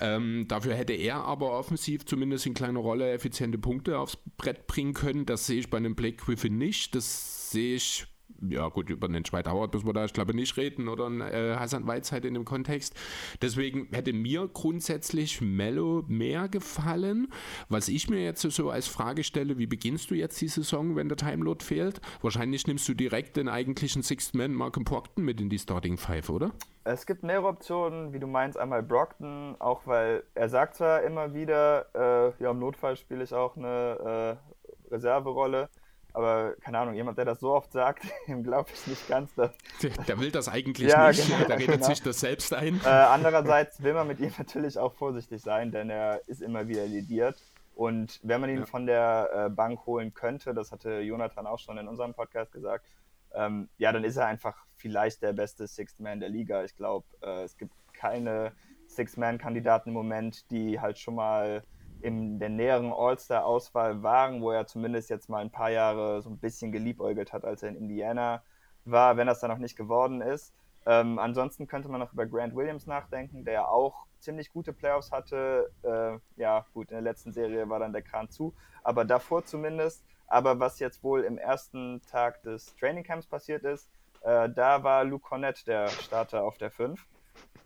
Ähm, 0.00 0.46
dafür 0.48 0.74
hätte 0.74 0.92
er 0.92 1.16
aber 1.24 1.58
offensiv 1.58 2.04
zumindest 2.04 2.46
in 2.46 2.54
kleiner 2.54 2.80
Rolle 2.80 3.12
effiziente 3.12 3.58
Punkte 3.58 3.98
aufs 3.98 4.18
Brett 4.36 4.66
bringen 4.66 4.94
können. 4.94 5.26
Das 5.26 5.46
sehe 5.46 5.60
ich 5.60 5.70
bei 5.70 5.78
einem 5.78 5.94
Blake 5.94 6.16
Griffin 6.16 6.58
nicht. 6.58 6.94
Das 6.94 7.50
sehe 7.50 7.76
ich 7.76 8.06
ja 8.40 8.68
gut, 8.68 8.90
über 8.90 9.08
den 9.08 9.22
Dwight 9.22 9.48
Howard 9.48 9.72
müssen 9.72 9.86
wir 9.86 9.92
da, 9.92 10.04
ich 10.04 10.12
glaube, 10.12 10.34
nicht 10.34 10.56
reden 10.56 10.88
oder 10.88 11.08
äh, 11.08 11.56
Hassan 11.56 11.86
Whiteside 11.86 12.26
in 12.28 12.34
dem 12.34 12.44
Kontext. 12.44 12.94
Deswegen 13.42 13.88
hätte 13.92 14.12
mir 14.12 14.48
grundsätzlich 14.52 15.40
Mello 15.40 16.04
mehr 16.08 16.48
gefallen. 16.48 17.28
Was 17.68 17.88
ich 17.88 18.08
mir 18.08 18.22
jetzt 18.22 18.42
so 18.42 18.70
als 18.70 18.86
Frage 18.86 19.24
stelle, 19.24 19.58
wie 19.58 19.66
beginnst 19.66 20.10
du 20.10 20.14
jetzt 20.14 20.40
die 20.40 20.48
Saison, 20.48 20.96
wenn 20.96 21.08
der 21.08 21.16
Timelot 21.16 21.62
fehlt? 21.62 22.00
Wahrscheinlich 22.22 22.66
nimmst 22.66 22.88
du 22.88 22.94
direkt 22.94 23.36
den 23.36 23.48
eigentlichen 23.48 24.02
Sixth 24.02 24.34
Man, 24.34 24.52
Malcolm 24.52 24.84
Brockton, 24.84 25.24
mit 25.24 25.40
in 25.40 25.48
die 25.48 25.58
Starting 25.58 25.96
Five, 25.96 26.30
oder? 26.30 26.52
Es 26.84 27.04
gibt 27.04 27.24
mehrere 27.24 27.48
Optionen, 27.48 28.12
wie 28.12 28.20
du 28.20 28.28
meinst. 28.28 28.56
Einmal 28.56 28.82
Brockton, 28.82 29.56
auch 29.58 29.86
weil 29.86 30.22
er 30.34 30.48
sagt 30.48 30.76
zwar 30.76 31.02
immer 31.02 31.34
wieder, 31.34 31.86
äh, 31.94 32.42
ja, 32.42 32.50
im 32.52 32.60
Notfall 32.60 32.96
spiele 32.96 33.24
ich 33.24 33.34
auch 33.34 33.56
eine 33.56 34.38
äh, 34.38 34.94
Reserverolle. 34.94 35.68
Aber 36.16 36.54
keine 36.62 36.78
Ahnung, 36.78 36.94
jemand, 36.94 37.18
der 37.18 37.26
das 37.26 37.40
so 37.40 37.52
oft 37.52 37.70
sagt, 37.72 38.02
dem 38.26 38.42
glaube 38.42 38.70
ich 38.72 38.86
nicht 38.86 39.06
ganz. 39.06 39.34
Dass, 39.34 39.50
der, 39.82 39.90
der 39.90 40.18
will 40.18 40.30
das 40.30 40.48
eigentlich 40.48 40.90
ja, 40.90 41.08
nicht, 41.08 41.26
genau, 41.26 41.44
der 41.46 41.58
redet 41.58 41.74
genau. 41.74 41.86
sich 41.86 42.02
das 42.02 42.20
selbst 42.20 42.54
ein. 42.54 42.80
Äh, 42.82 42.88
andererseits 42.88 43.82
will 43.82 43.92
man 43.92 44.06
mit 44.06 44.18
ihm 44.20 44.32
natürlich 44.38 44.78
auch 44.78 44.94
vorsichtig 44.94 45.42
sein, 45.42 45.72
denn 45.72 45.90
er 45.90 46.26
ist 46.26 46.40
immer 46.40 46.68
wieder 46.68 46.86
lediert. 46.86 47.36
Und 47.74 48.18
wenn 48.22 48.40
man 48.40 48.48
ihn 48.48 48.60
ja. 48.60 48.64
von 48.64 48.86
der 48.86 49.28
äh, 49.34 49.50
Bank 49.50 49.84
holen 49.84 50.14
könnte, 50.14 50.54
das 50.54 50.72
hatte 50.72 51.00
Jonathan 51.00 51.46
auch 51.46 51.58
schon 51.58 51.76
in 51.76 51.86
unserem 51.86 52.14
Podcast 52.14 52.50
gesagt, 52.50 52.86
ähm, 53.34 53.68
ja, 53.76 53.92
dann 53.92 54.02
ist 54.02 54.16
er 54.16 54.24
einfach 54.24 54.56
vielleicht 54.76 55.20
der 55.20 55.34
beste 55.34 55.66
Sixth 55.68 56.00
Man 56.00 56.18
der 56.18 56.30
Liga. 56.30 56.64
Ich 56.64 56.74
glaube, 56.76 57.04
äh, 57.20 57.42
es 57.42 57.58
gibt 57.58 57.74
keine 57.92 58.52
Sixth-Man-Kandidaten 58.88 59.90
im 59.90 59.94
Moment, 59.94 60.50
die 60.50 60.80
halt 60.80 60.98
schon 60.98 61.16
mal 61.16 61.62
in 62.06 62.38
der 62.38 62.50
näheren 62.50 62.92
All-Star-Auswahl 62.92 64.00
waren, 64.04 64.40
wo 64.40 64.52
er 64.52 64.68
zumindest 64.68 65.10
jetzt 65.10 65.28
mal 65.28 65.40
ein 65.40 65.50
paar 65.50 65.70
Jahre 65.70 66.22
so 66.22 66.30
ein 66.30 66.38
bisschen 66.38 66.70
geliebäugelt 66.70 67.32
hat, 67.32 67.44
als 67.44 67.64
er 67.64 67.70
in 67.70 67.76
Indiana 67.76 68.44
war, 68.84 69.16
wenn 69.16 69.26
das 69.26 69.40
dann 69.40 69.50
noch 69.50 69.58
nicht 69.58 69.74
geworden 69.74 70.20
ist. 70.20 70.54
Ähm, 70.86 71.18
ansonsten 71.18 71.66
könnte 71.66 71.88
man 71.88 71.98
noch 71.98 72.12
über 72.12 72.24
Grant 72.24 72.54
Williams 72.54 72.86
nachdenken, 72.86 73.44
der 73.44 73.54
ja 73.54 73.66
auch 73.66 74.06
ziemlich 74.20 74.52
gute 74.52 74.72
Playoffs 74.72 75.10
hatte. 75.10 75.72
Äh, 75.82 76.40
ja, 76.40 76.64
gut, 76.74 76.92
in 76.92 76.94
der 76.94 77.02
letzten 77.02 77.32
Serie 77.32 77.68
war 77.68 77.80
dann 77.80 77.92
der 77.92 78.02
Kran 78.02 78.30
zu, 78.30 78.54
aber 78.84 79.04
davor 79.04 79.44
zumindest. 79.44 80.04
Aber 80.28 80.60
was 80.60 80.78
jetzt 80.78 81.02
wohl 81.02 81.24
im 81.24 81.38
ersten 81.38 82.00
Tag 82.08 82.40
des 82.42 82.76
Trainingcamps 82.76 83.26
passiert 83.26 83.64
ist, 83.64 83.90
äh, 84.20 84.48
da 84.48 84.84
war 84.84 85.02
Luke 85.02 85.26
Cornett 85.28 85.66
der 85.66 85.88
Starter 85.88 86.44
auf 86.44 86.56
der 86.56 86.70
5. 86.70 87.04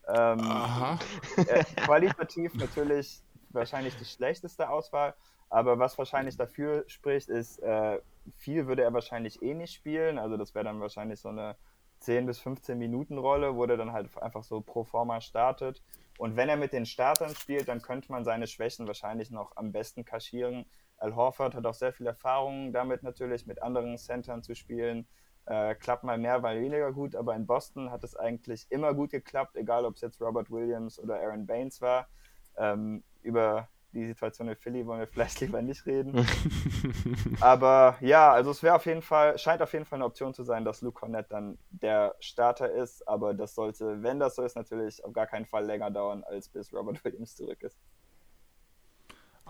Ähm, 0.08 0.40
äh, 1.36 1.64
qualitativ 1.76 2.54
natürlich 2.54 3.22
wahrscheinlich 3.50 3.96
die 3.96 4.04
schlechteste 4.04 4.70
Auswahl. 4.70 5.14
Aber 5.48 5.78
was 5.78 5.98
wahrscheinlich 5.98 6.36
dafür 6.36 6.84
spricht, 6.86 7.28
ist, 7.28 7.58
äh, 7.58 8.00
viel 8.36 8.66
würde 8.66 8.82
er 8.82 8.92
wahrscheinlich 8.92 9.42
eh 9.42 9.54
nicht 9.54 9.74
spielen. 9.74 10.18
Also 10.18 10.36
das 10.36 10.54
wäre 10.54 10.64
dann 10.64 10.80
wahrscheinlich 10.80 11.20
so 11.20 11.28
eine 11.28 11.56
10 12.00 12.26
bis 12.26 12.38
15 12.38 12.78
Minuten 12.78 13.18
Rolle, 13.18 13.56
wo 13.56 13.66
der 13.66 13.76
dann 13.76 13.92
halt 13.92 14.16
einfach 14.18 14.42
so 14.42 14.60
pro 14.60 14.84
forma 14.84 15.20
startet. 15.20 15.82
Und 16.18 16.36
wenn 16.36 16.48
er 16.48 16.56
mit 16.56 16.72
den 16.72 16.86
Startern 16.86 17.34
spielt, 17.34 17.68
dann 17.68 17.82
könnte 17.82 18.12
man 18.12 18.24
seine 18.24 18.46
Schwächen 18.46 18.86
wahrscheinlich 18.86 19.30
noch 19.30 19.56
am 19.56 19.72
besten 19.72 20.04
kaschieren. 20.04 20.66
Al 20.98 21.16
Horford 21.16 21.54
hat 21.54 21.66
auch 21.66 21.74
sehr 21.74 21.92
viel 21.92 22.06
Erfahrung 22.06 22.72
damit 22.72 23.02
natürlich, 23.02 23.46
mit 23.46 23.62
anderen 23.62 23.96
Centern 23.98 24.42
zu 24.42 24.54
spielen. 24.54 25.08
Äh, 25.46 25.74
klappt 25.74 26.04
mal 26.04 26.18
mehr, 26.18 26.38
mal 26.38 26.60
weniger 26.60 26.92
gut, 26.92 27.16
aber 27.16 27.34
in 27.34 27.46
Boston 27.46 27.90
hat 27.90 28.04
es 28.04 28.14
eigentlich 28.14 28.66
immer 28.70 28.94
gut 28.94 29.10
geklappt, 29.10 29.56
egal 29.56 29.84
ob 29.84 29.94
es 29.94 30.02
jetzt 30.02 30.20
Robert 30.20 30.50
Williams 30.50 30.98
oder 30.98 31.18
Aaron 31.20 31.46
Baines 31.46 31.80
war. 31.80 32.06
Ähm, 32.56 33.02
über 33.22 33.68
die 33.92 34.06
Situation 34.06 34.48
in 34.48 34.56
Philly 34.56 34.86
wollen 34.86 35.00
wir 35.00 35.06
vielleicht 35.06 35.40
lieber 35.40 35.62
nicht 35.62 35.84
reden. 35.86 36.26
Aber 37.40 37.96
ja, 38.00 38.32
also 38.32 38.50
es 38.50 38.62
wäre 38.62 38.76
auf 38.76 38.86
jeden 38.86 39.02
Fall, 39.02 39.38
scheint 39.38 39.62
auf 39.62 39.72
jeden 39.72 39.84
Fall 39.84 39.96
eine 39.98 40.04
Option 40.04 40.34
zu 40.34 40.44
sein, 40.44 40.64
dass 40.64 40.82
Luke 40.82 41.00
Cornett 41.00 41.26
dann 41.30 41.58
der 41.70 42.14
Starter 42.20 42.70
ist. 42.70 43.06
Aber 43.08 43.34
das 43.34 43.54
sollte, 43.54 44.02
wenn 44.02 44.20
das 44.20 44.36
so 44.36 44.42
ist, 44.42 44.56
natürlich 44.56 45.04
auf 45.04 45.12
gar 45.12 45.26
keinen 45.26 45.46
Fall 45.46 45.64
länger 45.64 45.90
dauern, 45.90 46.24
als 46.24 46.48
bis 46.48 46.72
Robert 46.72 47.02
Williams 47.04 47.36
zurück 47.36 47.62
ist. 47.62 47.78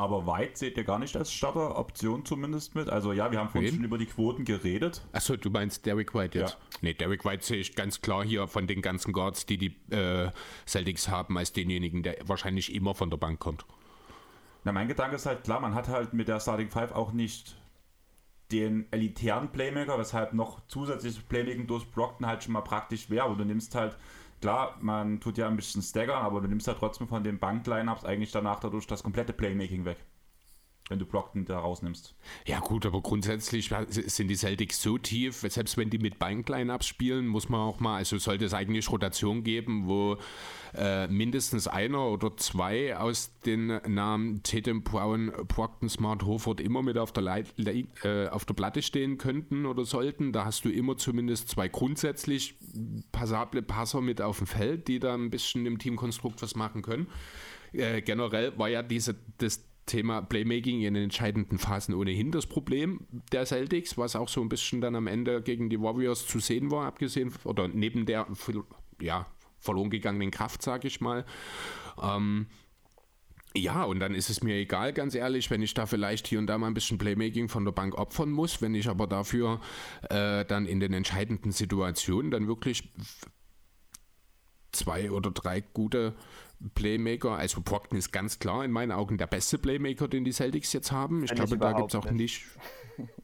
Aber 0.00 0.26
White 0.26 0.52
seht 0.56 0.78
ihr 0.78 0.84
gar 0.84 0.98
nicht 0.98 1.14
als 1.14 1.30
Starter-Option 1.30 2.24
zumindest 2.24 2.74
mit. 2.74 2.88
Also 2.88 3.12
ja, 3.12 3.30
wir 3.30 3.38
haben 3.38 3.50
vorhin 3.50 3.74
schon 3.74 3.84
über 3.84 3.98
die 3.98 4.06
Quoten 4.06 4.46
geredet. 4.46 5.02
Achso, 5.12 5.36
du 5.36 5.50
meinst 5.50 5.84
Derek 5.84 6.14
White 6.14 6.38
jetzt? 6.38 6.52
Ja. 6.52 6.78
Nee, 6.80 6.94
Derek 6.94 7.26
White 7.26 7.44
sehe 7.44 7.58
ich 7.58 7.74
ganz 7.74 8.00
klar 8.00 8.24
hier 8.24 8.48
von 8.48 8.66
den 8.66 8.80
ganzen 8.80 9.12
Guards, 9.12 9.44
die 9.44 9.58
die 9.58 9.76
äh, 9.94 10.30
Celtics 10.66 11.10
haben, 11.10 11.36
als 11.36 11.52
denjenigen, 11.52 12.02
der 12.02 12.16
wahrscheinlich 12.24 12.74
immer 12.74 12.94
von 12.94 13.10
der 13.10 13.18
Bank 13.18 13.40
kommt. 13.40 13.66
Na, 14.64 14.72
mein 14.72 14.88
Gedanke 14.88 15.16
ist 15.16 15.26
halt 15.26 15.44
klar, 15.44 15.60
man 15.60 15.74
hat 15.74 15.88
halt 15.88 16.14
mit 16.14 16.28
der 16.28 16.40
Starting 16.40 16.70
Five 16.70 16.92
auch 16.92 17.12
nicht 17.12 17.58
den 18.52 18.90
elitären 18.92 19.52
Playmaker, 19.52 19.98
weshalb 19.98 20.32
noch 20.32 20.66
zusätzliches 20.66 21.20
Playmaking 21.20 21.66
durch 21.66 21.90
Brockton 21.90 22.26
halt 22.26 22.42
schon 22.42 22.54
mal 22.54 22.62
praktisch 22.62 23.10
wäre. 23.10 23.26
Aber 23.26 23.34
du 23.34 23.44
nimmst 23.44 23.74
halt 23.74 23.98
klar, 24.40 24.76
man 24.80 25.20
tut 25.20 25.38
ja 25.38 25.48
ein 25.48 25.56
bisschen 25.56 25.82
staggern, 25.82 26.22
aber 26.22 26.40
du 26.40 26.48
nimmst 26.48 26.66
ja 26.66 26.74
trotzdem 26.74 27.08
von 27.08 27.24
den 27.24 27.38
Bank-Lineups 27.38 28.04
eigentlich 28.04 28.32
danach 28.32 28.60
dadurch 28.60 28.86
das 28.86 29.02
komplette 29.02 29.32
Playmaking 29.32 29.84
weg 29.84 29.98
wenn 30.90 30.98
du 30.98 31.06
Brockton 31.06 31.44
da 31.44 31.60
rausnimmst. 31.60 32.16
Ja 32.46 32.58
gut, 32.58 32.84
aber 32.84 33.00
grundsätzlich 33.00 33.70
sind 33.88 34.28
die 34.28 34.34
Celtics 34.34 34.82
so 34.82 34.98
tief, 34.98 35.36
selbst 35.48 35.76
wenn 35.76 35.88
die 35.88 35.98
mit 35.98 36.18
Bank-Lineups 36.18 36.84
spielen, 36.84 37.28
muss 37.28 37.48
man 37.48 37.60
auch 37.60 37.78
mal, 37.78 37.96
also 37.96 38.18
sollte 38.18 38.44
es 38.44 38.54
eigentlich 38.54 38.90
Rotation 38.90 39.44
geben, 39.44 39.86
wo 39.86 40.18
äh, 40.74 41.06
mindestens 41.06 41.68
einer 41.68 42.08
oder 42.08 42.36
zwei 42.36 42.96
aus 42.96 43.38
den 43.46 43.68
Namen 43.86 44.42
Tatum, 44.42 44.82
Brown, 44.82 45.32
Brockton, 45.46 45.88
Smart, 45.88 46.24
Hoford 46.24 46.60
immer 46.60 46.82
mit 46.82 46.98
auf 46.98 47.12
der, 47.12 47.22
Leit, 47.22 47.54
äh, 48.04 48.26
auf 48.26 48.44
der 48.44 48.54
Platte 48.54 48.82
stehen 48.82 49.16
könnten 49.16 49.66
oder 49.66 49.84
sollten. 49.84 50.32
Da 50.32 50.44
hast 50.44 50.64
du 50.64 50.70
immer 50.70 50.96
zumindest 50.96 51.48
zwei 51.50 51.68
grundsätzlich 51.68 52.56
passable 53.12 53.62
Passer 53.62 54.00
mit 54.00 54.20
auf 54.20 54.38
dem 54.38 54.48
Feld, 54.48 54.88
die 54.88 54.98
da 54.98 55.14
ein 55.14 55.30
bisschen 55.30 55.66
im 55.66 55.78
Teamkonstrukt 55.78 56.42
was 56.42 56.56
machen 56.56 56.82
können. 56.82 57.06
Äh, 57.72 58.02
generell 58.02 58.58
war 58.58 58.68
ja 58.68 58.82
diese, 58.82 59.14
das 59.38 59.69
Thema 59.90 60.22
Playmaking 60.22 60.82
in 60.82 60.94
den 60.94 61.04
entscheidenden 61.04 61.58
Phasen 61.58 61.94
ohnehin 61.94 62.30
das 62.30 62.46
Problem 62.46 63.06
der 63.32 63.44
Celtics, 63.44 63.98
was 63.98 64.16
auch 64.16 64.28
so 64.28 64.40
ein 64.40 64.48
bisschen 64.48 64.80
dann 64.80 64.94
am 64.94 65.06
Ende 65.06 65.42
gegen 65.42 65.68
die 65.68 65.80
Warriors 65.80 66.26
zu 66.26 66.38
sehen 66.38 66.70
war, 66.70 66.86
abgesehen 66.86 67.32
oder 67.44 67.68
neben 67.68 68.06
der 68.06 68.26
ja, 69.00 69.26
verloren 69.58 69.90
gegangenen 69.90 70.30
Kraft, 70.30 70.62
sage 70.62 70.86
ich 70.86 71.00
mal. 71.00 71.24
Ähm, 72.00 72.46
ja, 73.56 73.82
und 73.82 73.98
dann 73.98 74.14
ist 74.14 74.30
es 74.30 74.42
mir 74.44 74.54
egal, 74.54 74.92
ganz 74.92 75.16
ehrlich, 75.16 75.50
wenn 75.50 75.60
ich 75.60 75.74
da 75.74 75.86
vielleicht 75.86 76.28
hier 76.28 76.38
und 76.38 76.46
da 76.46 76.56
mal 76.56 76.68
ein 76.68 76.74
bisschen 76.74 76.98
Playmaking 76.98 77.48
von 77.48 77.64
der 77.64 77.72
Bank 77.72 77.96
opfern 77.96 78.30
muss, 78.30 78.62
wenn 78.62 78.76
ich 78.76 78.88
aber 78.88 79.08
dafür 79.08 79.60
äh, 80.08 80.44
dann 80.44 80.66
in 80.66 80.78
den 80.78 80.92
entscheidenden 80.92 81.50
Situationen 81.50 82.30
dann 82.30 82.46
wirklich 82.46 82.88
zwei 84.70 85.10
oder 85.10 85.32
drei 85.32 85.60
gute 85.60 86.14
Playmaker, 86.74 87.32
also 87.32 87.62
Brockton 87.62 87.98
ist 87.98 88.12
ganz 88.12 88.38
klar 88.38 88.64
in 88.64 88.70
meinen 88.70 88.92
Augen 88.92 89.16
der 89.16 89.26
beste 89.26 89.58
Playmaker, 89.58 90.08
den 90.08 90.24
die 90.24 90.32
Celtics 90.32 90.72
jetzt 90.72 90.92
haben. 90.92 91.24
Ich 91.24 91.34
glaube, 91.34 91.56
da 91.56 91.72
gibt 91.72 91.94
es 91.94 91.94
auch 91.94 92.10
nicht. 92.10 92.46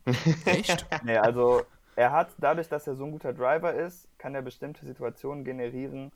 nicht. 0.05 0.47
Echt? 0.47 0.87
Nee, 1.05 1.19
also 1.19 1.63
er 1.97 2.13
hat, 2.13 2.31
dadurch, 2.39 2.69
dass 2.69 2.87
er 2.87 2.95
so 2.97 3.05
ein 3.05 3.13
guter 3.13 3.33
Driver 3.33 3.75
ist, 3.75 4.09
kann 4.19 4.35
er 4.35 4.43
bestimmte 4.43 4.87
Situationen 4.87 5.45
generieren, 5.45 6.13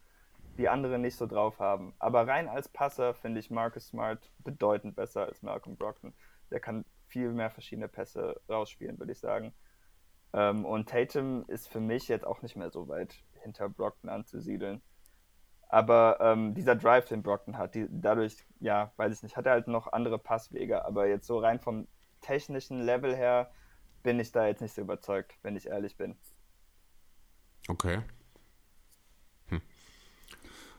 die 0.57 0.69
andere 0.69 0.99
nicht 0.99 1.17
so 1.17 1.27
drauf 1.27 1.59
haben. 1.59 1.95
Aber 1.99 2.27
rein 2.27 2.49
als 2.49 2.69
Passer 2.69 3.15
finde 3.15 3.41
ich 3.41 3.51
Marcus 3.51 3.89
Smart 3.89 4.31
bedeutend 4.39 4.97
besser 4.97 5.27
als 5.27 5.43
Malcolm 5.43 5.77
Brockton. 5.77 6.13
Der 6.51 6.61
kann 6.61 6.85
viel 7.07 7.33
mehr 7.33 7.51
verschiedene 7.51 7.89
Pässe 7.89 8.41
rausspielen, 8.49 8.99
würde 8.99 9.13
ich 9.13 9.19
sagen. 9.19 9.53
Ähm, 10.33 10.65
und 10.65 10.89
Tatum 10.89 11.45
ist 11.49 11.69
für 11.69 11.81
mich 11.81 12.09
jetzt 12.09 12.27
auch 12.27 12.43
nicht 12.43 12.57
mehr 12.57 12.71
so 12.71 12.89
weit 12.89 13.15
hinter 13.43 13.69
Brockton 13.69 14.11
anzusiedeln. 14.11 14.83
Aber 15.71 16.19
ähm, 16.21 16.55
dieser 16.55 16.75
Drive, 16.75 17.07
den 17.07 17.23
Brockton 17.23 17.57
hat, 17.57 17.75
die, 17.75 17.87
dadurch, 17.91 18.45
ja, 18.59 18.93
weiß 18.97 19.15
ich 19.15 19.23
nicht, 19.23 19.37
hat 19.37 19.47
er 19.47 19.53
halt 19.53 19.69
noch 19.69 19.93
andere 19.93 20.19
Passwege. 20.19 20.85
Aber 20.85 21.07
jetzt 21.07 21.27
so 21.27 21.39
rein 21.39 21.61
vom 21.61 21.87
technischen 22.21 22.81
Level 22.81 23.15
her 23.15 23.51
bin 24.03 24.19
ich 24.19 24.33
da 24.33 24.47
jetzt 24.47 24.63
nicht 24.63 24.75
so 24.75 24.81
überzeugt, 24.81 25.39
wenn 25.43 25.57
ich 25.57 25.69
ehrlich 25.69 25.97
bin. 25.97 26.17
Okay. 27.69 28.03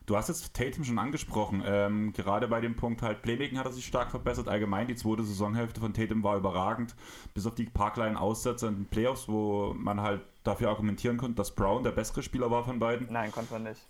Du 0.08 0.18
hast 0.18 0.28
jetzt 0.28 0.54
Tatum 0.54 0.84
schon 0.84 1.00
angesprochen. 1.00 1.64
Ähm, 1.66 2.12
gerade 2.12 2.48
bei 2.48 2.60
dem 2.60 2.76
Punkt 2.76 3.02
halt 3.02 3.22
Playmaking 3.22 3.58
hat 3.58 3.68
er 3.68 3.72
sich 3.72 3.86
stark 3.86 4.12
verbessert. 4.12 4.50
Allgemein 4.50 4.88
die 4.88 4.96
zweite 4.96 5.24
Saisonhälfte 5.24 5.80
von 5.80 5.94
Tatum 5.94 6.22
war 6.24 6.36
überragend. 6.36 6.96
Bis 7.34 7.46
auf 7.46 7.56
die 7.56 7.66
paar 7.66 7.94
kleinen 7.94 8.18
Aussätze 8.18 8.68
in 8.68 8.76
den 8.76 8.86
Playoffs, 8.88 9.30
wo 9.30 9.74
man 9.74 10.02
halt 10.02 10.22
dafür 10.44 10.70
argumentieren 10.70 11.16
konnte, 11.18 11.36
dass 11.36 11.56
Brown 11.56 11.84
der 11.84 11.92
bessere 11.92 12.24
Spieler 12.24 12.52
war 12.52 12.66
von 12.66 12.80
beiden. 12.80 13.08
Nein, 13.10 13.32
konnte 13.32 13.54
man 13.54 13.64
nicht. 13.64 13.88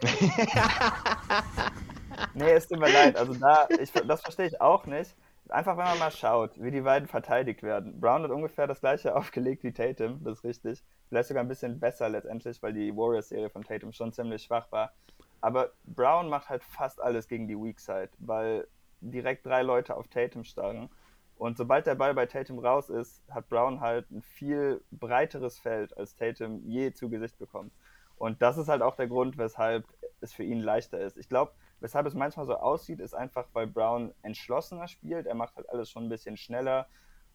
nee, 2.34 2.52
es 2.52 2.68
tut 2.68 2.78
mir 2.78 2.92
leid. 2.92 3.16
Also 3.16 3.34
da, 3.34 3.68
ich, 3.80 3.92
das 3.92 4.20
verstehe 4.20 4.46
ich 4.46 4.60
auch 4.60 4.86
nicht. 4.86 5.14
Einfach 5.48 5.76
wenn 5.76 5.84
man 5.84 5.98
mal 5.98 6.10
schaut, 6.10 6.60
wie 6.60 6.70
die 6.70 6.80
beiden 6.80 7.08
verteidigt 7.08 7.62
werden. 7.62 8.00
Brown 8.00 8.22
hat 8.22 8.30
ungefähr 8.30 8.66
das 8.66 8.80
gleiche 8.80 9.14
aufgelegt 9.16 9.62
wie 9.62 9.72
Tatum, 9.72 10.22
das 10.24 10.38
ist 10.38 10.44
richtig. 10.44 10.82
Vielleicht 11.08 11.28
sogar 11.28 11.44
ein 11.44 11.48
bisschen 11.48 11.78
besser 11.78 12.08
letztendlich, 12.08 12.60
weil 12.62 12.72
die 12.72 12.96
Warriors-Serie 12.96 13.50
von 13.50 13.62
Tatum 13.62 13.92
schon 13.92 14.12
ziemlich 14.12 14.42
schwach 14.42 14.70
war. 14.72 14.92
Aber 15.40 15.70
Brown 15.84 16.28
macht 16.28 16.48
halt 16.48 16.64
fast 16.64 17.00
alles 17.00 17.28
gegen 17.28 17.46
die 17.46 17.56
Weak 17.56 17.78
Side, 17.78 18.10
weil 18.18 18.66
direkt 19.00 19.46
drei 19.46 19.62
Leute 19.62 19.96
auf 19.96 20.08
Tatum 20.08 20.42
starren. 20.42 20.88
Und 21.36 21.58
sobald 21.58 21.86
der 21.86 21.94
Ball 21.94 22.14
bei 22.14 22.26
Tatum 22.26 22.58
raus 22.58 22.88
ist, 22.88 23.22
hat 23.30 23.48
Brown 23.48 23.80
halt 23.80 24.10
ein 24.10 24.22
viel 24.22 24.82
breiteres 24.90 25.58
Feld, 25.58 25.96
als 25.96 26.14
Tatum 26.14 26.62
je 26.66 26.92
zu 26.92 27.10
Gesicht 27.10 27.38
bekommt. 27.38 27.72
Und 28.16 28.42
das 28.42 28.56
ist 28.56 28.68
halt 28.68 28.82
auch 28.82 28.96
der 28.96 29.08
Grund, 29.08 29.38
weshalb 29.38 29.86
es 30.20 30.32
für 30.32 30.42
ihn 30.42 30.60
leichter 30.60 30.98
ist. 30.98 31.16
Ich 31.18 31.28
glaube, 31.28 31.52
weshalb 31.80 32.06
es 32.06 32.14
manchmal 32.14 32.46
so 32.46 32.56
aussieht, 32.56 33.00
ist 33.00 33.14
einfach, 33.14 33.46
weil 33.52 33.66
Brown 33.66 34.14
entschlossener 34.22 34.88
spielt. 34.88 35.26
Er 35.26 35.34
macht 35.34 35.56
halt 35.56 35.68
alles 35.68 35.90
schon 35.90 36.04
ein 36.04 36.08
bisschen 36.08 36.36
schneller. 36.36 36.86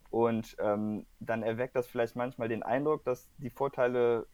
Und 0.09 0.57
ähm, 0.59 1.05
dann 1.19 1.43
erweckt 1.43 1.75
das 1.75 1.87
vielleicht 1.87 2.15
manchmal 2.15 2.49
den 2.49 2.63
Eindruck, 2.63 3.05
dass 3.05 3.29
die 3.37 3.49
Vorteile 3.49 4.27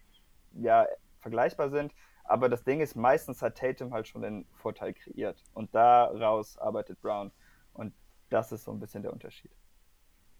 ja 0.53 0.87
vergleichbar 1.19 1.69
sind. 1.69 1.93
Aber 2.23 2.49
das 2.49 2.63
Ding 2.63 2.81
ist, 2.81 2.95
meistens 2.95 3.41
hat 3.41 3.57
Tatum 3.57 3.93
halt 3.93 4.07
schon 4.07 4.21
den 4.21 4.45
Vorteil 4.53 4.93
kreiert. 4.93 5.43
Und 5.53 5.75
daraus 5.75 6.57
arbeitet 6.57 7.01
Brown. 7.01 7.31
Und 7.73 7.93
das 8.29 8.51
ist 8.51 8.63
so 8.63 8.71
ein 8.71 8.79
bisschen 8.79 9.03
der 9.03 9.13
Unterschied. 9.13 9.51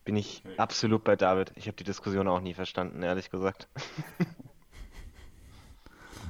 Bin 0.03 0.15
ich 0.15 0.43
absolut 0.57 1.03
bei 1.03 1.15
David. 1.15 1.51
Ich 1.55 1.67
habe 1.67 1.75
die 1.75 1.83
Diskussion 1.83 2.27
auch 2.27 2.39
nie 2.39 2.53
verstanden, 2.53 3.03
ehrlich 3.03 3.29
gesagt. 3.29 3.69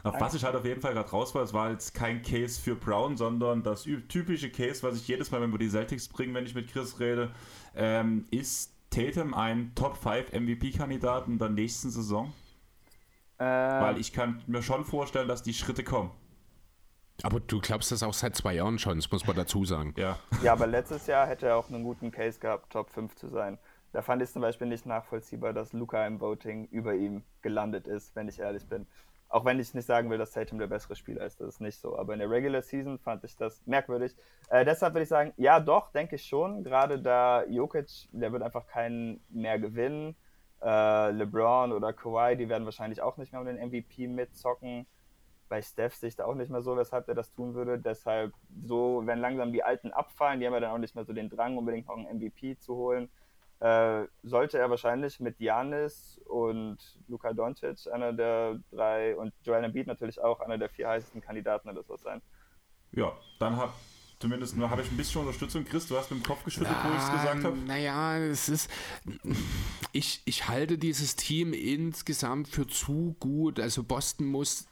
Auf 0.09 0.21
was 0.21 0.33
ich 0.33 0.43
halt 0.43 0.55
auf 0.55 0.65
jeden 0.65 0.81
Fall 0.81 0.93
gerade 0.93 1.09
raus 1.09 1.33
war, 1.35 1.43
es 1.43 1.53
war 1.53 1.71
jetzt 1.71 1.93
kein 1.93 2.21
Case 2.21 2.59
für 2.59 2.75
Brown, 2.75 3.17
sondern 3.17 3.63
das 3.63 3.83
typische 3.83 4.49
Case, 4.49 4.83
was 4.83 4.95
ich 4.97 5.07
jedes 5.07 5.31
Mal, 5.31 5.41
wenn 5.41 5.51
wir 5.51 5.59
die 5.59 5.69
Celtics 5.69 6.07
bringen, 6.07 6.33
wenn 6.33 6.45
ich 6.45 6.55
mit 6.55 6.71
Chris 6.71 6.99
rede, 6.99 7.31
ähm, 7.75 8.25
ist 8.31 8.73
Tatum 8.89 9.33
ein 9.33 9.73
Top 9.75 9.97
5 9.97 10.31
MVP-Kandidat 10.31 11.27
in 11.27 11.37
der 11.37 11.49
nächsten 11.49 11.89
Saison? 11.89 12.33
Äh, 13.37 13.43
Weil 13.43 13.99
ich 13.99 14.13
kann 14.13 14.41
mir 14.47 14.63
schon 14.63 14.85
vorstellen, 14.85 15.27
dass 15.27 15.43
die 15.43 15.53
Schritte 15.53 15.83
kommen. 15.83 16.11
Aber 17.23 17.39
du 17.39 17.59
glaubst 17.59 17.91
das 17.91 18.03
auch 18.03 18.13
seit 18.13 18.35
zwei 18.35 18.53
Jahren 18.55 18.77
schon, 18.77 18.97
das 18.97 19.11
muss 19.11 19.25
man 19.25 19.35
dazu 19.35 19.65
sagen. 19.65 19.93
Ja. 19.97 20.19
ja, 20.43 20.53
aber 20.53 20.67
letztes 20.67 21.07
Jahr 21.07 21.27
hätte 21.27 21.47
er 21.47 21.57
auch 21.57 21.69
einen 21.69 21.83
guten 21.83 22.11
Case 22.11 22.39
gehabt, 22.39 22.71
Top 22.71 22.89
5 22.91 23.15
zu 23.15 23.27
sein. 23.27 23.57
Da 23.91 24.01
fand 24.01 24.21
ich 24.21 24.27
es 24.27 24.33
zum 24.33 24.41
Beispiel 24.41 24.67
nicht 24.67 24.85
nachvollziehbar, 24.85 25.53
dass 25.53 25.73
Luca 25.73 26.05
im 26.05 26.19
Voting 26.19 26.65
über 26.65 26.93
ihm 26.93 27.23
gelandet 27.41 27.87
ist, 27.87 28.15
wenn 28.15 28.27
ich 28.27 28.39
ehrlich 28.39 28.67
bin. 28.67 28.85
Auch 29.29 29.43
wenn 29.43 29.59
ich 29.59 29.73
nicht 29.73 29.85
sagen 29.85 30.09
will, 30.09 30.17
dass 30.17 30.31
Tatum 30.31 30.57
der 30.57 30.67
bessere 30.67 30.95
Spieler 30.95 31.25
ist, 31.25 31.41
das 31.41 31.55
ist 31.55 31.61
nicht 31.61 31.79
so. 31.79 31.97
Aber 31.97 32.13
in 32.13 32.19
der 32.19 32.29
Regular 32.29 32.61
Season 32.61 32.97
fand 32.97 33.23
ich 33.25 33.35
das 33.35 33.61
merkwürdig. 33.65 34.15
Äh, 34.49 34.63
deshalb 34.63 34.93
würde 34.93 35.03
ich 35.03 35.09
sagen, 35.09 35.33
ja 35.35 35.59
doch, 35.59 35.91
denke 35.91 36.15
ich 36.15 36.23
schon. 36.23 36.63
Gerade 36.63 36.99
da 36.99 37.43
Jokic, 37.45 38.07
der 38.11 38.31
wird 38.31 38.41
einfach 38.41 38.67
keinen 38.67 39.21
mehr 39.29 39.59
gewinnen. 39.59 40.15
Äh, 40.61 41.11
LeBron 41.11 41.73
oder 41.73 41.91
Kawhi, 41.91 42.37
die 42.37 42.47
werden 42.47 42.63
wahrscheinlich 42.63 43.01
auch 43.01 43.17
nicht 43.17 43.33
mehr 43.33 43.41
um 43.41 43.47
den 43.47 43.57
MVP 43.57 44.07
mitzocken. 44.07 44.87
Bei 45.49 45.61
Steph 45.61 45.95
sehe 45.95 46.09
ich 46.09 46.15
da 46.15 46.25
auch 46.25 46.35
nicht 46.35 46.49
mehr 46.49 46.61
so, 46.61 46.77
weshalb 46.77 47.07
er 47.09 47.15
das 47.15 47.33
tun 47.33 47.53
würde. 47.53 47.79
Deshalb 47.79 48.33
so, 48.65 49.01
wenn 49.05 49.19
langsam 49.19 49.51
die 49.51 49.63
Alten 49.63 49.91
abfallen, 49.91 50.39
die 50.39 50.45
haben 50.45 50.53
ja 50.53 50.61
dann 50.61 50.71
auch 50.71 50.77
nicht 50.77 50.95
mehr 50.95 51.05
so 51.05 51.13
den 51.13 51.29
Drang, 51.29 51.57
unbedingt 51.57 51.87
noch 51.87 51.97
einen 51.97 52.17
MVP 52.17 52.57
zu 52.59 52.75
holen 52.75 53.09
äh, 53.59 54.05
sollte 54.23 54.59
er 54.59 54.69
wahrscheinlich 54.69 55.19
mit 55.19 55.39
Janis 55.39 56.19
und 56.25 56.77
Luka 57.07 57.33
Doncic 57.33 57.91
einer 57.91 58.13
der 58.13 58.59
drei 58.71 59.15
und 59.15 59.33
Joel 59.43 59.63
Embiid 59.63 59.87
natürlich 59.87 60.21
auch 60.21 60.39
einer 60.41 60.57
der 60.57 60.69
vier 60.69 60.89
heißesten 60.89 61.21
Kandidaten 61.21 61.69
oder 61.69 61.83
sowas 61.83 62.01
sein. 62.01 62.21
Ja, 62.91 63.13
dann 63.39 63.57
habe 63.57 63.73
zumindest 64.19 64.57
habe 64.57 64.81
ich 64.81 64.91
ein 64.91 64.97
bisschen 64.97 65.21
Unterstützung. 65.21 65.65
Chris, 65.65 65.87
du 65.87 65.97
hast 65.97 66.11
mit 66.11 66.21
dem 66.21 66.23
Kopf 66.23 66.43
geschüttelt, 66.43 66.75
wo 66.83 66.89
ich 66.89 67.03
es 67.03 67.11
gesagt 67.11 67.43
habe. 67.43 67.57
Naja, 67.57 68.17
es 68.17 68.49
ist. 68.49 68.69
Ich, 69.91 70.21
ich 70.25 70.47
halte 70.47 70.77
dieses 70.77 71.15
Team 71.15 71.53
insgesamt 71.53 72.47
für 72.47 72.67
zu 72.67 73.15
gut. 73.19 73.59
Also 73.59 73.83
Boston 73.83 74.27
muss 74.27 74.67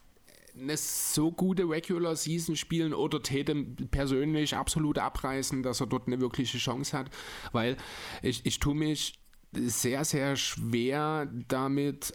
eine 0.58 0.76
so 0.76 1.32
gute 1.32 1.68
Regular 1.68 2.16
Season 2.16 2.56
spielen 2.56 2.94
oder 2.94 3.22
Tatum 3.22 3.76
persönlich 3.90 4.54
absolut 4.56 4.98
abreißen, 4.98 5.62
dass 5.62 5.80
er 5.80 5.86
dort 5.86 6.06
eine 6.06 6.20
wirkliche 6.20 6.58
Chance 6.58 6.96
hat, 6.96 7.10
weil 7.52 7.76
ich, 8.22 8.44
ich 8.44 8.58
tue 8.58 8.74
mich 8.74 9.18
sehr, 9.52 10.04
sehr 10.04 10.36
schwer 10.36 11.30
damit, 11.48 12.12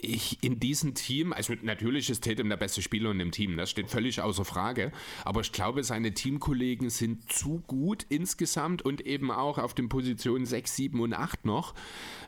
ich 0.00 0.42
in 0.42 0.60
diesem 0.60 0.94
Team, 0.94 1.32
also 1.32 1.54
natürlich 1.62 2.08
ist 2.08 2.24
Tatum 2.24 2.48
der 2.48 2.56
beste 2.56 2.82
Spieler 2.82 3.10
in 3.10 3.18
dem 3.18 3.32
Team, 3.32 3.56
das 3.56 3.70
steht 3.70 3.90
völlig 3.90 4.20
außer 4.20 4.44
Frage, 4.44 4.92
aber 5.24 5.40
ich 5.40 5.50
glaube, 5.50 5.82
seine 5.82 6.14
Teamkollegen 6.14 6.88
sind 6.88 7.30
zu 7.32 7.62
gut 7.66 8.06
insgesamt 8.08 8.82
und 8.82 9.00
eben 9.00 9.30
auch 9.32 9.58
auf 9.58 9.74
den 9.74 9.88
Positionen 9.88 10.46
6, 10.46 10.76
7 10.76 11.00
und 11.00 11.14
8 11.14 11.44
noch 11.44 11.74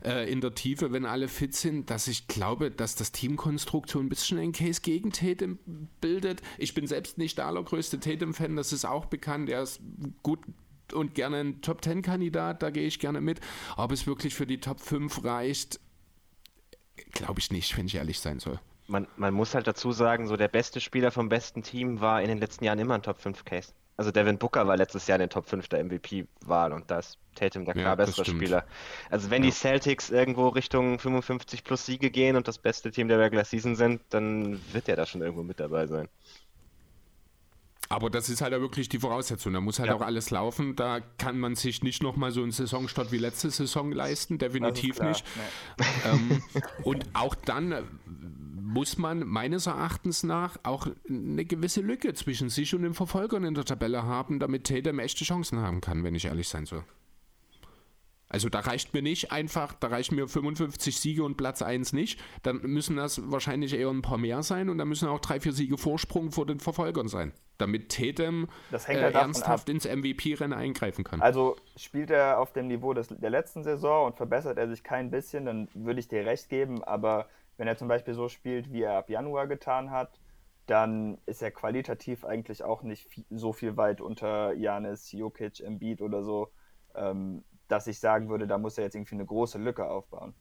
äh, 0.04 0.30
in 0.30 0.40
der 0.40 0.54
Tiefe, 0.54 0.92
wenn 0.92 1.06
alle 1.06 1.28
fit 1.28 1.54
sind, 1.54 1.90
dass 1.90 2.08
ich 2.08 2.26
glaube, 2.26 2.70
dass 2.72 2.96
das 2.96 3.12
Teamkonstrukt 3.12 3.90
so 3.90 4.00
ein 4.00 4.08
bisschen 4.08 4.38
ein 4.38 4.52
Case 4.52 4.80
gegen 4.80 5.12
Tatum 5.12 5.58
bildet. 6.00 6.42
Ich 6.58 6.74
bin 6.74 6.86
selbst 6.88 7.18
nicht 7.18 7.38
der 7.38 7.46
allergrößte 7.46 8.00
Tatum-Fan, 8.00 8.56
das 8.56 8.72
ist 8.72 8.84
auch 8.84 9.06
bekannt, 9.06 9.48
er 9.48 9.62
ist 9.62 9.80
gut 10.22 10.40
und 10.92 11.14
gerne 11.14 11.38
ein 11.38 11.62
Top 11.62 11.84
10 11.84 12.02
Kandidat, 12.02 12.64
da 12.64 12.70
gehe 12.70 12.86
ich 12.86 12.98
gerne 12.98 13.20
mit. 13.20 13.40
Ob 13.76 13.92
es 13.92 14.08
wirklich 14.08 14.34
für 14.34 14.46
die 14.46 14.58
Top 14.58 14.80
5 14.80 15.22
reicht, 15.22 15.78
Glaube 17.12 17.40
ich 17.40 17.50
nicht, 17.50 17.76
wenn 17.76 17.86
ich 17.86 17.96
ehrlich 17.96 18.20
sein 18.20 18.40
soll. 18.40 18.58
Man, 18.86 19.06
man 19.16 19.32
muss 19.32 19.54
halt 19.54 19.66
dazu 19.66 19.92
sagen, 19.92 20.26
so 20.26 20.36
der 20.36 20.48
beste 20.48 20.80
Spieler 20.80 21.10
vom 21.10 21.28
besten 21.28 21.62
Team 21.62 22.00
war 22.00 22.22
in 22.22 22.28
den 22.28 22.38
letzten 22.38 22.64
Jahren 22.64 22.78
immer 22.78 22.94
ein 22.94 23.02
Top 23.02 23.20
5 23.20 23.44
Case. 23.44 23.72
Also 23.96 24.10
Devin 24.10 24.38
Booker 24.38 24.66
war 24.66 24.76
letztes 24.78 25.06
Jahr 25.06 25.16
in 25.16 25.20
den 25.20 25.30
Top 25.30 25.46
5 25.46 25.68
der 25.68 25.84
MVP-Wahl 25.84 26.72
und 26.72 26.90
da 26.90 27.00
ist 27.00 27.18
Tatum 27.34 27.66
der 27.66 27.74
klar 27.74 27.84
ja, 27.84 27.94
bessere 27.96 28.24
Spieler. 28.24 28.64
Also 29.10 29.30
wenn 29.30 29.42
ja. 29.42 29.50
die 29.50 29.54
Celtics 29.54 30.08
irgendwo 30.08 30.48
Richtung 30.48 30.98
55 30.98 31.64
plus 31.64 31.84
Siege 31.84 32.10
gehen 32.10 32.36
und 32.36 32.48
das 32.48 32.58
beste 32.58 32.90
Team 32.90 33.08
der 33.08 33.18
Regular 33.18 33.44
Season 33.44 33.76
sind, 33.76 34.00
dann 34.08 34.58
wird 34.72 34.88
er 34.88 34.96
da 34.96 35.04
schon 35.04 35.20
irgendwo 35.20 35.42
mit 35.42 35.60
dabei 35.60 35.86
sein. 35.86 36.08
Aber 37.90 38.08
das 38.08 38.28
ist 38.28 38.40
halt 38.40 38.52
wirklich 38.52 38.88
die 38.88 39.00
Voraussetzung. 39.00 39.52
Da 39.52 39.60
muss 39.60 39.80
halt 39.80 39.88
ja. 39.88 39.96
auch 39.96 40.00
alles 40.00 40.30
laufen. 40.30 40.76
Da 40.76 41.00
kann 41.18 41.40
man 41.40 41.56
sich 41.56 41.82
nicht 41.82 42.04
nochmal 42.04 42.30
so 42.30 42.40
einen 42.40 42.52
Saisonstart 42.52 43.10
wie 43.10 43.18
letzte 43.18 43.50
Saison 43.50 43.90
leisten. 43.90 44.38
Definitiv 44.38 45.00
nicht. 45.00 45.24
Nee. 45.36 45.84
Ähm, 46.08 46.42
und 46.84 47.04
auch 47.14 47.34
dann 47.34 47.72
äh, 47.72 47.82
muss 48.62 48.96
man 48.96 49.26
meines 49.26 49.66
Erachtens 49.66 50.22
nach 50.22 50.56
auch 50.62 50.86
eine 51.08 51.44
gewisse 51.44 51.80
Lücke 51.80 52.14
zwischen 52.14 52.48
sich 52.48 52.76
und 52.76 52.82
den 52.82 52.94
Verfolgern 52.94 53.42
in 53.42 53.54
der 53.54 53.64
Tabelle 53.64 54.04
haben, 54.04 54.38
damit 54.38 54.68
Tatum 54.68 55.00
echte 55.00 55.24
Chancen 55.24 55.58
haben 55.58 55.80
kann, 55.80 56.04
wenn 56.04 56.14
ich 56.14 56.26
ehrlich 56.26 56.48
sein 56.48 56.66
soll. 56.66 56.84
Also 58.30 58.48
da 58.48 58.60
reicht 58.60 58.94
mir 58.94 59.02
nicht 59.02 59.32
einfach, 59.32 59.74
da 59.74 59.88
reichen 59.88 60.14
mir 60.14 60.28
55 60.28 60.98
Siege 60.98 61.24
und 61.24 61.36
Platz 61.36 61.62
1 61.62 61.92
nicht. 61.92 62.20
Dann 62.44 62.62
müssen 62.62 62.96
das 62.96 63.30
wahrscheinlich 63.30 63.74
eher 63.74 63.90
ein 63.90 64.02
paar 64.02 64.18
mehr 64.18 64.42
sein 64.44 64.70
und 64.70 64.78
dann 64.78 64.88
müssen 64.88 65.08
auch 65.08 65.18
drei, 65.18 65.40
vier 65.40 65.52
Siege 65.52 65.76
Vorsprung 65.76 66.30
vor 66.30 66.46
den 66.46 66.60
Verfolgern 66.60 67.08
sein, 67.08 67.32
damit 67.58 67.90
Tatum 67.90 68.46
halt 68.72 68.88
äh, 68.88 69.10
ernsthaft 69.10 69.68
ins 69.68 69.84
MVP-Rennen 69.84 70.52
eingreifen 70.52 71.02
kann. 71.02 71.20
Also 71.20 71.56
spielt 71.76 72.10
er 72.10 72.38
auf 72.38 72.52
dem 72.52 72.68
Niveau 72.68 72.94
des, 72.94 73.08
der 73.08 73.30
letzten 73.30 73.64
Saison 73.64 74.06
und 74.06 74.16
verbessert 74.16 74.58
er 74.58 74.68
sich 74.68 74.84
kein 74.84 75.10
bisschen, 75.10 75.44
dann 75.44 75.68
würde 75.74 75.98
ich 75.98 76.06
dir 76.06 76.24
recht 76.24 76.48
geben, 76.48 76.84
aber 76.84 77.28
wenn 77.56 77.66
er 77.66 77.76
zum 77.76 77.88
Beispiel 77.88 78.14
so 78.14 78.28
spielt, 78.28 78.72
wie 78.72 78.82
er 78.82 78.94
ab 78.94 79.10
Januar 79.10 79.48
getan 79.48 79.90
hat, 79.90 80.20
dann 80.66 81.18
ist 81.26 81.42
er 81.42 81.50
qualitativ 81.50 82.24
eigentlich 82.24 82.62
auch 82.62 82.84
nicht 82.84 83.08
so 83.28 83.52
viel 83.52 83.76
weit 83.76 84.00
unter 84.00 84.52
Janis, 84.52 85.10
Jokic, 85.10 85.58
Embiid 85.58 86.00
oder 86.00 86.22
so. 86.22 86.52
Ähm, 86.94 87.42
dass 87.70 87.86
ich 87.86 87.98
sagen 87.98 88.28
würde, 88.28 88.46
da 88.46 88.58
muss 88.58 88.78
er 88.78 88.84
jetzt 88.84 88.94
irgendwie 88.94 89.14
eine 89.14 89.26
große 89.26 89.58
Lücke 89.58 89.88
aufbauen. 89.88 90.34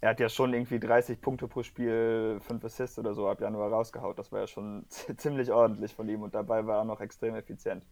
Er 0.00 0.10
hat 0.10 0.20
ja 0.20 0.28
schon 0.28 0.52
irgendwie 0.52 0.78
30 0.78 1.20
Punkte 1.20 1.48
pro 1.48 1.62
Spiel, 1.62 2.38
5 2.40 2.64
Assists 2.64 2.98
oder 2.98 3.14
so 3.14 3.28
ab 3.28 3.40
Januar 3.40 3.70
rausgehaut. 3.70 4.18
Das 4.18 4.30
war 4.30 4.40
ja 4.40 4.46
schon 4.46 4.84
ziemlich 5.16 5.50
ordentlich 5.50 5.94
von 5.94 6.08
ihm 6.08 6.22
und 6.22 6.34
dabei 6.34 6.66
war 6.66 6.78
er 6.78 6.84
noch 6.84 7.00
extrem 7.00 7.34
effizient. 7.34 7.84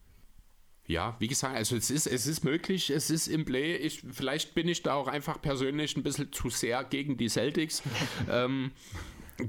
Ja, 0.86 1.16
wie 1.18 1.28
gesagt, 1.28 1.56
also 1.56 1.76
es 1.76 1.90
ist, 1.90 2.06
es 2.06 2.26
ist 2.26 2.44
möglich, 2.44 2.90
es 2.90 3.08
ist 3.08 3.26
im 3.26 3.46
Play. 3.46 3.76
Ich, 3.76 4.04
vielleicht 4.12 4.54
bin 4.54 4.68
ich 4.68 4.82
da 4.82 4.94
auch 4.94 5.08
einfach 5.08 5.40
persönlich 5.40 5.96
ein 5.96 6.02
bisschen 6.02 6.30
zu 6.30 6.50
sehr 6.50 6.84
gegen 6.84 7.16
die 7.16 7.30
Celtics. 7.30 7.82
ähm, 8.30 8.70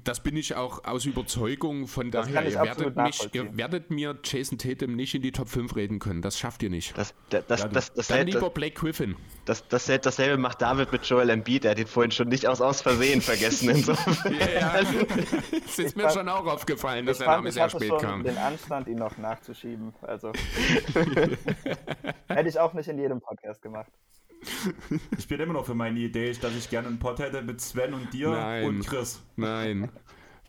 Das 0.03 0.22
bin 0.24 0.36
ich 0.36 0.56
auch 0.56 0.84
aus 0.86 1.06
Überzeugung. 1.06 1.88
Von 1.88 2.10
Das 2.10 2.28
daher, 2.28 2.48
ich 2.48 2.56
ihr 2.56 2.62
werdet, 2.64 2.95
mich, 2.95 3.30
ihr 3.34 3.56
werdet 3.57 3.91
mir 3.91 4.18
Jason 4.24 4.57
Tatum 4.57 4.95
nicht 4.95 5.14
in 5.14 5.22
die 5.22 5.32
Top 5.32 5.48
5 5.48 5.76
reden 5.76 5.99
können. 5.99 6.24
Das 6.24 6.40
schafft 6.40 6.64
ihr 6.64 6.72
nicht. 6.72 6.98
Das, 6.98 7.14
das, 7.30 7.45
das, 7.45 7.60
Ja, 7.62 7.68
das, 7.68 7.94
das, 7.94 8.07
Dann 8.07 8.26
lieber 8.26 8.49
Blake 8.49 8.74
Griffin. 8.74 9.16
das, 9.45 9.68
das, 9.68 9.86
dasselbe 9.86 10.38
macht 10.38 10.62
David 10.62 10.91
mit 10.91 11.06
Joel 11.06 11.30
Embiid. 11.30 11.66
Er 11.66 11.72
hat 11.72 11.80
ihn 11.80 11.86
vorhin 11.88 12.10
schon 12.12 12.30
nicht 12.30 12.48
aus, 12.48 12.62
aus 12.62 12.82
Versehen 12.82 13.22
vergessen. 13.22 13.70
Insofern. 13.76 14.34
Ja, 14.34 14.49
ja. 14.49 14.80
Es 15.66 15.78
ist 15.78 15.95
mir 15.95 16.03
fand- 16.03 16.14
schon 16.16 16.30
auch 16.30 16.45
aufgefallen, 16.48 17.06
dass 17.06 17.20
Ich 17.20 17.26
der 17.26 17.36
Name 17.36 17.49
ich 17.49 17.53
sehr 17.53 17.70
spät 17.70 17.90
schon 17.90 17.99
kam. 17.99 18.24
den 18.24 18.38
Anstand, 18.38 18.88
ihn 18.88 18.98
noch 18.98 19.18
nachzuschieben. 19.20 19.94
Also 20.02 20.32
hätte 22.28 22.49
ich 22.49 22.60
auch 22.60 22.74
nicht 22.74 22.88
in 22.90 22.98
jedem 22.98 23.22
Podcast 23.22 23.62
gemacht. 23.62 23.91
Ich 25.18 25.28
bin 25.28 25.40
immer 25.40 25.53
noch 25.53 25.66
für 25.66 25.74
meine 25.74 25.99
Idee, 25.99 26.32
dass 26.34 26.56
ich 26.56 26.70
gerne 26.70 26.88
einen 26.88 26.99
Pod 26.99 27.20
hätte 27.20 27.41
mit 27.41 27.62
Sven 27.62 27.94
und 27.94 28.14
dir 28.14 28.30
Nein. 28.30 28.66
und 28.66 28.86
Chris. 28.86 29.22
Nein, 29.36 29.90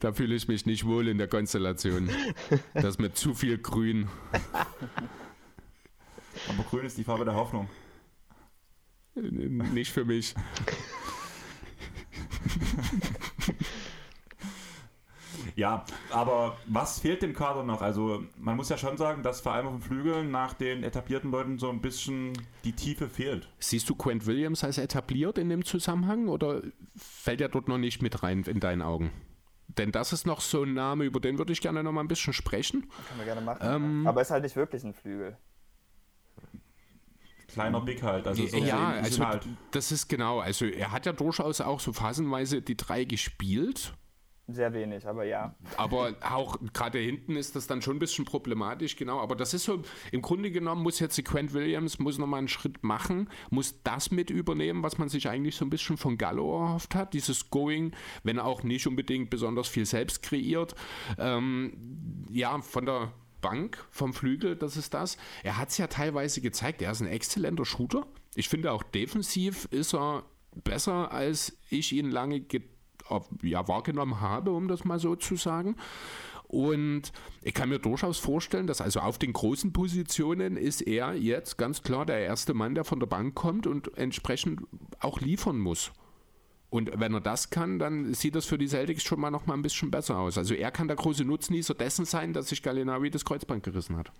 da 0.00 0.12
fühle 0.12 0.34
ich 0.34 0.48
mich 0.48 0.66
nicht 0.66 0.84
wohl 0.84 1.08
in 1.08 1.18
der 1.18 1.28
Konstellation. 1.28 2.10
Das 2.74 2.84
ist 2.84 3.00
mir 3.00 3.12
zu 3.14 3.34
viel 3.34 3.58
Grün. 3.58 4.08
Aber 6.48 6.62
grün 6.68 6.84
ist 6.84 6.98
die 6.98 7.04
Farbe 7.04 7.24
der 7.24 7.34
Hoffnung. 7.34 7.68
Nicht 9.14 9.90
für 9.92 10.04
mich. 10.04 10.34
Ja, 15.56 15.86
aber 16.10 16.58
was 16.66 17.00
fehlt 17.00 17.22
dem 17.22 17.32
Kader 17.32 17.62
noch? 17.62 17.80
Also 17.80 18.22
man 18.36 18.56
muss 18.56 18.68
ja 18.68 18.76
schon 18.76 18.98
sagen, 18.98 19.22
dass 19.22 19.40
vor 19.40 19.52
allem 19.52 19.66
auf 19.66 19.72
den 19.72 19.80
Flügeln 19.80 20.30
nach 20.30 20.52
den 20.52 20.84
etablierten 20.84 21.30
Leuten 21.30 21.58
so 21.58 21.70
ein 21.70 21.80
bisschen 21.80 22.34
die 22.64 22.72
Tiefe 22.72 23.08
fehlt. 23.08 23.48
Siehst 23.58 23.88
du 23.88 23.94
Quent 23.94 24.26
Williams 24.26 24.62
als 24.64 24.76
etabliert 24.76 25.38
in 25.38 25.48
dem 25.48 25.64
Zusammenhang 25.64 26.28
oder 26.28 26.60
fällt 26.94 27.40
er 27.40 27.48
dort 27.48 27.68
noch 27.68 27.78
nicht 27.78 28.02
mit 28.02 28.22
rein 28.22 28.42
in 28.42 28.60
deinen 28.60 28.82
Augen? 28.82 29.10
Denn 29.68 29.92
das 29.92 30.12
ist 30.12 30.26
noch 30.26 30.42
so 30.42 30.62
ein 30.62 30.74
Name, 30.74 31.04
über 31.04 31.20
den 31.20 31.38
würde 31.38 31.54
ich 31.54 31.62
gerne 31.62 31.82
noch 31.82 31.92
mal 31.92 32.02
ein 32.02 32.08
bisschen 32.08 32.34
sprechen. 32.34 32.82
Können 33.08 33.18
wir 33.18 33.24
gerne 33.24 33.40
machen. 33.40 33.60
Ähm, 33.62 34.06
Aber 34.06 34.20
ist 34.20 34.30
halt 34.30 34.42
nicht 34.42 34.56
wirklich 34.56 34.84
ein 34.84 34.92
Flügel. 34.92 35.38
Kleiner 37.48 37.80
Big 37.80 38.02
halt. 38.02 38.26
Also 38.26 38.46
so 38.46 38.58
ja, 38.58 38.88
ein 38.88 39.02
bisschen 39.04 39.24
also 39.24 39.32
halt. 39.32 39.48
das 39.70 39.90
ist 39.90 40.08
genau. 40.08 40.40
Also 40.40 40.66
er 40.66 40.92
hat 40.92 41.06
ja 41.06 41.12
durchaus 41.12 41.62
auch 41.62 41.80
so 41.80 41.94
phasenweise 41.94 42.60
die 42.60 42.76
drei 42.76 43.04
gespielt. 43.04 43.94
Sehr 44.48 44.72
wenig, 44.72 45.04
aber 45.08 45.24
ja. 45.24 45.56
Aber 45.76 46.14
auch 46.22 46.56
gerade 46.72 46.98
hinten 46.98 47.34
ist 47.34 47.56
das 47.56 47.66
dann 47.66 47.82
schon 47.82 47.96
ein 47.96 47.98
bisschen 47.98 48.24
problematisch, 48.24 48.94
genau. 48.94 49.18
Aber 49.18 49.34
das 49.34 49.54
ist 49.54 49.64
so, 49.64 49.82
im 50.12 50.22
Grunde 50.22 50.52
genommen 50.52 50.82
muss 50.84 51.00
jetzt 51.00 51.18
die 51.18 51.24
Quent 51.24 51.52
Williams 51.52 51.98
muss 51.98 52.18
nochmal 52.18 52.38
einen 52.38 52.48
Schritt 52.48 52.84
machen, 52.84 53.28
muss 53.50 53.82
das 53.82 54.12
mit 54.12 54.30
übernehmen, 54.30 54.84
was 54.84 54.98
man 54.98 55.08
sich 55.08 55.28
eigentlich 55.28 55.56
so 55.56 55.64
ein 55.64 55.70
bisschen 55.70 55.96
von 55.96 56.16
Gallo 56.16 56.62
erhofft 56.62 56.94
hat. 56.94 57.12
Dieses 57.12 57.50
Going, 57.50 57.90
wenn 58.22 58.38
auch 58.38 58.62
nicht 58.62 58.86
unbedingt 58.86 59.30
besonders 59.30 59.66
viel 59.66 59.84
selbst 59.84 60.22
kreiert. 60.22 60.76
Ähm, 61.18 62.24
ja, 62.30 62.60
von 62.60 62.86
der 62.86 63.12
Bank, 63.40 63.84
vom 63.90 64.14
Flügel, 64.14 64.54
das 64.54 64.76
ist 64.76 64.94
das. 64.94 65.16
Er 65.42 65.58
hat 65.58 65.70
es 65.70 65.78
ja 65.78 65.88
teilweise 65.88 66.40
gezeigt, 66.40 66.82
er 66.82 66.92
ist 66.92 67.00
ein 67.00 67.08
exzellenter 67.08 67.64
Shooter. 67.64 68.06
Ich 68.36 68.48
finde 68.48 68.70
auch 68.70 68.84
defensiv 68.84 69.66
ist 69.72 69.92
er 69.92 70.24
besser, 70.62 71.10
als 71.10 71.58
ich 71.68 71.92
ihn 71.92 72.10
lange 72.12 72.40
ge 72.40 72.62
auf- 72.62 72.75
ja, 73.42 73.66
wahrgenommen 73.68 74.20
habe, 74.20 74.52
um 74.52 74.68
das 74.68 74.84
mal 74.84 74.98
so 74.98 75.16
zu 75.16 75.36
sagen. 75.36 75.76
Und 76.48 77.12
ich 77.42 77.54
kann 77.54 77.68
mir 77.68 77.80
durchaus 77.80 78.18
vorstellen, 78.18 78.68
dass 78.68 78.80
also 78.80 79.00
auf 79.00 79.18
den 79.18 79.32
großen 79.32 79.72
Positionen 79.72 80.56
ist 80.56 80.80
er 80.80 81.14
jetzt 81.14 81.58
ganz 81.58 81.82
klar 81.82 82.06
der 82.06 82.20
erste 82.20 82.54
Mann, 82.54 82.74
der 82.74 82.84
von 82.84 83.00
der 83.00 83.08
Bank 83.08 83.34
kommt 83.34 83.66
und 83.66 83.96
entsprechend 83.98 84.62
auch 85.00 85.20
liefern 85.20 85.58
muss. 85.58 85.90
Und 86.70 86.90
wenn 86.94 87.14
er 87.14 87.20
das 87.20 87.50
kann, 87.50 87.78
dann 87.78 88.14
sieht 88.14 88.34
das 88.34 88.46
für 88.46 88.58
die 88.58 88.68
Celtics 88.68 89.02
schon 89.02 89.20
mal 89.20 89.30
noch 89.30 89.46
mal 89.46 89.54
ein 89.54 89.62
bisschen 89.62 89.90
besser 89.90 90.18
aus. 90.18 90.38
Also 90.38 90.54
er 90.54 90.70
kann 90.70 90.88
der 90.88 90.96
große 90.96 91.24
Nutznießer 91.24 91.74
dessen 91.74 92.04
sein, 92.04 92.32
dass 92.32 92.48
sich 92.48 92.62
Gallinari 92.62 93.10
das 93.10 93.24
Kreuzband 93.24 93.62
gerissen 93.64 93.96
hat. 93.96 94.12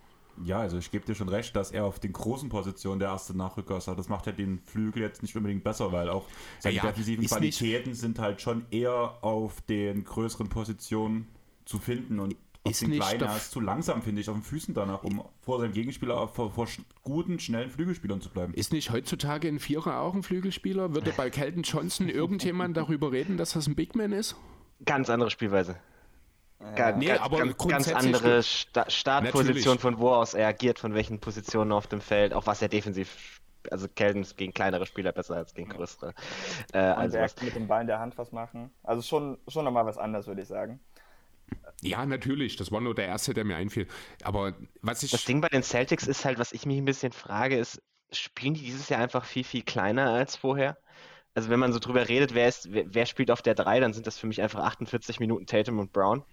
Ja, 0.43 0.59
also 0.59 0.77
ich 0.77 0.91
gebe 0.91 1.05
dir 1.05 1.15
schon 1.15 1.29
recht, 1.29 1.55
dass 1.55 1.71
er 1.71 1.85
auf 1.85 1.99
den 1.99 2.13
großen 2.13 2.49
Positionen 2.49 2.99
der 2.99 3.09
erste 3.09 3.35
Nachrücker 3.35 3.77
ist. 3.77 3.87
Das 3.87 4.09
macht 4.09 4.25
ja 4.27 4.31
den 4.31 4.59
Flügel 4.59 5.01
jetzt 5.01 5.21
nicht 5.23 5.35
unbedingt 5.35 5.63
besser, 5.63 5.91
weil 5.91 6.09
auch 6.09 6.25
seine 6.59 6.75
Ja, 6.75 6.83
defensiven 6.83 7.21
nicht- 7.21 7.31
Qualitäten 7.31 7.93
sind 7.93 8.19
halt 8.19 8.41
schon 8.41 8.65
eher 8.71 9.17
auf 9.23 9.61
den 9.61 10.03
größeren 10.03 10.49
Positionen 10.49 11.27
zu 11.65 11.79
finden. 11.79 12.19
Und 12.19 12.35
auf 12.63 12.71
Ist 12.71 12.81
den 12.81 12.89
nicht 12.89 13.01
kleinen, 13.01 13.21
er 13.23 13.37
ist 13.37 13.51
zu 13.51 13.59
langsam, 13.61 14.01
finde 14.01 14.21
ich, 14.21 14.29
auf 14.29 14.35
den 14.35 14.43
Füßen 14.43 14.73
danach, 14.73 15.03
um 15.03 15.23
vor 15.41 15.59
seinem 15.59 15.71
Gegenspieler, 15.73 16.27
vor, 16.27 16.51
vor 16.51 16.67
guten, 17.03 17.39
schnellen 17.39 17.69
Flügelspielern 17.69 18.19
zu 18.21 18.29
bleiben. 18.29 18.53
Ist 18.53 18.73
nicht 18.73 18.91
heutzutage 18.91 19.47
ein 19.47 19.59
Vierer 19.59 20.01
auch 20.01 20.13
ein 20.13 20.23
Flügelspieler? 20.23 20.93
Würde 20.93 21.13
bei 21.15 21.29
Kelton 21.29 21.63
Johnson 21.63 22.09
irgendjemand 22.09 22.75
darüber 22.77 23.11
reden, 23.11 23.37
dass 23.37 23.53
das 23.53 23.67
ein 23.67 23.75
Big 23.75 23.95
Man 23.95 24.11
ist? 24.11 24.35
Ganz 24.85 25.09
andere 25.09 25.31
Spielweise. 25.31 25.77
Ga- 26.75 26.91
Nee, 26.93 27.05
ga- 27.07 27.21
aber 27.21 27.37
ganz, 27.37 27.57
ganz 27.57 27.87
andere 27.89 28.41
Sta 28.43 28.89
Startposition, 28.89 29.55
Natürlich. 29.55 29.79
von 29.81 29.99
wo 29.99 30.09
aus 30.09 30.33
er 30.33 30.47
agiert, 30.47 30.79
von 30.79 30.93
welchen 30.93 31.19
Positionen 31.19 31.71
auf 31.71 31.87
dem 31.87 32.01
Feld, 32.01 32.33
auch 32.33 32.47
was 32.47 32.61
er 32.61 32.67
defensiv, 32.67 33.41
also 33.69 33.87
Kelden 33.87 34.23
ist 34.23 34.37
gegen 34.37 34.53
kleinere 34.53 34.85
Spieler 34.85 35.11
besser 35.11 35.35
als 35.35 35.53
gegen 35.53 35.69
größere. 35.69 36.13
Äh, 36.73 36.79
also 36.79 37.17
er 37.17 37.23
was, 37.25 37.41
mit 37.41 37.55
dem 37.55 37.67
Ball 37.67 37.81
in 37.81 37.87
der 37.87 37.99
Hand 37.99 38.17
was 38.17 38.31
machen. 38.31 38.71
Also 38.83 39.01
schon, 39.03 39.37
schon 39.47 39.65
nochmal 39.65 39.85
was 39.85 39.97
anderes, 39.97 40.25
würde 40.27 40.41
ich 40.41 40.47
sagen. 40.47 40.79
Ja, 41.81 42.05
natürlich. 42.05 42.55
Das 42.55 42.71
war 42.71 42.81
nur 42.81 42.95
der 42.95 43.05
erste, 43.07 43.33
der 43.33 43.45
mir 43.45 43.55
einfiel. 43.55 43.87
Aber 44.23 44.53
was 44.81 45.03
ich. 45.03 45.11
das 45.11 45.25
Ding 45.25 45.41
bei 45.41 45.49
den 45.49 45.63
Celtics 45.63 46.07
ist 46.07 46.25
halt, 46.25 46.39
was 46.39 46.51
ich 46.53 46.65
mich 46.65 46.77
ein 46.77 46.85
bisschen 46.85 47.11
frage, 47.11 47.57
ist, 47.57 47.81
spielen 48.11 48.53
die 48.55 48.61
dieses 48.61 48.89
Jahr 48.89 49.01
einfach 49.01 49.25
viel, 49.25 49.43
viel 49.43 49.61
kleiner 49.61 50.11
als 50.11 50.35
vorher? 50.35 50.77
Also 51.35 51.49
wenn 51.49 51.59
man 51.59 51.71
so 51.71 51.77
drüber 51.79 52.09
redet, 52.09 52.33
wer, 52.33 52.47
ist, 52.47 52.71
wer, 52.73 52.85
wer 52.87 53.05
spielt 53.05 53.29
auf 53.29 53.43
der 53.43 53.53
3, 53.53 53.79
dann 53.79 53.93
sind 53.93 54.07
das 54.07 54.17
für 54.17 54.25
mich 54.25 54.41
einfach 54.41 54.63
48 54.63 55.19
Minuten 55.19 55.45
Tatum 55.45 55.77
und 55.77 55.93
Brown, 55.93 56.23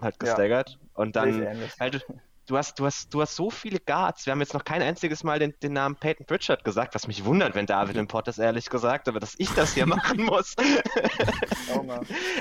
halt 0.00 0.16
Ja. 0.22 0.28
gestaggert. 0.34 0.78
Und 0.94 1.14
Sehe 1.14 1.28
ich 1.28 1.44
dann 1.44 1.70
halt, 1.80 2.06
du 2.46 2.56
hast, 2.56 2.78
du 2.78 2.86
hast, 2.86 3.12
du 3.14 3.20
hast 3.20 3.36
so 3.36 3.50
viele 3.50 3.78
Guards. 3.78 4.26
Wir 4.26 4.32
haben 4.32 4.40
jetzt 4.40 4.54
noch 4.54 4.64
kein 4.64 4.82
einziges 4.82 5.22
Mal 5.22 5.38
den, 5.38 5.54
den 5.62 5.74
Namen 5.74 5.96
Peyton 5.96 6.26
Pritchard 6.26 6.64
gesagt, 6.64 6.94
was 6.94 7.06
mich 7.06 7.24
wundert, 7.24 7.54
wenn 7.54 7.66
David 7.66 7.96
im 7.98 8.08
Pod 8.08 8.26
das 8.26 8.38
ehrlich 8.38 8.68
gesagt, 8.70 9.08
aber 9.08 9.20
dass 9.20 9.34
ich 9.38 9.50
das 9.54 9.74
hier 9.74 9.86
machen 9.86 10.22
muss. 10.24 10.56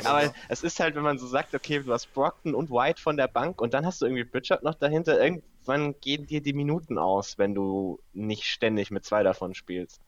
Aber 0.03 0.33
es 0.47 0.63
ist 0.63 0.79
halt, 0.79 0.95
wenn 0.95 1.03
man 1.03 1.17
so 1.17 1.27
sagt, 1.27 1.53
okay, 1.53 1.79
du 1.83 1.91
hast 1.91 2.13
Brockton 2.13 2.55
und 2.55 2.69
White 2.69 3.01
von 3.01 3.17
der 3.17 3.27
Bank 3.27 3.61
und 3.61 3.73
dann 3.73 3.85
hast 3.85 4.01
du 4.01 4.05
irgendwie 4.05 4.23
Pritchard 4.23 4.63
noch 4.63 4.75
dahinter, 4.75 5.19
irgendwann 5.21 5.95
gehen 5.99 6.25
dir 6.25 6.41
die 6.41 6.53
Minuten 6.53 6.97
aus, 6.97 7.37
wenn 7.37 7.53
du 7.53 7.99
nicht 8.13 8.45
ständig 8.45 8.89
mit 8.91 9.05
zwei 9.05 9.23
davon 9.23 9.53
spielst. 9.53 10.01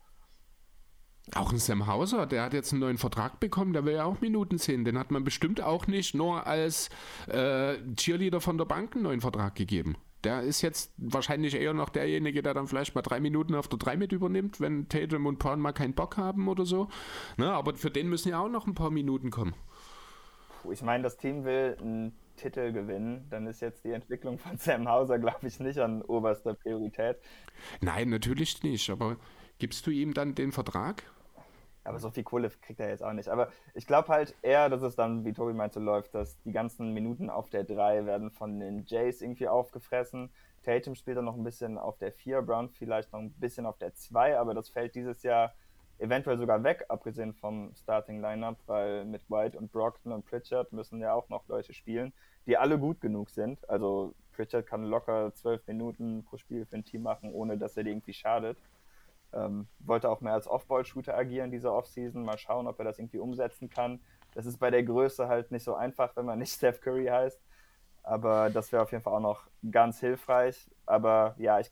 Auch 1.35 1.51
ein 1.51 1.59
Sam 1.59 1.85
Hauser, 1.85 2.25
der 2.25 2.43
hat 2.43 2.53
jetzt 2.53 2.71
einen 2.71 2.81
neuen 2.81 2.97
Vertrag 2.97 3.39
bekommen, 3.39 3.73
der 3.73 3.85
will 3.85 3.93
ja 3.93 4.05
auch 4.05 4.19
Minuten 4.21 4.57
sehen. 4.57 4.83
Den 4.83 4.97
hat 4.97 5.11
man 5.11 5.23
bestimmt 5.23 5.61
auch 5.61 5.85
nicht 5.85 6.15
nur 6.15 6.47
als 6.47 6.89
äh, 7.27 7.75
Cheerleader 7.95 8.41
von 8.41 8.57
der 8.57 8.65
Bank 8.65 8.95
einen 8.95 9.03
neuen 9.03 9.21
Vertrag 9.21 9.55
gegeben. 9.55 9.95
Der 10.23 10.41
ist 10.41 10.61
jetzt 10.61 10.91
wahrscheinlich 10.97 11.55
eher 11.55 11.73
noch 11.73 11.89
derjenige, 11.89 12.41
der 12.41 12.53
dann 12.53 12.67
vielleicht 12.67 12.93
mal 12.93 13.01
drei 13.01 13.19
Minuten 13.19 13.55
auf 13.55 13.67
der 13.67 13.79
3 13.79 13.95
mit 13.95 14.11
übernimmt, 14.11 14.59
wenn 14.59 14.89
Tatum 14.89 15.27
und 15.27 15.39
Brown 15.39 15.61
mal 15.61 15.71
keinen 15.71 15.93
Bock 15.93 16.17
haben 16.17 16.47
oder 16.49 16.65
so. 16.65 16.89
Ne, 17.37 17.49
aber 17.49 17.75
für 17.75 17.89
den 17.89 18.09
müssen 18.09 18.29
ja 18.29 18.39
auch 18.39 18.49
noch 18.49 18.67
ein 18.67 18.75
paar 18.75 18.91
Minuten 18.91 19.29
kommen. 19.29 19.53
Ich 20.69 20.81
meine, 20.81 21.03
das 21.03 21.15
Team 21.15 21.45
will 21.45 21.77
einen 21.79 22.13
Titel 22.35 22.73
gewinnen. 22.73 23.27
Dann 23.29 23.47
ist 23.47 23.61
jetzt 23.61 23.85
die 23.85 23.91
Entwicklung 23.91 24.37
von 24.37 24.57
Sam 24.57 24.89
Hauser, 24.89 25.19
glaube 25.19 25.47
ich, 25.47 25.59
nicht 25.59 25.79
an 25.79 26.01
oberster 26.01 26.53
Priorität. 26.53 27.17
Nein, 27.79 28.09
natürlich 28.09 28.61
nicht. 28.63 28.89
Aber 28.89 29.15
gibst 29.57 29.87
du 29.87 29.91
ihm 29.91 30.13
dann 30.13 30.35
den 30.35 30.51
Vertrag? 30.51 31.03
Aber 31.83 31.99
so 31.99 32.11
viel 32.11 32.23
Kohle 32.23 32.49
kriegt 32.49 32.79
er 32.79 32.89
jetzt 32.89 33.03
auch 33.03 33.13
nicht. 33.13 33.29
Aber 33.29 33.49
ich 33.73 33.87
glaube 33.87 34.09
halt 34.09 34.35
eher, 34.41 34.69
dass 34.69 34.81
es 34.81 34.95
dann, 34.95 35.25
wie 35.25 35.33
Tobi 35.33 35.53
meinte, 35.53 35.79
läuft, 35.79 36.13
dass 36.13 36.39
die 36.43 36.51
ganzen 36.51 36.93
Minuten 36.93 37.29
auf 37.29 37.49
der 37.49 37.63
3 37.63 38.05
werden 38.05 38.31
von 38.31 38.59
den 38.59 38.85
Jays 38.85 39.21
irgendwie 39.21 39.47
aufgefressen. 39.47 40.29
Tatum 40.63 40.95
spielt 40.95 41.17
dann 41.17 41.25
noch 41.25 41.37
ein 41.37 41.43
bisschen 41.43 41.77
auf 41.77 41.97
der 41.97 42.11
4, 42.11 42.41
Brown 42.41 42.69
vielleicht 42.69 43.13
noch 43.13 43.19
ein 43.19 43.31
bisschen 43.31 43.65
auf 43.65 43.77
der 43.77 43.95
2, 43.95 44.37
aber 44.37 44.53
das 44.53 44.69
fällt 44.69 44.93
dieses 44.93 45.23
Jahr 45.23 45.53
eventuell 45.99 46.37
sogar 46.37 46.63
weg, 46.63 46.85
abgesehen 46.89 47.33
vom 47.33 47.73
Starting 47.75 48.21
Lineup, 48.21 48.57
weil 48.67 49.05
mit 49.05 49.29
White 49.29 49.57
und 49.57 49.71
Brockton 49.71 50.11
und 50.11 50.25
Pritchard 50.25 50.71
müssen 50.71 50.99
ja 50.99 51.13
auch 51.13 51.29
noch 51.29 51.47
Leute 51.47 51.73
spielen, 51.73 52.13
die 52.45 52.57
alle 52.57 52.77
gut 52.77 53.01
genug 53.01 53.29
sind. 53.29 53.69
Also 53.69 54.13
Pritchard 54.33 54.65
kann 54.65 54.83
locker 54.83 55.33
12 55.33 55.67
Minuten 55.67 56.23
pro 56.23 56.37
Spiel 56.37 56.65
für 56.65 56.77
ein 56.77 56.85
Team 56.85 57.03
machen, 57.03 57.33
ohne 57.33 57.57
dass 57.57 57.75
er 57.75 57.83
dir 57.83 57.91
irgendwie 57.91 58.13
schadet. 58.13 58.57
Ähm, 59.33 59.67
wollte 59.79 60.09
auch 60.09 60.21
mehr 60.21 60.33
als 60.33 60.47
Off-Ball-Shooter 60.47 61.15
agieren 61.15 61.51
diese 61.51 61.71
Offseason. 61.71 62.23
Mal 62.23 62.37
schauen, 62.37 62.67
ob 62.67 62.79
er 62.79 62.85
das 62.85 62.99
irgendwie 62.99 63.19
umsetzen 63.19 63.69
kann. 63.69 64.01
Das 64.33 64.45
ist 64.45 64.57
bei 64.57 64.71
der 64.71 64.83
Größe 64.83 65.27
halt 65.27 65.51
nicht 65.51 65.63
so 65.63 65.75
einfach, 65.75 66.15
wenn 66.15 66.25
man 66.25 66.39
nicht 66.39 66.53
Steph 66.55 66.81
Curry 66.81 67.05
heißt. 67.05 67.41
Aber 68.03 68.49
das 68.49 68.71
wäre 68.71 68.83
auf 68.83 68.91
jeden 68.91 69.03
Fall 69.03 69.13
auch 69.13 69.19
noch 69.19 69.47
ganz 69.69 69.99
hilfreich. 69.99 70.69
Aber 70.85 71.35
ja, 71.37 71.59
ich 71.59 71.71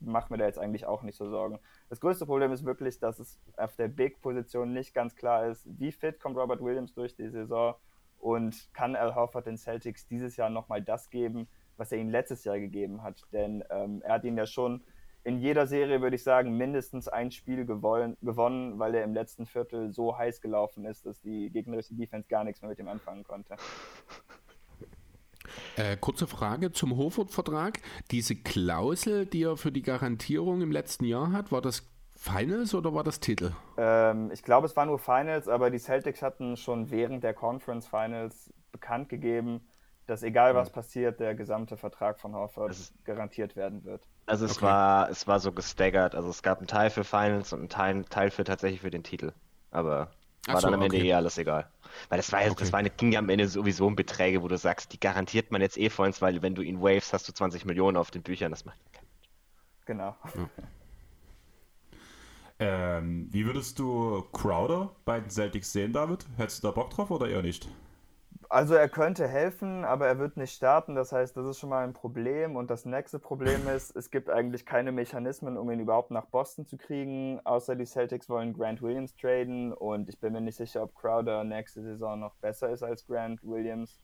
mache 0.00 0.32
mir 0.32 0.38
da 0.38 0.46
jetzt 0.46 0.58
eigentlich 0.58 0.86
auch 0.86 1.02
nicht 1.02 1.16
so 1.16 1.28
Sorgen. 1.28 1.58
Das 1.88 2.00
größte 2.00 2.26
Problem 2.26 2.52
ist 2.52 2.64
wirklich, 2.64 2.98
dass 2.98 3.18
es 3.18 3.38
auf 3.56 3.76
der 3.76 3.88
Big-Position 3.88 4.72
nicht 4.72 4.94
ganz 4.94 5.14
klar 5.14 5.46
ist, 5.46 5.66
wie 5.78 5.92
fit 5.92 6.20
kommt 6.20 6.36
Robert 6.36 6.60
Williams 6.60 6.94
durch 6.94 7.14
die 7.14 7.28
Saison 7.28 7.74
und 8.18 8.72
kann 8.72 8.96
Al 8.96 9.14
Horford 9.14 9.46
den 9.46 9.56
Celtics 9.56 10.06
dieses 10.06 10.36
Jahr 10.36 10.50
nochmal 10.50 10.82
das 10.82 11.10
geben, 11.10 11.48
was 11.76 11.92
er 11.92 11.98
ihnen 11.98 12.10
letztes 12.10 12.44
Jahr 12.44 12.58
gegeben 12.58 13.02
hat. 13.02 13.22
Denn 13.32 13.64
ähm, 13.70 14.02
er 14.02 14.14
hat 14.14 14.24
ihnen 14.24 14.38
ja 14.38 14.46
schon 14.46 14.82
in 15.22 15.38
jeder 15.38 15.66
Serie, 15.66 16.00
würde 16.00 16.16
ich 16.16 16.22
sagen, 16.22 16.56
mindestens 16.56 17.08
ein 17.08 17.30
Spiel 17.30 17.66
gewonnen, 17.66 18.16
gewonnen, 18.22 18.78
weil 18.78 18.94
er 18.94 19.04
im 19.04 19.14
letzten 19.14 19.46
Viertel 19.46 19.92
so 19.92 20.16
heiß 20.16 20.40
gelaufen 20.40 20.86
ist, 20.86 21.04
dass 21.06 21.20
die 21.20 21.50
gegnerische 21.50 21.94
Defense 21.94 22.28
gar 22.28 22.44
nichts 22.44 22.62
mehr 22.62 22.70
mit 22.70 22.78
ihm 22.78 22.88
anfangen 22.88 23.24
konnte. 23.24 23.56
Äh, 25.76 25.96
kurze 25.96 26.26
Frage 26.26 26.72
zum 26.72 26.96
Hofort-Vertrag. 26.96 27.80
Diese 28.10 28.36
Klausel, 28.36 29.26
die 29.26 29.44
er 29.44 29.56
für 29.56 29.72
die 29.72 29.82
Garantierung 29.82 30.62
im 30.62 30.72
letzten 30.72 31.04
Jahr 31.04 31.32
hat, 31.32 31.52
war 31.52 31.60
das 31.60 31.88
Finals 32.14 32.74
oder 32.74 32.94
war 32.94 33.02
das 33.02 33.20
Titel? 33.20 33.52
Ähm, 33.78 34.30
ich 34.30 34.42
glaube, 34.42 34.66
es 34.66 34.76
war 34.76 34.86
nur 34.86 34.98
Finals, 34.98 35.48
aber 35.48 35.70
die 35.70 35.78
Celtics 35.78 36.22
hatten 36.22 36.56
schon 36.56 36.90
während 36.90 37.24
der 37.24 37.34
Conference 37.34 37.86
Finals 37.86 38.52
bekannt 38.72 39.08
gegeben, 39.08 39.62
dass 40.06 40.22
egal 40.22 40.54
was 40.54 40.70
passiert, 40.70 41.20
der 41.20 41.34
gesamte 41.34 41.76
Vertrag 41.76 42.20
von 42.20 42.34
Horford 42.34 42.76
garantiert 43.04 43.56
werden 43.56 43.84
wird. 43.84 44.02
Also 44.26 44.44
es 44.46 44.60
Okay. 44.60 44.62
war, 44.62 45.10
es 45.10 45.26
war 45.26 45.40
so 45.40 45.52
gestaggert. 45.52 46.14
Also 46.14 46.28
es 46.30 46.42
gab 46.42 46.58
einen 46.58 46.66
Teil 46.68 46.90
für 46.90 47.04
Finals 47.04 47.52
und 47.52 47.60
einen 47.60 47.68
Teil, 47.68 48.04
Teil 48.04 48.30
für 48.30 48.44
tatsächlich 48.44 48.80
für 48.80 48.90
den 48.90 49.02
Titel. 49.02 49.32
Aber 49.70 50.10
war 50.48 50.60
so, 50.60 50.62
dann 50.62 50.74
am 50.74 50.82
Ende 50.82 50.98
okay. 50.98 51.04
eh 51.04 51.12
alles 51.14 51.38
egal. 51.38 51.70
Weil 52.08 52.18
das 52.18 52.32
war 52.32 52.42
ja, 52.42 52.50
Okay. 52.50 52.54
das 52.54 52.72
war 52.72 52.78
eine, 52.80 52.90
ging 52.90 53.12
ja 53.12 53.18
am 53.18 53.28
Ende 53.28 53.48
sowieso 53.48 53.86
um 53.86 53.96
Beträge, 53.96 54.42
wo 54.42 54.48
du 54.48 54.56
sagst, 54.58 54.92
die 54.92 55.00
garantiert 55.00 55.50
man 55.52 55.60
jetzt 55.60 55.76
eh 55.78 55.90
vollends, 55.90 56.22
weil 56.22 56.42
wenn 56.42 56.54
du 56.54 56.62
ihn 56.62 56.80
waves, 56.80 57.12
hast 57.12 57.28
du 57.28 57.32
20 57.32 57.64
Millionen 57.64 57.96
auf 57.96 58.10
den 58.10 58.22
Büchern. 58.22 58.50
Das 58.52 58.64
macht 58.64 58.78
keinen 58.92 59.08
Genau. 59.86 60.16
Ähm, 62.60 63.28
wie 63.32 63.44
würdest 63.46 63.78
du 63.78 64.22
Crowder 64.32 64.94
bei 65.04 65.18
den 65.20 65.30
Celtics 65.30 65.72
sehen, 65.72 65.92
David? 65.92 66.26
Hättest 66.36 66.62
du 66.62 66.68
da 66.68 66.72
Bock 66.72 66.90
drauf 66.90 67.10
oder 67.10 67.28
eher 67.28 67.42
nicht? 67.42 67.68
Also 68.52 68.74
er 68.74 68.88
könnte 68.88 69.28
helfen, 69.28 69.84
aber 69.84 70.08
er 70.08 70.18
wird 70.18 70.36
nicht 70.36 70.52
starten. 70.52 70.96
Das 70.96 71.12
heißt, 71.12 71.36
das 71.36 71.46
ist 71.46 71.60
schon 71.60 71.70
mal 71.70 71.84
ein 71.84 71.92
Problem. 71.92 72.56
Und 72.56 72.68
das 72.68 72.84
nächste 72.84 73.20
Problem 73.20 73.68
ist, 73.68 73.94
es 73.94 74.10
gibt 74.10 74.28
eigentlich 74.28 74.66
keine 74.66 74.90
Mechanismen, 74.90 75.56
um 75.56 75.70
ihn 75.70 75.78
überhaupt 75.78 76.10
nach 76.10 76.26
Boston 76.26 76.66
zu 76.66 76.76
kriegen, 76.76 77.38
außer 77.44 77.76
die 77.76 77.86
Celtics 77.86 78.28
wollen 78.28 78.52
Grant 78.52 78.82
Williams 78.82 79.14
traden. 79.14 79.72
Und 79.72 80.08
ich 80.08 80.18
bin 80.18 80.32
mir 80.32 80.40
nicht 80.40 80.56
sicher, 80.56 80.82
ob 80.82 80.96
Crowder 80.96 81.44
nächste 81.44 81.80
Saison 81.80 82.18
noch 82.18 82.34
besser 82.38 82.70
ist 82.70 82.82
als 82.82 83.06
Grant 83.06 83.40
Williams, 83.44 84.00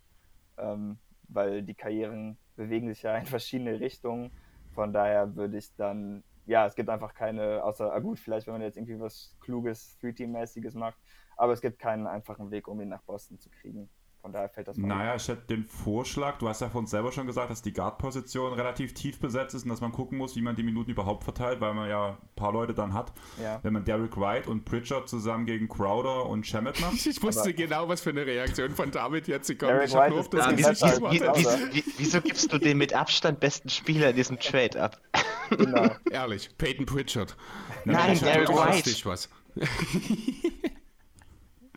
ähm, 0.58 1.00
weil 1.26 1.64
die 1.64 1.74
Karrieren 1.74 2.38
bewegen 2.54 2.86
sich 2.86 3.02
ja 3.02 3.16
in 3.18 3.26
verschiedene 3.26 3.80
Richtungen. 3.80 4.30
Von 4.76 4.92
daher 4.92 5.34
würde 5.34 5.58
ich 5.58 5.74
dann, 5.74 6.22
ja, 6.46 6.66
es 6.66 6.76
gibt 6.76 6.88
einfach 6.88 7.14
keine, 7.14 7.64
außer, 7.64 7.92
ah 7.92 7.98
gut, 7.98 8.20
vielleicht 8.20 8.46
wenn 8.46 8.54
man 8.54 8.62
jetzt 8.62 8.76
irgendwie 8.76 9.00
was 9.00 9.36
Kluges, 9.40 9.98
Three-Team-mäßiges 9.98 10.76
macht, 10.76 11.00
aber 11.36 11.52
es 11.52 11.60
gibt 11.60 11.80
keinen 11.80 12.06
einfachen 12.06 12.52
Weg, 12.52 12.68
um 12.68 12.80
ihn 12.80 12.90
nach 12.90 13.02
Boston 13.02 13.40
zu 13.40 13.50
kriegen. 13.50 13.90
Von 14.26 14.32
daher 14.32 14.48
fällt 14.48 14.66
das 14.66 14.76
mal 14.76 14.88
Naja, 14.88 15.14
ich 15.14 15.28
hätte 15.28 15.46
den 15.54 15.64
Vorschlag, 15.66 16.38
du 16.38 16.48
hast 16.48 16.60
ja 16.60 16.68
von 16.68 16.80
uns 16.80 16.90
selber 16.90 17.12
schon 17.12 17.28
gesagt, 17.28 17.48
dass 17.48 17.62
die 17.62 17.72
Guard-Position 17.72 18.54
relativ 18.54 18.92
tief 18.92 19.20
besetzt 19.20 19.54
ist 19.54 19.62
und 19.62 19.68
dass 19.68 19.80
man 19.80 19.92
gucken 19.92 20.18
muss, 20.18 20.34
wie 20.34 20.42
man 20.42 20.56
die 20.56 20.64
Minuten 20.64 20.90
überhaupt 20.90 21.22
verteilt, 21.22 21.60
weil 21.60 21.74
man 21.74 21.88
ja 21.88 22.08
ein 22.08 22.16
paar 22.34 22.52
Leute 22.52 22.74
dann 22.74 22.92
hat. 22.92 23.12
Ja. 23.40 23.60
Wenn 23.62 23.72
man 23.74 23.84
Derek 23.84 24.16
White 24.16 24.50
und 24.50 24.64
Pritchard 24.64 25.08
zusammen 25.08 25.46
gegen 25.46 25.68
Crowder 25.68 26.26
und 26.26 26.44
Shamet 26.44 26.80
macht. 26.80 26.94
Ich 27.06 27.22
wusste 27.22 27.42
Aber- 27.42 27.52
genau, 27.52 27.88
was 27.88 28.00
für 28.00 28.10
eine 28.10 28.26
Reaktion 28.26 28.72
von 28.72 28.90
David 28.90 29.28
jetzt 29.28 29.46
kommt. 29.50 29.62
Derek 29.70 29.90
Ich 29.90 29.94
habe 29.94 30.10
nur 30.10 30.18
auf 30.18 30.28
das 30.30 30.48
Gesicht 30.56 30.82
wieso- 30.82 31.88
wieso, 31.98 32.20
gibst 32.20 32.52
du 32.52 32.58
den 32.58 32.78
mit 32.78 32.94
Abstand 32.94 33.38
besten 33.38 33.68
Spieler 33.68 34.10
in 34.10 34.16
diesem 34.16 34.40
Trade 34.40 34.82
ab? 34.82 35.00
Genau. 35.50 35.88
Ehrlich, 36.10 36.50
Peyton 36.58 36.84
Pritchard. 36.84 37.36
Nein, 37.84 38.18
Derek 38.18 38.48
White. 38.48 39.04
was. 39.04 39.28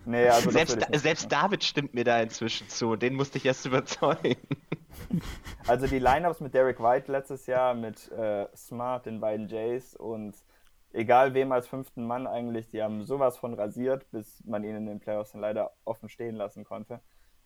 Nee, 0.06 0.28
also 0.28 0.50
Selbst, 0.52 0.80
selbst. 0.94 1.32
David 1.32 1.64
stimmt 1.64 1.94
mir 1.94 2.04
da 2.04 2.22
inzwischen 2.22 2.68
zu. 2.70 2.96
Den 2.96 3.16
musste 3.16 3.38
ich 3.38 3.46
erst 3.46 3.66
überzeugen. 3.68 4.38
Also 5.68 5.88
die 5.88 6.00
Lineups 6.00 6.40
mit 6.40 6.54
Derek 6.54 6.80
White 6.80 7.12
letztes 7.12 7.46
Jahr, 7.46 7.74
mit 7.74 8.12
äh, 8.12 8.48
Smart, 8.56 9.06
den 9.06 9.20
beiden 9.20 9.48
Jays 9.48 9.96
und 9.96 10.36
egal 10.92 11.34
wem 11.34 11.52
als 11.52 11.68
fünften 11.68 12.06
Mann 12.06 12.28
eigentlich, 12.28 12.70
die 12.70 12.82
haben 12.82 13.04
sowas 13.04 13.38
von 13.38 13.54
rasiert, 13.54 14.10
bis 14.12 14.44
man 14.46 14.64
ihn 14.64 14.76
in 14.76 14.86
den 14.86 15.00
Playoffs 15.00 15.32
dann 15.32 15.42
leider 15.42 15.72
offen 15.86 16.10
stehen 16.10 16.36
lassen 16.36 16.64
konnte. 16.64 17.02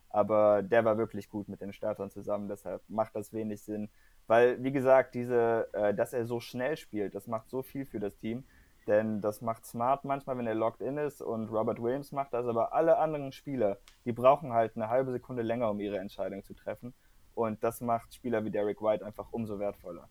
Aber 0.08 0.62
der 0.62 0.84
war 0.84 0.96
wirklich 0.96 1.28
gut 1.28 1.48
mit 1.48 1.60
den 1.60 1.72
Startern 1.72 2.10
zusammen, 2.10 2.48
deshalb 2.48 2.82
macht 2.88 3.16
das 3.16 3.32
wenig 3.32 3.62
Sinn. 3.62 3.90
Weil, 4.26 4.62
wie 4.62 4.72
gesagt, 4.72 5.14
diese, 5.14 5.68
äh, 5.72 5.92
dass 5.92 6.12
er 6.12 6.24
so 6.24 6.40
schnell 6.40 6.76
spielt, 6.76 7.14
das 7.14 7.26
macht 7.26 7.50
so 7.50 7.62
viel 7.62 7.84
für 7.84 8.00
das 8.00 8.16
Team. 8.16 8.44
Denn 8.86 9.20
das 9.20 9.40
macht 9.40 9.64
Smart 9.66 10.04
manchmal, 10.04 10.36
wenn 10.38 10.46
er 10.46 10.54
locked 10.54 10.82
in 10.82 10.98
ist 10.98 11.22
und 11.22 11.48
Robert 11.48 11.80
Williams 11.80 12.12
macht 12.12 12.34
das, 12.34 12.46
aber 12.46 12.72
alle 12.74 12.98
anderen 12.98 13.32
Spieler, 13.32 13.78
die 14.04 14.12
brauchen 14.12 14.52
halt 14.52 14.76
eine 14.76 14.88
halbe 14.88 15.12
Sekunde 15.12 15.42
länger, 15.42 15.70
um 15.70 15.80
ihre 15.80 15.98
Entscheidung 15.98 16.44
zu 16.44 16.54
treffen. 16.54 16.92
Und 17.34 17.64
das 17.64 17.80
macht 17.80 18.14
Spieler 18.14 18.44
wie 18.44 18.50
Derek 18.50 18.82
White 18.82 19.04
einfach 19.04 19.26
umso 19.32 19.58
wertvoller. 19.58 20.08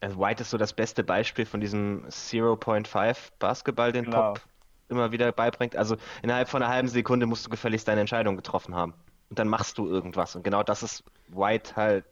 Also 0.00 0.18
White 0.18 0.42
ist 0.42 0.50
so 0.50 0.58
das 0.58 0.72
beste 0.72 1.04
Beispiel 1.04 1.44
von 1.44 1.60
diesem 1.60 2.06
0.5 2.06 3.30
Basketball, 3.38 3.92
den 3.92 4.04
Genau. 4.04 4.34
Pop 4.34 4.40
immer 4.88 5.12
wieder 5.12 5.32
beibringt. 5.32 5.76
Also 5.76 5.96
innerhalb 6.22 6.48
von 6.48 6.62
einer 6.62 6.72
halben 6.72 6.88
Sekunde 6.88 7.26
musst 7.26 7.46
du 7.46 7.50
gefälligst 7.50 7.88
deine 7.88 8.00
Entscheidung 8.00 8.36
getroffen 8.36 8.74
haben. 8.74 8.94
Und 9.28 9.38
dann 9.38 9.48
machst 9.48 9.76
du 9.78 9.86
irgendwas. 9.86 10.34
Und 10.34 10.42
genau 10.42 10.62
das 10.62 10.82
ist 10.82 11.04
White 11.28 11.76
halt 11.76 12.06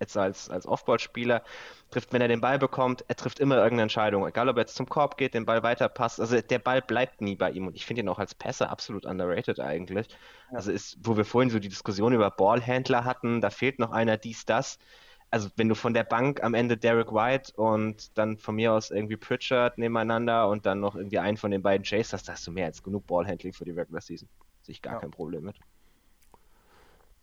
jetzt 0.00 0.16
als, 0.16 0.50
als 0.50 0.66
Offball-Spieler. 0.66 1.42
Trifft, 1.90 2.12
wenn 2.12 2.22
er 2.22 2.28
den 2.28 2.40
Ball 2.40 2.58
bekommt, 2.58 3.04
er 3.08 3.16
trifft 3.16 3.40
immer 3.40 3.56
irgendeine 3.56 3.82
Entscheidung. 3.82 4.26
Egal, 4.26 4.48
ob 4.48 4.56
er 4.56 4.62
jetzt 4.62 4.74
zum 4.76 4.88
Korb 4.88 5.16
geht, 5.16 5.34
den 5.34 5.46
Ball 5.46 5.62
weiterpasst. 5.62 6.20
Also 6.20 6.40
der 6.40 6.58
Ball 6.58 6.82
bleibt 6.82 7.20
nie 7.20 7.36
bei 7.36 7.50
ihm. 7.50 7.66
Und 7.66 7.76
ich 7.76 7.86
finde 7.86 8.02
ihn 8.02 8.08
auch 8.08 8.18
als 8.18 8.34
Passer 8.34 8.70
absolut 8.70 9.06
underrated 9.06 9.60
eigentlich. 9.60 10.08
Ja. 10.50 10.56
Also 10.56 10.72
ist, 10.72 10.98
wo 11.02 11.16
wir 11.16 11.24
vorhin 11.24 11.50
so 11.50 11.58
die 11.58 11.68
Diskussion 11.68 12.12
über 12.12 12.30
Ballhändler 12.30 13.04
hatten, 13.04 13.40
da 13.40 13.50
fehlt 13.50 13.78
noch 13.78 13.90
einer, 13.92 14.16
dies, 14.16 14.44
das 14.44 14.78
also 15.34 15.48
wenn 15.56 15.68
du 15.68 15.74
von 15.74 15.94
der 15.94 16.04
Bank 16.04 16.44
am 16.44 16.54
Ende 16.54 16.76
Derek 16.76 17.12
White 17.12 17.54
und 17.56 18.16
dann 18.16 18.38
von 18.38 18.54
mir 18.54 18.72
aus 18.72 18.92
irgendwie 18.92 19.16
Pritchard 19.16 19.78
nebeneinander 19.78 20.48
und 20.48 20.64
dann 20.64 20.78
noch 20.78 20.94
irgendwie 20.94 21.18
einen 21.18 21.36
von 21.36 21.50
den 21.50 21.60
beiden 21.60 21.84
Chase 21.84 22.12
hast, 22.12 22.28
da 22.28 22.34
hast 22.34 22.46
du 22.46 22.52
mehr 22.52 22.66
als 22.66 22.84
genug 22.84 23.04
Ballhandling 23.08 23.52
für 23.52 23.64
die 23.64 23.72
Regular 23.72 24.00
Season. 24.00 24.28
Sehe 24.62 24.74
ich 24.74 24.80
gar 24.80 24.94
Ja. 24.94 25.00
kein 25.00 25.10
Problem 25.10 25.42
mit. 25.42 25.56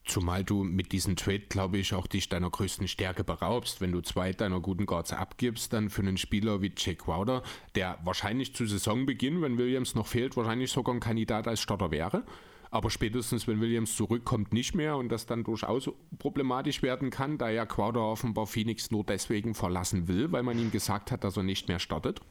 Zumal 0.04 0.44
du 0.44 0.64
mit 0.64 0.92
diesem 0.92 1.16
Trade, 1.16 1.44
glaube 1.48 1.78
ich, 1.78 1.94
auch 1.94 2.08
dich 2.08 2.28
deiner 2.28 2.50
größten 2.50 2.88
Stärke 2.88 3.24
beraubst. 3.24 3.82
Wenn 3.82 3.92
du 3.92 4.02
zwei 4.02 4.34
deiner 4.34 4.60
guten 4.60 4.86
Guards 4.86 5.14
abgibst, 5.14 5.74
dann 5.74 5.90
für 5.90 6.02
einen 6.02 6.18
Spieler 6.18 6.62
wie 6.62 6.74
Jake 6.76 7.04
Crowder, 7.04 7.44
der 7.76 8.00
wahrscheinlich 8.04 8.56
zu 8.56 8.66
Saisonbeginn, 8.66 9.42
wenn 9.42 9.58
Williams 9.58 9.94
noch 9.94 10.08
fehlt, 10.08 10.36
wahrscheinlich 10.36 10.72
sogar 10.72 10.96
ein 10.96 11.00
Kandidat 11.00 11.48
als 11.48 11.62
Starter 11.62 11.92
wäre. 11.92 12.24
Aber 12.72 12.90
spätestens, 12.90 13.48
wenn 13.48 13.60
Williams 13.60 13.96
zurückkommt, 13.96 14.54
nicht 14.54 14.76
mehr 14.76 14.96
und 14.96 15.10
das 15.10 15.26
dann 15.26 15.44
durchaus 15.44 15.90
problematisch 16.18 16.82
werden 16.82 17.10
kann, 17.10 17.38
da 17.38 17.50
ja 17.50 17.66
Crowder 17.66 18.02
offenbar 18.02 18.48
Phoenix 18.48 18.92
nur 18.92 19.04
deswegen 19.04 19.54
verlassen 19.54 20.08
will, 20.08 20.32
weil 20.32 20.42
man 20.42 20.58
ihm 20.58 20.72
gesagt 20.72 21.12
hat, 21.12 21.24
dass 21.26 21.36
er 21.36 21.44
nicht 21.44 21.68
mehr 21.68 21.80
startet. 21.80 22.22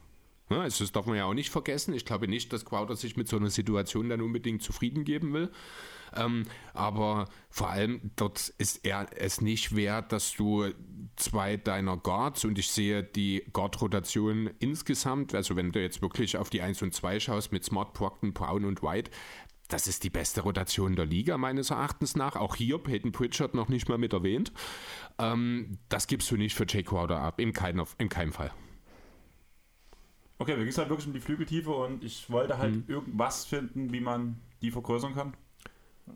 Ja, 0.50 0.62
also 0.62 0.82
das 0.82 0.92
darf 0.92 1.06
man 1.06 1.16
ja 1.16 1.26
auch 1.26 1.34
nicht 1.34 1.50
vergessen. 1.50 1.94
Ich 1.94 2.04
glaube 2.04 2.26
nicht, 2.26 2.52
dass 2.52 2.64
Crowder 2.64 2.96
sich 2.96 3.16
mit 3.16 3.28
so 3.28 3.36
einer 3.36 3.50
Situation 3.50 4.08
dann 4.08 4.20
unbedingt 4.20 4.62
zufrieden 4.62 5.04
geben 5.04 5.32
will. 5.32 5.50
Ähm, 6.14 6.44
aber 6.74 7.28
vor 7.50 7.70
allem 7.70 8.10
dort 8.16 8.48
ist 8.58 8.84
er 8.84 9.06
es 9.16 9.40
nicht 9.40 9.76
wert, 9.76 10.10
dass 10.10 10.32
du 10.32 10.66
zwei 11.14 11.56
deiner 11.56 11.96
Guards 11.96 12.44
und 12.44 12.58
ich 12.58 12.68
sehe 12.68 13.04
die 13.04 13.44
Guard-Rotation 13.52 14.50
insgesamt, 14.58 15.36
also 15.36 15.54
wenn 15.54 15.70
du 15.70 15.80
jetzt 15.80 16.02
wirklich 16.02 16.36
auf 16.36 16.50
die 16.50 16.62
1 16.62 16.82
und 16.82 16.94
2 16.94 17.20
schaust 17.20 17.52
mit 17.52 17.64
Smart, 17.64 17.92
Brockton, 17.94 18.32
Brown 18.32 18.64
und 18.64 18.82
White, 18.82 19.12
das 19.68 19.86
ist 19.86 20.02
die 20.02 20.10
beste 20.10 20.40
Rotation 20.40 20.96
der 20.96 21.06
Liga 21.06 21.38
meines 21.38 21.70
Erachtens 21.70 22.16
nach. 22.16 22.34
Auch 22.34 22.56
hier 22.56 22.78
Peyton 22.78 23.12
Pritchard 23.12 23.54
noch 23.54 23.68
nicht 23.68 23.88
mal 23.88 23.98
mit 23.98 24.12
erwähnt. 24.12 24.52
Ähm, 25.18 25.78
das 25.88 26.08
gibst 26.08 26.28
du 26.32 26.36
nicht 26.36 26.56
für 26.56 26.66
Jay 26.68 26.82
Crowder 26.82 27.20
ab, 27.20 27.40
in, 27.40 27.52
keiner, 27.52 27.86
in 27.98 28.08
keinem 28.08 28.32
Fall. 28.32 28.50
Okay, 30.40 30.52
mir 30.52 30.60
ging 30.60 30.68
es 30.68 30.78
halt 30.78 30.88
wirklich 30.88 31.06
um 31.06 31.12
die 31.12 31.20
Flügeltiefe 31.20 31.70
und 31.70 32.02
ich 32.02 32.30
wollte 32.30 32.56
halt 32.56 32.88
irgendwas 32.88 33.44
finden, 33.44 33.92
wie 33.92 34.00
man 34.00 34.40
die 34.62 34.70
vergrößern 34.70 35.14
kann. 35.14 35.34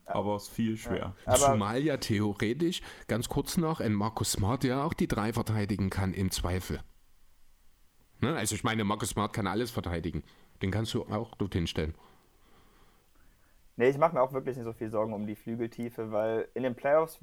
Aber 0.06 0.36
es 0.36 0.44
ist 0.44 0.48
viel 0.48 0.78
schwer. 0.78 1.14
Aber 1.26 1.36
Zumal 1.36 1.82
ja 1.82 1.98
theoretisch, 1.98 2.80
ganz 3.06 3.28
kurz 3.28 3.58
noch, 3.58 3.80
ein 3.80 3.92
Markus 3.92 4.32
Smart 4.32 4.64
ja 4.64 4.82
auch 4.82 4.94
die 4.94 5.08
drei 5.08 5.34
verteidigen 5.34 5.90
kann 5.90 6.14
im 6.14 6.30
Zweifel. 6.30 6.80
Ne? 8.22 8.34
Also 8.34 8.54
ich 8.54 8.64
meine, 8.64 8.82
Markus 8.84 9.10
Smart 9.10 9.34
kann 9.34 9.46
alles 9.46 9.70
verteidigen. 9.70 10.24
Den 10.62 10.70
kannst 10.70 10.94
du 10.94 11.02
auch 11.04 11.34
dorthin 11.34 11.66
stellen. 11.66 11.94
nee, 13.76 13.90
ich 13.90 13.98
mache 13.98 14.14
mir 14.14 14.22
auch 14.22 14.32
wirklich 14.32 14.56
nicht 14.56 14.64
so 14.64 14.72
viel 14.72 14.88
Sorgen 14.88 15.12
um 15.12 15.26
die 15.26 15.36
Flügeltiefe, 15.36 16.12
weil 16.12 16.48
in 16.54 16.62
den 16.62 16.74
Playoffs 16.74 17.18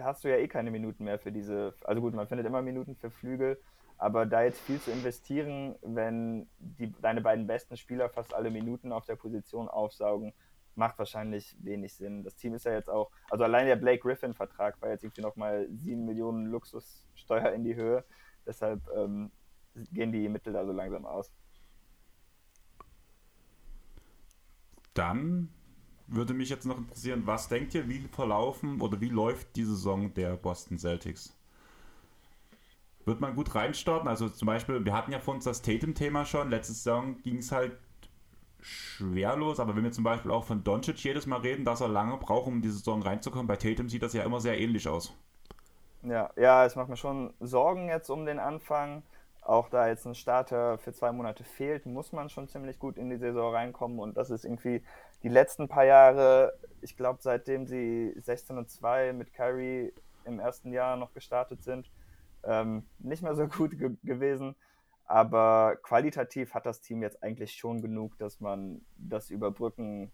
hast 0.00 0.24
du 0.24 0.28
ja 0.30 0.38
eh 0.38 0.48
keine 0.48 0.72
Minuten 0.72 1.04
mehr 1.04 1.20
für 1.20 1.30
diese. 1.30 1.74
Also 1.84 2.00
gut, 2.00 2.12
man 2.12 2.26
findet 2.26 2.44
immer 2.44 2.60
Minuten 2.60 2.96
für 2.96 3.12
Flügel, 3.12 3.56
aber 4.04 4.26
da 4.26 4.42
jetzt 4.42 4.60
viel 4.60 4.78
zu 4.78 4.90
investieren, 4.90 5.76
wenn 5.80 6.46
die, 6.58 6.92
deine 7.00 7.22
beiden 7.22 7.46
besten 7.46 7.78
Spieler 7.78 8.10
fast 8.10 8.34
alle 8.34 8.50
Minuten 8.50 8.92
auf 8.92 9.06
der 9.06 9.16
Position 9.16 9.66
aufsaugen, 9.66 10.34
macht 10.74 10.98
wahrscheinlich 10.98 11.56
wenig 11.64 11.94
Sinn. 11.94 12.22
Das 12.22 12.36
Team 12.36 12.52
ist 12.52 12.66
ja 12.66 12.74
jetzt 12.74 12.90
auch, 12.90 13.10
also 13.30 13.44
allein 13.44 13.64
der 13.64 13.76
Blake 13.76 14.00
Griffin-Vertrag 14.00 14.82
war 14.82 14.90
jetzt 14.90 15.04
irgendwie 15.04 15.22
nochmal 15.22 15.66
7 15.70 16.04
Millionen 16.04 16.44
Luxussteuer 16.44 17.52
in 17.52 17.64
die 17.64 17.76
Höhe. 17.76 18.04
Deshalb 18.46 18.82
ähm, 18.94 19.30
gehen 19.74 20.12
die 20.12 20.28
Mittel 20.28 20.52
da 20.52 20.66
so 20.66 20.72
langsam 20.72 21.06
aus. 21.06 21.32
Dann 24.92 25.48
würde 26.08 26.34
mich 26.34 26.50
jetzt 26.50 26.66
noch 26.66 26.76
interessieren, 26.76 27.22
was 27.24 27.48
denkt 27.48 27.74
ihr, 27.74 27.88
wie 27.88 28.00
verlaufen 28.00 28.82
oder 28.82 29.00
wie 29.00 29.08
läuft 29.08 29.56
die 29.56 29.64
Saison 29.64 30.12
der 30.12 30.36
Boston 30.36 30.78
Celtics? 30.78 31.34
Wird 33.04 33.20
man 33.20 33.34
gut 33.34 33.54
reinstarten. 33.54 34.08
Also 34.08 34.28
zum 34.28 34.46
Beispiel, 34.46 34.84
wir 34.84 34.92
hatten 34.92 35.12
ja 35.12 35.20
von 35.20 35.36
uns 35.36 35.44
das 35.44 35.62
Tatum-Thema 35.62 36.24
schon. 36.24 36.50
Letzte 36.50 36.72
Saison 36.72 37.20
ging 37.22 37.38
es 37.38 37.52
halt 37.52 37.76
schwerlos, 38.60 39.60
aber 39.60 39.76
wenn 39.76 39.84
wir 39.84 39.92
zum 39.92 40.04
Beispiel 40.04 40.30
auch 40.30 40.44
von 40.44 40.64
Doncic 40.64 41.02
jedes 41.04 41.26
Mal 41.26 41.40
reden, 41.40 41.64
dass 41.64 41.82
er 41.82 41.88
lange 41.88 42.16
braucht, 42.16 42.46
um 42.46 42.56
in 42.56 42.62
die 42.62 42.70
Saison 42.70 43.02
reinzukommen, 43.02 43.46
bei 43.46 43.56
Tatum 43.56 43.88
sieht 43.88 44.02
das 44.02 44.14
ja 44.14 44.22
immer 44.22 44.40
sehr 44.40 44.58
ähnlich 44.58 44.88
aus. 44.88 45.14
Ja, 46.02 46.30
ja, 46.36 46.64
es 46.64 46.76
macht 46.76 46.88
mir 46.88 46.96
schon 46.96 47.32
Sorgen 47.40 47.88
jetzt 47.88 48.10
um 48.10 48.26
den 48.26 48.38
Anfang. 48.38 49.02
Auch 49.42 49.68
da 49.68 49.88
jetzt 49.88 50.06
ein 50.06 50.14
Starter 50.14 50.78
für 50.78 50.94
zwei 50.94 51.12
Monate 51.12 51.44
fehlt, 51.44 51.84
muss 51.84 52.12
man 52.12 52.30
schon 52.30 52.48
ziemlich 52.48 52.78
gut 52.78 52.96
in 52.96 53.10
die 53.10 53.18
Saison 53.18 53.54
reinkommen. 53.54 53.98
Und 53.98 54.16
das 54.16 54.30
ist 54.30 54.44
irgendwie 54.46 54.82
die 55.22 55.28
letzten 55.28 55.68
paar 55.68 55.84
Jahre, 55.84 56.54
ich 56.80 56.96
glaube, 56.96 57.18
seitdem 57.20 57.66
sie 57.66 58.14
16 58.18 58.56
und 58.56 58.70
2 58.70 59.12
mit 59.12 59.34
Kyrie 59.34 59.92
im 60.24 60.40
ersten 60.40 60.72
Jahr 60.72 60.96
noch 60.96 61.12
gestartet 61.12 61.62
sind, 61.62 61.90
ähm, 62.46 62.86
nicht 62.98 63.22
mehr 63.22 63.34
so 63.34 63.46
gut 63.48 63.78
ge 63.78 63.96
gewesen. 64.02 64.54
Aber 65.06 65.76
qualitativ 65.82 66.54
hat 66.54 66.64
das 66.64 66.80
Team 66.80 67.02
jetzt 67.02 67.22
eigentlich 67.22 67.52
schon 67.52 67.82
genug, 67.82 68.16
dass 68.18 68.40
man 68.40 68.80
das 68.96 69.30
überbrücken 69.30 70.12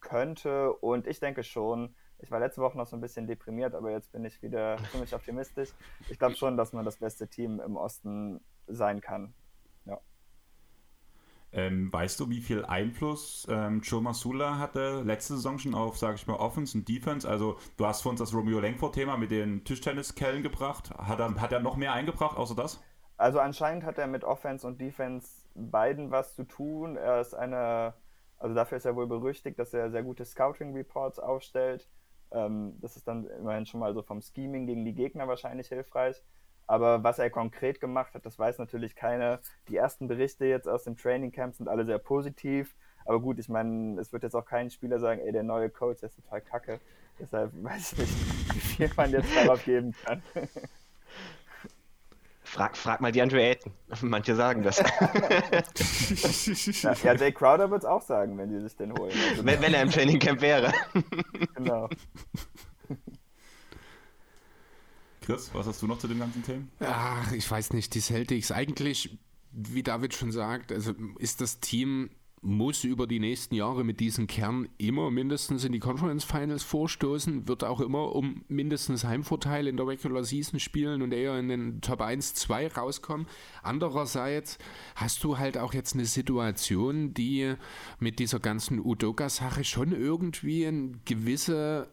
könnte. 0.00 0.72
Und 0.72 1.06
ich 1.06 1.20
denke 1.20 1.44
schon, 1.44 1.94
ich 2.18 2.30
war 2.30 2.40
letzte 2.40 2.60
Woche 2.60 2.76
noch 2.76 2.86
so 2.86 2.96
ein 2.96 3.00
bisschen 3.00 3.26
deprimiert, 3.26 3.74
aber 3.74 3.90
jetzt 3.90 4.12
bin 4.12 4.24
ich 4.24 4.42
wieder 4.42 4.76
ziemlich 4.90 5.14
optimistisch. 5.14 5.70
Ich 6.08 6.18
glaube 6.18 6.36
schon, 6.36 6.56
dass 6.56 6.72
man 6.72 6.84
das 6.84 6.96
beste 6.96 7.28
Team 7.28 7.60
im 7.60 7.76
Osten 7.76 8.40
sein 8.66 9.00
kann. 9.00 9.34
Ähm, 11.56 11.92
weißt 11.92 12.18
du, 12.18 12.28
wie 12.30 12.40
viel 12.40 12.64
Einfluss 12.64 13.46
ähm, 13.48 13.80
Joe 13.80 14.02
Masula 14.02 14.58
hatte 14.58 15.02
letzte 15.02 15.34
Saison 15.34 15.58
schon 15.58 15.74
auf, 15.74 15.96
sage 15.96 16.16
ich 16.16 16.26
mal, 16.26 16.34
Offense 16.34 16.76
und 16.76 16.88
Defense? 16.88 17.28
Also 17.28 17.58
du 17.76 17.86
hast 17.86 18.02
für 18.02 18.08
uns 18.08 18.18
das 18.18 18.34
Romeo 18.34 18.58
Langford-Thema 18.58 19.16
mit 19.16 19.30
den 19.30 19.62
Tischtenniskellen 19.62 20.42
gebracht. 20.42 20.90
Hat 20.98 21.20
er, 21.20 21.40
hat 21.40 21.52
er 21.52 21.60
noch 21.60 21.76
mehr 21.76 21.92
eingebracht, 21.92 22.36
außer 22.36 22.56
das? 22.56 22.82
Also 23.16 23.38
anscheinend 23.38 23.84
hat 23.84 23.98
er 23.98 24.08
mit 24.08 24.24
Offense 24.24 24.66
und 24.66 24.80
Defense 24.80 25.28
beiden 25.54 26.10
was 26.10 26.34
zu 26.34 26.42
tun. 26.42 26.96
Er 26.96 27.20
ist 27.20 27.34
eine, 27.34 27.94
also 28.38 28.52
dafür 28.56 28.78
ist 28.78 28.84
er 28.84 28.96
wohl 28.96 29.06
berüchtigt, 29.06 29.56
dass 29.56 29.72
er 29.72 29.92
sehr 29.92 30.02
gute 30.02 30.24
Scouting-Reports 30.24 31.20
aufstellt. 31.20 31.88
Ähm, 32.32 32.76
das 32.80 32.96
ist 32.96 33.06
dann 33.06 33.28
immerhin 33.28 33.66
schon 33.66 33.78
mal 33.78 33.94
so 33.94 34.02
vom 34.02 34.20
Scheming 34.20 34.66
gegen 34.66 34.84
die 34.84 34.94
Gegner 34.94 35.28
wahrscheinlich 35.28 35.68
hilfreich. 35.68 36.20
Aber 36.66 37.04
was 37.04 37.18
er 37.18 37.30
konkret 37.30 37.80
gemacht 37.80 38.14
hat, 38.14 38.24
das 38.24 38.38
weiß 38.38 38.58
natürlich 38.58 38.94
keiner. 38.94 39.40
Die 39.68 39.76
ersten 39.76 40.08
Berichte 40.08 40.46
jetzt 40.46 40.68
aus 40.68 40.84
dem 40.84 40.96
Training 40.96 41.32
Camp 41.32 41.54
sind 41.54 41.68
alle 41.68 41.84
sehr 41.84 41.98
positiv. 41.98 42.74
Aber 43.04 43.20
gut, 43.20 43.38
ich 43.38 43.48
meine, 43.48 44.00
es 44.00 44.12
wird 44.12 44.22
jetzt 44.22 44.34
auch 44.34 44.46
kein 44.46 44.70
Spieler 44.70 44.98
sagen, 44.98 45.20
ey, 45.20 45.32
der 45.32 45.42
neue 45.42 45.68
Coach 45.68 46.02
ist 46.02 46.16
total 46.16 46.40
kacke. 46.40 46.80
Deshalb 47.18 47.52
weiß 47.62 47.92
ich 47.92 47.98
nicht, 47.98 48.54
wie 48.54 48.60
viel 48.60 48.90
man 48.96 49.10
jetzt 49.10 49.36
darauf 49.36 49.62
geben 49.64 49.94
kann. 50.04 50.22
Frag, 52.44 52.76
frag 52.76 53.00
mal 53.00 53.10
die 53.10 53.20
Andrew 53.20 53.38
Ayton. 53.38 53.72
Manche 54.02 54.36
sagen 54.36 54.62
das. 54.62 54.78
ja, 56.82 56.92
ja, 56.92 57.14
Jay 57.14 57.32
Crowder 57.32 57.70
wird 57.70 57.82
es 57.82 57.88
auch 57.88 58.02
sagen, 58.02 58.38
wenn 58.38 58.50
die 58.50 58.60
sich 58.60 58.76
den 58.76 58.92
holen. 58.92 59.12
Also, 59.30 59.44
wenn, 59.44 59.60
wenn 59.60 59.74
er 59.74 59.82
im 59.82 59.90
Training 59.90 60.18
Camp 60.18 60.40
wäre. 60.40 60.72
genau. 61.54 61.88
Chris, 65.24 65.50
was 65.52 65.66
hast 65.66 65.82
du 65.82 65.86
noch 65.86 65.98
zu 65.98 66.08
den 66.08 66.18
ganzen 66.18 66.42
Themen? 66.42 66.70
Ach, 66.80 67.32
ich 67.32 67.50
weiß 67.50 67.72
nicht, 67.72 67.94
die 67.94 68.00
Celtics 68.00 68.52
eigentlich, 68.52 69.18
wie 69.52 69.82
David 69.82 70.14
schon 70.14 70.32
sagt, 70.32 70.72
also 70.72 70.92
ist 71.18 71.40
das 71.40 71.60
Team 71.60 72.10
muss 72.44 72.84
über 72.84 73.06
die 73.06 73.20
nächsten 73.20 73.54
Jahre 73.54 73.84
mit 73.84 74.00
diesem 74.00 74.26
Kern 74.26 74.68
immer 74.76 75.10
mindestens 75.10 75.64
in 75.64 75.72
die 75.72 75.78
Conference 75.78 76.24
Finals 76.24 76.62
vorstoßen, 76.62 77.48
wird 77.48 77.64
auch 77.64 77.80
immer 77.80 78.14
um 78.14 78.44
mindestens 78.48 79.04
Heimvorteil 79.04 79.66
in 79.66 79.78
der 79.78 79.86
Regular 79.86 80.24
Season 80.24 80.60
spielen 80.60 81.00
und 81.00 81.12
eher 81.12 81.38
in 81.38 81.48
den 81.48 81.80
Top 81.80 82.02
1, 82.02 82.34
2 82.34 82.68
rauskommen. 82.68 83.26
Andererseits 83.62 84.58
hast 84.94 85.24
du 85.24 85.38
halt 85.38 85.56
auch 85.56 85.72
jetzt 85.72 85.94
eine 85.94 86.04
Situation, 86.04 87.14
die 87.14 87.54
mit 87.98 88.18
dieser 88.18 88.40
ganzen 88.40 88.78
Udoka-Sache 88.78 89.64
schon 89.64 89.92
irgendwie 89.92 90.66
eine 90.66 90.92
gewisse 91.06 91.88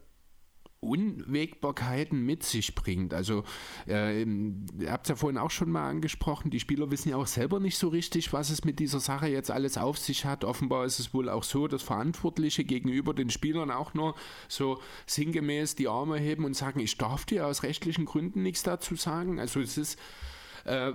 Unwägbarkeiten 0.81 2.25
mit 2.25 2.43
sich 2.43 2.73
bringt. 2.73 3.13
Also, 3.13 3.43
äh, 3.87 4.23
ihr 4.23 4.91
habt 4.91 5.05
es 5.05 5.09
ja 5.09 5.15
vorhin 5.15 5.37
auch 5.37 5.51
schon 5.51 5.71
mal 5.71 5.87
angesprochen, 5.87 6.49
die 6.49 6.59
Spieler 6.59 6.89
wissen 6.89 7.09
ja 7.09 7.17
auch 7.17 7.27
selber 7.27 7.59
nicht 7.59 7.77
so 7.77 7.87
richtig, 7.87 8.33
was 8.33 8.49
es 8.49 8.65
mit 8.65 8.79
dieser 8.79 8.99
Sache 8.99 9.27
jetzt 9.27 9.51
alles 9.51 9.77
auf 9.77 9.99
sich 9.99 10.25
hat. 10.25 10.43
Offenbar 10.43 10.85
ist 10.85 10.99
es 10.99 11.13
wohl 11.13 11.29
auch 11.29 11.43
so, 11.43 11.67
dass 11.67 11.83
Verantwortliche 11.83 12.63
gegenüber 12.63 13.13
den 13.13 13.29
Spielern 13.29 13.69
auch 13.69 13.93
nur 13.93 14.15
so 14.47 14.81
sinngemäß 15.05 15.75
die 15.75 15.87
Arme 15.87 16.17
heben 16.17 16.45
und 16.45 16.55
sagen, 16.55 16.79
ich 16.79 16.97
darf 16.97 17.25
dir 17.25 17.45
aus 17.45 17.61
rechtlichen 17.61 18.05
Gründen 18.05 18.41
nichts 18.41 18.63
dazu 18.63 18.95
sagen. 18.95 19.39
Also 19.39 19.59
es 19.59 19.77
ist 19.77 19.99
äh, 20.65 20.93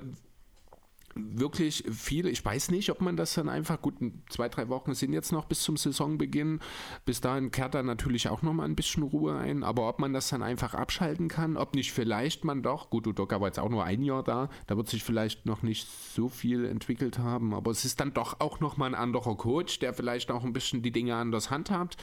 wirklich 1.16 1.84
viele, 1.90 2.30
ich 2.30 2.44
weiß 2.44 2.70
nicht, 2.70 2.90
ob 2.90 3.00
man 3.00 3.16
das 3.16 3.34
dann 3.34 3.48
einfach, 3.48 3.80
gut, 3.80 3.94
zwei, 4.28 4.48
drei 4.48 4.68
Wochen 4.68 4.94
sind 4.94 5.12
jetzt 5.12 5.32
noch 5.32 5.46
bis 5.46 5.62
zum 5.62 5.76
Saisonbeginn, 5.76 6.60
bis 7.04 7.20
dahin 7.20 7.50
kehrt 7.50 7.74
da 7.74 7.82
natürlich 7.82 8.28
auch 8.28 8.42
noch 8.42 8.52
mal 8.52 8.64
ein 8.64 8.76
bisschen 8.76 9.02
Ruhe 9.02 9.36
ein, 9.36 9.62
aber 9.62 9.88
ob 9.88 9.98
man 9.98 10.12
das 10.12 10.28
dann 10.28 10.42
einfach 10.42 10.74
abschalten 10.74 11.28
kann, 11.28 11.56
ob 11.56 11.74
nicht 11.74 11.92
vielleicht 11.92 12.44
man 12.44 12.62
doch, 12.62 12.90
gut, 12.90 13.06
Udoka 13.06 13.40
war 13.40 13.48
jetzt 13.48 13.58
auch 13.58 13.70
nur 13.70 13.84
ein 13.84 14.02
Jahr 14.02 14.22
da, 14.22 14.48
da 14.66 14.76
wird 14.76 14.88
sich 14.88 15.02
vielleicht 15.02 15.46
noch 15.46 15.62
nicht 15.62 15.88
so 16.14 16.28
viel 16.28 16.64
entwickelt 16.64 17.18
haben, 17.18 17.54
aber 17.54 17.70
es 17.70 17.84
ist 17.84 18.00
dann 18.00 18.12
doch 18.12 18.40
auch 18.40 18.60
noch 18.60 18.76
mal 18.76 18.86
ein 18.86 18.94
anderer 18.94 19.36
Coach, 19.36 19.78
der 19.78 19.94
vielleicht 19.94 20.30
auch 20.30 20.44
ein 20.44 20.52
bisschen 20.52 20.82
die 20.82 20.92
Dinge 20.92 21.16
anders 21.16 21.50
handhabt, 21.50 21.96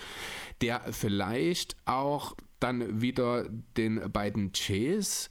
der 0.61 0.81
vielleicht 0.91 1.76
auch 1.85 2.35
dann 2.60 3.02
wieder 3.02 3.45
den 3.77 4.11
beiden 4.11 4.53
Chase 4.53 5.30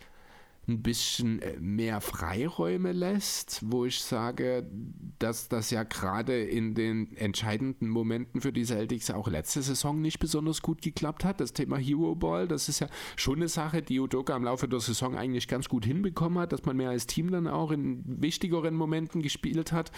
ein 0.68 0.82
bisschen 0.82 1.42
äh, 1.42 1.58
mehr 1.58 2.00
Freiräume 2.00 2.92
lässt, 2.92 3.60
wo 3.64 3.84
ich 3.84 4.00
sage, 4.00 4.70
dass 5.18 5.48
das 5.48 5.70
ja 5.70 5.82
gerade 5.82 6.40
in 6.40 6.74
den 6.74 7.16
entscheidenden 7.16 7.88
Momenten 7.88 8.40
für 8.40 8.52
die 8.52 8.64
Celtics 8.64 9.10
auch 9.10 9.26
letzte 9.26 9.62
Saison 9.62 10.00
nicht 10.00 10.20
besonders 10.20 10.62
gut 10.62 10.80
geklappt 10.80 11.24
hat. 11.24 11.40
Das 11.40 11.52
Thema 11.52 11.78
Hero 11.78 12.14
Ball, 12.14 12.46
das 12.46 12.68
ist 12.68 12.78
ja 12.78 12.86
schon 13.16 13.36
eine 13.36 13.48
Sache, 13.48 13.82
die 13.82 13.98
Udoka 13.98 14.36
im 14.36 14.44
Laufe 14.44 14.68
der 14.68 14.78
Saison 14.78 15.16
eigentlich 15.16 15.48
ganz 15.48 15.68
gut 15.68 15.84
hinbekommen 15.84 16.38
hat, 16.38 16.52
dass 16.52 16.64
man 16.64 16.76
mehr 16.76 16.90
als 16.90 17.08
Team 17.08 17.32
dann 17.32 17.48
auch 17.48 17.72
in 17.72 18.04
wichtigeren 18.22 18.74
Momenten 18.74 19.20
gespielt 19.20 19.72
hat. 19.72 19.90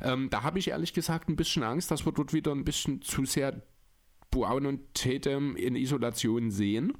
Ähm, 0.00 0.30
da 0.30 0.42
habe 0.42 0.58
ich 0.58 0.68
ehrlich 0.68 0.94
gesagt 0.94 1.28
ein 1.28 1.36
bisschen 1.36 1.62
Angst, 1.62 1.90
dass 1.90 2.06
wir 2.06 2.12
dort 2.12 2.32
wieder 2.32 2.52
ein 2.52 2.64
bisschen 2.64 3.02
zu 3.02 3.26
sehr 3.26 3.62
Brown 4.30 4.66
und 4.66 4.94
Tatum 4.94 5.56
in 5.56 5.76
Isolation 5.76 6.50
sehen. 6.50 6.92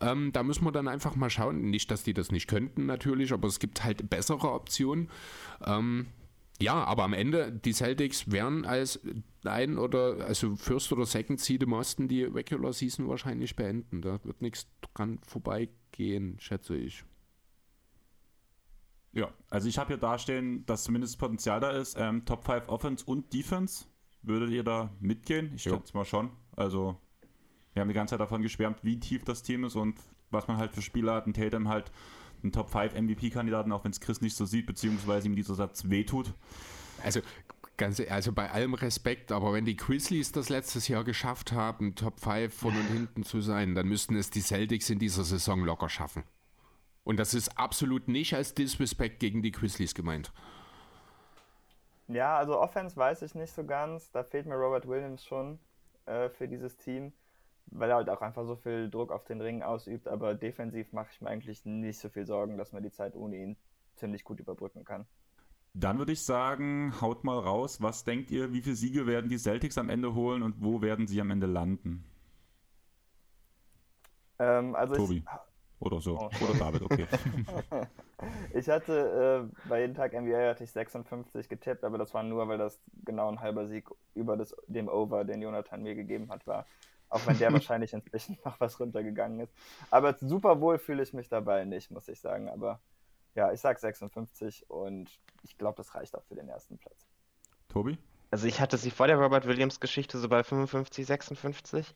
Ähm, 0.00 0.32
da 0.32 0.42
müssen 0.42 0.64
wir 0.64 0.72
dann 0.72 0.88
einfach 0.88 1.16
mal 1.16 1.30
schauen. 1.30 1.70
Nicht, 1.70 1.90
dass 1.90 2.02
die 2.02 2.14
das 2.14 2.30
nicht 2.30 2.48
könnten, 2.48 2.86
natürlich, 2.86 3.32
aber 3.32 3.48
es 3.48 3.58
gibt 3.58 3.84
halt 3.84 4.08
bessere 4.10 4.52
Optionen. 4.52 5.10
Ähm, 5.64 6.06
ja, 6.60 6.84
aber 6.84 7.04
am 7.04 7.12
Ende, 7.12 7.52
die 7.52 7.72
Celtics 7.72 8.30
werden 8.30 8.64
als 8.64 9.00
ein 9.44 9.76
oder, 9.76 10.24
also 10.26 10.54
First 10.56 10.92
oder 10.92 11.04
Second 11.04 11.40
Seed 11.40 11.62
im 11.64 11.72
Osten 11.72 12.08
die 12.08 12.24
Regular 12.24 12.72
Season 12.72 13.08
wahrscheinlich 13.08 13.56
beenden. 13.56 14.02
Da 14.02 14.22
wird 14.24 14.40
nichts 14.40 14.66
dran 14.94 15.18
vorbeigehen, 15.26 16.36
schätze 16.38 16.76
ich. 16.76 17.04
Ja, 19.12 19.32
also 19.48 19.68
ich 19.68 19.78
habe 19.78 19.88
hier 19.88 19.96
dastehen, 19.96 20.66
dass 20.66 20.84
zumindest 20.84 21.18
Potenzial 21.18 21.60
da 21.60 21.70
ist. 21.70 21.96
Ähm, 21.98 22.24
Top 22.24 22.44
5 22.44 22.68
Offense 22.68 23.04
und 23.04 23.32
Defense. 23.32 23.86
Würdet 24.22 24.50
ihr 24.50 24.64
da 24.64 24.90
mitgehen? 25.00 25.52
Ich 25.54 25.62
schätze 25.62 25.94
mal 25.96 26.04
schon. 26.04 26.30
Also 26.56 26.98
wir 27.74 27.80
haben 27.80 27.88
die 27.88 27.94
ganze 27.94 28.12
Zeit 28.12 28.20
davon 28.20 28.42
geschwärmt, 28.42 28.78
wie 28.82 28.98
tief 28.98 29.24
das 29.24 29.42
Team 29.42 29.64
ist 29.64 29.76
und 29.76 29.96
was 30.30 30.48
man 30.48 30.56
halt 30.56 30.72
für 30.72 30.82
Spieler 30.82 31.14
hat. 31.14 31.26
Ein 31.26 31.34
Tatum 31.34 31.68
halt 31.68 31.90
ein 32.42 32.52
Top 32.52 32.70
5 32.70 32.94
MVP-Kandidaten, 32.94 33.72
auch 33.72 33.84
wenn 33.84 33.90
es 33.90 34.00
Chris 34.00 34.20
nicht 34.20 34.36
so 34.36 34.44
sieht, 34.44 34.66
beziehungsweise 34.66 35.28
ihm 35.28 35.36
dieser 35.36 35.54
Satz 35.54 35.88
wehtut. 35.88 36.32
Also 37.02 37.20
Ganz, 37.76 38.00
also 38.08 38.32
bei 38.32 38.52
allem 38.52 38.74
Respekt, 38.74 39.32
aber 39.32 39.52
wenn 39.52 39.64
die 39.64 39.76
Grizzlies 39.76 40.30
das 40.30 40.48
letztes 40.48 40.86
Jahr 40.86 41.02
geschafft 41.02 41.50
haben, 41.50 41.96
Top 41.96 42.20
5 42.20 42.54
von 42.54 42.70
und 42.70 42.86
hinten 42.86 43.24
zu 43.24 43.40
sein, 43.40 43.74
dann 43.74 43.88
müssten 43.88 44.14
es 44.14 44.30
die 44.30 44.42
Celtics 44.42 44.90
in 44.90 45.00
dieser 45.00 45.24
Saison 45.24 45.64
locker 45.64 45.88
schaffen. 45.88 46.22
Und 47.02 47.18
das 47.18 47.34
ist 47.34 47.58
absolut 47.58 48.06
nicht 48.06 48.34
als 48.34 48.54
Disrespect 48.54 49.18
gegen 49.18 49.42
die 49.42 49.50
Grizzlies 49.50 49.92
gemeint. 49.92 50.32
Ja, 52.06 52.36
also 52.36 52.60
Offense 52.60 52.96
weiß 52.96 53.22
ich 53.22 53.34
nicht 53.34 53.52
so 53.52 53.64
ganz. 53.64 54.12
Da 54.12 54.22
fehlt 54.22 54.46
mir 54.46 54.54
Robert 54.54 54.86
Williams 54.86 55.24
schon 55.24 55.58
äh, 56.06 56.28
für 56.28 56.46
dieses 56.46 56.76
Team 56.76 57.12
weil 57.66 57.90
er 57.90 57.96
halt 57.96 58.10
auch 58.10 58.20
einfach 58.20 58.44
so 58.44 58.56
viel 58.56 58.90
Druck 58.90 59.12
auf 59.12 59.24
den 59.24 59.40
Ring 59.40 59.62
ausübt. 59.62 60.08
Aber 60.08 60.34
defensiv 60.34 60.92
mache 60.92 61.08
ich 61.12 61.20
mir 61.20 61.30
eigentlich 61.30 61.64
nicht 61.64 61.98
so 61.98 62.08
viel 62.08 62.26
Sorgen, 62.26 62.56
dass 62.56 62.72
man 62.72 62.82
die 62.82 62.90
Zeit 62.90 63.14
ohne 63.14 63.36
ihn 63.36 63.56
ziemlich 63.96 64.24
gut 64.24 64.40
überbrücken 64.40 64.84
kann. 64.84 65.06
Dann 65.74 65.98
würde 65.98 66.12
ich 66.12 66.24
sagen, 66.24 66.94
haut 67.00 67.24
mal 67.24 67.38
raus. 67.38 67.82
Was 67.82 68.04
denkt 68.04 68.30
ihr, 68.30 68.52
wie 68.52 68.62
viele 68.62 68.76
Siege 68.76 69.06
werden 69.06 69.28
die 69.28 69.38
Celtics 69.38 69.76
am 69.76 69.90
Ende 69.90 70.14
holen 70.14 70.42
und 70.42 70.62
wo 70.62 70.82
werden 70.82 71.08
sie 71.08 71.20
am 71.20 71.30
Ende 71.30 71.46
landen? 71.46 72.04
Ähm, 74.38 74.74
also 74.76 74.94
Tobi. 74.94 75.18
Ich, 75.18 75.24
oder 75.80 76.00
so. 76.00 76.18
Oh. 76.18 76.30
Oder 76.44 76.58
David, 76.58 76.82
okay. 76.82 77.06
ich 78.54 78.68
hatte 78.68 79.50
äh, 79.52 79.68
bei 79.68 79.80
jeden 79.80 79.94
Tag 79.94 80.12
NBA 80.12 80.48
hatte 80.48 80.64
ich 80.64 80.70
56 80.70 81.48
getippt, 81.48 81.84
aber 81.84 81.98
das 81.98 82.14
war 82.14 82.22
nur, 82.22 82.46
weil 82.48 82.58
das 82.58 82.80
genau 83.04 83.28
ein 83.28 83.40
halber 83.40 83.66
Sieg 83.66 83.88
über 84.14 84.36
das, 84.36 84.54
dem 84.66 84.88
Over, 84.88 85.24
den 85.24 85.42
Jonathan 85.42 85.82
mir 85.82 85.94
gegeben 85.94 86.30
hat, 86.30 86.46
war. 86.46 86.66
Auch 87.14 87.26
wenn 87.26 87.38
der 87.38 87.52
wahrscheinlich 87.52 87.92
inzwischen 87.92 88.38
noch 88.44 88.58
was 88.58 88.80
runtergegangen 88.80 89.40
ist. 89.40 89.54
Aber 89.90 90.16
super 90.18 90.60
wohl 90.60 90.78
fühle 90.78 91.02
ich 91.02 91.12
mich 91.12 91.28
dabei 91.28 91.64
nicht, 91.64 91.90
muss 91.92 92.08
ich 92.08 92.20
sagen. 92.20 92.48
Aber 92.48 92.80
ja, 93.36 93.52
ich 93.52 93.60
sag 93.60 93.78
56 93.78 94.68
und 94.68 95.08
ich 95.42 95.56
glaube, 95.56 95.76
das 95.76 95.94
reicht 95.94 96.16
auch 96.16 96.24
für 96.24 96.34
den 96.34 96.48
ersten 96.48 96.76
Platz. 96.76 97.06
Tobi? 97.68 97.98
Also 98.30 98.48
ich 98.48 98.60
hatte 98.60 98.78
sie 98.78 98.90
vor 98.90 99.06
der 99.06 99.16
Robert 99.16 99.46
Williams 99.46 99.78
Geschichte 99.78 100.18
so 100.18 100.28
bei 100.28 100.42
55, 100.42 101.06
56. 101.06 101.94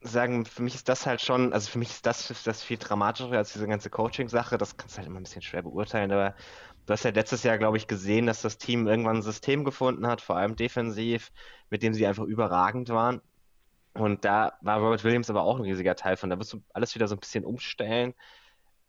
Sagen, 0.00 0.44
für 0.44 0.62
mich 0.62 0.74
ist 0.74 0.88
das 0.88 1.06
halt 1.06 1.20
schon, 1.20 1.52
also 1.52 1.70
für 1.70 1.78
mich 1.78 1.90
ist 1.90 2.06
das, 2.06 2.42
das 2.42 2.64
viel 2.64 2.78
dramatischer 2.78 3.36
als 3.38 3.52
diese 3.52 3.68
ganze 3.68 3.88
Coaching-Sache. 3.88 4.58
Das 4.58 4.76
kannst 4.76 4.96
du 4.96 4.98
halt 4.98 5.06
immer 5.06 5.20
ein 5.20 5.22
bisschen 5.22 5.42
schwer 5.42 5.62
beurteilen, 5.62 6.10
aber 6.10 6.34
du 6.86 6.92
hast 6.92 7.04
ja 7.04 7.12
letztes 7.12 7.44
Jahr, 7.44 7.58
glaube 7.58 7.76
ich, 7.76 7.86
gesehen, 7.86 8.26
dass 8.26 8.42
das 8.42 8.58
Team 8.58 8.88
irgendwann 8.88 9.18
ein 9.18 9.22
System 9.22 9.62
gefunden 9.62 10.08
hat, 10.08 10.20
vor 10.20 10.36
allem 10.36 10.56
defensiv, 10.56 11.30
mit 11.70 11.84
dem 11.84 11.94
sie 11.94 12.08
einfach 12.08 12.24
überragend 12.24 12.88
waren. 12.88 13.20
Und 13.94 14.24
da 14.24 14.58
war 14.62 14.78
Robert 14.78 15.04
Williams 15.04 15.28
aber 15.28 15.42
auch 15.42 15.56
ein 15.56 15.62
riesiger 15.62 15.94
Teil 15.96 16.16
von. 16.16 16.30
Da 16.30 16.38
wirst 16.38 16.52
du 16.52 16.62
alles 16.72 16.94
wieder 16.94 17.08
so 17.08 17.14
ein 17.14 17.20
bisschen 17.20 17.44
umstellen. 17.44 18.14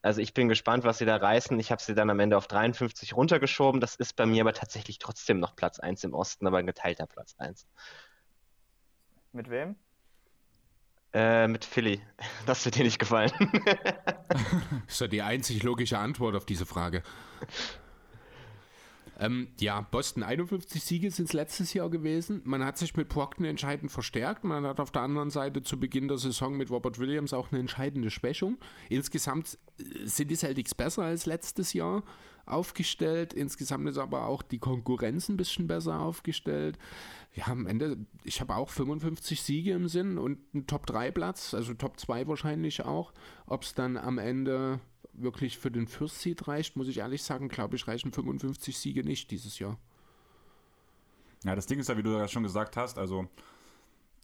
Also 0.02 0.22
ich 0.22 0.34
bin 0.34 0.50
gespannt, 0.50 0.84
was 0.84 0.98
sie 0.98 1.06
da 1.06 1.16
reißen. 1.16 1.58
Ich 1.60 1.72
habe 1.72 1.82
sie 1.82 1.96
dann 1.96 2.10
am 2.10 2.20
Ende 2.20 2.38
auf 2.38 2.48
53 2.48 3.16
runtergeschoben. 3.16 3.80
Das 3.80 3.96
ist 3.96 4.16
bei 4.16 4.26
mir 4.26 4.42
aber 4.42 4.54
tatsächlich 4.54 5.00
trotzdem 5.00 5.40
noch 5.40 5.56
Platz 5.56 5.80
1 5.80 6.04
im 6.04 6.14
Osten, 6.14 6.46
aber 6.46 6.58
ein 6.58 6.66
geteilter 6.66 7.08
Platz 7.08 7.36
1. 7.38 7.68
Mit 9.32 9.50
wem? 9.50 9.76
Äh, 11.14 11.48
mit 11.48 11.64
Philly. 11.66 12.02
Das 12.46 12.66
wird 12.66 12.76
dir 12.76 12.84
nicht 12.84 13.00
gefallen. 13.00 13.32
das 14.28 14.42
ist 14.88 15.02
ja 15.02 15.08
die 15.08 15.22
einzig 15.22 15.64
logische 15.64 15.98
Antwort 15.98 16.36
auf 16.36 16.46
diese 16.46 16.66
Frage. 16.66 17.04
Ähm, 19.24 19.48
ja, 19.58 19.80
Boston 19.80 20.22
51 20.22 20.84
Siege 20.84 21.10
sind 21.10 21.26
es 21.26 21.34
letztes 21.34 21.74
Jahr 21.74 21.90
gewesen. 21.90 22.42
Man 22.44 22.66
hat 22.66 22.78
sich 22.78 22.94
mit 22.98 23.08
Brockton 23.08 23.46
entscheidend 23.46 23.90
verstärkt. 23.90 24.44
Man 24.44 24.66
hat 24.66 24.82
auf 24.82 24.92
der 24.92 25.02
anderen 25.02 25.30
Seite 25.30 25.64
zu 25.64 25.80
Beginn 25.80 26.10
der 26.10 26.18
Saison 26.18 26.58
mit 26.58 26.70
Robert 26.70 27.00
Williams 27.00 27.32
auch 27.32 27.52
eine 27.52 27.62
entscheidende 27.62 28.10
Schwächung. 28.10 28.58
Insgesamt 28.90 29.58
äh, 29.80 30.06
sind 30.06 30.30
die 30.30 30.36
Celtics 30.36 30.76
besser 30.76 31.04
als 31.04 31.26
letztes 31.26 31.72
Jahr 31.72 32.04
aufgestellt. 32.46 33.34
Insgesamt 33.34 33.88
ist 33.88 33.98
aber 33.98 34.26
auch 34.26 34.42
die 34.42 34.60
Konkurrenz 34.60 35.30
ein 35.30 35.38
bisschen 35.38 35.68
besser 35.68 36.02
aufgestellt. 36.02 36.78
Ja, 37.34 37.48
am 37.48 37.66
Ende, 37.66 38.06
ich 38.26 38.42
habe 38.42 38.58
auch 38.58 38.70
55 38.70 39.42
Siege 39.42 39.72
im 39.72 39.88
Sinn 39.88 40.18
und 40.18 40.40
einen 40.54 40.68
Top-3-Platz, 40.68 41.54
also 41.54 41.74
Top 41.74 41.98
2 41.98 42.28
wahrscheinlich 42.28 42.84
auch. 42.84 43.14
Ob 43.46 43.64
es 43.64 43.74
dann 43.74 43.96
am 43.96 44.18
Ende 44.18 44.82
wirklich 45.14 45.58
für 45.58 45.72
den 45.72 45.88
First 45.88 46.22
Seed 46.22 46.48
reicht, 46.48 46.76
muss 46.76 46.88
ich 46.88 46.98
ehrlich 46.98 47.24
sagen, 47.24 47.48
glaube 47.48 47.76
ich, 47.76 47.88
reichen 47.88 48.12
55 48.12 48.78
Siege 48.78 49.04
nicht 49.04 49.32
dieses 49.32 49.60
Jahr. 49.60 49.78
Ja, 51.44 51.56
das 51.56 51.66
Ding 51.66 51.80
ist 51.80 51.90
ja, 51.90 51.98
wie 51.98 52.04
du 52.04 52.12
ja 52.12 52.28
schon 52.28 52.44
gesagt 52.44 52.78
hast, 52.78 52.98
also 52.98 53.28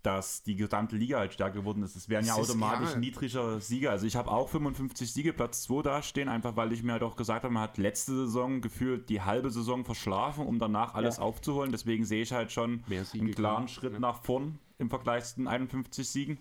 dass 0.03 0.43
die 0.43 0.55
gesamte 0.55 0.95
Liga 0.95 1.19
halt 1.19 1.33
stärker 1.33 1.55
geworden 1.55 1.83
ist. 1.83 1.95
Es 1.95 2.09
wären 2.09 2.25
ja 2.25 2.35
automatisch 2.35 2.91
ist, 2.91 2.97
niedriger 2.97 3.59
Sieger. 3.59 3.91
Also 3.91 4.05
ich 4.05 4.15
habe 4.15 4.31
auch 4.31 4.49
55 4.49 5.11
Siege, 5.11 5.33
Platz 5.33 5.63
2 5.63 5.81
dastehen, 5.83 6.29
einfach 6.29 6.55
weil 6.55 6.71
ich 6.71 6.83
mir 6.83 6.93
halt 6.93 7.03
auch 7.03 7.15
gesagt 7.15 7.43
habe, 7.43 7.53
man 7.53 7.63
hat 7.63 7.77
letzte 7.77 8.13
Saison 8.13 8.61
gefühlt 8.61 9.09
die 9.09 9.21
halbe 9.21 9.51
Saison 9.51 9.83
verschlafen, 9.83 10.45
um 10.45 10.59
danach 10.59 10.93
alles 10.95 11.17
ja. 11.17 11.23
aufzuholen. 11.23 11.71
Deswegen 11.71 12.05
sehe 12.05 12.21
ich 12.21 12.31
halt 12.31 12.51
schon 12.51 12.83
einen 12.89 13.31
klaren 13.31 13.67
Schritt 13.67 13.93
ja. 13.93 13.99
nach 13.99 14.23
vorn 14.23 14.59
im 14.77 14.89
Vergleich 14.89 15.25
zu 15.25 15.35
den 15.35 15.47
51 15.47 16.07
Siegen. 16.07 16.37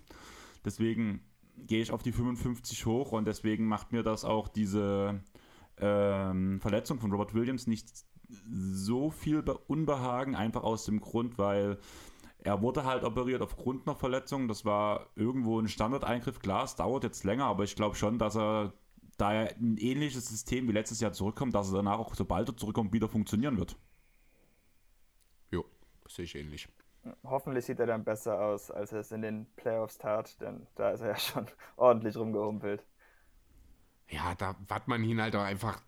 Deswegen 0.63 1.21
gehe 1.67 1.81
ich 1.81 1.91
auf 1.91 2.03
die 2.03 2.11
55 2.11 2.85
hoch 2.85 3.11
und 3.11 3.25
deswegen 3.25 3.65
macht 3.65 3.91
mir 3.91 4.03
das 4.03 4.25
auch 4.25 4.47
diese 4.47 5.21
ähm, 5.77 6.59
Verletzung 6.59 6.99
von 6.99 7.11
Robert 7.11 7.33
Williams 7.33 7.67
nicht 7.67 7.87
so 8.51 9.09
viel 9.09 9.43
Unbehagen, 9.67 10.35
einfach 10.35 10.63
aus 10.63 10.85
dem 10.85 10.99
Grund, 10.99 11.37
weil 11.37 11.79
er 12.39 12.61
wurde 12.61 12.85
halt 12.85 13.03
operiert 13.03 13.41
aufgrund 13.41 13.87
einer 13.87 13.95
Verletzung. 13.95 14.47
Das 14.47 14.65
war 14.65 15.09
irgendwo 15.15 15.59
ein 15.59 15.67
Standardeingriff. 15.67 16.39
Klar, 16.39 16.63
es 16.63 16.75
dauert 16.75 17.03
jetzt 17.03 17.23
länger, 17.23 17.45
aber 17.45 17.63
ich 17.63 17.75
glaube 17.75 17.95
schon, 17.95 18.17
dass 18.17 18.35
er, 18.35 18.73
da 19.17 19.33
er 19.33 19.55
ein 19.57 19.77
ähnliches 19.77 20.27
System 20.27 20.67
wie 20.67 20.71
letztes 20.71 21.01
Jahr 21.01 21.11
zurückkommt, 21.11 21.53
dass 21.55 21.69
er 21.71 21.77
danach 21.77 21.99
auch, 21.99 22.15
sobald 22.15 22.47
er 22.49 22.57
zurückkommt, 22.57 22.93
wieder 22.93 23.09
funktionieren 23.09 23.57
wird. 23.57 23.77
Jo, 25.51 25.65
sehe 26.07 26.25
ich 26.25 26.35
ähnlich. 26.35 26.69
Hoffentlich 27.23 27.65
sieht 27.65 27.79
er 27.79 27.87
dann 27.87 28.03
besser 28.03 28.39
aus, 28.39 28.71
als 28.71 28.91
er 28.91 28.99
es 28.99 29.11
in 29.11 29.21
den 29.21 29.45
Playoffs 29.55 29.97
tat, 29.97 30.39
denn 30.41 30.67
da 30.75 30.91
ist 30.91 31.01
er 31.01 31.09
ja 31.09 31.17
schon 31.17 31.45
ordentlich 31.77 32.15
rumgehumpelt. 32.17 32.83
Ja, 34.09 34.33
da 34.35 34.55
hat 34.69 34.87
man 34.87 35.03
ihn 35.03 35.21
halt 35.21 35.35
auch 35.35 35.43
einfach 35.43 35.81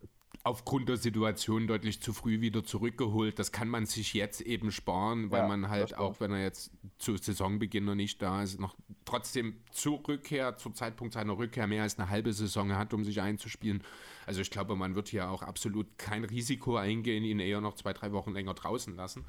aufgrund 0.44 0.90
der 0.90 0.98
Situation 0.98 1.68
deutlich 1.68 2.02
zu 2.02 2.14
früh 2.14 2.42
wieder 2.42 2.64
zurückgeholt. 2.64 3.38
Das 3.38 3.52
kann 3.52 3.68
man 3.68 3.86
sich 3.86 4.14
jetzt 4.14 4.42
eben 4.42 4.72
sparen, 4.72 5.30
weil 5.30 5.42
ja, 5.42 5.48
man 5.48 5.70
halt 5.70 5.98
auch, 5.98 6.20
wenn 6.20 6.32
er 6.32 6.42
jetzt 6.42 6.72
zu 6.98 7.16
Saisonbeginn 7.16 7.86
noch 7.86 7.96
nicht 7.96 8.22
da 8.22 8.42
ist, 8.42 8.60
noch 8.60 8.76
trotzdem 9.06 9.62
zur 9.72 10.02
Rückkehr, 10.08 10.58
zum 10.58 10.74
Zeitpunkt 10.74 11.14
seiner 11.14 11.38
Rückkehr 11.38 11.68
mehr 11.68 11.84
als 11.84 12.00
eine 12.00 12.10
halbe 12.10 12.34
Saison 12.34 12.76
hat, 12.76 12.94
um 12.94 13.04
sich 13.04 13.22
einzuspielen. 13.22 13.84
Also 14.26 14.42
ich 14.42 14.50
glaube, 14.50 14.76
man 14.76 14.96
wird 14.96 15.10
hier 15.10 15.30
auch 15.30 15.44
absolut 15.44 15.98
kein 15.98 16.24
Risiko 16.24 16.76
eingehen, 16.76 17.24
ihn 17.24 17.40
eher 17.40 17.62
noch 17.62 17.76
zwei, 17.76 17.94
drei 17.94 18.12
Wochen 18.12 18.34
länger 18.34 18.54
draußen 18.56 18.96
lassen. 18.96 19.26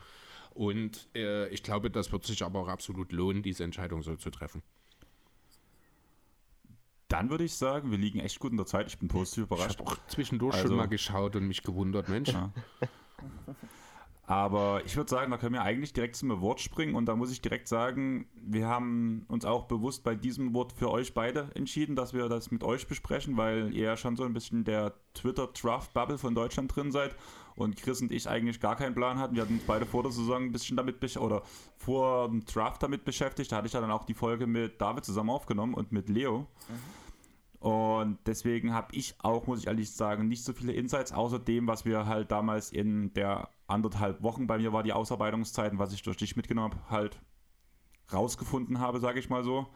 Und 0.55 1.09
äh, 1.15 1.49
ich 1.49 1.63
glaube, 1.63 1.91
das 1.91 2.13
wird 2.13 2.25
sich 2.25 2.43
aber 2.43 2.61
auch 2.61 2.69
absolut 2.69 3.13
lohnen, 3.13 3.43
diese 3.43 3.65
Entscheidung 3.65 4.03
so 4.03 4.17
zu 4.17 4.31
treffen. 4.31 4.63
Dann 7.09 7.31
würde 7.31 7.45
ich 7.45 7.55
sagen, 7.55 7.91
wir 7.91 7.99
liegen 7.99 8.21
echt 8.21 8.39
gut 8.39 8.53
in 8.53 8.57
der 8.57 8.67
Zeit. 8.67 8.87
Ich 8.89 8.99
bin 8.99 9.09
positiv 9.09 9.45
überrascht. 9.45 9.81
Ich 9.81 9.87
habe 9.87 9.91
auch 9.91 10.07
zwischendurch 10.09 10.55
also, 10.55 10.69
schon 10.69 10.77
mal 10.77 10.87
geschaut 10.87 11.37
und 11.37 11.47
mich 11.47 11.63
gewundert, 11.63 12.09
Mensch. 12.09 12.31
Ja. 12.33 12.53
Aber 14.25 14.83
ich 14.87 14.97
würde 14.97 15.11
sagen, 15.11 15.31
da 15.31 15.37
können 15.37 15.53
wir 15.53 15.63
eigentlich 15.63 15.93
direkt 15.93 16.17
zum 16.17 16.31
Award 16.31 16.61
springen 16.61 16.95
und 16.95 17.07
da 17.07 17.17
muss 17.17 17.31
ich 17.31 17.43
direkt 17.43 17.69
sagen, 17.69 18.27
wir 18.35 18.67
haben 18.67 19.27
uns 19.29 19.45
auch 19.45 19.67
bewusst 19.67 20.05
bei 20.05 20.15
diesem 20.15 20.55
Wort 20.55 20.73
für 20.73 20.91
euch 20.91 21.13
beide 21.13 21.51
entschieden, 21.55 21.97
dass 21.97 22.15
wir 22.15 22.29
das 22.29 22.51
mit 22.51 22.63
euch 22.63 22.87
besprechen, 22.87 23.37
weil 23.37 23.75
ihr 23.75 23.85
ja 23.85 23.97
schon 23.97 24.17
so 24.17 24.25
ein 24.25 24.33
bisschen 24.33 24.65
der 24.65 24.95
Twitter-Draft-Bubble 25.15 26.19
von 26.19 26.35
Deutschland 26.35 26.75
drin 26.75 26.93
seid 26.93 27.15
und 27.57 27.77
Chris 27.77 28.01
und 28.01 28.13
ich 28.13 28.29
eigentlich 28.29 28.61
gar 28.61 28.77
keinen 28.77 28.95
Plan 28.95 29.19
hatten. 29.19 29.35
Wir 29.35 29.43
hatten 29.43 29.55
uns 29.55 29.65
beide 29.65 29.87
vor 29.87 30.03
der 30.03 30.13
Saison 30.13 30.45
ein 30.45 30.53
bisschen 30.53 30.77
damit 30.77 31.17
oder 31.19 31.43
vor 31.77 32.29
dem 32.29 32.45
Draft 32.45 32.83
damit 32.83 33.05
beschäftigt. 33.05 33.53
Da 33.53 33.57
hatte 33.57 33.67
ich 33.67 33.73
dann 33.73 33.91
auch 33.91 34.05
die 34.05 34.15
Folge 34.15 34.47
mit 34.47 34.81
David 34.81 35.05
zusammen 35.05 35.31
aufgenommen 35.31 35.75
und 35.75 35.93
mit 35.93 36.09
Leo. 36.09 36.47
Mhm. 36.69 37.03
Und 37.63 38.19
deswegen 38.27 38.75
habe 38.75 38.89
ich 38.93 39.15
auch, 39.21 39.47
muss 39.47 39.61
ich 39.61 39.69
ehrlich 39.69 39.93
sagen, 39.93 40.27
nicht 40.27 40.43
so 40.43 40.53
viele 40.53 40.73
Insights, 40.73 41.13
außer 41.13 41.39
dem, 41.39 41.69
was 41.69 41.85
wir 41.85 42.07
halt 42.07 42.33
damals 42.33 42.73
in 42.73 43.15
der 43.15 43.51
anderthalb 43.69 44.21
Wochen 44.23 44.49
bei 44.49 44.59
mir 44.59 44.73
war 44.73 44.83
die 44.83 44.93
Ausarbeitungszeit, 44.93 45.73
was 45.79 45.93
ich 45.93 46.03
durch 46.03 46.17
dich 46.17 46.35
mitgenommen 46.35 46.75
habe, 46.75 46.91
halt 46.91 47.21
rausgefunden 48.13 48.81
habe, 48.81 48.99
sage 48.99 49.21
ich 49.21 49.31
mal 49.31 49.45
so. 49.45 49.69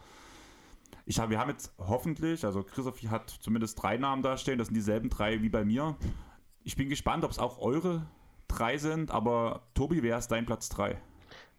Ich 1.04 1.20
hab, 1.20 1.30
wir 1.30 1.38
haben 1.38 1.50
jetzt 1.50 1.72
hoffentlich, 1.78 2.44
also 2.44 2.64
Christoph 2.64 3.00
hat 3.04 3.30
zumindest 3.30 3.80
drei 3.80 3.96
Namen 3.96 4.22
da 4.22 4.36
stehen, 4.36 4.58
das 4.58 4.66
sind 4.66 4.74
dieselben 4.74 5.08
drei 5.08 5.40
wie 5.42 5.48
bei 5.48 5.64
mir. 5.64 5.96
Ich 6.66 6.74
bin 6.74 6.88
gespannt, 6.88 7.24
ob 7.24 7.30
es 7.30 7.38
auch 7.38 7.58
eure 7.58 8.04
drei 8.48 8.76
sind, 8.76 9.12
aber 9.12 9.62
Tobi, 9.74 10.02
wer 10.02 10.18
ist 10.18 10.32
dein 10.32 10.46
Platz 10.46 10.68
drei? 10.68 11.00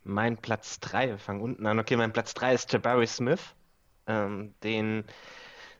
Mein 0.04 0.36
Platz 0.36 0.82
drei, 0.82 1.08
wir 1.08 1.18
fangen 1.18 1.40
unten 1.40 1.66
an. 1.66 1.80
Okay, 1.80 1.96
mein 1.96 2.12
Platz 2.12 2.34
drei 2.34 2.54
ist 2.54 2.74
Jabari 2.74 3.08
Smith. 3.08 3.56
Ähm, 4.06 4.54
den 4.64 5.06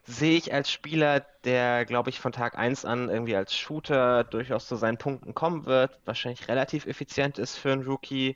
sehe 0.04 0.38
ich 0.38 0.54
als 0.54 0.72
Spieler, 0.72 1.26
der, 1.44 1.84
glaube 1.84 2.08
ich, 2.08 2.20
von 2.20 2.32
Tag 2.32 2.56
1 2.56 2.86
an 2.86 3.10
irgendwie 3.10 3.36
als 3.36 3.54
Shooter 3.54 4.24
durchaus 4.24 4.66
zu 4.66 4.76
seinen 4.76 4.96
Punkten 4.96 5.34
kommen 5.34 5.66
wird, 5.66 6.00
wahrscheinlich 6.06 6.48
relativ 6.48 6.86
effizient 6.86 7.38
ist 7.38 7.58
für 7.58 7.72
einen 7.72 7.84
Rookie, 7.84 8.34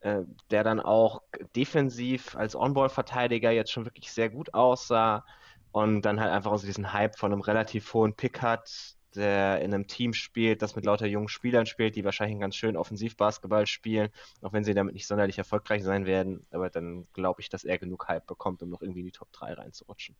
äh, 0.00 0.20
der 0.50 0.64
dann 0.64 0.80
auch 0.80 1.22
defensiv 1.56 2.36
als 2.36 2.54
On-Ball-Verteidiger 2.54 3.52
jetzt 3.52 3.72
schon 3.72 3.86
wirklich 3.86 4.12
sehr 4.12 4.28
gut 4.28 4.52
aussah 4.52 5.24
und 5.72 6.02
dann 6.02 6.20
halt 6.20 6.30
einfach 6.30 6.52
aus 6.52 6.60
diesem 6.60 6.92
Hype 6.92 7.18
von 7.18 7.32
einem 7.32 7.40
relativ 7.40 7.94
hohen 7.94 8.12
Pick 8.12 8.42
hat, 8.42 8.99
der 9.14 9.60
in 9.60 9.74
einem 9.74 9.86
Team 9.86 10.12
spielt, 10.12 10.62
das 10.62 10.76
mit 10.76 10.84
lauter 10.84 11.06
jungen 11.06 11.28
Spielern 11.28 11.66
spielt, 11.66 11.96
die 11.96 12.04
wahrscheinlich 12.04 12.34
einen 12.34 12.40
ganz 12.40 12.56
schönen 12.56 12.76
Offensivbasketball 12.76 13.66
spielen, 13.66 14.10
auch 14.42 14.52
wenn 14.52 14.64
sie 14.64 14.74
damit 14.74 14.94
nicht 14.94 15.06
sonderlich 15.06 15.38
erfolgreich 15.38 15.82
sein 15.82 16.06
werden. 16.06 16.46
Aber 16.50 16.70
dann 16.70 17.06
glaube 17.12 17.40
ich, 17.40 17.48
dass 17.48 17.64
er 17.64 17.78
genug 17.78 18.08
Hype 18.08 18.26
bekommt, 18.26 18.62
um 18.62 18.70
noch 18.70 18.82
irgendwie 18.82 19.00
in 19.00 19.06
die 19.06 19.12
Top 19.12 19.32
3 19.32 19.54
reinzurutschen. 19.54 20.16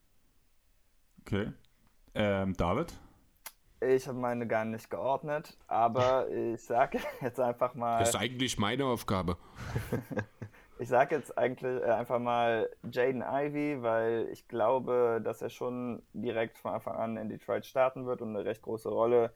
Okay. 1.20 1.52
Ähm, 2.14 2.54
David? 2.56 2.92
Ich 3.80 4.06
habe 4.06 4.18
meine 4.18 4.46
gar 4.46 4.64
nicht 4.64 4.90
geordnet, 4.90 5.56
aber 5.66 6.28
ich 6.30 6.60
sage 6.62 6.98
jetzt 7.22 7.40
einfach 7.40 7.74
mal. 7.74 8.00
Das 8.00 8.10
ist 8.10 8.16
eigentlich 8.16 8.58
meine 8.58 8.84
Aufgabe. 8.84 9.38
ich 10.80 10.88
sage 10.88 11.14
jetzt 11.14 11.36
eigentlich 11.36 11.82
äh, 11.82 11.90
einfach 11.90 12.18
mal 12.18 12.70
Jaden 12.90 13.22
Ivy, 13.22 13.82
weil 13.82 14.28
ich 14.32 14.48
glaube, 14.48 15.20
dass 15.22 15.42
er 15.42 15.50
schon 15.50 16.02
direkt 16.14 16.56
von 16.56 16.72
Anfang 16.72 16.96
an 16.96 17.16
in 17.18 17.28
Detroit 17.28 17.66
starten 17.66 18.06
wird 18.06 18.22
und 18.22 18.34
eine 18.34 18.46
recht 18.46 18.62
große 18.62 18.88
Rolle 18.88 19.34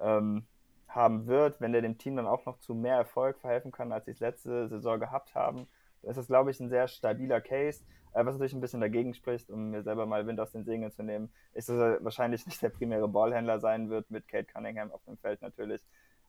ähm, 0.00 0.46
haben 0.88 1.26
wird. 1.26 1.60
Wenn 1.60 1.74
er 1.74 1.82
dem 1.82 1.98
Team 1.98 2.16
dann 2.16 2.26
auch 2.26 2.46
noch 2.46 2.58
zu 2.58 2.74
mehr 2.74 2.96
Erfolg 2.96 3.38
verhelfen 3.38 3.70
kann, 3.70 3.92
als 3.92 4.06
sie 4.06 4.12
es 4.12 4.20
letzte 4.20 4.66
Saison 4.68 4.98
gehabt 4.98 5.34
haben, 5.34 5.66
dann 6.00 6.10
ist 6.10 6.16
das, 6.16 6.26
glaube 6.26 6.50
ich, 6.50 6.58
ein 6.58 6.70
sehr 6.70 6.88
stabiler 6.88 7.42
Case. 7.42 7.84
Äh, 8.14 8.24
was 8.24 8.36
natürlich 8.36 8.54
ein 8.54 8.62
bisschen 8.62 8.80
dagegen 8.80 9.12
spricht, 9.12 9.50
um 9.50 9.68
mir 9.68 9.82
selber 9.82 10.06
mal 10.06 10.26
Wind 10.26 10.40
aus 10.40 10.52
den 10.52 10.64
Segeln 10.64 10.90
zu 10.90 11.02
nehmen, 11.02 11.30
ist, 11.52 11.68
dass 11.68 11.76
er 11.76 12.02
wahrscheinlich 12.02 12.46
nicht 12.46 12.62
der 12.62 12.70
primäre 12.70 13.08
Ballhändler 13.08 13.60
sein 13.60 13.90
wird, 13.90 14.10
mit 14.10 14.26
Kate 14.26 14.50
Cunningham 14.50 14.90
auf 14.90 15.04
dem 15.04 15.18
Feld 15.18 15.42
natürlich. 15.42 15.82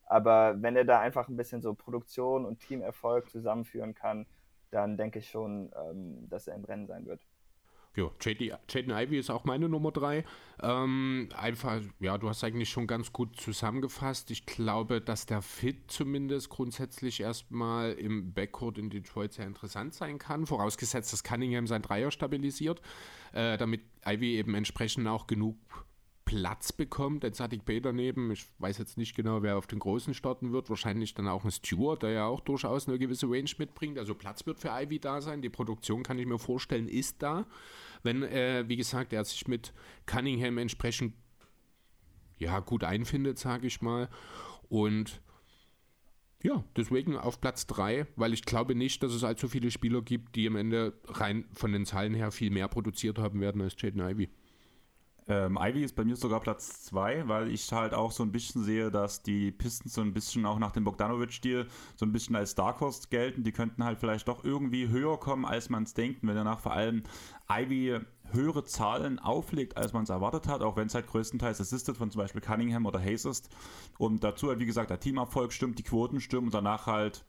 Aber 0.06 0.62
wenn 0.62 0.76
er 0.76 0.84
da 0.84 1.00
einfach 1.00 1.30
ein 1.30 1.38
bisschen 1.38 1.62
so 1.62 1.74
Produktion 1.76 2.44
und 2.44 2.60
Teamerfolg 2.60 3.30
zusammenführen 3.30 3.94
kann, 3.94 4.26
dann 4.72 4.98
denke 4.98 5.20
ich 5.20 5.30
schon, 5.30 5.72
ähm, 5.76 6.30
dass 6.30 6.48
er 6.48 6.56
im 6.56 6.66
Rennen 6.66 6.88
sein 6.88 7.06
wird. 7.06 7.22
ja, 8.46 8.60
Jaden 8.70 8.92
Ivy 8.92 9.18
ist 9.18 9.30
auch 9.30 9.46
meine 9.46 9.68
Nummer 9.68 9.92
drei. 9.92 10.24
Ähm, 10.62 11.28
einfach, 11.36 11.82
ja, 12.00 12.18
du 12.18 12.30
hast 12.30 12.44
eigentlich 12.44 12.70
schon 12.70 12.86
ganz 12.86 13.12
gut 13.12 13.36
zusammengefasst. 13.36 14.30
Ich 14.32 14.46
glaube, 14.46 15.02
dass 15.02 15.26
der 15.26 15.42
Fit 15.42 15.92
zumindest 15.92 16.50
grundsätzlich 16.50 17.20
erstmal 17.20 17.94
im 17.94 18.32
Backcourt 18.34 18.78
in 18.78 18.90
Detroit 18.90 19.34
sehr 19.34 19.48
interessant 19.48 19.96
sein 19.96 20.20
kann, 20.20 20.46
vorausgesetzt, 20.46 21.12
dass 21.12 21.24
Cunningham 21.24 21.66
sein 21.66 21.82
Dreier 21.82 22.12
stabilisiert, 22.12 22.82
äh, 23.34 23.58
damit 23.58 23.82
Ivy 24.06 24.38
eben 24.38 24.54
entsprechend 24.54 25.08
auch 25.08 25.26
genug 25.26 25.58
Platz 26.30 26.72
bekommt. 26.72 27.24
Jetzt 27.24 27.40
hatte 27.40 27.56
ich 27.56 27.64
Bay 27.64 27.82
daneben. 27.82 28.30
Ich 28.30 28.46
weiß 28.60 28.78
jetzt 28.78 29.00
nicht 29.00 29.16
genau, 29.16 29.42
wer 29.42 29.58
auf 29.58 29.66
den 29.66 29.80
Großen 29.80 30.14
starten 30.14 30.52
wird. 30.52 30.70
Wahrscheinlich 30.70 31.16
dann 31.16 31.28
auch 31.28 31.44
ein 31.44 31.50
Stewart, 31.50 32.04
der 32.04 32.12
ja 32.12 32.28
auch 32.28 32.40
durchaus 32.40 32.88
eine 32.88 33.00
gewisse 33.00 33.26
Range 33.26 33.50
mitbringt. 33.58 33.98
Also 33.98 34.14
Platz 34.14 34.46
wird 34.46 34.60
für 34.60 34.70
Ivy 34.70 35.00
da 35.00 35.22
sein. 35.22 35.42
Die 35.42 35.50
Produktion 35.50 36.04
kann 36.04 36.20
ich 36.20 36.28
mir 36.28 36.38
vorstellen, 36.38 36.88
ist 36.88 37.24
da. 37.24 37.48
Wenn, 38.04 38.22
äh, 38.22 38.64
wie 38.68 38.76
gesagt, 38.76 39.12
er 39.12 39.26
sich 39.26 39.48
mit 39.48 39.74
Cunningham 40.06 40.60
entsprechend 40.60 41.16
ja, 42.38 42.60
gut 42.60 42.84
einfindet, 42.84 43.40
sage 43.40 43.66
ich 43.66 43.82
mal. 43.82 44.08
Und 44.70 45.24
ja, 46.44 46.64
deswegen 46.76 47.18
auf 47.18 47.42
Platz 47.42 47.66
3, 47.66 48.06
weil 48.16 48.34
ich 48.34 48.44
glaube 48.44 48.76
nicht, 48.76 49.02
dass 49.02 49.14
es 49.14 49.24
allzu 49.24 49.48
viele 49.48 49.72
Spieler 49.72 50.04
gibt, 50.04 50.36
die 50.36 50.46
am 50.46 50.58
Ende 50.58 50.94
rein 51.06 51.46
von 51.54 51.72
den 51.72 51.88
Zahlen 51.88 52.14
her 52.14 52.32
viel 52.32 52.52
mehr 52.52 52.68
produziert 52.68 53.18
haben 53.18 53.42
werden 53.42 53.64
als 53.64 53.82
Jaden 53.82 54.02
Ivy. 54.02 54.30
Ähm, 55.30 55.60
Ivy 55.62 55.84
ist 55.84 55.96
bei 55.96 56.04
mir 56.04 56.16
sogar 56.16 56.40
Platz 56.40 56.86
2, 56.86 57.28
weil 57.28 57.52
ich 57.52 57.72
halt 57.72 57.94
auch 57.94 58.12
so 58.12 58.24
ein 58.24 58.32
bisschen 58.32 58.64
sehe, 58.64 58.90
dass 58.90 59.22
die 59.22 59.52
Pistons 59.52 59.94
so 59.94 60.02
ein 60.02 60.12
bisschen 60.12 60.44
auch 60.48 60.58
nach 60.58 60.72
dem 60.72 60.84
Bogdanovic-Stil 60.86 61.68
so 61.96 62.06
ein 62.08 62.12
bisschen 62.12 62.36
als 62.36 62.56
Dark 62.56 62.82
Horse 62.82 63.10
gelten. 63.12 63.44
Die 63.44 63.52
könnten 63.52 63.84
halt 63.84 64.00
vielleicht 64.00 64.28
doch 64.28 64.44
irgendwie 64.44 64.90
höher 64.90 65.20
kommen, 65.20 65.46
als 65.46 65.70
man 65.70 65.84
es 65.84 65.94
denkt. 65.94 66.22
Wenn 66.24 66.36
danach 66.36 66.60
vor 66.60 66.74
allem 66.74 67.04
Ivy 67.48 68.00
höhere 68.32 68.64
Zahlen 68.64 69.20
auflegt, 69.20 69.78
als 69.78 69.94
man 69.94 70.02
es 70.02 70.10
erwartet 70.10 70.48
hat, 70.48 70.64
auch 70.64 70.76
wenn 70.76 70.88
es 70.88 70.96
halt 70.96 71.06
größtenteils 71.06 71.62
assisted 71.62 71.98
von 71.98 72.10
zum 72.10 72.22
Beispiel 72.22 72.42
Cunningham 72.42 72.88
oder 72.88 73.00
Hayes 73.00 73.26
ist. 73.26 73.50
Und 74.00 74.24
dazu 74.24 74.48
halt, 74.48 74.60
wie 74.60 74.66
gesagt, 74.66 74.90
der 74.90 75.00
Teamerfolg 75.00 75.54
stimmt, 75.54 75.78
die 75.78 75.84
Quoten 75.84 76.22
stimmen 76.22 76.48
und 76.48 76.56
danach 76.56 76.88
halt 76.88 77.24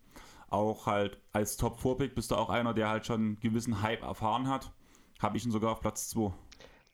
auch 0.49 0.87
halt 0.87 1.21
als 1.33 1.59
Top-Vorpick 1.59 2.15
bist 2.15 2.31
du 2.31 2.37
auch 2.37 2.49
einer, 2.49 2.73
der 2.73 2.89
halt 2.89 3.05
schon 3.05 3.21
einen 3.21 3.41
gewissen 3.41 3.83
Hype 3.83 4.03
erfahren 4.03 4.49
hat. 4.49 4.73
Habe 5.21 5.37
ich 5.37 5.45
ihn 5.45 5.53
sogar 5.53 5.73
auf 5.73 5.81
Platz 5.81 6.09
2. 6.09 6.33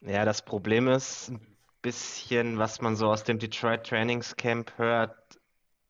Ja, 0.00 0.24
das 0.24 0.42
Problem 0.42 0.88
ist 0.88 1.30
ein 1.30 1.40
bisschen, 1.82 2.58
was 2.58 2.80
man 2.80 2.96
so 2.96 3.08
aus 3.10 3.24
dem 3.24 3.38
Detroit 3.38 3.86
Trainingscamp 3.86 4.76
hört, 4.78 5.16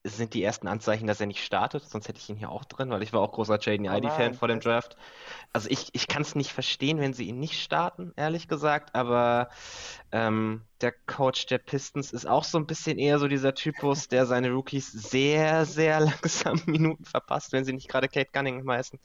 sind 0.05 0.35
die 0.35 0.43
ersten 0.43 0.69
Anzeichen, 0.69 1.07
dass 1.07 1.21
er 1.21 1.27
nicht 1.27 1.45
startet. 1.45 1.85
Sonst 1.85 2.09
hätte 2.09 2.21
ich 2.21 2.31
ihn 2.31 2.37
hier 2.37 2.51
auch 2.51 2.65
drin, 2.65 2.91
weil 2.91 3.03
ich 3.03 3.13
war 3.13 3.21
auch 3.21 3.33
großer 3.33 3.61
Jaden 3.61 3.87
Ivey-Fan 3.87 4.35
vor 4.35 4.49
dem 4.49 4.61
Draft. 4.61 4.97
Also 5.53 5.71
ich, 5.71 5.91
ich 5.95 6.09
kann 6.09 6.23
es 6.23 6.35
nicht 6.37 6.53
verstehen, 6.53 7.01
wenn 7.01 7.15
sie 7.15 7.27
ihn 7.29 7.41
nicht 7.41 7.61
starten, 7.63 8.13
ehrlich 8.17 8.49
gesagt. 8.49 8.95
Aber 8.95 9.51
ähm, 10.13 10.63
der 10.81 10.93
Coach 10.93 11.47
der 11.47 11.59
Pistons 11.59 12.13
ist 12.13 12.27
auch 12.27 12.45
so 12.45 12.59
ein 12.59 12.67
bisschen 12.67 12.99
eher 12.99 13.19
so 13.19 13.29
dieser 13.29 13.55
Typus, 13.55 14.09
der 14.09 14.27
seine 14.27 14.51
Rookies 14.51 14.93
sehr, 14.93 15.65
sehr 15.65 16.01
langsam 16.01 16.61
Minuten 16.67 17.05
verpasst, 17.05 17.53
wenn 17.53 17.65
sie 17.65 17.73
nicht 17.73 17.89
gerade 17.89 18.09
Kate 18.09 18.31
Gunning 18.33 18.63
meisten. 18.65 18.99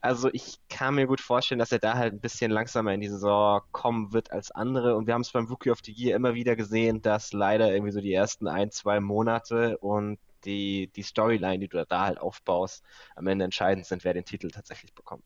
Also 0.00 0.30
ich 0.32 0.58
kann 0.68 0.94
mir 0.94 1.06
gut 1.06 1.20
vorstellen, 1.20 1.58
dass 1.58 1.72
er 1.72 1.78
da 1.78 1.94
halt 1.94 2.14
ein 2.14 2.20
bisschen 2.20 2.50
langsamer 2.50 2.94
in 2.94 3.00
die 3.00 3.08
Saison 3.08 3.60
kommen 3.72 4.12
wird 4.12 4.32
als 4.32 4.50
andere. 4.50 4.96
Und 4.96 5.06
wir 5.06 5.14
haben 5.14 5.22
es 5.22 5.32
beim 5.32 5.46
Rookie 5.46 5.70
of 5.70 5.80
the 5.84 5.92
Year 5.92 6.16
immer 6.16 6.34
wieder 6.34 6.56
gesehen, 6.56 7.02
dass 7.02 7.32
leider 7.32 7.72
irgendwie 7.72 7.92
so 7.92 8.00
die 8.00 8.12
ersten 8.12 8.48
ein, 8.48 8.70
zwei 8.70 9.00
Monate 9.00 9.78
und 9.78 10.18
die, 10.44 10.90
die 10.96 11.02
Storyline, 11.02 11.58
die 11.58 11.68
du 11.68 11.84
da 11.84 12.06
halt 12.06 12.18
aufbaust, 12.18 12.84
am 13.14 13.26
Ende 13.26 13.44
entscheidend 13.44 13.86
sind, 13.86 14.04
wer 14.04 14.14
den 14.14 14.24
Titel 14.24 14.50
tatsächlich 14.50 14.92
bekommt. 14.94 15.24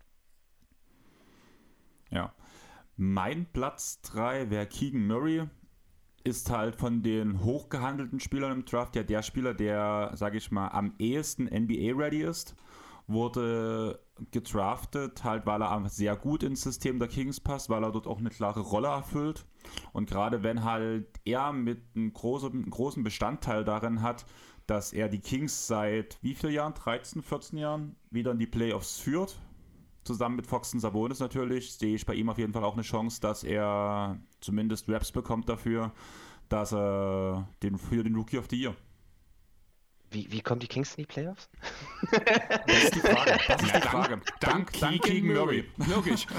Ja. 2.11 2.35
Mein 2.97 3.47
Platz 3.53 4.01
3 4.03 4.51
wäre 4.51 4.67
Keegan 4.67 5.07
Murray. 5.07 5.49
Ist 6.27 6.51
halt 6.51 6.77
von 6.77 7.03
den 7.03 7.45
hochgehandelten 7.45 8.19
Spielern 8.19 8.53
im 8.53 8.65
Draft 8.65 8.97
ja 8.97 9.03
der 9.05 9.23
Spieler, 9.23 9.55
der, 9.55 10.11
sage 10.15 10.39
ich 10.39 10.51
mal, 10.51 10.69
am 10.69 10.95
ehesten 10.99 11.45
NBA-ready 11.45 12.23
ist. 12.23 12.57
Wurde 13.07 14.01
gedraftet, 14.33 15.23
halt, 15.23 15.47
weil 15.47 15.63
er 15.63 15.89
sehr 15.89 16.17
gut 16.17 16.43
ins 16.43 16.63
System 16.63 16.99
der 16.99 17.07
Kings 17.07 17.39
passt, 17.39 17.71
weil 17.71 17.85
er 17.85 17.93
dort 17.93 18.09
auch 18.09 18.19
eine 18.19 18.31
klare 18.31 18.61
Rolle 18.61 18.89
erfüllt. 18.89 19.47
Und 19.93 20.09
gerade 20.09 20.43
wenn 20.43 20.65
halt 20.65 21.07
er 21.25 21.53
mit 21.53 21.83
einem 21.95 22.13
großen, 22.13 22.71
großen 22.71 23.05
Bestandteil 23.05 23.65
darin 23.65 24.03
hat, 24.03 24.27
dass 24.67 24.93
er 24.93 25.09
die 25.09 25.21
Kings 25.21 25.69
seit 25.69 26.19
wie 26.23 26.35
vielen 26.35 26.55
Jahren? 26.55 26.75
13, 26.75 27.23
14 27.23 27.59
Jahren 27.59 27.97
wieder 28.11 28.33
in 28.33 28.39
die 28.39 28.47
Playoffs 28.47 28.99
führt. 28.99 29.37
Zusammen 30.07 30.37
mit 30.37 30.47
Foxen 30.47 30.79
Sabonis 30.79 31.19
natürlich 31.19 31.73
sehe 31.75 31.97
ich 31.97 32.07
bei 32.07 32.15
ihm 32.15 32.29
auf 32.29 32.39
jeden 32.39 32.53
Fall 32.53 32.63
auch 32.63 32.75
eine 32.75 32.83
Chance, 32.83 33.21
dass 33.21 33.43
er 33.43 34.21
zumindest 34.41 34.89
Raps 34.89 35.11
bekommt 35.11 35.49
dafür, 35.49 35.93
dass 36.49 36.73
er 36.73 37.49
den, 37.63 37.77
für 37.77 38.05
den 38.05 38.15
Rookie 38.15 38.39
of 38.39 38.47
the 38.49 38.57
Year 38.57 38.77
wie, 40.11 40.31
wie 40.31 40.41
kommen 40.41 40.61
die 40.61 40.67
Kings 40.69 40.95
in 40.95 41.03
die 41.03 41.07
Playoffs? 41.07 41.49
Das 42.67 42.85
ist 42.85 42.95
die 42.95 43.01
Frage. 43.01 43.39
Das 43.49 43.63
ist 43.63 43.75
die 43.75 43.81
Frage. 43.81 44.21
Dank, 44.41 44.73
Dank 44.79 45.03
Keegan 45.03 45.35
Murray. 45.35 45.65
Logisch. 45.89 46.27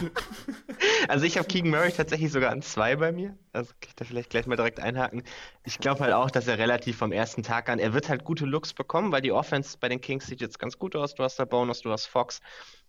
Also 1.08 1.26
ich 1.26 1.38
habe 1.38 1.48
Keegan 1.48 1.72
Murray 1.72 1.92
tatsächlich 1.92 2.32
sogar 2.32 2.52
an 2.52 2.62
zwei 2.62 2.96
bei 2.96 3.12
mir. 3.12 3.38
Also 3.54 3.72
kann 3.80 3.90
ich 3.90 3.96
da 3.96 4.06
vielleicht 4.06 4.30
gleich 4.30 4.46
mal 4.46 4.56
direkt 4.56 4.80
einhaken. 4.80 5.24
Ich 5.64 5.80
glaube 5.80 6.02
halt 6.02 6.14
auch, 6.14 6.30
dass 6.30 6.48
er 6.48 6.58
relativ 6.58 6.98
vom 6.98 7.12
ersten 7.12 7.44
Tag 7.44 7.70
an, 7.70 7.80
er 7.80 7.94
wird 7.94 8.10
halt 8.10 8.24
gute 8.24 8.46
Looks 8.46 8.74
bekommen, 8.74 9.12
weil 9.12 9.22
die 9.22 9.32
Offense 9.32 9.78
bei 9.80 9.90
den 9.90 10.02
Kings 10.02 10.28
sieht 10.28 10.42
jetzt 10.42 10.60
ganz 10.60 10.78
gut 10.78 10.96
aus. 10.96 11.16
Du 11.16 11.24
hast 11.24 11.38
da 11.38 11.46
Bonus, 11.46 11.82
du 11.82 11.92
hast 11.92 12.06
Fox. 12.08 12.42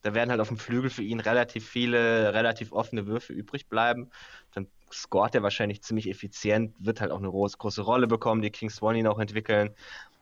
Da 0.03 0.15
werden 0.15 0.31
halt 0.31 0.41
auf 0.41 0.49
dem 0.49 0.59
Flügel 0.59 0.91
für 0.91 1.03
ihn 1.03 1.21
relativ 1.21 1.69
viele, 1.69 2.33
relativ 2.33 2.73
offene 2.73 3.07
Würfe 3.07 3.33
übrig 3.33 3.69
bleiben. 3.69 4.11
Dann 4.55 4.69
scoret 4.93 5.35
er 5.35 5.43
wahrscheinlich 5.43 5.83
ziemlich 5.83 6.09
effizient, 6.09 6.75
wird 6.79 7.01
halt 7.01 7.11
auch 7.11 7.19
eine 7.19 7.31
große, 7.31 7.59
große 7.59 7.83
Rolle 7.83 8.07
bekommen. 8.07 8.43
Die 8.43 8.51
Kings 8.51 8.81
wollen 8.81 8.97
ihn 8.97 9.07
auch 9.07 9.19
entwickeln. 9.19 9.75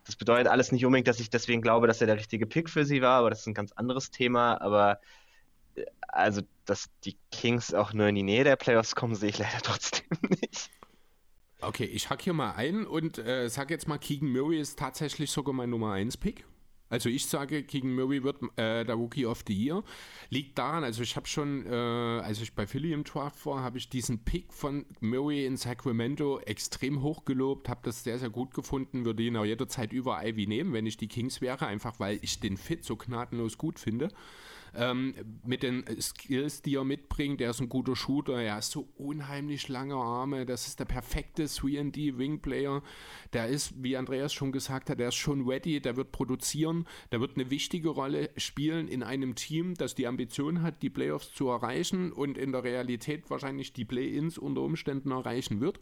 Das 0.07 0.17
bedeutet 0.17 0.47
alles 0.47 0.71
nicht 0.71 0.87
unbedingt, 0.87 1.09
dass 1.09 1.21
ich 1.21 1.31
deswegen 1.31 1.61
glaube, 1.61 1.89
dass 1.89 2.01
er 2.01 2.07
der 2.07 2.17
richtige 2.17 2.47
Pick 2.47 2.71
für 2.71 2.85
sie 2.85 3.03
war, 3.03 3.19
aber 3.19 3.31
das 3.31 3.41
ist 3.41 3.49
ein 3.49 3.55
ganz 3.55 3.73
anderes 3.73 4.11
Thema. 4.11 4.61
Aber 4.61 5.01
äh, 5.75 5.85
also, 6.09 6.43
dass 6.65 6.89
die 7.05 7.19
Kings 7.33 7.75
auch 7.75 7.93
nur 7.93 8.07
in 8.07 8.15
die 8.15 8.23
Nähe 8.23 8.45
der 8.45 8.57
Playoffs 8.57 8.95
kommen, 8.95 9.17
sehe 9.17 9.31
ich 9.31 9.39
leider 9.39 9.59
trotzdem 9.63 10.07
nicht. 10.41 10.71
Okay, 11.61 11.85
ich 11.85 12.11
hack 12.11 12.23
hier 12.23 12.35
mal 12.35 12.53
ein 12.53 12.87
und 12.87 13.19
äh, 13.19 13.49
sage 13.49 13.75
jetzt 13.75 13.89
mal, 13.89 13.99
Keegan 13.99 14.31
Murray 14.31 14.61
ist 14.61 14.79
tatsächlich 14.79 15.31
sogar 15.31 15.55
mein 15.55 15.71
Nummer 15.71 15.93
1 15.93 16.19
Pick. 16.19 16.45
Also 16.89 17.09
ich 17.09 17.27
sage, 17.27 17.65
Keegan 17.65 17.95
Murray 17.95 18.23
wird 18.23 18.43
äh, 18.57 18.85
der 18.85 18.95
Rookie 18.95 19.27
of 19.27 19.43
the 19.47 19.55
Year. 19.55 19.83
Liegt 20.31 20.57
daran, 20.59 20.85
also 20.85 21.03
ich 21.03 21.17
habe 21.17 21.27
schon, 21.27 21.67
äh, 21.67 21.71
als 21.71 22.41
ich 22.41 22.53
bei 22.55 22.67
Philly 22.67 22.93
im 22.93 23.05
Draft 23.05 23.45
war, 23.47 23.63
habe 23.63 23.79
ich 23.79 23.89
diesen 23.89 24.21
Pick 24.21 24.53
von 24.53 24.87
Murray 25.01 25.47
in 25.47 25.57
Sacramento 25.57 26.39
extrem 26.41 27.03
hoch 27.03 27.25
gelobt, 27.25 27.69
habe 27.69 27.81
das 27.83 28.05
sehr, 28.05 28.19
sehr 28.19 28.31
gut 28.31 28.55
gefunden, 28.55 29.05
würde 29.05 29.23
ihn 29.23 29.37
auch 29.37 29.45
jederzeit 29.45 29.93
über 29.93 30.25
Ivy 30.25 30.47
nehmen, 30.47 30.73
wenn 30.73 30.87
ich 30.87 30.97
die 30.97 31.09
Kings 31.09 31.41
wäre, 31.41 31.67
einfach 31.67 31.99
weil 31.99 32.19
ich 32.23 32.41
den 32.41 32.57
Fit 32.57 32.85
so 32.85 32.97
gnadenlos 32.97 33.59
gut 33.59 33.81
finde 33.81 34.11
ähm, 34.75 35.15
mit 35.45 35.63
den 35.63 35.85
Skills, 36.01 36.63
die 36.63 36.77
er 36.77 36.85
mitbringt. 36.85 37.41
Er 37.41 37.51
ist 37.51 37.61
ein 37.61 37.69
guter 37.69 37.97
Shooter, 37.97 38.41
er 38.41 38.57
hat 38.57 38.65
so 38.65 38.89
unheimlich 38.97 39.69
lange 39.69 39.95
Arme. 39.95 40.47
Das 40.47 40.67
ist 40.67 40.81
der 40.81 40.85
perfekte 40.85 41.45
3D-Wing-Player. 41.45 42.83
Der 43.33 43.47
ist, 43.49 43.75
wie 43.83 43.97
Andreas 43.97 44.33
schon 44.33 44.53
gesagt 44.53 44.91
hat, 44.91 44.99
der 44.99 45.09
ist 45.09 45.17
schon 45.17 45.49
ready, 45.49 45.81
der 45.81 45.97
wird 45.97 46.13
produzieren, 46.13 46.87
der 47.13 47.21
wird 47.21 47.37
eine 47.37 47.51
wichtige 47.51 47.91
Rolle 47.91 48.31
spielen 48.37 48.89
in 48.89 49.03
einem 49.03 49.35
Team, 49.35 49.75
das 49.75 49.95
die 49.95 50.07
Ambition 50.07 50.63
hat, 50.63 50.83
die 50.83 50.91
Playoffs 50.91 51.33
zu 51.33 51.49
erreichen 51.49 52.13
und 52.13 52.39
in 52.39 52.53
der 52.53 52.65
Realität 52.65 53.29
wahrscheinlich 53.31 53.73
die 53.73 53.85
Play-Ins 53.85 54.39
unter 54.39 54.63
Umständen 54.63 55.11
erreichen 55.11 55.61
wird. 55.61 55.81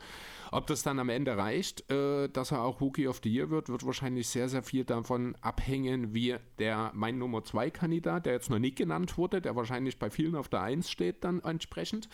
Ob 0.50 0.66
das 0.66 0.82
dann 0.82 0.98
am 0.98 1.08
Ende 1.08 1.36
reicht, 1.36 1.90
äh, 1.90 2.28
dass 2.28 2.52
er 2.52 2.62
auch 2.62 2.80
Rookie 2.80 3.08
of 3.08 3.20
the 3.22 3.32
Year 3.32 3.50
wird, 3.50 3.68
wird 3.68 3.84
wahrscheinlich 3.84 4.28
sehr, 4.28 4.48
sehr 4.48 4.62
viel 4.62 4.84
davon 4.84 5.36
abhängen, 5.40 6.14
wie 6.14 6.36
der 6.58 6.92
mein 6.94 7.18
Nummer 7.18 7.44
2 7.44 7.70
Kandidat, 7.70 8.26
der 8.26 8.34
jetzt 8.34 8.50
noch 8.50 8.58
nicht 8.58 8.73
genannt 8.74 9.16
wurde, 9.18 9.40
der 9.40 9.56
wahrscheinlich 9.56 9.98
bei 9.98 10.10
vielen 10.10 10.34
auf 10.34 10.48
der 10.48 10.62
1 10.62 10.90
steht 10.90 11.24
dann 11.24 11.40
entsprechend, 11.40 12.08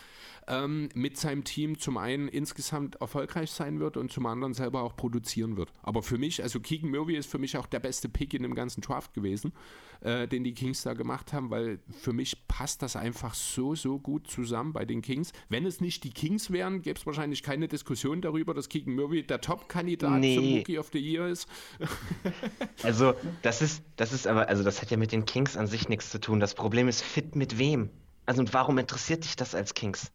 ähm, 0.51 0.89
mit 0.95 1.17
seinem 1.17 1.45
Team 1.45 1.79
zum 1.79 1.97
einen 1.97 2.29
insgesamt 2.29 2.97
erfolgreich 2.97 3.51
sein 3.53 3.79
wird 3.79 3.97
und 3.97 4.11
zum 4.11 4.27
anderen 4.27 4.53
selber 4.53 4.83
auch 4.83 4.97
produzieren 4.97 5.57
wird. 5.57 5.71
Aber 5.83 6.03
für 6.03 6.19
mich, 6.19 6.43
also 6.43 6.59
Keegan 6.59 6.91
Murray 6.91 7.17
ist 7.17 7.31
für 7.31 7.39
mich 7.39 7.57
auch 7.57 7.67
der 7.67 7.79
beste 7.79 8.09
Pick 8.09 8.35
in 8.35 8.43
dem 8.43 8.55
ganzen 8.55 8.81
Draft 8.81 9.15
gewesen, 9.15 9.53
äh, 10.01 10.27
den 10.27 10.43
die 10.43 10.53
Kings 10.53 10.83
da 10.83 10.95
gemacht 10.95 11.33
haben, 11.33 11.51
weil 11.51 11.79
für 12.01 12.13
mich 12.13 12.49
passt 12.49 12.83
das 12.83 12.97
einfach 12.97 13.35
so, 13.35 13.77
so 13.77 14.01
gut 14.01 14.27
zusammen 14.27 14.73
bei 14.73 14.85
den 14.85 15.03
Kings. 15.03 15.33
Wenn 15.49 15.67
es 15.67 15.81
nicht 15.81 16.03
die 16.03 16.11
Kings 16.11 16.51
wären, 16.51 16.83
gäbe 16.83 16.99
es 16.99 17.07
wahrscheinlich 17.07 17.43
keine 17.45 17.69
Diskussion 17.69 18.21
darüber, 18.21 18.53
dass 18.53 18.69
Keegan 18.69 18.97
Murray 18.97 19.23
der 19.23 19.41
Top-Kandidat 19.41 20.19
nee. 20.19 20.35
zum 20.35 20.45
Rookie 20.45 20.79
of 20.79 20.91
the 20.93 20.99
Year 20.99 21.29
ist. 21.29 21.49
also, 22.83 23.15
das 23.43 23.63
ist, 23.63 23.85
das 23.97 24.13
ist 24.13 24.27
aber, 24.27 24.49
also 24.49 24.65
das 24.65 24.83
hat 24.83 24.91
ja 24.91 24.97
mit 24.97 25.13
den 25.13 25.27
Kings 25.27 25.57
an 25.57 25.69
sich 25.69 25.89
nichts 25.89 26.11
zu 26.11 26.21
tun. 26.21 26.41
Das 26.41 26.55
Problem 26.55 26.89
ist, 26.89 27.03
fit 27.03 27.37
mit 27.37 27.59
wem? 27.59 27.91
Also, 28.27 28.41
und 28.41 28.53
warum 28.53 28.79
interessiert 28.79 29.25
dich 29.25 29.37
das 29.37 29.55
als 29.55 29.75
Kings? 29.75 30.11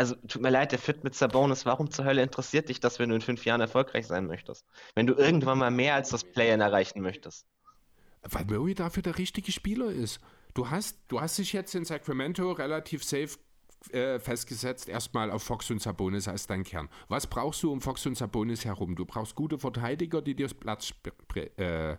Also, 0.00 0.14
tut 0.14 0.40
mir 0.40 0.48
leid, 0.48 0.72
der 0.72 0.78
Fit 0.78 1.04
mit 1.04 1.14
Sabonis, 1.14 1.66
warum 1.66 1.90
zur 1.90 2.06
Hölle 2.06 2.22
interessiert 2.22 2.70
dich 2.70 2.80
das, 2.80 2.98
wenn 2.98 3.10
du 3.10 3.16
in 3.16 3.20
fünf 3.20 3.44
Jahren 3.44 3.60
erfolgreich 3.60 4.06
sein 4.06 4.26
möchtest? 4.26 4.64
Wenn 4.94 5.06
du 5.06 5.12
irgendwann 5.12 5.58
mal 5.58 5.70
mehr 5.70 5.94
als 5.94 6.08
das 6.08 6.24
Play-In 6.24 6.62
erreichen 6.62 7.02
möchtest? 7.02 7.44
Weil 8.22 8.46
Murray 8.46 8.74
dafür 8.74 9.02
der 9.02 9.18
richtige 9.18 9.52
Spieler 9.52 9.90
ist. 9.90 10.18
Du 10.54 10.70
hast, 10.70 10.96
du 11.08 11.20
hast 11.20 11.36
dich 11.36 11.52
jetzt 11.52 11.74
in 11.74 11.84
Sacramento 11.84 12.50
relativ 12.50 13.04
safe 13.04 13.36
äh, 13.90 14.18
festgesetzt, 14.18 14.88
erstmal 14.88 15.30
auf 15.30 15.42
Fox 15.42 15.70
und 15.70 15.82
Sabonis 15.82 16.28
als 16.28 16.46
dein 16.46 16.64
Kern. 16.64 16.88
Was 17.08 17.26
brauchst 17.26 17.62
du 17.62 17.70
um 17.70 17.82
Fox 17.82 18.06
und 18.06 18.16
Sabonis 18.16 18.64
herum? 18.64 18.96
Du 18.96 19.04
brauchst 19.04 19.34
gute 19.34 19.58
Verteidiger, 19.58 20.22
die 20.22 20.34
dir 20.34 20.48
Platz 20.48 20.94
äh, 21.34 21.96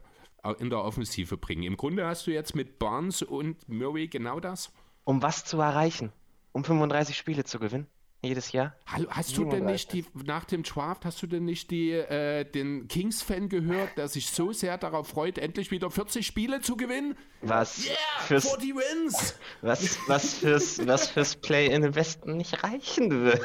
in 0.58 0.72
der 0.72 0.84
Offensive 0.84 1.38
bringen. 1.38 1.62
Im 1.62 1.78
Grunde 1.78 2.08
hast 2.08 2.26
du 2.26 2.32
jetzt 2.32 2.56
mit 2.56 2.80
Barnes 2.80 3.22
und 3.22 3.70
Murray 3.70 4.08
genau 4.08 4.40
das. 4.40 4.72
Um 5.04 5.22
was 5.22 5.46
zu 5.46 5.60
erreichen? 5.60 6.12
Um 6.52 6.64
35 6.64 7.18
Spiele 7.18 7.44
zu 7.44 7.60
gewinnen? 7.60 7.88
jedes 8.24 8.52
Jahr. 8.52 8.76
Hallo, 8.86 9.08
hast 9.10 9.36
du 9.38 9.46
denn 9.46 9.66
nicht 9.66 9.94
die, 9.94 10.06
nach 10.26 10.46
dem 10.46 10.64
Draft, 10.64 11.06
hast 11.06 11.22
du 11.22 11.28
denn 11.28 11.46
nicht 11.46 11.72
die, 11.72 11.92
äh, 11.92 12.46
den 12.46 12.88
Kings-Fan 12.88 13.50
gehört, 13.50 13.98
der 13.98 14.08
sich 14.08 14.30
so 14.30 14.54
sehr 14.54 14.78
darauf 14.78 15.08
freut, 15.08 15.38
endlich 15.38 15.72
wieder 15.72 15.90
40 15.90 16.26
Spiele 16.26 16.62
zu 16.62 16.78
gewinnen? 16.78 17.18
Was 17.42 17.86
yeah, 17.86 17.96
fürs, 18.20 18.48
40 18.50 18.76
Wins! 18.76 19.36
Was, 19.62 19.98
was 20.08 20.34
fürs, 20.36 20.88
was 20.88 21.10
fürs 21.10 21.36
Play 21.36 21.68
in 21.68 21.82
den 21.82 21.96
Westen 21.96 22.38
nicht 22.38 22.64
reichen 22.64 23.26
wird. 23.26 23.42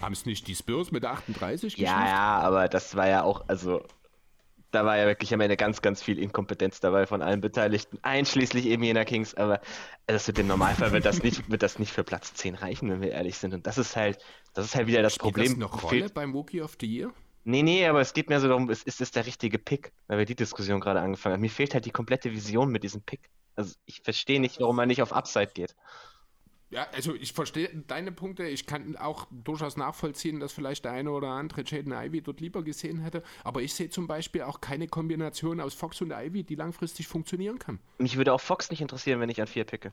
Haben 0.00 0.12
es 0.12 0.24
nicht 0.24 0.46
die 0.46 0.54
Spurs 0.54 0.92
mit 0.92 1.04
38 1.04 1.76
geschafft? 1.76 1.96
Ja, 1.96 2.06
ja, 2.06 2.38
aber 2.38 2.68
das 2.68 2.94
war 2.94 3.08
ja 3.08 3.22
auch, 3.22 3.48
also 3.48 3.82
da 4.70 4.84
war 4.84 4.96
ja 4.96 5.06
wirklich 5.06 5.32
am 5.34 5.40
Ende 5.40 5.56
ganz, 5.56 5.82
ganz 5.82 6.02
viel 6.02 6.18
Inkompetenz 6.18 6.80
dabei 6.80 7.06
von 7.06 7.22
allen 7.22 7.40
Beteiligten, 7.40 7.98
einschließlich 8.02 8.66
eben 8.66 8.82
jener 8.82 9.04
Kings, 9.04 9.34
aber 9.34 9.60
das 10.06 10.26
wird 10.26 10.38
im 10.38 10.46
Normalfall 10.46 10.92
wird 10.92 11.04
das 11.04 11.22
nicht, 11.22 11.50
wird 11.50 11.62
das 11.62 11.78
nicht 11.78 11.92
für 11.92 12.04
Platz 12.04 12.34
10 12.34 12.54
reichen, 12.54 12.90
wenn 12.90 13.00
wir 13.00 13.10
ehrlich 13.10 13.38
sind. 13.38 13.54
Und 13.54 13.66
das 13.66 13.78
ist 13.78 13.96
halt, 13.96 14.18
das 14.54 14.66
ist 14.66 14.74
halt 14.74 14.86
wieder 14.86 15.02
das 15.02 15.14
Spielt 15.14 15.34
Problem. 15.34 15.48
Das 15.48 15.58
noch 15.58 15.82
Rolle 15.82 16.08
beim 16.10 16.32
Rookie 16.32 16.62
of 16.62 16.76
the 16.80 16.86
Year? 16.86 17.12
Nee, 17.44 17.62
nee, 17.62 17.86
aber 17.86 18.00
es 18.00 18.12
geht 18.12 18.28
mir 18.28 18.38
so 18.38 18.48
darum, 18.48 18.68
ist, 18.70 18.86
ist 18.86 19.00
es 19.00 19.10
der 19.10 19.26
richtige 19.26 19.58
Pick, 19.58 19.92
weil 20.06 20.18
wir 20.18 20.26
die 20.26 20.34
Diskussion 20.34 20.80
gerade 20.80 21.00
angefangen 21.00 21.34
haben. 21.34 21.40
Mir 21.40 21.50
fehlt 21.50 21.74
halt 21.74 21.86
die 21.86 21.90
komplette 21.90 22.30
Vision 22.32 22.70
mit 22.70 22.84
diesem 22.84 23.02
Pick. 23.02 23.30
Also 23.56 23.74
ich 23.86 24.02
verstehe 24.02 24.40
nicht, 24.40 24.60
warum 24.60 24.76
man 24.76 24.88
nicht 24.88 25.02
auf 25.02 25.12
Upside 25.12 25.50
geht. 25.54 25.74
Ja, 26.70 26.86
also 26.92 27.14
ich 27.16 27.32
verstehe 27.32 27.68
deine 27.88 28.12
Punkte. 28.12 28.46
Ich 28.46 28.64
kann 28.64 28.96
auch 28.96 29.26
durchaus 29.30 29.76
nachvollziehen, 29.76 30.38
dass 30.38 30.52
vielleicht 30.52 30.84
der 30.84 30.92
eine 30.92 31.10
oder 31.10 31.28
andere 31.28 31.64
Jaden 31.66 31.92
Ivy 31.92 32.22
dort 32.22 32.40
lieber 32.40 32.62
gesehen 32.62 33.00
hätte. 33.00 33.24
Aber 33.42 33.60
ich 33.60 33.74
sehe 33.74 33.90
zum 33.90 34.06
Beispiel 34.06 34.42
auch 34.42 34.60
keine 34.60 34.86
Kombination 34.86 35.60
aus 35.60 35.74
Fox 35.74 36.00
und 36.00 36.12
Ivy, 36.12 36.44
die 36.44 36.54
langfristig 36.54 37.08
funktionieren 37.08 37.58
kann. 37.58 37.80
Mich 37.98 38.16
würde 38.16 38.32
auch 38.32 38.40
Fox 38.40 38.70
nicht 38.70 38.80
interessieren, 38.80 39.18
wenn 39.18 39.28
ich 39.28 39.40
an 39.40 39.48
vier 39.48 39.64
picke. 39.64 39.92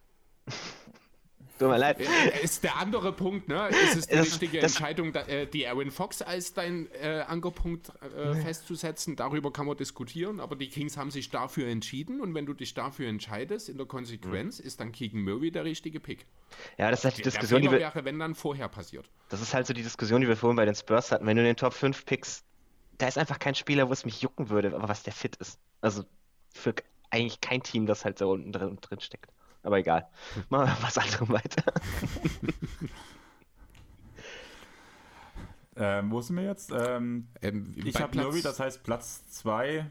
Tut 1.57 1.69
mir 1.69 1.77
leid. 1.77 1.99
Äh, 1.99 2.43
ist 2.43 2.63
der 2.63 2.77
andere 2.77 3.11
Punkt, 3.11 3.47
ne? 3.47 3.69
Ist 3.69 3.95
es 3.95 4.07
die 4.07 4.15
das, 4.15 4.27
richtige 4.27 4.59
das, 4.59 4.73
Entscheidung, 4.73 5.13
äh, 5.15 5.47
die 5.47 5.67
Aaron 5.67 5.91
Fox 5.91 6.21
als 6.21 6.53
dein 6.53 6.87
äh, 6.93 7.23
Ankerpunkt 7.27 7.91
äh, 8.15 8.35
festzusetzen? 8.35 9.15
Darüber 9.15 9.51
kann 9.51 9.65
man 9.65 9.75
diskutieren, 9.75 10.39
aber 10.39 10.55
die 10.55 10.69
Kings 10.69 10.97
haben 10.97 11.09
sich 11.11 11.29
dafür 11.29 11.67
entschieden 11.67 12.21
und 12.21 12.35
wenn 12.35 12.45
du 12.45 12.53
dich 12.53 12.73
dafür 12.73 13.07
entscheidest, 13.07 13.69
in 13.69 13.77
der 13.77 13.87
Konsequenz, 13.87 14.59
mhm. 14.59 14.67
ist 14.67 14.79
dann 14.79 14.91
Keegan 14.91 15.21
Murray 15.21 15.51
der 15.51 15.63
richtige 15.65 15.99
Pick. 15.99 16.27
Ja, 16.77 16.91
das 16.91 16.99
ist 16.99 17.05
halt 17.05 17.17
die 17.17 17.23
Diskussion, 17.23 17.61
die 17.61 17.71
wir, 17.71 17.79
wäre, 17.79 18.05
wenn 18.05 18.19
dann 18.19 18.35
vorher 18.35 18.67
passiert. 18.67 19.09
Das 19.29 19.41
ist 19.41 19.53
halt 19.53 19.65
so 19.65 19.73
die 19.73 19.83
Diskussion, 19.83 20.21
die 20.21 20.27
wir 20.27 20.37
vorhin 20.37 20.55
bei 20.55 20.65
den 20.65 20.75
Spurs 20.75 21.11
hatten. 21.11 21.25
Wenn 21.25 21.37
du 21.37 21.43
den 21.43 21.55
Top 21.55 21.73
5 21.73 22.05
Picks, 22.05 22.43
da 22.97 23.07
ist 23.07 23.17
einfach 23.17 23.39
kein 23.39 23.55
Spieler, 23.55 23.89
wo 23.89 23.93
es 23.93 24.05
mich 24.05 24.21
jucken 24.21 24.49
würde, 24.49 24.75
aber 24.75 24.89
was 24.89 25.03
der 25.03 25.13
fit 25.13 25.35
ist. 25.37 25.59
Also 25.81 26.03
für 26.53 26.73
eigentlich 27.09 27.41
kein 27.41 27.63
Team, 27.63 27.85
das 27.85 28.05
halt 28.05 28.17
so 28.17 28.31
unten 28.31 28.51
drin, 28.51 28.77
drin 28.81 28.99
steckt. 28.99 29.31
Aber 29.67 29.79
egal. 29.79 30.07
Machen 30.47 30.67
wir 30.67 30.77
was 30.81 30.97
anderem 30.97 31.27
weiter. 31.27 31.73
ähm, 35.75 36.09
wo 36.09 36.21
sind 36.21 36.37
wir 36.37 36.45
jetzt? 36.45 36.71
Ähm, 36.71 37.27
ähm, 37.41 37.75
ich 37.75 37.99
habe 37.99 38.17
Murray, 38.17 38.41
das 38.41 38.61
heißt 38.61 38.81
Platz 38.85 39.27
2 39.27 39.85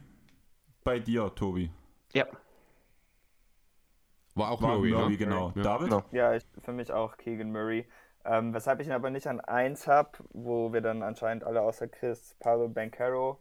bei 0.82 0.98
dir, 0.98 1.30
Tobi. 1.34 1.70
Ja. 2.14 2.24
War 4.34 4.50
auch 4.50 4.62
War 4.62 4.78
Murray, 4.78 4.92
Murray 4.92 5.10
ne? 5.10 5.16
genau. 5.18 5.52
Ja. 5.54 5.62
David? 5.62 6.04
Ja, 6.10 6.32
ich, 6.32 6.46
für 6.62 6.72
mich 6.72 6.90
auch 6.90 7.18
Keegan 7.18 7.52
Murray. 7.52 7.86
Ähm, 8.24 8.54
weshalb 8.54 8.80
ich 8.80 8.86
ihn 8.86 8.94
aber 8.94 9.10
nicht 9.10 9.26
an 9.26 9.40
1 9.40 9.88
habe, 9.88 10.12
wo 10.30 10.72
wir 10.72 10.80
dann 10.80 11.02
anscheinend 11.02 11.44
alle 11.44 11.60
außer 11.60 11.86
Chris 11.86 12.34
Pablo 12.40 12.70
Bancaro 12.70 13.38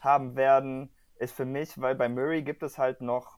haben 0.00 0.36
werden, 0.36 0.90
ist 1.16 1.34
für 1.34 1.46
mich, 1.46 1.80
weil 1.80 1.94
bei 1.94 2.10
Murray 2.10 2.42
gibt 2.42 2.62
es 2.62 2.76
halt 2.76 3.00
noch 3.00 3.33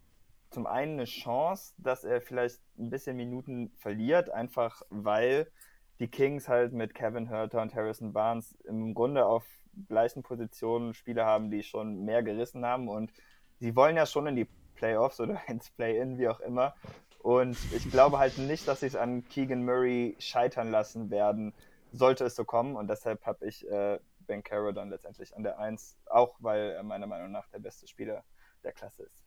zum 0.56 0.66
einen 0.66 0.94
eine 0.94 1.04
Chance, 1.04 1.74
dass 1.76 2.02
er 2.02 2.22
vielleicht 2.22 2.62
ein 2.78 2.88
bisschen 2.88 3.14
Minuten 3.14 3.72
verliert, 3.76 4.30
einfach 4.30 4.80
weil 4.88 5.52
die 5.98 6.08
Kings 6.08 6.48
halt 6.48 6.72
mit 6.72 6.94
Kevin 6.94 7.28
Hurter 7.28 7.60
und 7.60 7.74
Harrison 7.74 8.14
Barnes 8.14 8.52
im 8.64 8.94
Grunde 8.94 9.26
auf 9.26 9.44
gleichen 9.86 10.22
Positionen 10.22 10.94
Spieler 10.94 11.26
haben, 11.26 11.50
die 11.50 11.62
schon 11.62 12.06
mehr 12.06 12.22
gerissen 12.22 12.64
haben 12.64 12.88
und 12.88 13.12
sie 13.60 13.76
wollen 13.76 13.98
ja 13.98 14.06
schon 14.06 14.28
in 14.28 14.36
die 14.36 14.48
Playoffs 14.76 15.20
oder 15.20 15.38
ins 15.46 15.68
Play-In, 15.72 16.16
wie 16.16 16.28
auch 16.28 16.40
immer. 16.40 16.74
Und 17.18 17.58
ich 17.74 17.90
glaube 17.90 18.18
halt 18.18 18.38
nicht, 18.38 18.66
dass 18.66 18.80
sie 18.80 18.86
es 18.86 18.96
an 18.96 19.28
Keegan 19.28 19.62
Murray 19.62 20.16
scheitern 20.18 20.70
lassen 20.70 21.10
werden, 21.10 21.52
sollte 21.92 22.24
es 22.24 22.34
so 22.34 22.46
kommen. 22.46 22.76
Und 22.76 22.88
deshalb 22.88 23.26
habe 23.26 23.46
ich 23.46 23.68
äh, 23.70 23.98
Ben 24.20 24.42
Caro 24.42 24.72
dann 24.72 24.88
letztendlich 24.88 25.36
an 25.36 25.42
der 25.42 25.58
1, 25.58 25.98
auch 26.06 26.34
weil 26.38 26.70
er 26.70 26.82
meiner 26.82 27.06
Meinung 27.06 27.30
nach 27.30 27.46
der 27.48 27.58
beste 27.58 27.86
Spieler 27.86 28.24
der 28.64 28.72
Klasse 28.72 29.02
ist. 29.02 29.25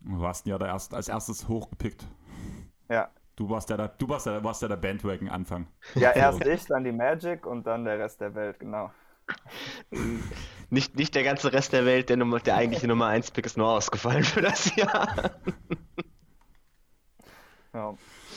Du 0.00 0.20
warst 0.20 0.46
ja 0.46 0.58
der 0.58 0.68
erst, 0.68 0.94
als 0.94 1.08
erstes 1.08 1.48
hochgepickt. 1.48 2.06
Ja. 2.88 3.10
Du 3.36 3.48
warst 3.48 3.70
ja 3.70 3.76
der, 3.76 3.88
du 3.88 4.08
warst 4.08 4.26
ja, 4.26 4.42
warst 4.42 4.62
ja 4.62 4.68
der 4.68 4.76
Bandwagon-Anfang. 4.76 5.66
Ja, 5.94 6.10
erst 6.14 6.44
ich, 6.44 6.64
dann 6.66 6.84
die 6.84 6.92
Magic 6.92 7.46
und 7.46 7.66
dann 7.66 7.84
der 7.84 7.98
Rest 7.98 8.20
der 8.20 8.34
Welt, 8.34 8.58
genau. 8.58 8.90
Nicht, 10.72 10.96
nicht 10.96 11.16
der 11.16 11.24
ganze 11.24 11.52
Rest 11.52 11.72
der 11.72 11.84
Welt, 11.84 12.10
der, 12.10 12.16
Nummer, 12.16 12.38
der 12.38 12.54
eigentliche 12.54 12.86
Nummer 12.86 13.08
1-Pick 13.08 13.44
ist 13.44 13.56
nur 13.56 13.68
ausgefallen 13.68 14.22
für 14.22 14.40
das 14.40 14.74
Jahr. 14.76 15.32
Ja. 17.74 17.94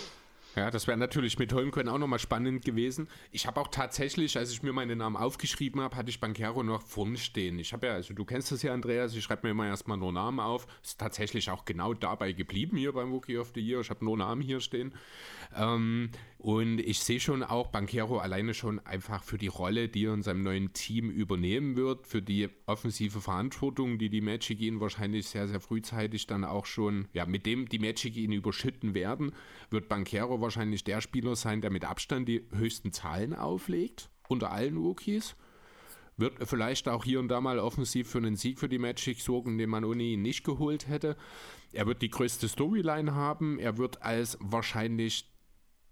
Ja, 0.56 0.70
das 0.70 0.86
wäre 0.86 0.98
natürlich 0.98 1.40
mit 1.40 1.52
Holmgren 1.52 1.90
auch 1.90 1.98
nochmal 1.98 2.20
spannend 2.20 2.64
gewesen. 2.64 3.08
Ich 3.32 3.48
habe 3.48 3.60
auch 3.60 3.70
tatsächlich, 3.70 4.38
als 4.38 4.52
ich 4.52 4.62
mir 4.62 4.72
meinen 4.72 5.00
Namen 5.00 5.18
aufgeschrieben 5.18 5.82
habe, 5.82 5.96
hatte 5.96 6.10
ich 6.12 6.20
Bankero 6.20 6.62
noch 6.62 6.84
vorne 6.84 7.18
stehen. 7.18 7.58
Ich 7.58 7.74
habe 7.74 7.88
ja, 7.88 7.94
also 7.94 8.14
du 8.14 8.24
kennst 8.24 8.52
das 8.52 8.62
ja, 8.62 8.72
Andreas, 8.72 9.16
ich 9.16 9.24
schreibe 9.24 9.48
mir 9.48 9.52
immer 9.52 9.66
erstmal 9.66 9.98
nur 9.98 10.14
Namen 10.14 10.40
auf. 10.40 10.68
Ist 10.84 11.00
tatsächlich 11.00 11.50
auch 11.50 11.66
genau 11.66 11.96
dabei 11.96 12.34
geblieben 12.34 12.78
hier 12.78 12.94
beim 12.94 13.12
Rookie 13.12 13.38
of 13.40 13.52
the 13.56 13.62
Year. 13.62 13.82
Ich 13.82 13.90
habe 13.90 14.06
nur 14.06 14.16
Namen 14.16 14.42
hier 14.42 14.60
stehen. 14.60 14.94
Ähm, 15.56 16.12
und 16.44 16.80
ich 16.80 17.00
sehe 17.00 17.22
schon 17.22 17.42
auch 17.42 17.68
Bankero 17.68 18.18
alleine 18.18 18.54
schon 18.54 18.86
einfach 18.86 19.24
für 19.24 19.38
die 19.38 19.48
Rolle, 19.48 19.88
die 19.88 20.08
er 20.08 20.14
in 20.14 20.24
seinem 20.24 20.44
neuen 20.44 20.74
Team 20.74 21.10
übernehmen 21.10 21.78
wird, 21.78 22.06
für 22.06 22.22
die 22.22 22.50
offensive 22.66 23.22
Verantwortung, 23.22 23.98
die 23.98 24.10
die 24.10 24.20
Magic 24.20 24.60
ihn 24.60 24.82
wahrscheinlich 24.82 25.30
sehr, 25.30 25.48
sehr 25.48 25.62
frühzeitig 25.62 26.28
dann 26.28 26.44
auch 26.44 26.66
schon, 26.66 27.08
ja, 27.14 27.26
mit 27.26 27.46
dem 27.46 27.70
die 27.70 27.80
Magic 27.80 28.18
ihn 28.18 28.34
überschütten 28.34 28.94
werden, 28.94 29.32
wird 29.70 29.88
Bankero 29.88 30.42
wahrscheinlich 30.42 30.84
der 30.84 31.00
Spieler 31.00 31.38
sein, 31.38 31.62
der 31.62 31.72
mit 31.72 31.86
Abstand 31.86 32.28
die 32.28 32.46
höchsten 32.52 32.92
Zahlen 32.92 33.34
auflegt 33.34 34.10
unter 34.28 34.52
allen 34.52 34.76
Rookies. 34.76 35.38
Wird 36.18 36.46
vielleicht 36.46 36.90
auch 36.90 37.06
hier 37.06 37.22
und 37.22 37.30
da 37.30 37.40
mal 37.40 37.58
offensiv 37.58 38.10
für 38.10 38.18
einen 38.18 38.36
Sieg 38.36 38.60
für 38.60 38.68
die 38.68 38.80
Magic 38.80 39.22
sorgen, 39.22 39.58
den 39.58 39.70
man 39.70 39.86
ohne 39.86 40.04
ihn 40.04 40.22
nicht 40.22 40.44
geholt 40.44 40.90
hätte. 40.90 41.16
Er 41.72 41.88
wird 41.88 42.02
die 42.02 42.10
größte 42.10 42.50
Storyline 42.50 43.16
haben. 43.16 43.60
Er 43.60 43.78
wird 43.78 44.02
als 44.02 44.38
wahrscheinlich 44.42 45.33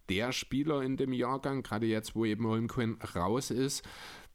der 0.09 0.31
Spieler 0.31 0.81
in 0.81 0.97
dem 0.97 1.13
Jahrgang, 1.13 1.63
gerade 1.63 1.85
jetzt, 1.85 2.15
wo 2.15 2.25
eben 2.25 2.45
Holmgren 2.47 2.99
raus 3.15 3.51
ist, 3.51 3.85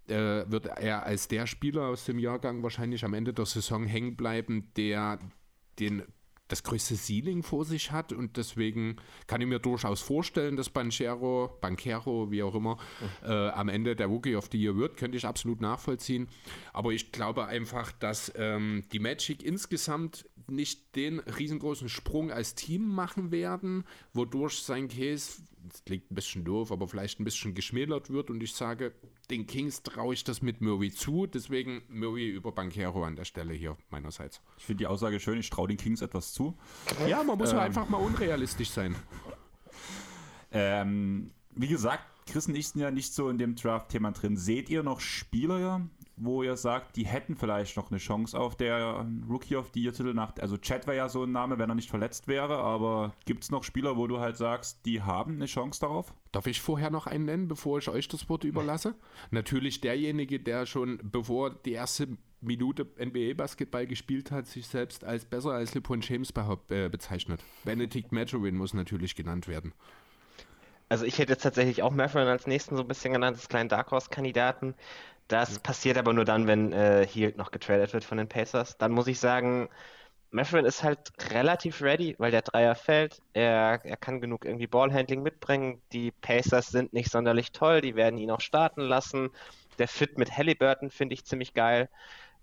äh, 0.08 0.44
wird 0.50 0.66
er 0.66 1.04
als 1.04 1.28
der 1.28 1.46
Spieler 1.46 1.86
aus 1.86 2.04
dem 2.04 2.18
Jahrgang 2.18 2.62
wahrscheinlich 2.62 3.04
am 3.04 3.14
Ende 3.14 3.32
der 3.32 3.46
Saison 3.46 3.84
hängen 3.84 4.16
bleiben, 4.16 4.72
der 4.76 5.18
den 5.78 6.02
das 6.48 6.62
größte 6.62 6.94
Ceiling 6.96 7.42
vor 7.42 7.64
sich 7.64 7.90
hat 7.90 8.12
und 8.12 8.36
deswegen 8.36 8.96
kann 9.26 9.40
ich 9.40 9.48
mir 9.48 9.58
durchaus 9.58 10.00
vorstellen, 10.00 10.56
dass 10.56 10.70
Banchero, 10.70 11.58
Banquero, 11.60 12.30
wie 12.30 12.42
auch 12.42 12.54
immer, 12.54 12.76
mhm. 12.76 13.28
äh, 13.28 13.48
am 13.48 13.68
Ende 13.68 13.96
der 13.96 14.06
Rookie 14.06 14.36
of 14.36 14.48
the 14.52 14.58
Year 14.58 14.76
wird, 14.76 14.96
könnte 14.96 15.16
ich 15.16 15.26
absolut 15.26 15.60
nachvollziehen. 15.60 16.28
Aber 16.72 16.92
ich 16.92 17.10
glaube 17.10 17.46
einfach, 17.46 17.90
dass 17.92 18.32
ähm, 18.36 18.84
die 18.92 19.00
Magic 19.00 19.42
insgesamt 19.42 20.24
nicht 20.48 20.94
den 20.96 21.20
riesengroßen 21.20 21.88
Sprung 21.88 22.30
als 22.30 22.54
Team 22.54 22.88
machen 22.88 23.30
werden, 23.30 23.84
wodurch 24.12 24.60
sein 24.60 24.88
Case 24.88 25.42
das 25.68 25.84
klingt 25.84 26.10
ein 26.10 26.14
bisschen 26.14 26.44
doof, 26.44 26.72
aber 26.72 26.88
vielleicht 26.88 27.20
ein 27.20 27.24
bisschen 27.24 27.54
geschmälert 27.54 28.10
wird. 28.10 28.30
Und 28.30 28.42
ich 28.42 28.54
sage, 28.54 28.92
den 29.30 29.46
Kings 29.46 29.82
traue 29.82 30.14
ich 30.14 30.24
das 30.24 30.42
mit 30.42 30.60
Murray 30.60 30.92
zu. 30.92 31.26
Deswegen 31.26 31.82
Murray 31.88 32.28
über 32.28 32.52
Banquero 32.52 33.04
an 33.04 33.16
der 33.16 33.24
Stelle 33.24 33.52
hier 33.52 33.76
meinerseits. 33.90 34.40
Ich 34.58 34.64
finde 34.64 34.78
die 34.78 34.86
Aussage 34.86 35.20
schön, 35.20 35.38
ich 35.38 35.50
traue 35.50 35.68
den 35.68 35.76
Kings 35.76 36.02
etwas 36.02 36.32
zu. 36.32 36.56
Ja, 37.08 37.22
man 37.22 37.38
muss 37.38 37.52
ähm, 37.52 37.58
einfach 37.58 37.88
mal 37.88 37.98
unrealistisch 37.98 38.70
sein. 38.70 38.96
Ähm, 40.52 41.30
wie 41.54 41.68
gesagt, 41.68 42.04
Chris 42.26 42.48
und 42.48 42.56
ich 42.56 42.68
sind 42.68 42.80
ja 42.80 42.90
nicht 42.90 43.14
so 43.14 43.28
in 43.28 43.38
dem 43.38 43.54
Draft-Thema 43.54 44.12
drin. 44.12 44.36
Seht 44.36 44.68
ihr 44.68 44.82
noch 44.82 45.00
Spieler, 45.00 45.88
wo 46.16 46.42
ihr 46.42 46.56
sagt, 46.56 46.96
die 46.96 47.06
hätten 47.06 47.36
vielleicht 47.36 47.76
noch 47.76 47.90
eine 47.90 47.98
Chance 47.98 48.38
auf 48.38 48.56
der 48.56 49.06
Rookie 49.28 49.56
of 49.56 49.70
the 49.74 49.82
Year 49.82 49.92
Titel 49.92 50.14
nach. 50.14 50.34
Also 50.40 50.56
Chad 50.56 50.86
wäre 50.86 50.96
ja 50.96 51.08
so 51.08 51.24
ein 51.24 51.32
Name, 51.32 51.58
wenn 51.58 51.68
er 51.68 51.74
nicht 51.74 51.90
verletzt 51.90 52.26
wäre, 52.26 52.56
aber 52.58 53.14
gibt 53.26 53.44
es 53.44 53.50
noch 53.50 53.64
Spieler, 53.64 53.96
wo 53.96 54.06
du 54.06 54.18
halt 54.18 54.36
sagst, 54.36 54.86
die 54.86 55.02
haben 55.02 55.34
eine 55.34 55.46
Chance 55.46 55.80
darauf? 55.80 56.14
Darf 56.32 56.46
ich 56.46 56.60
vorher 56.60 56.90
noch 56.90 57.06
einen 57.06 57.26
nennen, 57.26 57.48
bevor 57.48 57.78
ich 57.78 57.88
euch 57.88 58.08
das 58.08 58.28
Wort 58.28 58.44
überlasse? 58.44 58.94
Natürlich 59.30 59.80
derjenige, 59.80 60.40
der 60.40 60.66
schon 60.66 60.98
bevor 61.02 61.50
die 61.50 61.72
erste 61.72 62.08
Minute 62.40 62.86
NBA-Basketball 62.98 63.86
gespielt 63.86 64.30
hat, 64.30 64.46
sich 64.46 64.66
selbst 64.66 65.04
als 65.04 65.24
besser 65.24 65.50
als 65.50 65.74
LeBron 65.74 66.00
James 66.00 66.32
behaupt, 66.32 66.70
äh, 66.70 66.88
bezeichnet. 66.88 67.42
Benedict 67.64 68.12
Majorin 68.12 68.56
muss 68.56 68.74
natürlich 68.74 69.14
genannt 69.14 69.48
werden. 69.48 69.72
Also 70.88 71.04
ich 71.04 71.18
hätte 71.18 71.32
jetzt 71.32 71.42
tatsächlich 71.42 71.82
auch 71.82 71.90
Matherin 71.90 72.28
als 72.28 72.46
nächsten 72.46 72.76
so 72.76 72.82
ein 72.82 72.88
bisschen 72.88 73.12
genannt, 73.12 73.36
als 73.36 73.48
kleinen 73.48 73.68
Dark 73.68 73.90
Horse-Kandidaten. 73.90 74.74
Das 75.28 75.58
passiert 75.58 75.98
aber 75.98 76.12
nur 76.12 76.24
dann, 76.24 76.46
wenn 76.46 76.72
äh, 76.72 77.06
Hield 77.06 77.36
noch 77.36 77.50
getradet 77.50 77.92
wird 77.92 78.04
von 78.04 78.18
den 78.18 78.28
Pacers. 78.28 78.78
Dann 78.78 78.92
muss 78.92 79.08
ich 79.08 79.18
sagen, 79.18 79.68
Matherin 80.30 80.64
ist 80.66 80.82
halt 80.82 81.12
relativ 81.32 81.82
ready, 81.82 82.14
weil 82.18 82.30
der 82.30 82.42
Dreier 82.42 82.74
fällt. 82.74 83.22
Er, 83.32 83.80
er 83.84 83.96
kann 83.96 84.20
genug 84.20 84.44
irgendwie 84.44 84.66
Ballhandling 84.66 85.22
mitbringen. 85.22 85.80
Die 85.92 86.10
Pacers 86.10 86.68
sind 86.68 86.92
nicht 86.92 87.10
sonderlich 87.10 87.52
toll, 87.52 87.80
die 87.80 87.96
werden 87.96 88.18
ihn 88.18 88.30
auch 88.30 88.40
starten 88.40 88.82
lassen. 88.82 89.30
Der 89.78 89.88
Fit 89.88 90.18
mit 90.18 90.36
Halliburton 90.36 90.90
finde 90.90 91.14
ich 91.14 91.24
ziemlich 91.24 91.54
geil. 91.54 91.88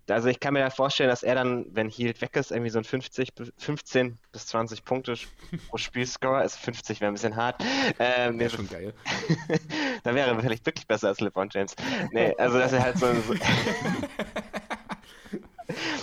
Also 0.09 0.27
ich 0.27 0.39
kann 0.39 0.53
mir 0.53 0.59
ja 0.59 0.69
vorstellen, 0.69 1.09
dass 1.09 1.23
er 1.23 1.35
dann, 1.35 1.65
wenn 1.71 1.89
Hield 1.89 2.21
weg 2.21 2.35
ist, 2.35 2.51
irgendwie 2.51 2.69
so 2.69 2.80
ein 2.80 2.84
50, 2.84 3.30
15 3.57 4.19
bis 4.31 4.47
20 4.47 4.84
Punkte 4.84 5.15
pro 5.69 5.77
Spielscorer 5.77 6.43
ist. 6.43 6.57
50 6.57 6.99
wäre 6.99 7.11
ein 7.11 7.13
bisschen 7.13 7.35
hart. 7.35 7.63
Ähm, 7.99 8.38
Wäre 8.38 8.49
schon 8.49 8.67
geil. 8.67 8.93
da 10.03 10.13
wäre 10.13 10.30
er 10.31 10.39
vielleicht 10.39 10.65
wirklich 10.65 10.88
besser 10.88 11.07
als 11.07 11.21
LeBron 11.21 11.49
James. 11.51 11.75
Nee, 12.11 12.35
also 12.38 12.59
dass 12.59 12.73
er 12.73 12.84
halt 12.84 12.97
so, 12.97 13.13
so 13.13 13.34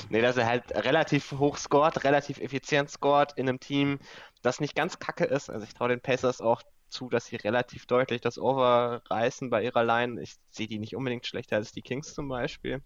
Nee, 0.08 0.22
dass 0.22 0.36
er 0.36 0.46
halt 0.46 0.72
relativ 0.74 1.32
hoch 1.32 1.56
scored, 1.56 2.04
relativ 2.04 2.38
effizient 2.40 2.90
scored 2.90 3.32
in 3.36 3.48
einem 3.48 3.60
Team, 3.60 3.98
das 4.42 4.60
nicht 4.60 4.74
ganz 4.74 4.98
kacke 4.98 5.24
ist. 5.24 5.50
Also 5.50 5.64
ich 5.64 5.74
traue 5.74 5.90
den 5.90 6.00
Pacers 6.00 6.40
auch 6.40 6.62
zu, 6.88 7.08
dass 7.08 7.26
sie 7.26 7.36
relativ 7.36 7.86
deutlich 7.86 8.20
das 8.20 8.38
Over 8.38 9.02
reißen 9.08 9.50
bei 9.50 9.62
ihrer 9.62 9.84
Line. 9.84 10.20
Ich 10.20 10.36
sehe 10.50 10.66
die 10.66 10.78
nicht 10.78 10.96
unbedingt 10.96 11.26
schlechter 11.26 11.56
als 11.56 11.72
die 11.72 11.82
Kings 11.82 12.14
zum 12.14 12.28
Beispiel. 12.28 12.82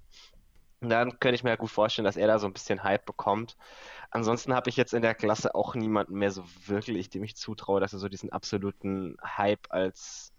Dann 0.80 1.18
könnte 1.18 1.34
ich 1.34 1.44
mir 1.44 1.56
gut 1.56 1.70
vorstellen, 1.70 2.04
dass 2.04 2.16
er 2.16 2.26
da 2.26 2.38
so 2.38 2.46
ein 2.46 2.52
bisschen 2.52 2.82
Hype 2.82 3.06
bekommt. 3.06 3.56
Ansonsten 4.10 4.54
habe 4.54 4.68
ich 4.68 4.76
jetzt 4.76 4.92
in 4.92 5.02
der 5.02 5.14
Klasse 5.14 5.54
auch 5.54 5.74
niemanden 5.74 6.14
mehr 6.14 6.30
so 6.30 6.44
wirklich, 6.66 7.08
dem 7.08 7.24
ich 7.24 7.36
zutraue, 7.36 7.80
dass 7.80 7.92
er 7.92 7.98
so 7.98 8.08
diesen 8.08 8.30
absoluten 8.30 9.16
Hype 9.22 9.66
als 9.70 10.32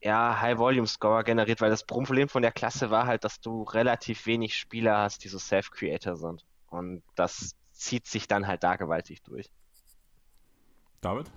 ja, 0.00 0.40
High-Volume-Scorer 0.40 1.22
generiert, 1.22 1.60
weil 1.60 1.70
das 1.70 1.84
Problem 1.84 2.28
von 2.28 2.42
der 2.42 2.50
Klasse 2.50 2.90
war 2.90 3.06
halt, 3.06 3.22
dass 3.24 3.40
du 3.40 3.62
relativ 3.62 4.26
wenig 4.26 4.56
Spieler 4.58 4.98
hast, 4.98 5.22
die 5.22 5.28
so 5.28 5.38
Self-Creator 5.38 6.16
sind. 6.16 6.44
Und 6.66 7.04
das 7.14 7.54
zieht 7.70 8.06
sich 8.06 8.26
dann 8.26 8.46
halt 8.46 8.64
da 8.64 8.76
gewaltig 8.76 9.22
durch. 9.22 9.50
David? 11.00 11.30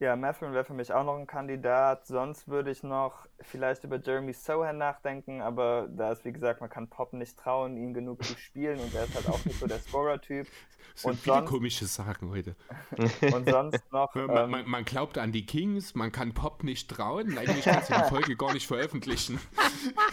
Ja, 0.00 0.14
Mathurin 0.14 0.54
wäre 0.54 0.64
für 0.64 0.74
mich 0.74 0.92
auch 0.92 1.02
noch 1.04 1.16
ein 1.18 1.26
Kandidat. 1.26 2.06
Sonst 2.06 2.46
würde 2.46 2.70
ich 2.70 2.84
noch 2.84 3.26
vielleicht 3.40 3.82
über 3.82 3.96
Jeremy 3.98 4.32
Sohan 4.32 4.78
nachdenken, 4.78 5.42
aber 5.42 5.88
da 5.90 6.12
ist, 6.12 6.24
wie 6.24 6.32
gesagt, 6.32 6.60
man 6.60 6.70
kann 6.70 6.86
Pop 6.88 7.12
nicht 7.12 7.36
trauen, 7.36 7.76
ihn 7.76 7.92
genug 7.94 8.22
zu 8.24 8.36
spielen 8.38 8.78
und 8.78 8.94
er 8.94 9.04
ist 9.04 9.14
halt 9.16 9.28
auch 9.28 9.44
nicht 9.44 9.58
so 9.58 9.66
der 9.66 9.78
Scorer-Typ. 9.80 10.46
Und 11.04 11.14
viele 11.20 11.36
sonst- 11.36 11.48
komische 11.50 11.86
Sachen 11.86 12.30
heute. 12.30 12.56
Und 13.32 13.48
sonst 13.48 13.92
noch. 13.92 14.12
Man, 14.16 14.30
ähm, 14.36 14.50
man, 14.50 14.68
man 14.68 14.84
glaubt 14.84 15.16
an 15.16 15.30
die 15.30 15.46
Kings, 15.46 15.94
man 15.94 16.10
kann 16.10 16.32
Pop 16.34 16.64
nicht 16.64 16.90
trauen. 16.90 17.38
Eigentlich 17.38 17.64
kannst 17.64 17.90
du 17.90 17.94
die 17.94 18.08
Folge 18.08 18.36
gar 18.36 18.52
nicht 18.52 18.66
veröffentlichen. 18.66 19.38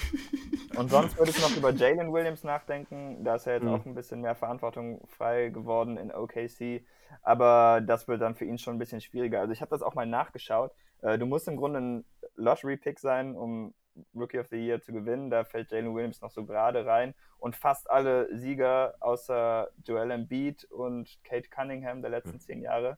Und 0.78 0.92
sonst 0.92 1.18
würde 1.18 1.32
ich 1.32 1.42
noch 1.42 1.56
über 1.58 1.72
Jalen 1.72 2.12
Williams 2.14 2.44
nachdenken. 2.44 3.24
Da 3.24 3.36
ist 3.36 3.46
ja 3.48 3.54
jetzt 3.54 3.64
Mhm. 3.64 3.70
auch 3.70 3.86
ein 3.86 3.96
bisschen 3.96 4.22
mehr 4.22 4.36
Verantwortung 4.36 5.02
frei 5.08 5.50
geworden 5.50 5.98
in 5.98 6.12
OKC. 6.14 6.84
Aber 7.22 7.82
das 7.82 8.08
wird 8.08 8.22
dann 8.22 8.36
für 8.36 8.46
ihn 8.46 8.58
schon 8.58 8.76
ein 8.76 8.80
bisschen 8.80 9.02
schwieriger. 9.02 9.40
Also 9.40 9.54
ich 9.54 9.62
habe 9.62 9.70
das 9.70 9.82
auch 9.82 9.96
mal 9.96 10.06
nachgeschaut. 10.06 10.72
Äh, 11.02 11.18
Du 11.18 11.26
musst 11.26 11.48
im 11.48 11.58
Grunde 11.58 11.80
ein 11.80 12.06
Lottery-Pick 12.36 13.00
sein, 13.00 13.36
um 13.36 13.74
Rookie 14.14 14.40
of 14.40 14.48
the 14.48 14.58
Year 14.58 14.82
zu 14.82 14.92
gewinnen. 14.92 15.30
Da 15.30 15.44
fällt 15.44 15.72
Jalen 15.72 15.94
Williams 15.96 16.22
noch 16.22 16.32
so 16.32 16.46
gerade 16.46 16.86
rein. 16.86 17.14
Und 17.40 17.56
fast 17.56 17.90
alle 17.90 18.36
Sieger 18.38 18.96
außer 19.00 19.70
Joel 19.86 20.12
Embiid 20.12 20.66
und 20.66 21.18
Kate 21.24 21.50
Cunningham 21.50 22.02
der 22.02 22.12
letzten 22.12 22.40
zehn 22.40 22.62
Jahre 22.62 22.98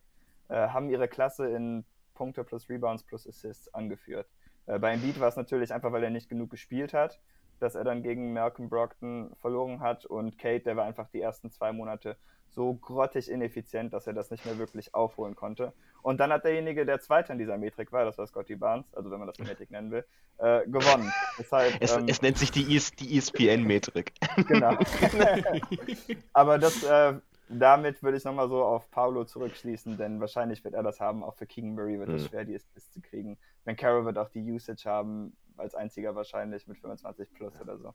äh, 0.49 0.55
haben 0.55 0.89
ihre 0.89 1.07
Klasse 1.07 1.47
in 1.49 1.85
Punkte 2.15 2.43
plus 2.43 2.69
Rebounds 2.69 3.03
plus 3.03 3.27
Assists 3.27 3.73
angeführt. 3.73 4.27
Äh, 4.65 4.79
bei 4.79 4.93
Embiid 4.93 5.19
war 5.19 5.27
es 5.27 5.35
natürlich 5.35 5.73
einfach, 5.73 5.91
weil 5.91 6.03
er 6.03 6.09
nicht 6.09 6.29
genug 6.29 6.49
gespielt 6.49 6.93
hat 6.93 7.19
dass 7.59 7.75
er 7.75 7.83
dann 7.83 8.03
gegen 8.03 8.33
Malcolm 8.33 8.69
Brockton 8.69 9.31
verloren 9.37 9.79
hat 9.79 10.05
und 10.05 10.37
Kate, 10.37 10.63
der 10.63 10.75
war 10.75 10.85
einfach 10.85 11.09
die 11.09 11.21
ersten 11.21 11.51
zwei 11.51 11.71
Monate 11.71 12.17
so 12.57 12.73
grottig 12.73 13.29
ineffizient, 13.29 13.93
dass 13.93 14.07
er 14.07 14.13
das 14.13 14.31
nicht 14.31 14.43
mehr 14.43 14.57
wirklich 14.57 14.95
aufholen 14.95 15.35
konnte. 15.35 15.73
Und 16.01 16.19
dann 16.19 16.31
hat 16.33 16.43
derjenige, 16.43 16.87
der 16.87 16.99
Zweiter 16.99 17.33
in 17.33 17.37
dieser 17.37 17.55
Metrik 17.55 17.91
war, 17.91 18.03
das 18.03 18.17
war 18.17 18.25
Scotty 18.25 18.55
Barnes, 18.55 18.91
also 18.95 19.11
wenn 19.11 19.19
man 19.19 19.27
das 19.27 19.37
Metrik 19.37 19.69
nennen 19.69 19.91
will, 19.91 20.03
äh, 20.39 20.65
gewonnen. 20.65 21.13
Deshalb, 21.37 21.75
Es, 21.79 21.95
ähm, 21.95 22.05
es 22.07 22.23
nennt 22.23 22.39
sich 22.39 22.49
die, 22.49 22.75
ES, 22.75 22.91
die 22.93 23.15
ESPN-Metrik. 23.15 24.11
genau. 24.47 24.75
Aber 26.33 26.57
das, 26.57 26.81
äh, 26.83 27.13
damit 27.47 28.01
würde 28.01 28.17
ich 28.17 28.23
nochmal 28.23 28.49
so 28.49 28.63
auf 28.63 28.89
Paulo 28.89 29.23
zurückschließen, 29.25 29.95
denn 29.97 30.19
wahrscheinlich 30.19 30.63
wird 30.63 30.73
er 30.73 30.81
das 30.81 30.99
haben. 30.99 31.23
Auch 31.23 31.35
für 31.35 31.45
Keegan 31.45 31.75
Murray 31.75 31.99
wird 31.99 32.09
es 32.09 32.23
Mhm. 32.23 32.27
schwer, 32.29 32.45
die 32.45 32.55
Assists 32.55 32.91
zu 32.91 33.01
kriegen. 33.01 33.37
Ben 33.65 33.75
Carroll 33.75 34.05
wird 34.05 34.17
auch 34.17 34.29
die 34.29 34.41
Usage 34.51 34.89
haben, 34.89 35.37
als 35.57 35.75
einziger 35.75 36.15
wahrscheinlich 36.15 36.67
mit 36.67 36.79
25 36.79 37.31
plus 37.35 37.53
oder 37.61 37.77
so. 37.77 37.93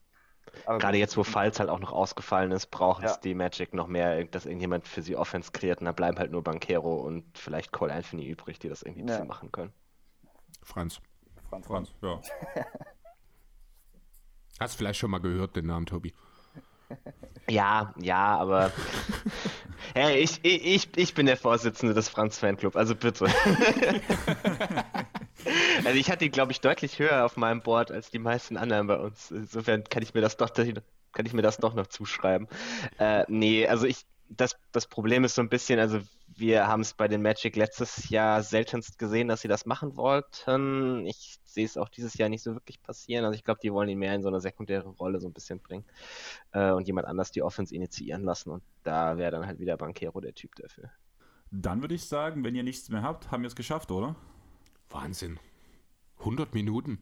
Aber 0.66 0.78
Gerade 0.78 0.98
jetzt, 0.98 1.16
wo 1.16 1.24
Falls 1.24 1.59
halt 1.60 1.70
auch 1.70 1.78
noch 1.81 1.93
ausgefallen 1.93 2.52
ist, 2.52 2.66
brauchen 2.70 3.05
es 3.05 3.12
Ja. 3.12 3.19
die 3.20 3.35
Magic 3.35 3.74
noch 3.74 3.86
mehr, 3.86 4.24
dass 4.24 4.44
irgendjemand 4.47 4.86
für 4.86 5.02
sie 5.02 5.16
Offense 5.16 5.51
kreiert. 5.52 5.81
Und 5.81 5.86
da 5.86 5.93
bleiben 5.93 6.19
halt 6.19 6.31
nur 6.31 6.43
Bankero 6.43 6.94
und 6.97 7.24
vielleicht 7.39 7.73
Cole 7.73 7.93
Anthony 7.93 8.27
übrig, 8.27 8.59
die 8.59 8.69
das 8.69 8.82
irgendwie 8.82 9.02
ein 9.02 9.09
Ja. 9.09 9.14
bisschen 9.14 9.28
machen 9.28 9.51
können. 9.52 9.73
Franz, 10.62 11.01
Franz, 11.48 11.66
Franz, 11.66 11.94
ja. 12.02 12.20
hast 14.60 14.77
vielleicht 14.77 14.98
schon 15.01 15.10
mal 15.10 15.19
gehört 15.20 15.56
den 15.56 15.66
Namen, 15.66 15.86
Tobi? 15.86 16.14
Ja, 17.48 17.93
ja, 17.98 18.36
aber. 18.39 18.70
hey, 19.94 20.19
ich, 20.19 20.39
ich, 20.44 20.64
ich, 20.64 20.97
ich 20.97 21.14
bin 21.14 21.27
der 21.27 21.36
Vorsitzende 21.36 21.94
des 21.94 22.09
Franz 22.09 22.39
Fanclub, 22.39 22.77
also 22.77 22.94
bitte. 22.94 23.27
also 25.85 25.98
ich 25.98 26.10
hatte 26.10 26.24
ihn, 26.24 26.32
glaube 26.32 26.52
ich, 26.52 26.60
deutlich 26.60 26.98
höher 26.98 27.24
auf 27.24 27.36
meinem 27.36 27.62
Board 27.62 27.90
als 27.90 28.10
die 28.10 28.19
meisten 28.19 28.56
anderen 28.56 28.86
bei 28.86 28.97
uns. 28.97 29.31
Insofern 29.31 29.85
kann 29.85 30.02
ich 30.02 30.14
mir 30.14 30.20
das 30.20 30.36
doch, 30.36 30.52
kann 30.52 31.27
ich 31.27 31.32
mir 31.32 31.43
das 31.43 31.59
doch 31.59 31.74
noch 31.74 31.86
zuschreiben. 31.86 32.48
Äh, 32.98 33.24
nee, 33.28 33.66
also 33.66 33.86
ich, 33.86 34.05
das, 34.28 34.56
das 34.73 34.86
Problem 34.86 35.24
ist 35.24 35.35
so 35.35 35.43
ein 35.43 35.48
bisschen, 35.48 35.78
also 35.78 36.01
wir 36.35 36.66
haben 36.66 36.81
es 36.81 36.94
bei 36.94 37.09
den 37.09 37.23
Magic 37.23 37.56
letztes 37.56 38.09
Jahr 38.09 38.43
seltenst 38.43 38.98
gesehen, 38.98 39.28
dass 39.28 39.43
sie 39.43 39.48
das 39.48 39.66
machen 39.66 39.97
wollten. 39.97 41.06
Ich 41.06 41.39
sehe 41.44 41.64
es 41.64 41.77
auch 41.77 41.89
dieses 41.89 42.14
Jahr 42.14 42.28
nicht 42.28 42.43
so 42.43 42.55
wirklich 42.55 42.82
passieren. 42.82 43.24
Also 43.24 43.36
ich 43.36 43.44
glaube, 43.44 43.60
die 43.62 43.73
wollen 43.73 43.89
ihn 43.89 43.98
mehr 43.98 44.14
in 44.14 44.23
so 44.23 44.28
eine 44.28 44.40
sekundäre 44.40 44.89
Rolle 44.89 45.20
so 45.20 45.28
ein 45.28 45.32
bisschen 45.32 45.60
bringen 45.60 45.85
äh, 46.52 46.70
und 46.70 46.86
jemand 46.86 47.06
anders 47.06 47.31
die 47.31 47.43
Offense 47.43 47.74
initiieren 47.74 48.24
lassen. 48.24 48.51
Und 48.51 48.62
da 48.82 49.19
wäre 49.19 49.31
dann 49.31 49.47
halt 49.47 49.59
wieder 49.59 49.77
Bankero 49.77 50.20
der 50.20 50.35
Typ 50.35 50.55
dafür. 50.55 50.90
Dann 51.51 51.82
würde 51.82 51.94
ich 51.94 52.09
sagen, 52.09 52.44
wenn 52.44 52.55
ihr 52.55 52.62
nichts 52.62 52.89
mehr 52.89 53.02
habt, 53.02 53.31
haben 53.31 53.43
wir 53.43 53.48
es 53.48 53.56
geschafft, 53.56 53.90
oder? 53.90 54.16
Wahnsinn. 54.93 55.39
100 56.20 56.55
Minuten. 56.55 56.98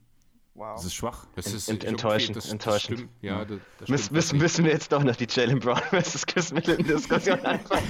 wow. 0.54 0.74
Das 0.76 0.84
ist 0.84 0.94
schwach. 0.94 1.26
Das 1.34 1.46
ist 1.52 1.68
ent- 1.68 1.84
enttäuschend, 1.84 2.36
das, 2.36 2.44
das 2.44 2.52
enttäuschend. 2.52 2.98
stimmt. 3.00 3.12
Ja, 3.22 3.44
das, 3.44 3.58
das 3.78 3.88
Müssen, 3.88 4.14
müssen, 4.14 4.38
müssen 4.38 4.64
wir 4.64 4.72
jetzt 4.72 4.90
doch 4.92 5.02
noch 5.04 5.16
die 5.16 5.26
Jalen 5.28 5.58
Brown 5.60 5.76
vs. 5.90 6.26
Chris 6.26 6.52
Middleton-Diskussion 6.52 7.40
anfangen? 7.44 7.82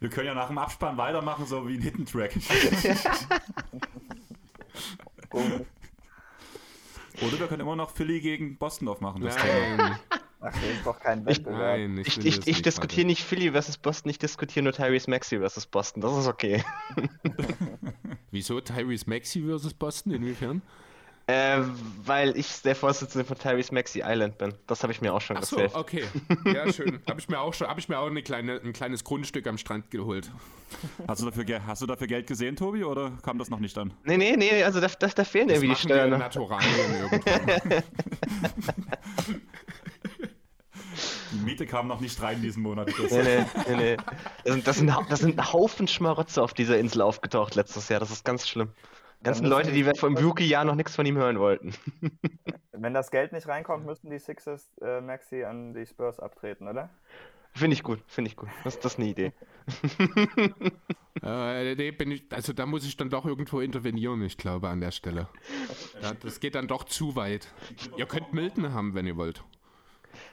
Wir 0.00 0.08
können 0.10 0.26
ja 0.26 0.34
nach 0.34 0.48
dem 0.48 0.58
Abspann 0.58 0.96
weitermachen, 0.96 1.46
so 1.46 1.66
wie 1.68 1.74
ein 1.76 1.82
Hidden 1.82 2.06
Track. 2.06 2.34
Oder 7.20 7.38
wir 7.40 7.46
können 7.48 7.60
immer 7.62 7.76
noch 7.76 7.90
Philly 7.90 8.20
gegen 8.20 8.56
Boston 8.58 8.88
aufmachen. 8.88 9.22
Das. 9.22 9.36
Nein, 9.36 9.98
Ach, 10.40 10.52
das 10.52 10.62
ist 10.62 10.86
doch 10.86 11.00
kein 11.00 11.26
Wettbewerb. 11.26 11.78
nein, 11.78 11.98
Ich, 11.98 12.18
ich, 12.18 12.26
ich 12.26 12.46
nicht 12.46 12.66
diskutiere 12.66 13.06
nicht 13.06 13.24
Philly 13.24 13.50
vs. 13.50 13.78
Boston, 13.78 14.10
ich 14.10 14.18
diskutiere 14.18 14.62
nur 14.64 14.72
Tyrese 14.72 15.10
Maxey 15.10 15.40
vs. 15.40 15.66
Boston. 15.66 16.00
Das 16.00 16.16
ist 16.16 16.28
okay. 16.28 16.64
Wieso 18.30 18.60
Tyrese 18.60 19.08
Maxey 19.08 19.42
versus 19.42 19.74
Boston? 19.74 20.12
Inwiefern? 20.12 20.62
Äh, 21.26 21.60
weil 22.06 22.38
ich 22.38 22.62
der 22.62 22.74
Vorsitzende 22.74 23.24
von 23.24 23.36
Tyrese 23.36 23.74
Maxey 23.74 24.02
Island 24.02 24.38
bin. 24.38 24.54
Das 24.66 24.82
habe 24.82 24.92
ich 24.92 25.02
mir 25.02 25.12
auch 25.12 25.20
schon 25.20 25.36
Ach 25.36 25.42
so, 25.42 25.58
okay. 25.74 26.04
Ja, 26.46 26.72
schön. 26.72 27.00
Habe 27.06 27.20
ich 27.20 27.28
mir 27.28 27.40
auch 27.40 27.52
schon, 27.52 27.66
habe 27.66 27.80
ich 27.80 27.88
mir 27.88 27.98
auch 27.98 28.06
eine 28.06 28.22
kleine, 28.22 28.60
ein 28.64 28.72
kleines 28.72 29.04
Grundstück 29.04 29.46
am 29.46 29.58
Strand 29.58 29.90
geholt. 29.90 30.30
Hast, 31.06 31.20
du 31.20 31.26
dafür, 31.26 31.66
hast 31.66 31.82
du 31.82 31.86
dafür 31.86 32.06
Geld 32.06 32.28
gesehen, 32.28 32.56
Tobi, 32.56 32.84
oder 32.84 33.12
kam 33.22 33.38
das 33.38 33.50
noch 33.50 33.60
nicht 33.60 33.76
an? 33.76 33.92
Nee, 34.04 34.16
nee, 34.16 34.36
nee, 34.36 34.62
also 34.62 34.80
da, 34.80 34.86
da, 34.86 35.08
da 35.08 35.24
fehlen 35.24 35.48
Das 35.48 35.58
irgendwie 35.58 35.74
die 35.74 35.80
Steuern. 35.80 36.10
Naturalien 36.10 36.70
irgendwann. 37.02 37.82
Die 41.32 41.44
Miete 41.44 41.66
kam 41.66 41.88
noch 41.88 42.00
nicht 42.00 42.20
rein 42.22 42.40
diesen 42.42 42.62
Monat. 42.62 42.88
Nee, 43.10 43.22
nee, 43.22 43.44
nee, 43.68 43.76
nee. 43.76 43.96
Das 44.64 44.76
sind, 44.78 44.90
das, 45.08 45.20
sind, 45.20 45.52
Haufen 45.52 45.88
Schmarotzer 45.88 46.42
auf 46.42 46.54
dieser 46.54 46.78
Insel 46.78 47.02
aufgetaucht 47.02 47.54
letztes 47.54 47.88
Jahr. 47.88 48.00
Das 48.00 48.10
ist 48.10 48.24
ganz 48.24 48.48
schlimm. 48.48 48.70
Ganzen 49.22 49.42
müssen 49.42 49.50
Leute, 49.50 49.72
die 49.72 49.84
wir- 49.84 49.94
vom 49.96 50.16
Rookie-Jahr 50.16 50.64
noch 50.64 50.76
nichts 50.76 50.94
von 50.94 51.04
ihm 51.04 51.16
hören 51.16 51.38
wollten. 51.40 51.74
Wenn 52.72 52.94
das 52.94 53.10
Geld 53.10 53.32
nicht 53.32 53.48
reinkommt, 53.48 53.84
müssen 53.84 54.10
die 54.10 54.18
Sixers 54.18 54.68
äh, 54.80 55.00
Maxi 55.00 55.42
an 55.42 55.74
die 55.74 55.84
Spurs 55.86 56.20
abtreten, 56.20 56.68
oder? 56.68 56.90
Finde 57.54 57.74
ich 57.74 57.82
gut, 57.82 58.00
finde 58.06 58.30
ich 58.30 58.36
gut. 58.36 58.48
Das, 58.62 58.78
das 58.78 58.92
ist 58.92 58.98
eine 59.00 59.08
Idee. 59.08 59.32
äh, 61.22 61.74
nee, 61.74 61.90
bin 61.90 62.12
ich, 62.12 62.24
also 62.30 62.52
da 62.52 62.66
muss 62.66 62.84
ich 62.84 62.96
dann 62.96 63.10
doch 63.10 63.24
irgendwo 63.24 63.60
intervenieren, 63.60 64.22
ich 64.22 64.36
glaube, 64.36 64.68
an 64.68 64.80
der 64.80 64.92
Stelle. 64.92 65.28
Ja, 66.00 66.12
das 66.14 66.38
geht 66.38 66.54
dann 66.54 66.68
doch 66.68 66.84
zu 66.84 67.16
weit. 67.16 67.48
Ihr 67.96 68.06
könnt 68.06 68.32
Milton 68.32 68.72
haben, 68.72 68.94
wenn 68.94 69.06
ihr 69.06 69.16
wollt. 69.16 69.42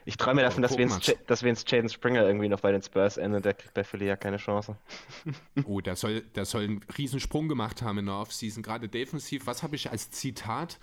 Ich 0.07 0.17
träume 0.17 0.43
davon, 0.43 0.61
dass 0.61 0.77
wir, 0.77 0.83
ins, 0.83 1.13
dass 1.25 1.41
wir 1.41 1.49
ins 1.49 1.65
Jaden 1.67 1.89
Springer 1.89 2.25
irgendwie 2.25 2.47
noch 2.47 2.59
bei 2.59 2.71
den 2.71 2.81
Spurs 2.83 3.17
enden. 3.17 3.41
Der 3.41 3.55
kriegt 3.55 3.73
bei 3.73 3.83
Philly 3.83 4.05
ja 4.05 4.15
keine 4.15 4.37
Chance. 4.37 4.77
Oh, 5.65 5.81
der 5.81 5.95
soll, 5.95 6.21
der 6.21 6.45
soll 6.45 6.63
einen 6.65 6.81
Riesensprung 6.97 7.47
gemacht 7.47 7.81
haben 7.81 7.97
in 7.97 8.05
der 8.05 8.15
Offseason, 8.15 8.61
gerade 8.61 8.87
defensiv. 8.87 9.47
Was 9.47 9.63
habe 9.63 9.75
ich 9.75 9.89
als 9.89 10.11
Zitat? 10.11 10.79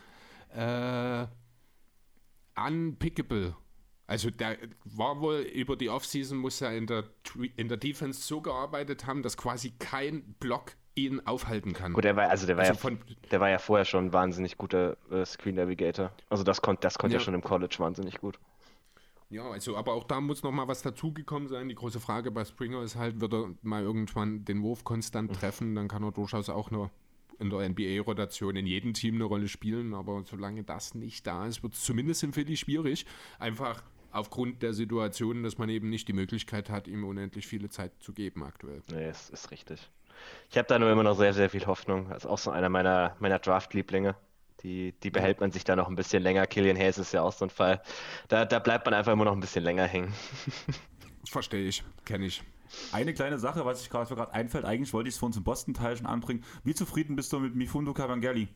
Äh, 0.54 1.26
unpickable. 2.56 3.54
Also 4.06 4.30
der 4.30 4.58
war 4.84 5.20
wohl 5.20 5.36
über 5.40 5.76
die 5.76 5.88
Offseason, 5.88 6.36
muss 6.36 6.60
er 6.60 6.76
in 6.76 6.86
der, 6.86 7.04
in 7.56 7.68
der 7.68 7.78
Defense 7.78 8.20
so 8.22 8.40
gearbeitet 8.40 9.06
haben, 9.06 9.22
dass 9.22 9.36
quasi 9.36 9.70
kein 9.78 10.34
Block 10.34 10.72
ihn 10.94 11.20
aufhalten 11.26 11.72
kann. 11.72 11.94
Gut, 11.94 12.04
der 12.04 12.16
war, 12.16 12.28
also 12.28 12.46
der 12.46 12.56
war, 12.56 12.62
Also 12.64 12.74
ja, 12.74 12.78
von- 12.78 12.98
der 13.30 13.40
war 13.40 13.48
ja 13.48 13.58
vorher 13.58 13.84
schon 13.86 14.06
ein 14.06 14.12
wahnsinnig 14.12 14.58
guter 14.58 14.96
äh, 15.10 15.24
Screen 15.24 15.54
Navigator. 15.54 16.12
Also 16.28 16.44
das 16.44 16.60
konnte 16.60 16.80
das 16.82 16.98
konnte 16.98 17.14
ja. 17.14 17.20
Ja. 17.20 17.24
schon 17.24 17.34
im 17.34 17.40
College 17.42 17.76
wahnsinnig 17.78 18.18
gut. 18.18 18.38
Ja, 19.32 19.50
also, 19.50 19.78
aber 19.78 19.94
auch 19.94 20.04
da 20.04 20.20
muss 20.20 20.42
noch 20.42 20.52
mal 20.52 20.68
was 20.68 20.82
dazugekommen 20.82 21.48
sein. 21.48 21.68
Die 21.70 21.74
große 21.74 22.00
Frage 22.00 22.30
bei 22.30 22.44
Springer 22.44 22.82
ist 22.82 22.96
halt, 22.96 23.20
wird 23.22 23.32
er 23.32 23.54
mal 23.62 23.82
irgendwann 23.82 24.44
den 24.44 24.62
Wurf 24.62 24.84
konstant 24.84 25.34
treffen, 25.34 25.74
dann 25.74 25.88
kann 25.88 26.02
er 26.02 26.12
durchaus 26.12 26.50
auch 26.50 26.70
nur 26.70 26.90
in 27.38 27.48
der 27.48 27.66
NBA-Rotation 27.66 28.56
in 28.56 28.66
jedem 28.66 28.92
Team 28.92 29.14
eine 29.14 29.24
Rolle 29.24 29.48
spielen, 29.48 29.94
aber 29.94 30.22
solange 30.24 30.64
das 30.64 30.94
nicht 30.94 31.26
da 31.26 31.46
ist, 31.46 31.62
wird 31.62 31.72
es 31.72 31.82
zumindest 31.82 32.22
im 32.22 32.34
Philly 32.34 32.58
schwierig. 32.58 33.06
Einfach 33.38 33.82
aufgrund 34.10 34.62
der 34.62 34.74
Situation, 34.74 35.42
dass 35.42 35.56
man 35.56 35.70
eben 35.70 35.88
nicht 35.88 36.08
die 36.08 36.12
Möglichkeit 36.12 36.68
hat, 36.68 36.86
ihm 36.86 37.02
unendlich 37.02 37.46
viele 37.46 37.70
Zeit 37.70 37.92
zu 38.00 38.12
geben 38.12 38.44
aktuell. 38.44 38.82
Nee, 38.92 39.06
es 39.06 39.30
ist 39.30 39.50
richtig. 39.50 39.90
Ich 40.50 40.58
habe 40.58 40.68
da 40.68 40.78
nur 40.78 40.92
immer 40.92 41.02
noch 41.02 41.16
sehr, 41.16 41.32
sehr 41.32 41.48
viel 41.48 41.66
Hoffnung. 41.66 42.10
Das 42.10 42.24
ist 42.24 42.30
auch 42.30 42.38
so 42.38 42.50
einer 42.50 42.68
meiner, 42.68 43.16
meiner 43.18 43.38
Draft-Lieblinge. 43.38 44.14
Die, 44.62 44.92
die 45.02 45.10
behält 45.10 45.40
man 45.40 45.50
sich 45.50 45.64
da 45.64 45.74
noch 45.74 45.88
ein 45.88 45.96
bisschen 45.96 46.22
länger. 46.22 46.46
Killian 46.46 46.76
Hayes 46.76 46.98
ist 46.98 47.12
ja 47.12 47.22
auch 47.22 47.32
so 47.32 47.46
ein 47.46 47.50
Fall. 47.50 47.82
Da, 48.28 48.44
da 48.44 48.58
bleibt 48.58 48.84
man 48.84 48.94
einfach 48.94 49.12
immer 49.12 49.24
noch 49.24 49.32
ein 49.32 49.40
bisschen 49.40 49.64
länger 49.64 49.86
hängen. 49.86 50.12
Verstehe 51.28 51.66
ich, 51.66 51.82
kenne 52.04 52.26
ich. 52.26 52.42
Eine 52.92 53.12
kleine 53.12 53.38
Sache, 53.38 53.64
was 53.64 53.82
ich 53.82 53.90
gerade 53.90 54.06
so 54.06 54.14
gerade 54.14 54.32
einfällt, 54.32 54.64
eigentlich 54.64 54.92
wollte 54.92 55.08
ich 55.08 55.14
es 55.14 55.18
für 55.18 55.26
uns 55.26 55.36
im 55.36 55.44
Boston-Teil 55.44 55.96
schon 55.96 56.06
anbringen. 56.06 56.44
Wie 56.64 56.74
zufrieden 56.74 57.16
bist 57.16 57.32
du 57.32 57.40
mit 57.40 57.54
Mifundo 57.54 57.92
Cavangeli? 57.92 58.48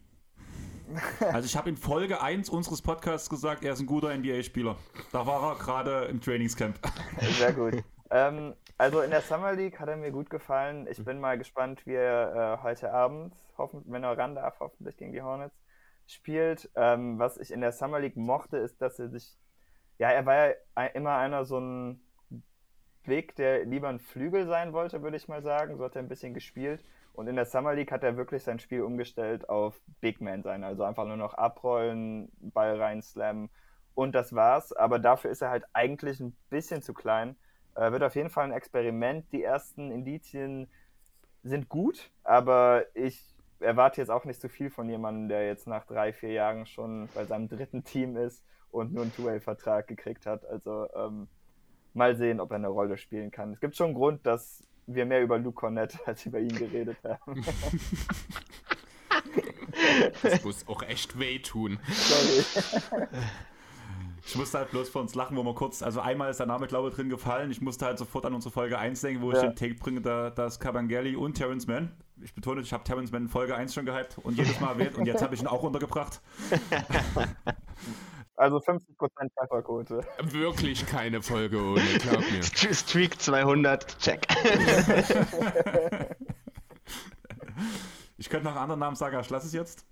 Also 1.21 1.47
ich 1.47 1.57
habe 1.57 1.69
in 1.69 1.77
Folge 1.77 2.21
1 2.23 2.49
unseres 2.49 2.81
Podcasts 2.81 3.29
gesagt, 3.29 3.65
er 3.65 3.73
ist 3.73 3.81
ein 3.81 3.87
guter 3.87 4.17
NBA-Spieler. 4.17 4.77
Da 5.13 5.27
war 5.27 5.51
er 5.51 5.59
gerade 5.59 6.05
im 6.05 6.21
Trainingscamp. 6.21 6.79
Sehr 7.39 7.53
gut. 7.53 7.83
ähm, 8.11 8.55
also 8.79 9.01
in 9.01 9.11
der 9.11 9.23
Summer 9.23 9.53
League 9.53 9.81
hat 9.81 9.89
er 9.89 9.97
mir 9.97 10.13
gut 10.13 10.31
gefallen. 10.31 10.87
Ich 10.89 11.05
bin 11.05 11.19
mal 11.19 11.39
gespannt, 11.39 11.85
wie 11.87 11.95
er 11.95 12.59
äh, 12.61 12.63
heute 12.63 12.93
Abend, 12.93 13.35
hoffen, 13.59 13.83
wenn 13.87 14.05
er 14.05 14.17
ran 14.17 14.35
darf, 14.35 14.61
hoffentlich 14.61 14.97
gegen 14.97 15.13
die 15.13 15.23
Hornets, 15.23 15.57
spielt. 16.07 16.71
Ähm, 16.75 17.19
was 17.19 17.39
ich 17.39 17.51
in 17.53 17.61
der 17.61 17.73
Summer 17.73 18.01
League 18.01 18.17
mochte, 18.17 18.59
ist, 18.59 18.81
dass 18.81 18.99
er 18.99 19.09
sich, 19.09 19.37
ja, 19.99 20.11
er 20.11 20.27
war 20.27 20.49
ja 20.49 20.87
immer 20.95 21.17
einer 21.17 21.45
so 21.45 21.59
ein 21.59 22.01
Weg, 23.05 23.37
der 23.37 23.65
lieber 23.65 23.89
ein 23.89 24.01
Flügel 24.01 24.47
sein 24.47 24.73
wollte, 24.73 25.03
würde 25.03 25.17
ich 25.17 25.29
mal 25.29 25.43
sagen. 25.43 25.77
So 25.77 25.85
hat 25.85 25.97
er 25.97 26.03
ein 26.03 26.09
bisschen 26.09 26.35
gespielt. 26.35 26.83
Und 27.13 27.29
in 27.29 27.37
der 27.37 27.47
Summer 27.47 27.75
League 27.75 27.93
hat 27.93 28.05
er 28.05 28.17
wirklich 28.17 28.43
sein 28.43 28.59
Spiel 28.59 28.83
umgestellt 28.83 29.49
auf 29.49 29.81
Big 30.01 30.21
Man 30.21 30.43
sein. 30.43 30.65
Also 30.65 30.83
einfach 30.83 31.07
nur 31.07 31.17
noch 31.17 31.35
abrollen, 31.35 32.31
Ball 32.41 32.81
reinslammen 32.81 33.49
und 33.95 34.15
das 34.15 34.35
war's. 34.35 34.73
Aber 34.73 34.99
dafür 34.99 35.31
ist 35.31 35.41
er 35.41 35.51
halt 35.51 35.65
eigentlich 35.73 36.21
ein 36.21 36.37
bisschen 36.51 36.83
zu 36.83 36.93
klein. 36.93 37.37
Äh, 37.75 37.93
wird 37.93 38.03
auf 38.03 38.15
jeden 38.15 38.31
Fall 38.31 38.45
ein 38.45 38.53
Experiment. 38.53 39.33
Die 39.33 39.43
ersten 39.43 39.91
Indizien 39.91 40.69
sind 41.43 41.69
gut, 41.69 42.11
aber 42.23 42.85
ich 42.95 43.36
erwarte 43.61 44.01
jetzt 44.01 44.11
auch 44.11 44.25
nicht 44.25 44.41
so 44.41 44.49
viel 44.49 44.71
von 44.71 44.89
jemandem, 44.89 45.29
der 45.29 45.47
jetzt 45.47 45.67
nach 45.67 45.85
drei, 45.87 46.13
vier 46.13 46.33
Jahren 46.33 46.67
schon 46.67 47.09
bei 47.15 47.25
seinem 47.25 47.49
dritten 47.49 47.85
Team 47.85 48.17
ist 48.17 48.45
und 48.71 48.93
nur 48.93 49.03
einen 49.03 49.15
Two-Way-Vertrag 49.15 49.87
gekriegt 49.87 50.27
hat. 50.27 50.45
Also 50.47 50.87
ähm, 50.95 51.29
mal 51.95 52.17
sehen, 52.17 52.41
ob 52.41 52.51
er 52.51 52.57
eine 52.57 52.69
Rolle 52.69 52.99
spielen 52.99 53.31
kann. 53.31 53.53
Es 53.53 53.61
gibt 53.61 53.77
schon 53.77 53.87
einen 53.87 53.95
Grund, 53.95 54.27
dass 54.27 54.63
wir 54.87 55.07
mehr 55.07 55.23
über 55.23 55.39
Luke 55.39 55.55
Cornett 55.57 55.99
als 56.07 56.27
über 56.27 56.39
ihn 56.41 56.55
geredet 56.55 56.99
haben. 57.05 57.45
Das 60.23 60.43
muss 60.45 60.67
auch 60.69 60.83
echt 60.83 61.19
wehtun. 61.19 61.79
Sorry. 61.89 63.09
Ich 64.27 64.35
musste 64.35 64.59
halt 64.59 64.71
bloß 64.71 64.89
vor 64.89 65.03
uns 65.03 65.15
lachen, 65.15 65.37
wo 65.37 65.45
wir 65.45 65.55
kurz, 65.55 65.83
also 65.83 66.01
einmal 66.01 66.31
ist 66.31 66.39
der 66.41 66.47
Name, 66.47 66.67
glaube 66.67 66.89
ich, 66.89 66.95
drin 66.95 67.09
gefallen. 67.09 67.51
Ich 67.51 67.61
musste 67.61 67.87
halt 67.87 67.99
sofort 67.99 68.27
an 68.27 68.35
unsere 68.35 68.53
Folge 68.53 68.79
1 68.79 69.01
denken, 69.01 69.23
wo 69.23 69.31
ich 69.31 69.37
Ja. 69.37 69.43
den 69.47 69.55
Take 69.55 69.75
bringe, 69.75 70.01
da, 70.01 70.31
dass 70.31 70.59
Cavangeli 70.59 71.15
und 71.15 71.35
Terrence 71.35 71.67
Mann, 71.69 71.93
ich 72.23 72.35
betone, 72.35 72.61
ich 72.61 72.73
habe 72.73 72.85
Terrence 72.85 73.13
Mann 73.13 73.23
in 73.23 73.29
Folge 73.29 73.55
1 73.55 73.75
schon 73.75 73.87
gehypt 73.87 74.19
und 74.19 74.37
jedes 74.37 74.61
Mal 74.61 74.71
erwähnt 74.71 74.97
und 74.97 75.07
jetzt 75.07 75.23
habe 75.23 75.35
ich 75.35 75.41
ihn 75.41 75.47
auch 75.47 75.63
untergebracht. 75.63 76.21
Also 78.39 78.59
50% 78.59 78.85
Trefferquote. 79.35 80.03
Wirklich 80.25 80.85
keine 80.87 81.23
Folge 81.23 81.59
ohne, 81.59 81.81
glaub 82.01 82.21
mir. 82.31 82.43
Streak 82.75 83.19
200, 83.21 83.99
check. 83.99 84.27
Ich 88.19 88.31
könnte 88.31 88.45
noch 88.45 88.53
einen 88.53 88.63
anderen 88.63 88.81
Namen 88.81 88.97
sagen, 88.97 89.19
ich 89.21 89.31
lass 89.31 89.45
es 89.45 89.53
jetzt. 89.53 89.87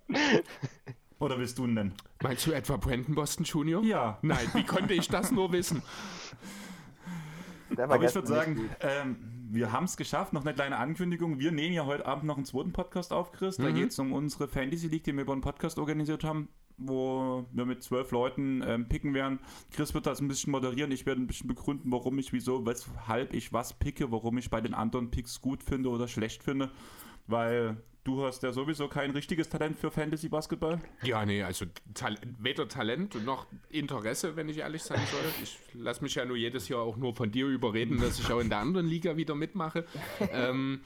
Oder 1.18 1.38
willst 1.38 1.58
du 1.58 1.66
ihn 1.66 1.74
nennen? 1.74 1.94
Meinst 2.22 2.46
du 2.46 2.52
etwa 2.52 2.76
Brandon 2.76 3.14
Boston 3.14 3.44
Jr.? 3.44 3.82
Ja. 3.82 4.18
Nein, 4.22 4.46
wie 4.54 4.64
konnte 4.64 4.94
ich 4.94 5.08
das 5.08 5.30
nur 5.30 5.52
wissen? 5.52 5.82
Aber 7.76 8.02
ich 8.02 8.14
würde 8.14 8.28
sagen, 8.28 8.70
ähm, 8.80 9.33
wir 9.50 9.72
haben 9.72 9.84
es 9.84 9.96
geschafft. 9.96 10.32
Noch 10.32 10.44
eine 10.44 10.54
kleine 10.54 10.78
Ankündigung. 10.78 11.38
Wir 11.38 11.52
nehmen 11.52 11.74
ja 11.74 11.86
heute 11.86 12.06
Abend 12.06 12.24
noch 12.24 12.36
einen 12.36 12.46
zweiten 12.46 12.72
Podcast 12.72 13.12
auf, 13.12 13.32
Chris. 13.32 13.56
Da 13.56 13.70
Mhm. 13.70 13.74
geht 13.74 13.90
es 13.90 13.98
um 13.98 14.12
unsere 14.12 14.48
Fantasy 14.48 14.88
League, 14.88 15.04
die 15.04 15.12
wir 15.14 15.22
über 15.22 15.32
einen 15.32 15.42
Podcast 15.42 15.78
organisiert 15.78 16.24
haben, 16.24 16.48
wo 16.76 17.46
wir 17.52 17.66
mit 17.66 17.82
zwölf 17.82 18.10
Leuten 18.10 18.62
ähm, 18.66 18.88
picken 18.88 19.14
werden. 19.14 19.38
Chris 19.70 19.94
wird 19.94 20.06
das 20.06 20.20
ein 20.20 20.28
bisschen 20.28 20.50
moderieren. 20.50 20.90
Ich 20.92 21.06
werde 21.06 21.20
ein 21.20 21.26
bisschen 21.26 21.48
begründen, 21.48 21.92
warum 21.92 22.18
ich, 22.18 22.32
wieso, 22.32 22.64
weshalb 22.66 23.32
ich 23.34 23.52
was 23.52 23.74
picke, 23.78 24.10
warum 24.10 24.38
ich 24.38 24.50
bei 24.50 24.60
den 24.60 24.74
anderen 24.74 25.10
Picks 25.10 25.40
gut 25.40 25.62
finde 25.62 25.88
oder 25.90 26.08
schlecht 26.08 26.42
finde. 26.42 26.70
Weil 27.26 27.76
du 28.04 28.24
hast 28.24 28.42
ja 28.42 28.52
sowieso 28.52 28.88
kein 28.88 29.10
richtiges 29.10 29.48
Talent 29.48 29.78
für 29.78 29.90
Fantasy 29.90 30.28
Basketball. 30.28 30.80
Ja, 31.02 31.24
nee, 31.24 31.42
also 31.42 31.64
Tal 31.94 32.16
weder 32.38 32.68
Talent 32.68 33.24
noch 33.24 33.46
Interesse, 33.70 34.36
wenn 34.36 34.48
ich 34.48 34.58
ehrlich 34.58 34.82
sein 34.82 35.00
soll. 35.10 35.24
Ich 35.42 35.58
lasse 35.74 36.02
mich 36.02 36.14
ja 36.14 36.24
nur 36.24 36.36
jedes 36.36 36.68
Jahr 36.68 36.82
auch 36.82 36.96
nur 36.96 37.14
von 37.14 37.30
dir 37.30 37.46
überreden, 37.46 38.00
dass 38.00 38.18
ich 38.18 38.30
auch 38.30 38.40
in 38.40 38.50
der 38.50 38.58
anderen 38.58 38.86
Liga 38.86 39.16
wieder 39.16 39.34
mitmache. 39.34 39.86
ähm, 40.32 40.80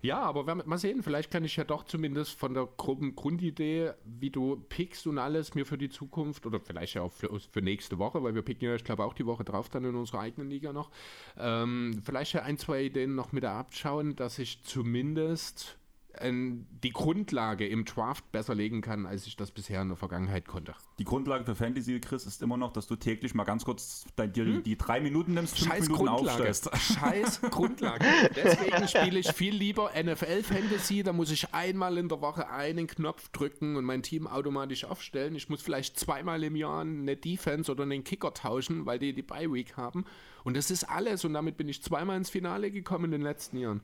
ja, 0.00 0.20
aber 0.20 0.46
wir, 0.46 0.54
mal 0.54 0.78
sehen, 0.78 1.02
vielleicht 1.02 1.32
kann 1.32 1.44
ich 1.44 1.56
ja 1.56 1.64
doch 1.64 1.82
zumindest 1.82 2.38
von 2.38 2.54
der 2.54 2.68
groben 2.76 3.16
Grundidee, 3.16 3.94
wie 4.04 4.30
du 4.30 4.56
pickst 4.68 5.08
und 5.08 5.18
alles 5.18 5.54
mir 5.54 5.66
für 5.66 5.76
die 5.76 5.88
Zukunft 5.88 6.46
oder 6.46 6.60
vielleicht 6.60 6.94
ja 6.94 7.02
auch 7.02 7.12
für, 7.12 7.40
für 7.40 7.62
nächste 7.62 7.98
Woche, 7.98 8.22
weil 8.22 8.32
wir 8.34 8.42
picken 8.42 8.68
ja, 8.68 8.76
ich 8.76 8.84
glaube, 8.84 9.04
auch 9.04 9.14
die 9.14 9.26
Woche 9.26 9.42
drauf 9.42 9.68
dann 9.68 9.84
in 9.84 9.96
unserer 9.96 10.20
eigenen 10.20 10.50
Liga 10.50 10.72
noch, 10.72 10.92
ähm, 11.36 12.00
vielleicht 12.04 12.34
ja 12.34 12.42
ein, 12.42 12.58
zwei 12.58 12.84
Ideen 12.84 13.16
noch 13.16 13.32
mit 13.32 13.44
abschauen, 13.44 14.14
dass 14.14 14.38
ich 14.38 14.62
zumindest 14.62 15.78
die 16.20 16.90
Grundlage 16.90 17.68
im 17.68 17.84
Draft 17.84 18.32
besser 18.32 18.54
legen 18.54 18.80
kann, 18.80 19.06
als 19.06 19.26
ich 19.26 19.36
das 19.36 19.52
bisher 19.52 19.82
in 19.82 19.88
der 19.88 19.96
Vergangenheit 19.96 20.48
konnte. 20.48 20.74
Die 20.98 21.04
Grundlage 21.04 21.44
für 21.44 21.54
Fantasy, 21.54 22.00
Chris, 22.00 22.26
ist 22.26 22.42
immer 22.42 22.56
noch, 22.56 22.72
dass 22.72 22.88
du 22.88 22.96
täglich 22.96 23.34
mal 23.34 23.44
ganz 23.44 23.64
kurz 23.64 24.04
dein, 24.16 24.32
dir 24.32 24.44
die, 24.44 24.62
die 24.62 24.76
drei 24.76 25.00
Minuten 25.00 25.34
nimmst, 25.34 25.58
fünf 25.58 25.70
Scheiß 25.70 25.82
Minuten 25.82 26.06
Grundlage. 26.06 26.30
aufstellst. 26.30 26.70
Scheiß 26.76 27.40
Grundlage. 27.50 28.04
Deswegen 28.34 28.88
spiele 28.88 29.18
ich 29.20 29.32
viel 29.32 29.54
lieber 29.54 29.92
NFL 30.02 30.42
Fantasy. 30.42 31.02
Da 31.04 31.12
muss 31.12 31.30
ich 31.30 31.54
einmal 31.54 31.98
in 31.98 32.08
der 32.08 32.20
Woche 32.20 32.48
einen 32.48 32.86
Knopf 32.88 33.28
drücken 33.28 33.76
und 33.76 33.84
mein 33.84 34.02
Team 34.02 34.26
automatisch 34.26 34.84
aufstellen. 34.84 35.36
Ich 35.36 35.48
muss 35.48 35.62
vielleicht 35.62 36.00
zweimal 36.00 36.42
im 36.42 36.56
Jahr 36.56 36.80
eine 36.80 37.16
Defense 37.16 37.70
oder 37.70 37.84
einen 37.84 38.02
Kicker 38.02 38.34
tauschen, 38.34 38.86
weil 38.86 38.98
die 38.98 39.12
die 39.12 39.22
Bye 39.22 39.52
Week 39.52 39.76
haben. 39.76 40.04
Und 40.42 40.56
das 40.56 40.70
ist 40.70 40.84
alles. 40.84 41.24
Und 41.24 41.34
damit 41.34 41.56
bin 41.56 41.68
ich 41.68 41.82
zweimal 41.82 42.16
ins 42.16 42.30
Finale 42.30 42.72
gekommen 42.72 43.06
in 43.06 43.10
den 43.12 43.22
letzten 43.22 43.58
Jahren. 43.58 43.82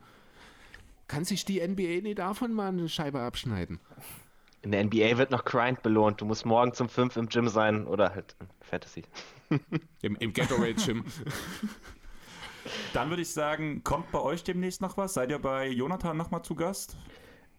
Kann 1.06 1.24
sich 1.24 1.44
die 1.44 1.66
NBA 1.66 2.02
nicht 2.02 2.18
davon 2.18 2.52
mal 2.52 2.68
eine 2.68 2.88
Scheibe 2.88 3.20
abschneiden? 3.20 3.80
In 4.62 4.72
der 4.72 4.82
NBA 4.82 5.18
wird 5.18 5.30
noch 5.30 5.44
Grind 5.44 5.82
belohnt. 5.82 6.20
Du 6.20 6.24
musst 6.24 6.46
morgen 6.46 6.72
zum 6.72 6.88
5 6.88 7.16
im 7.16 7.28
Gym 7.28 7.48
sein 7.48 7.86
oder 7.86 8.14
halt 8.14 8.34
in 8.40 8.48
Fantasy. 8.62 9.02
Im, 10.02 10.16
im 10.16 10.32
Gatorade 10.32 10.74
Gym. 10.74 11.04
Dann 12.94 13.10
würde 13.10 13.22
ich 13.22 13.30
sagen, 13.30 13.84
kommt 13.84 14.10
bei 14.10 14.20
euch 14.20 14.42
demnächst 14.42 14.80
noch 14.80 14.96
was? 14.96 15.14
Seid 15.14 15.30
ihr 15.30 15.38
bei 15.38 15.68
Jonathan 15.68 16.16
nochmal 16.16 16.42
zu 16.42 16.54
Gast? 16.54 16.96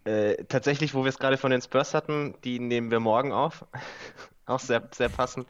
Äh, 0.03 0.45
tatsächlich, 0.45 0.93
wo 0.93 1.03
wir 1.03 1.09
es 1.09 1.19
gerade 1.19 1.37
von 1.37 1.51
den 1.51 1.61
Spurs 1.61 1.93
hatten, 1.93 2.35
die 2.43 2.59
nehmen 2.59 2.89
wir 2.89 2.99
morgen 2.99 3.31
auf. 3.31 3.65
auch 4.47 4.59
sehr, 4.59 4.87
sehr 4.93 5.09
passend. 5.09 5.47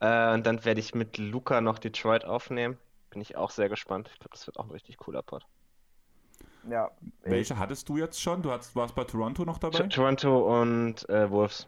Äh, 0.00 0.34
und 0.34 0.46
dann 0.46 0.64
werde 0.64 0.80
ich 0.80 0.94
mit 0.94 1.16
Luca 1.18 1.60
noch 1.60 1.78
Detroit 1.78 2.24
aufnehmen. 2.24 2.76
Bin 3.10 3.20
ich 3.20 3.36
auch 3.36 3.50
sehr 3.50 3.68
gespannt. 3.68 4.10
Ich 4.12 4.18
glaube, 4.18 4.32
das 4.32 4.46
wird 4.46 4.58
auch 4.58 4.64
ein 4.64 4.70
richtig 4.70 4.96
cooler 4.98 5.22
Pod. 5.22 5.46
Ja, 6.70 6.90
ich, 7.24 7.30
Welche 7.30 7.58
hattest 7.58 7.88
du 7.88 7.96
jetzt 7.96 8.20
schon? 8.20 8.42
Du 8.42 8.50
hast, 8.50 8.74
warst 8.76 8.94
bei 8.94 9.04
Toronto 9.04 9.44
noch 9.44 9.58
dabei? 9.58 9.86
Toronto 9.86 10.60
und 10.60 11.08
äh, 11.08 11.30
Wolves. 11.30 11.66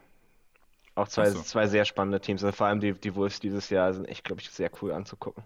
Auch 0.94 1.08
zwei, 1.08 1.30
so. 1.30 1.40
zwei 1.40 1.66
sehr 1.66 1.84
spannende 1.84 2.20
Teams. 2.20 2.44
Also 2.44 2.56
vor 2.56 2.66
allem 2.66 2.80
die, 2.80 2.92
die 2.92 3.14
Wolves 3.14 3.40
dieses 3.40 3.70
Jahr 3.70 3.92
sind 3.94 4.06
echt, 4.06 4.24
glaube 4.24 4.40
ich, 4.42 4.50
sehr 4.50 4.70
cool 4.82 4.92
anzugucken. 4.92 5.44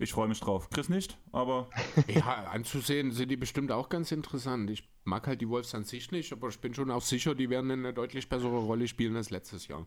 Ich 0.00 0.12
freue 0.12 0.28
mich 0.28 0.40
drauf. 0.40 0.70
Chris 0.70 0.88
nicht, 0.88 1.18
aber 1.32 1.68
Ja, 2.06 2.44
anzusehen 2.52 3.10
sind 3.10 3.30
die 3.30 3.36
bestimmt 3.36 3.72
auch 3.72 3.88
ganz 3.88 4.12
interessant. 4.12 4.70
Ich 4.70 4.88
mag 5.04 5.26
halt 5.26 5.40
die 5.40 5.48
Wolves 5.48 5.74
an 5.74 5.84
sich 5.84 6.12
nicht, 6.12 6.32
aber 6.32 6.48
ich 6.48 6.58
bin 6.60 6.72
schon 6.72 6.90
auch 6.90 7.02
sicher, 7.02 7.34
die 7.34 7.50
werden 7.50 7.70
eine 7.70 7.92
deutlich 7.92 8.28
bessere 8.28 8.58
Rolle 8.58 8.86
spielen 8.86 9.16
als 9.16 9.30
letztes 9.30 9.66
Jahr. 9.66 9.86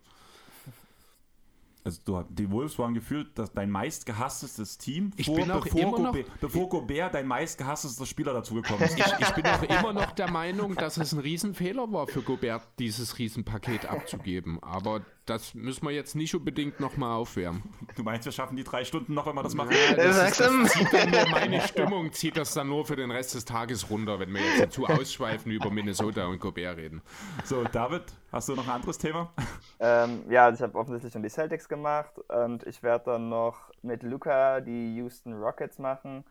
Also 1.83 1.99
du, 2.05 2.23
die 2.29 2.49
Wolves 2.51 2.77
waren 2.79 2.93
gefühlt 2.93 3.37
dass 3.37 3.51
dein 3.53 3.69
meistgehasstes 3.71 4.77
Team, 4.77 5.11
Ich 5.17 5.25
vor, 5.25 5.35
bin 5.37 5.51
auch 5.51 5.63
bevor, 5.63 5.79
immer 5.81 5.99
noch- 5.99 6.11
Gobert, 6.13 6.39
bevor 6.39 6.69
Gobert 6.69 7.13
dein 7.13 7.27
meistgehassester 7.27 8.05
Spieler 8.05 8.33
dazugekommen 8.33 8.83
ist. 8.83 8.97
Ich, 8.97 9.05
ich 9.19 9.29
bin 9.31 9.45
auch 9.45 9.63
immer 9.63 9.93
noch 9.93 10.11
der 10.11 10.29
Meinung, 10.31 10.75
dass 10.75 10.97
es 10.97 11.13
ein 11.13 11.19
Riesenfehler 11.19 11.91
war 11.91 12.07
für 12.07 12.21
Gobert, 12.21 12.67
dieses 12.79 13.17
Riesenpaket 13.17 13.85
abzugeben. 13.85 14.61
Aber 14.61 15.01
das 15.25 15.53
müssen 15.53 15.85
wir 15.85 15.91
jetzt 15.91 16.15
nicht 16.15 16.33
unbedingt 16.35 16.79
nochmal 16.79 17.15
aufwärmen. 17.15 17.63
Du 17.95 18.03
meinst, 18.03 18.25
wir 18.25 18.31
schaffen 18.31 18.55
die 18.55 18.63
drei 18.63 18.83
Stunden 18.83 19.13
noch, 19.13 19.27
wenn 19.27 19.35
wir 19.35 19.43
das 19.43 19.53
machen? 19.53 19.71
Ja, 19.71 19.95
das, 19.95 20.37
das 20.37 20.71
zieht 20.71 20.91
dann 20.91 21.11
nur 21.11 21.29
meine 21.29 21.61
Stimmung, 21.61 22.11
zieht 22.11 22.37
das 22.37 22.53
dann 22.53 22.67
nur 22.67 22.85
für 22.85 22.95
den 22.95 23.11
Rest 23.11 23.35
des 23.35 23.45
Tages 23.45 23.89
runter, 23.89 24.19
wenn 24.19 24.33
wir 24.33 24.41
jetzt 24.41 24.73
zu 24.73 24.85
ausschweifen 24.85 25.51
über 25.51 25.69
Minnesota 25.69 26.25
und 26.25 26.39
Gobert 26.39 26.77
reden. 26.77 27.01
So, 27.43 27.63
David, 27.63 28.03
hast 28.31 28.49
du 28.49 28.55
noch 28.55 28.67
ein 28.67 28.73
anderes 28.73 28.97
Thema? 28.97 29.31
Ähm, 29.79 30.23
ja, 30.29 30.45
also 30.45 30.57
ich 30.57 30.61
habe 30.63 30.77
offensichtlich 30.77 31.13
schon 31.13 31.23
die 31.23 31.29
Celtics 31.29 31.69
gemacht 31.69 32.17
und 32.29 32.65
ich 32.65 32.81
werde 32.83 33.05
dann 33.05 33.29
noch 33.29 33.71
mit 33.81 34.03
Luca 34.03 34.61
die 34.61 34.95
Houston 34.95 35.33
Rockets 35.33 35.79
machen 35.79 36.23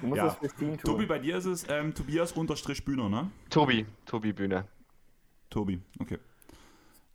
Du 0.00 0.06
musst 0.08 0.18
Ja. 0.18 0.36
tun. 0.58 0.78
Tobi, 0.84 1.06
bei 1.06 1.18
dir 1.18 1.38
ist 1.38 1.46
es 1.46 1.64
ähm, 1.70 1.94
Tobias 1.94 2.32
unterstrich 2.32 2.84
Bühner, 2.84 3.08
ne? 3.08 3.30
Tobi, 3.48 3.86
Tobi 4.04 4.34
Bühne. 4.34 4.66
Tobi, 5.48 5.80
okay. 6.00 6.18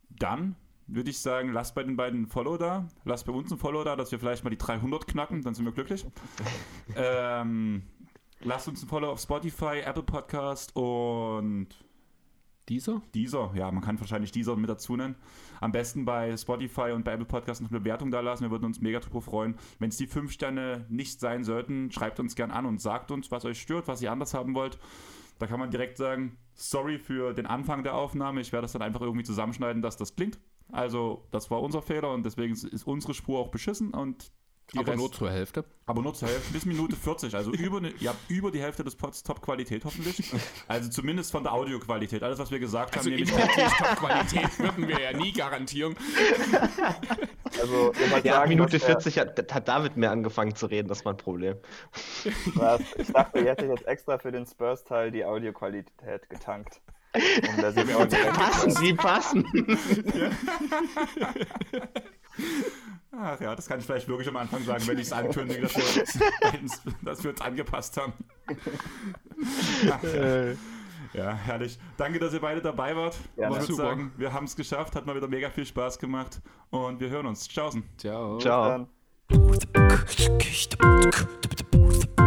Dann 0.10 0.56
würde 0.94 1.10
ich 1.10 1.20
sagen, 1.20 1.52
lasst 1.52 1.76
bei 1.76 1.84
den 1.84 1.96
beiden 1.96 2.24
ein 2.24 2.28
Follow 2.28 2.58
da. 2.58 2.88
Lasst 3.06 3.26
bei 3.26 3.32
uns 3.34 3.52
ein 3.52 3.58
Follow 3.58 3.84
da, 3.84 3.96
dass 3.96 4.12
wir 4.12 4.20
vielleicht 4.20 4.44
mal 4.44 4.50
die 4.50 4.58
300 4.58 5.08
knacken, 5.08 5.42
dann 5.42 5.54
sind 5.54 5.66
wir 5.66 5.72
glücklich. 5.72 6.06
ähm, 6.96 7.84
lasst 8.42 8.68
uns 8.68 8.84
ein 8.84 8.88
Follow 8.88 9.12
auf 9.12 9.20
Spotify, 9.20 9.82
Apple 9.86 10.04
Podcast 10.04 10.76
und 10.76 11.68
Dieser? 12.70 13.02
Deezer. 13.16 13.52
Ja, 13.56 13.72
man 13.72 13.84
kann 13.84 14.00
wahrscheinlich 14.00 14.32
Deezer 14.32 14.56
mit 14.56 14.70
dazu 14.70 14.96
nennen. 14.96 15.16
Am 15.60 15.72
besten 15.72 16.06
bei 16.06 16.36
Spotify 16.38 16.92
und 16.92 17.04
bei 17.04 17.14
Apple 17.14 17.26
Podcast 17.26 17.62
noch 17.62 17.72
eine 17.72 17.80
Bewertung 17.80 18.12
da 18.12 18.22
lassen. 18.22 18.44
Wir 18.44 18.52
würden 18.52 18.66
uns 18.66 18.80
mega 18.80 19.00
drüber 19.00 19.22
freuen. 19.22 19.56
Wenn 19.80 19.90
es 19.90 19.98
die 19.98 20.08
fünf 20.08 20.32
Sterne 20.32 20.86
nicht 20.90 21.20
sein 21.20 21.44
sollten, 21.44 21.92
schreibt 21.92 22.20
uns 22.20 22.36
gern 22.36 22.52
an 22.52 22.66
und 22.66 22.80
sagt 22.80 23.12
uns, 23.12 23.32
was 23.32 23.46
euch 23.46 23.60
stört, 23.60 23.88
was 23.88 24.02
ihr 24.02 24.12
anders 24.12 24.34
haben 24.34 24.54
wollt. 24.54 24.78
Da 25.40 25.48
kann 25.48 25.60
man 25.60 25.72
direkt 25.72 25.98
sagen, 25.98 26.38
sorry 26.54 27.00
für 27.00 27.34
den 27.34 27.46
Anfang 27.46 27.84
der 27.84 27.96
Aufnahme. 27.96 28.42
Ich 28.42 28.52
werde 28.52 28.64
das 28.64 28.74
dann 28.74 28.82
einfach 28.82 29.02
irgendwie 29.02 29.24
zusammenschneiden, 29.24 29.82
dass 29.82 29.98
das 29.98 30.16
klingt. 30.16 30.38
Also, 30.72 31.26
das 31.32 31.50
war 31.52 31.62
unser 31.62 31.82
Fehler 31.82 32.12
und 32.12 32.24
deswegen 32.24 32.54
ist 32.54 32.86
unsere 32.86 33.14
Spur 33.14 33.40
auch 33.40 33.50
beschissen 33.50 33.94
und 33.94 34.32
die 34.72 34.78
Aber 34.78 34.90
Rest- 34.90 35.00
nur 35.00 35.12
zur 35.12 35.32
Hälfte. 35.32 35.66
aber 35.88 36.04
nur 36.04 36.14
zur 36.14 36.28
Hälfte, 36.28 36.54
bis 36.54 36.64
Minute 36.64 36.96
40. 36.96 37.34
Also 37.34 37.52
über, 37.52 37.78
eine, 37.78 37.90
ihr 37.90 38.10
habt 38.10 38.30
über 38.30 38.52
die 38.52 38.62
Hälfte 38.62 38.84
des 38.84 38.96
Pods 38.96 39.24
Top-Qualität 39.24 39.84
hoffentlich. 39.84 40.32
Also 40.68 40.92
zumindest 40.92 41.32
von 41.32 41.42
der 41.42 41.54
Audioqualität. 41.54 42.22
Alles, 42.22 42.38
was 42.38 42.52
wir 42.52 42.60
gesagt 42.60 42.96
Also 42.96 43.10
haben, 43.10 43.16
nehme 43.18 43.28
ich 43.28 43.32
inhaltlich 43.34 43.66
Top-Qualität 43.80 44.60
würden 44.60 44.88
wir 44.88 45.00
ja 45.00 45.14
nie 45.18 45.32
garantieren. 45.34 45.96
Also, 47.60 47.94
Ja, 47.94 48.16
ab 48.18 48.24
sagen, 48.24 48.50
Minute 48.50 48.74
dass 48.78 48.82
der- 48.82 49.02
40 49.02 49.18
hat, 49.20 49.52
hat 49.54 49.68
David 49.68 49.98
mehr 49.98 50.12
angefangen 50.12 50.56
zu 50.56 50.68
reden, 50.68 50.88
das 50.88 51.04
war 51.04 51.14
ein 51.14 51.18
Problem. 51.18 51.58
Was? 52.54 52.82
Ich 52.98 53.12
dachte, 53.12 53.40
ihr 53.40 53.46
hättet 53.50 53.70
jetzt 53.70 53.88
extra 53.88 54.18
für 54.20 54.32
den 54.32 54.46
Spurs-Teil 54.46 55.10
die 55.12 55.26
Audioqualität 55.26 56.30
getankt. 56.30 56.80
Um 57.14 57.62
das 57.62 57.76
jetzt 57.76 57.96
auch 57.96 58.06
direkt 58.08 58.34
Passen, 58.34 58.72
sie 58.72 58.94
passen. 58.94 59.46
Ach 63.12 63.40
ja, 63.42 63.56
das 63.56 63.68
kann 63.68 63.80
ich 63.80 63.86
vielleicht 63.86 64.08
wirklich 64.08 64.28
am 64.30 64.38
Anfang 64.38 64.64
sagen, 64.64 64.88
wenn 64.88 64.98
ich 64.98 65.08
es 65.08 65.12
ankündige, 65.14 65.62
dass 65.64 65.76
wir, 65.76 66.04
uns- 66.62 66.82
dass 67.02 67.24
wir 67.24 67.32
uns 67.32 67.42
angepasst 67.42 67.98
haben. 67.98 68.14
Ach, 69.92 70.04
ja. 70.04 70.52
ja, 71.14 71.34
herrlich. 71.34 71.80
Danke, 71.98 72.20
dass 72.20 72.34
ihr 72.34 72.40
beide 72.40 72.62
dabei 72.62 72.96
wart. 72.96 73.18
Gerne. 73.36 73.56
ich 73.58 73.62
würde 73.64 73.74
sagen, 73.74 74.12
wir 74.18 74.32
haben 74.32 74.46
es 74.46 74.56
geschafft, 74.56 74.96
hat 74.96 75.06
mal 75.06 75.16
wieder 75.16 75.28
mega 75.28 75.50
viel 75.50 75.66
Spaß 75.66 75.98
gemacht 76.00 76.40
und 76.70 77.00
wir 77.00 77.10
hören 77.10 77.26
uns. 77.26 77.48
Tschaußen. 77.48 77.84
Ciao. 77.98 78.38
Ciao. 78.38 78.88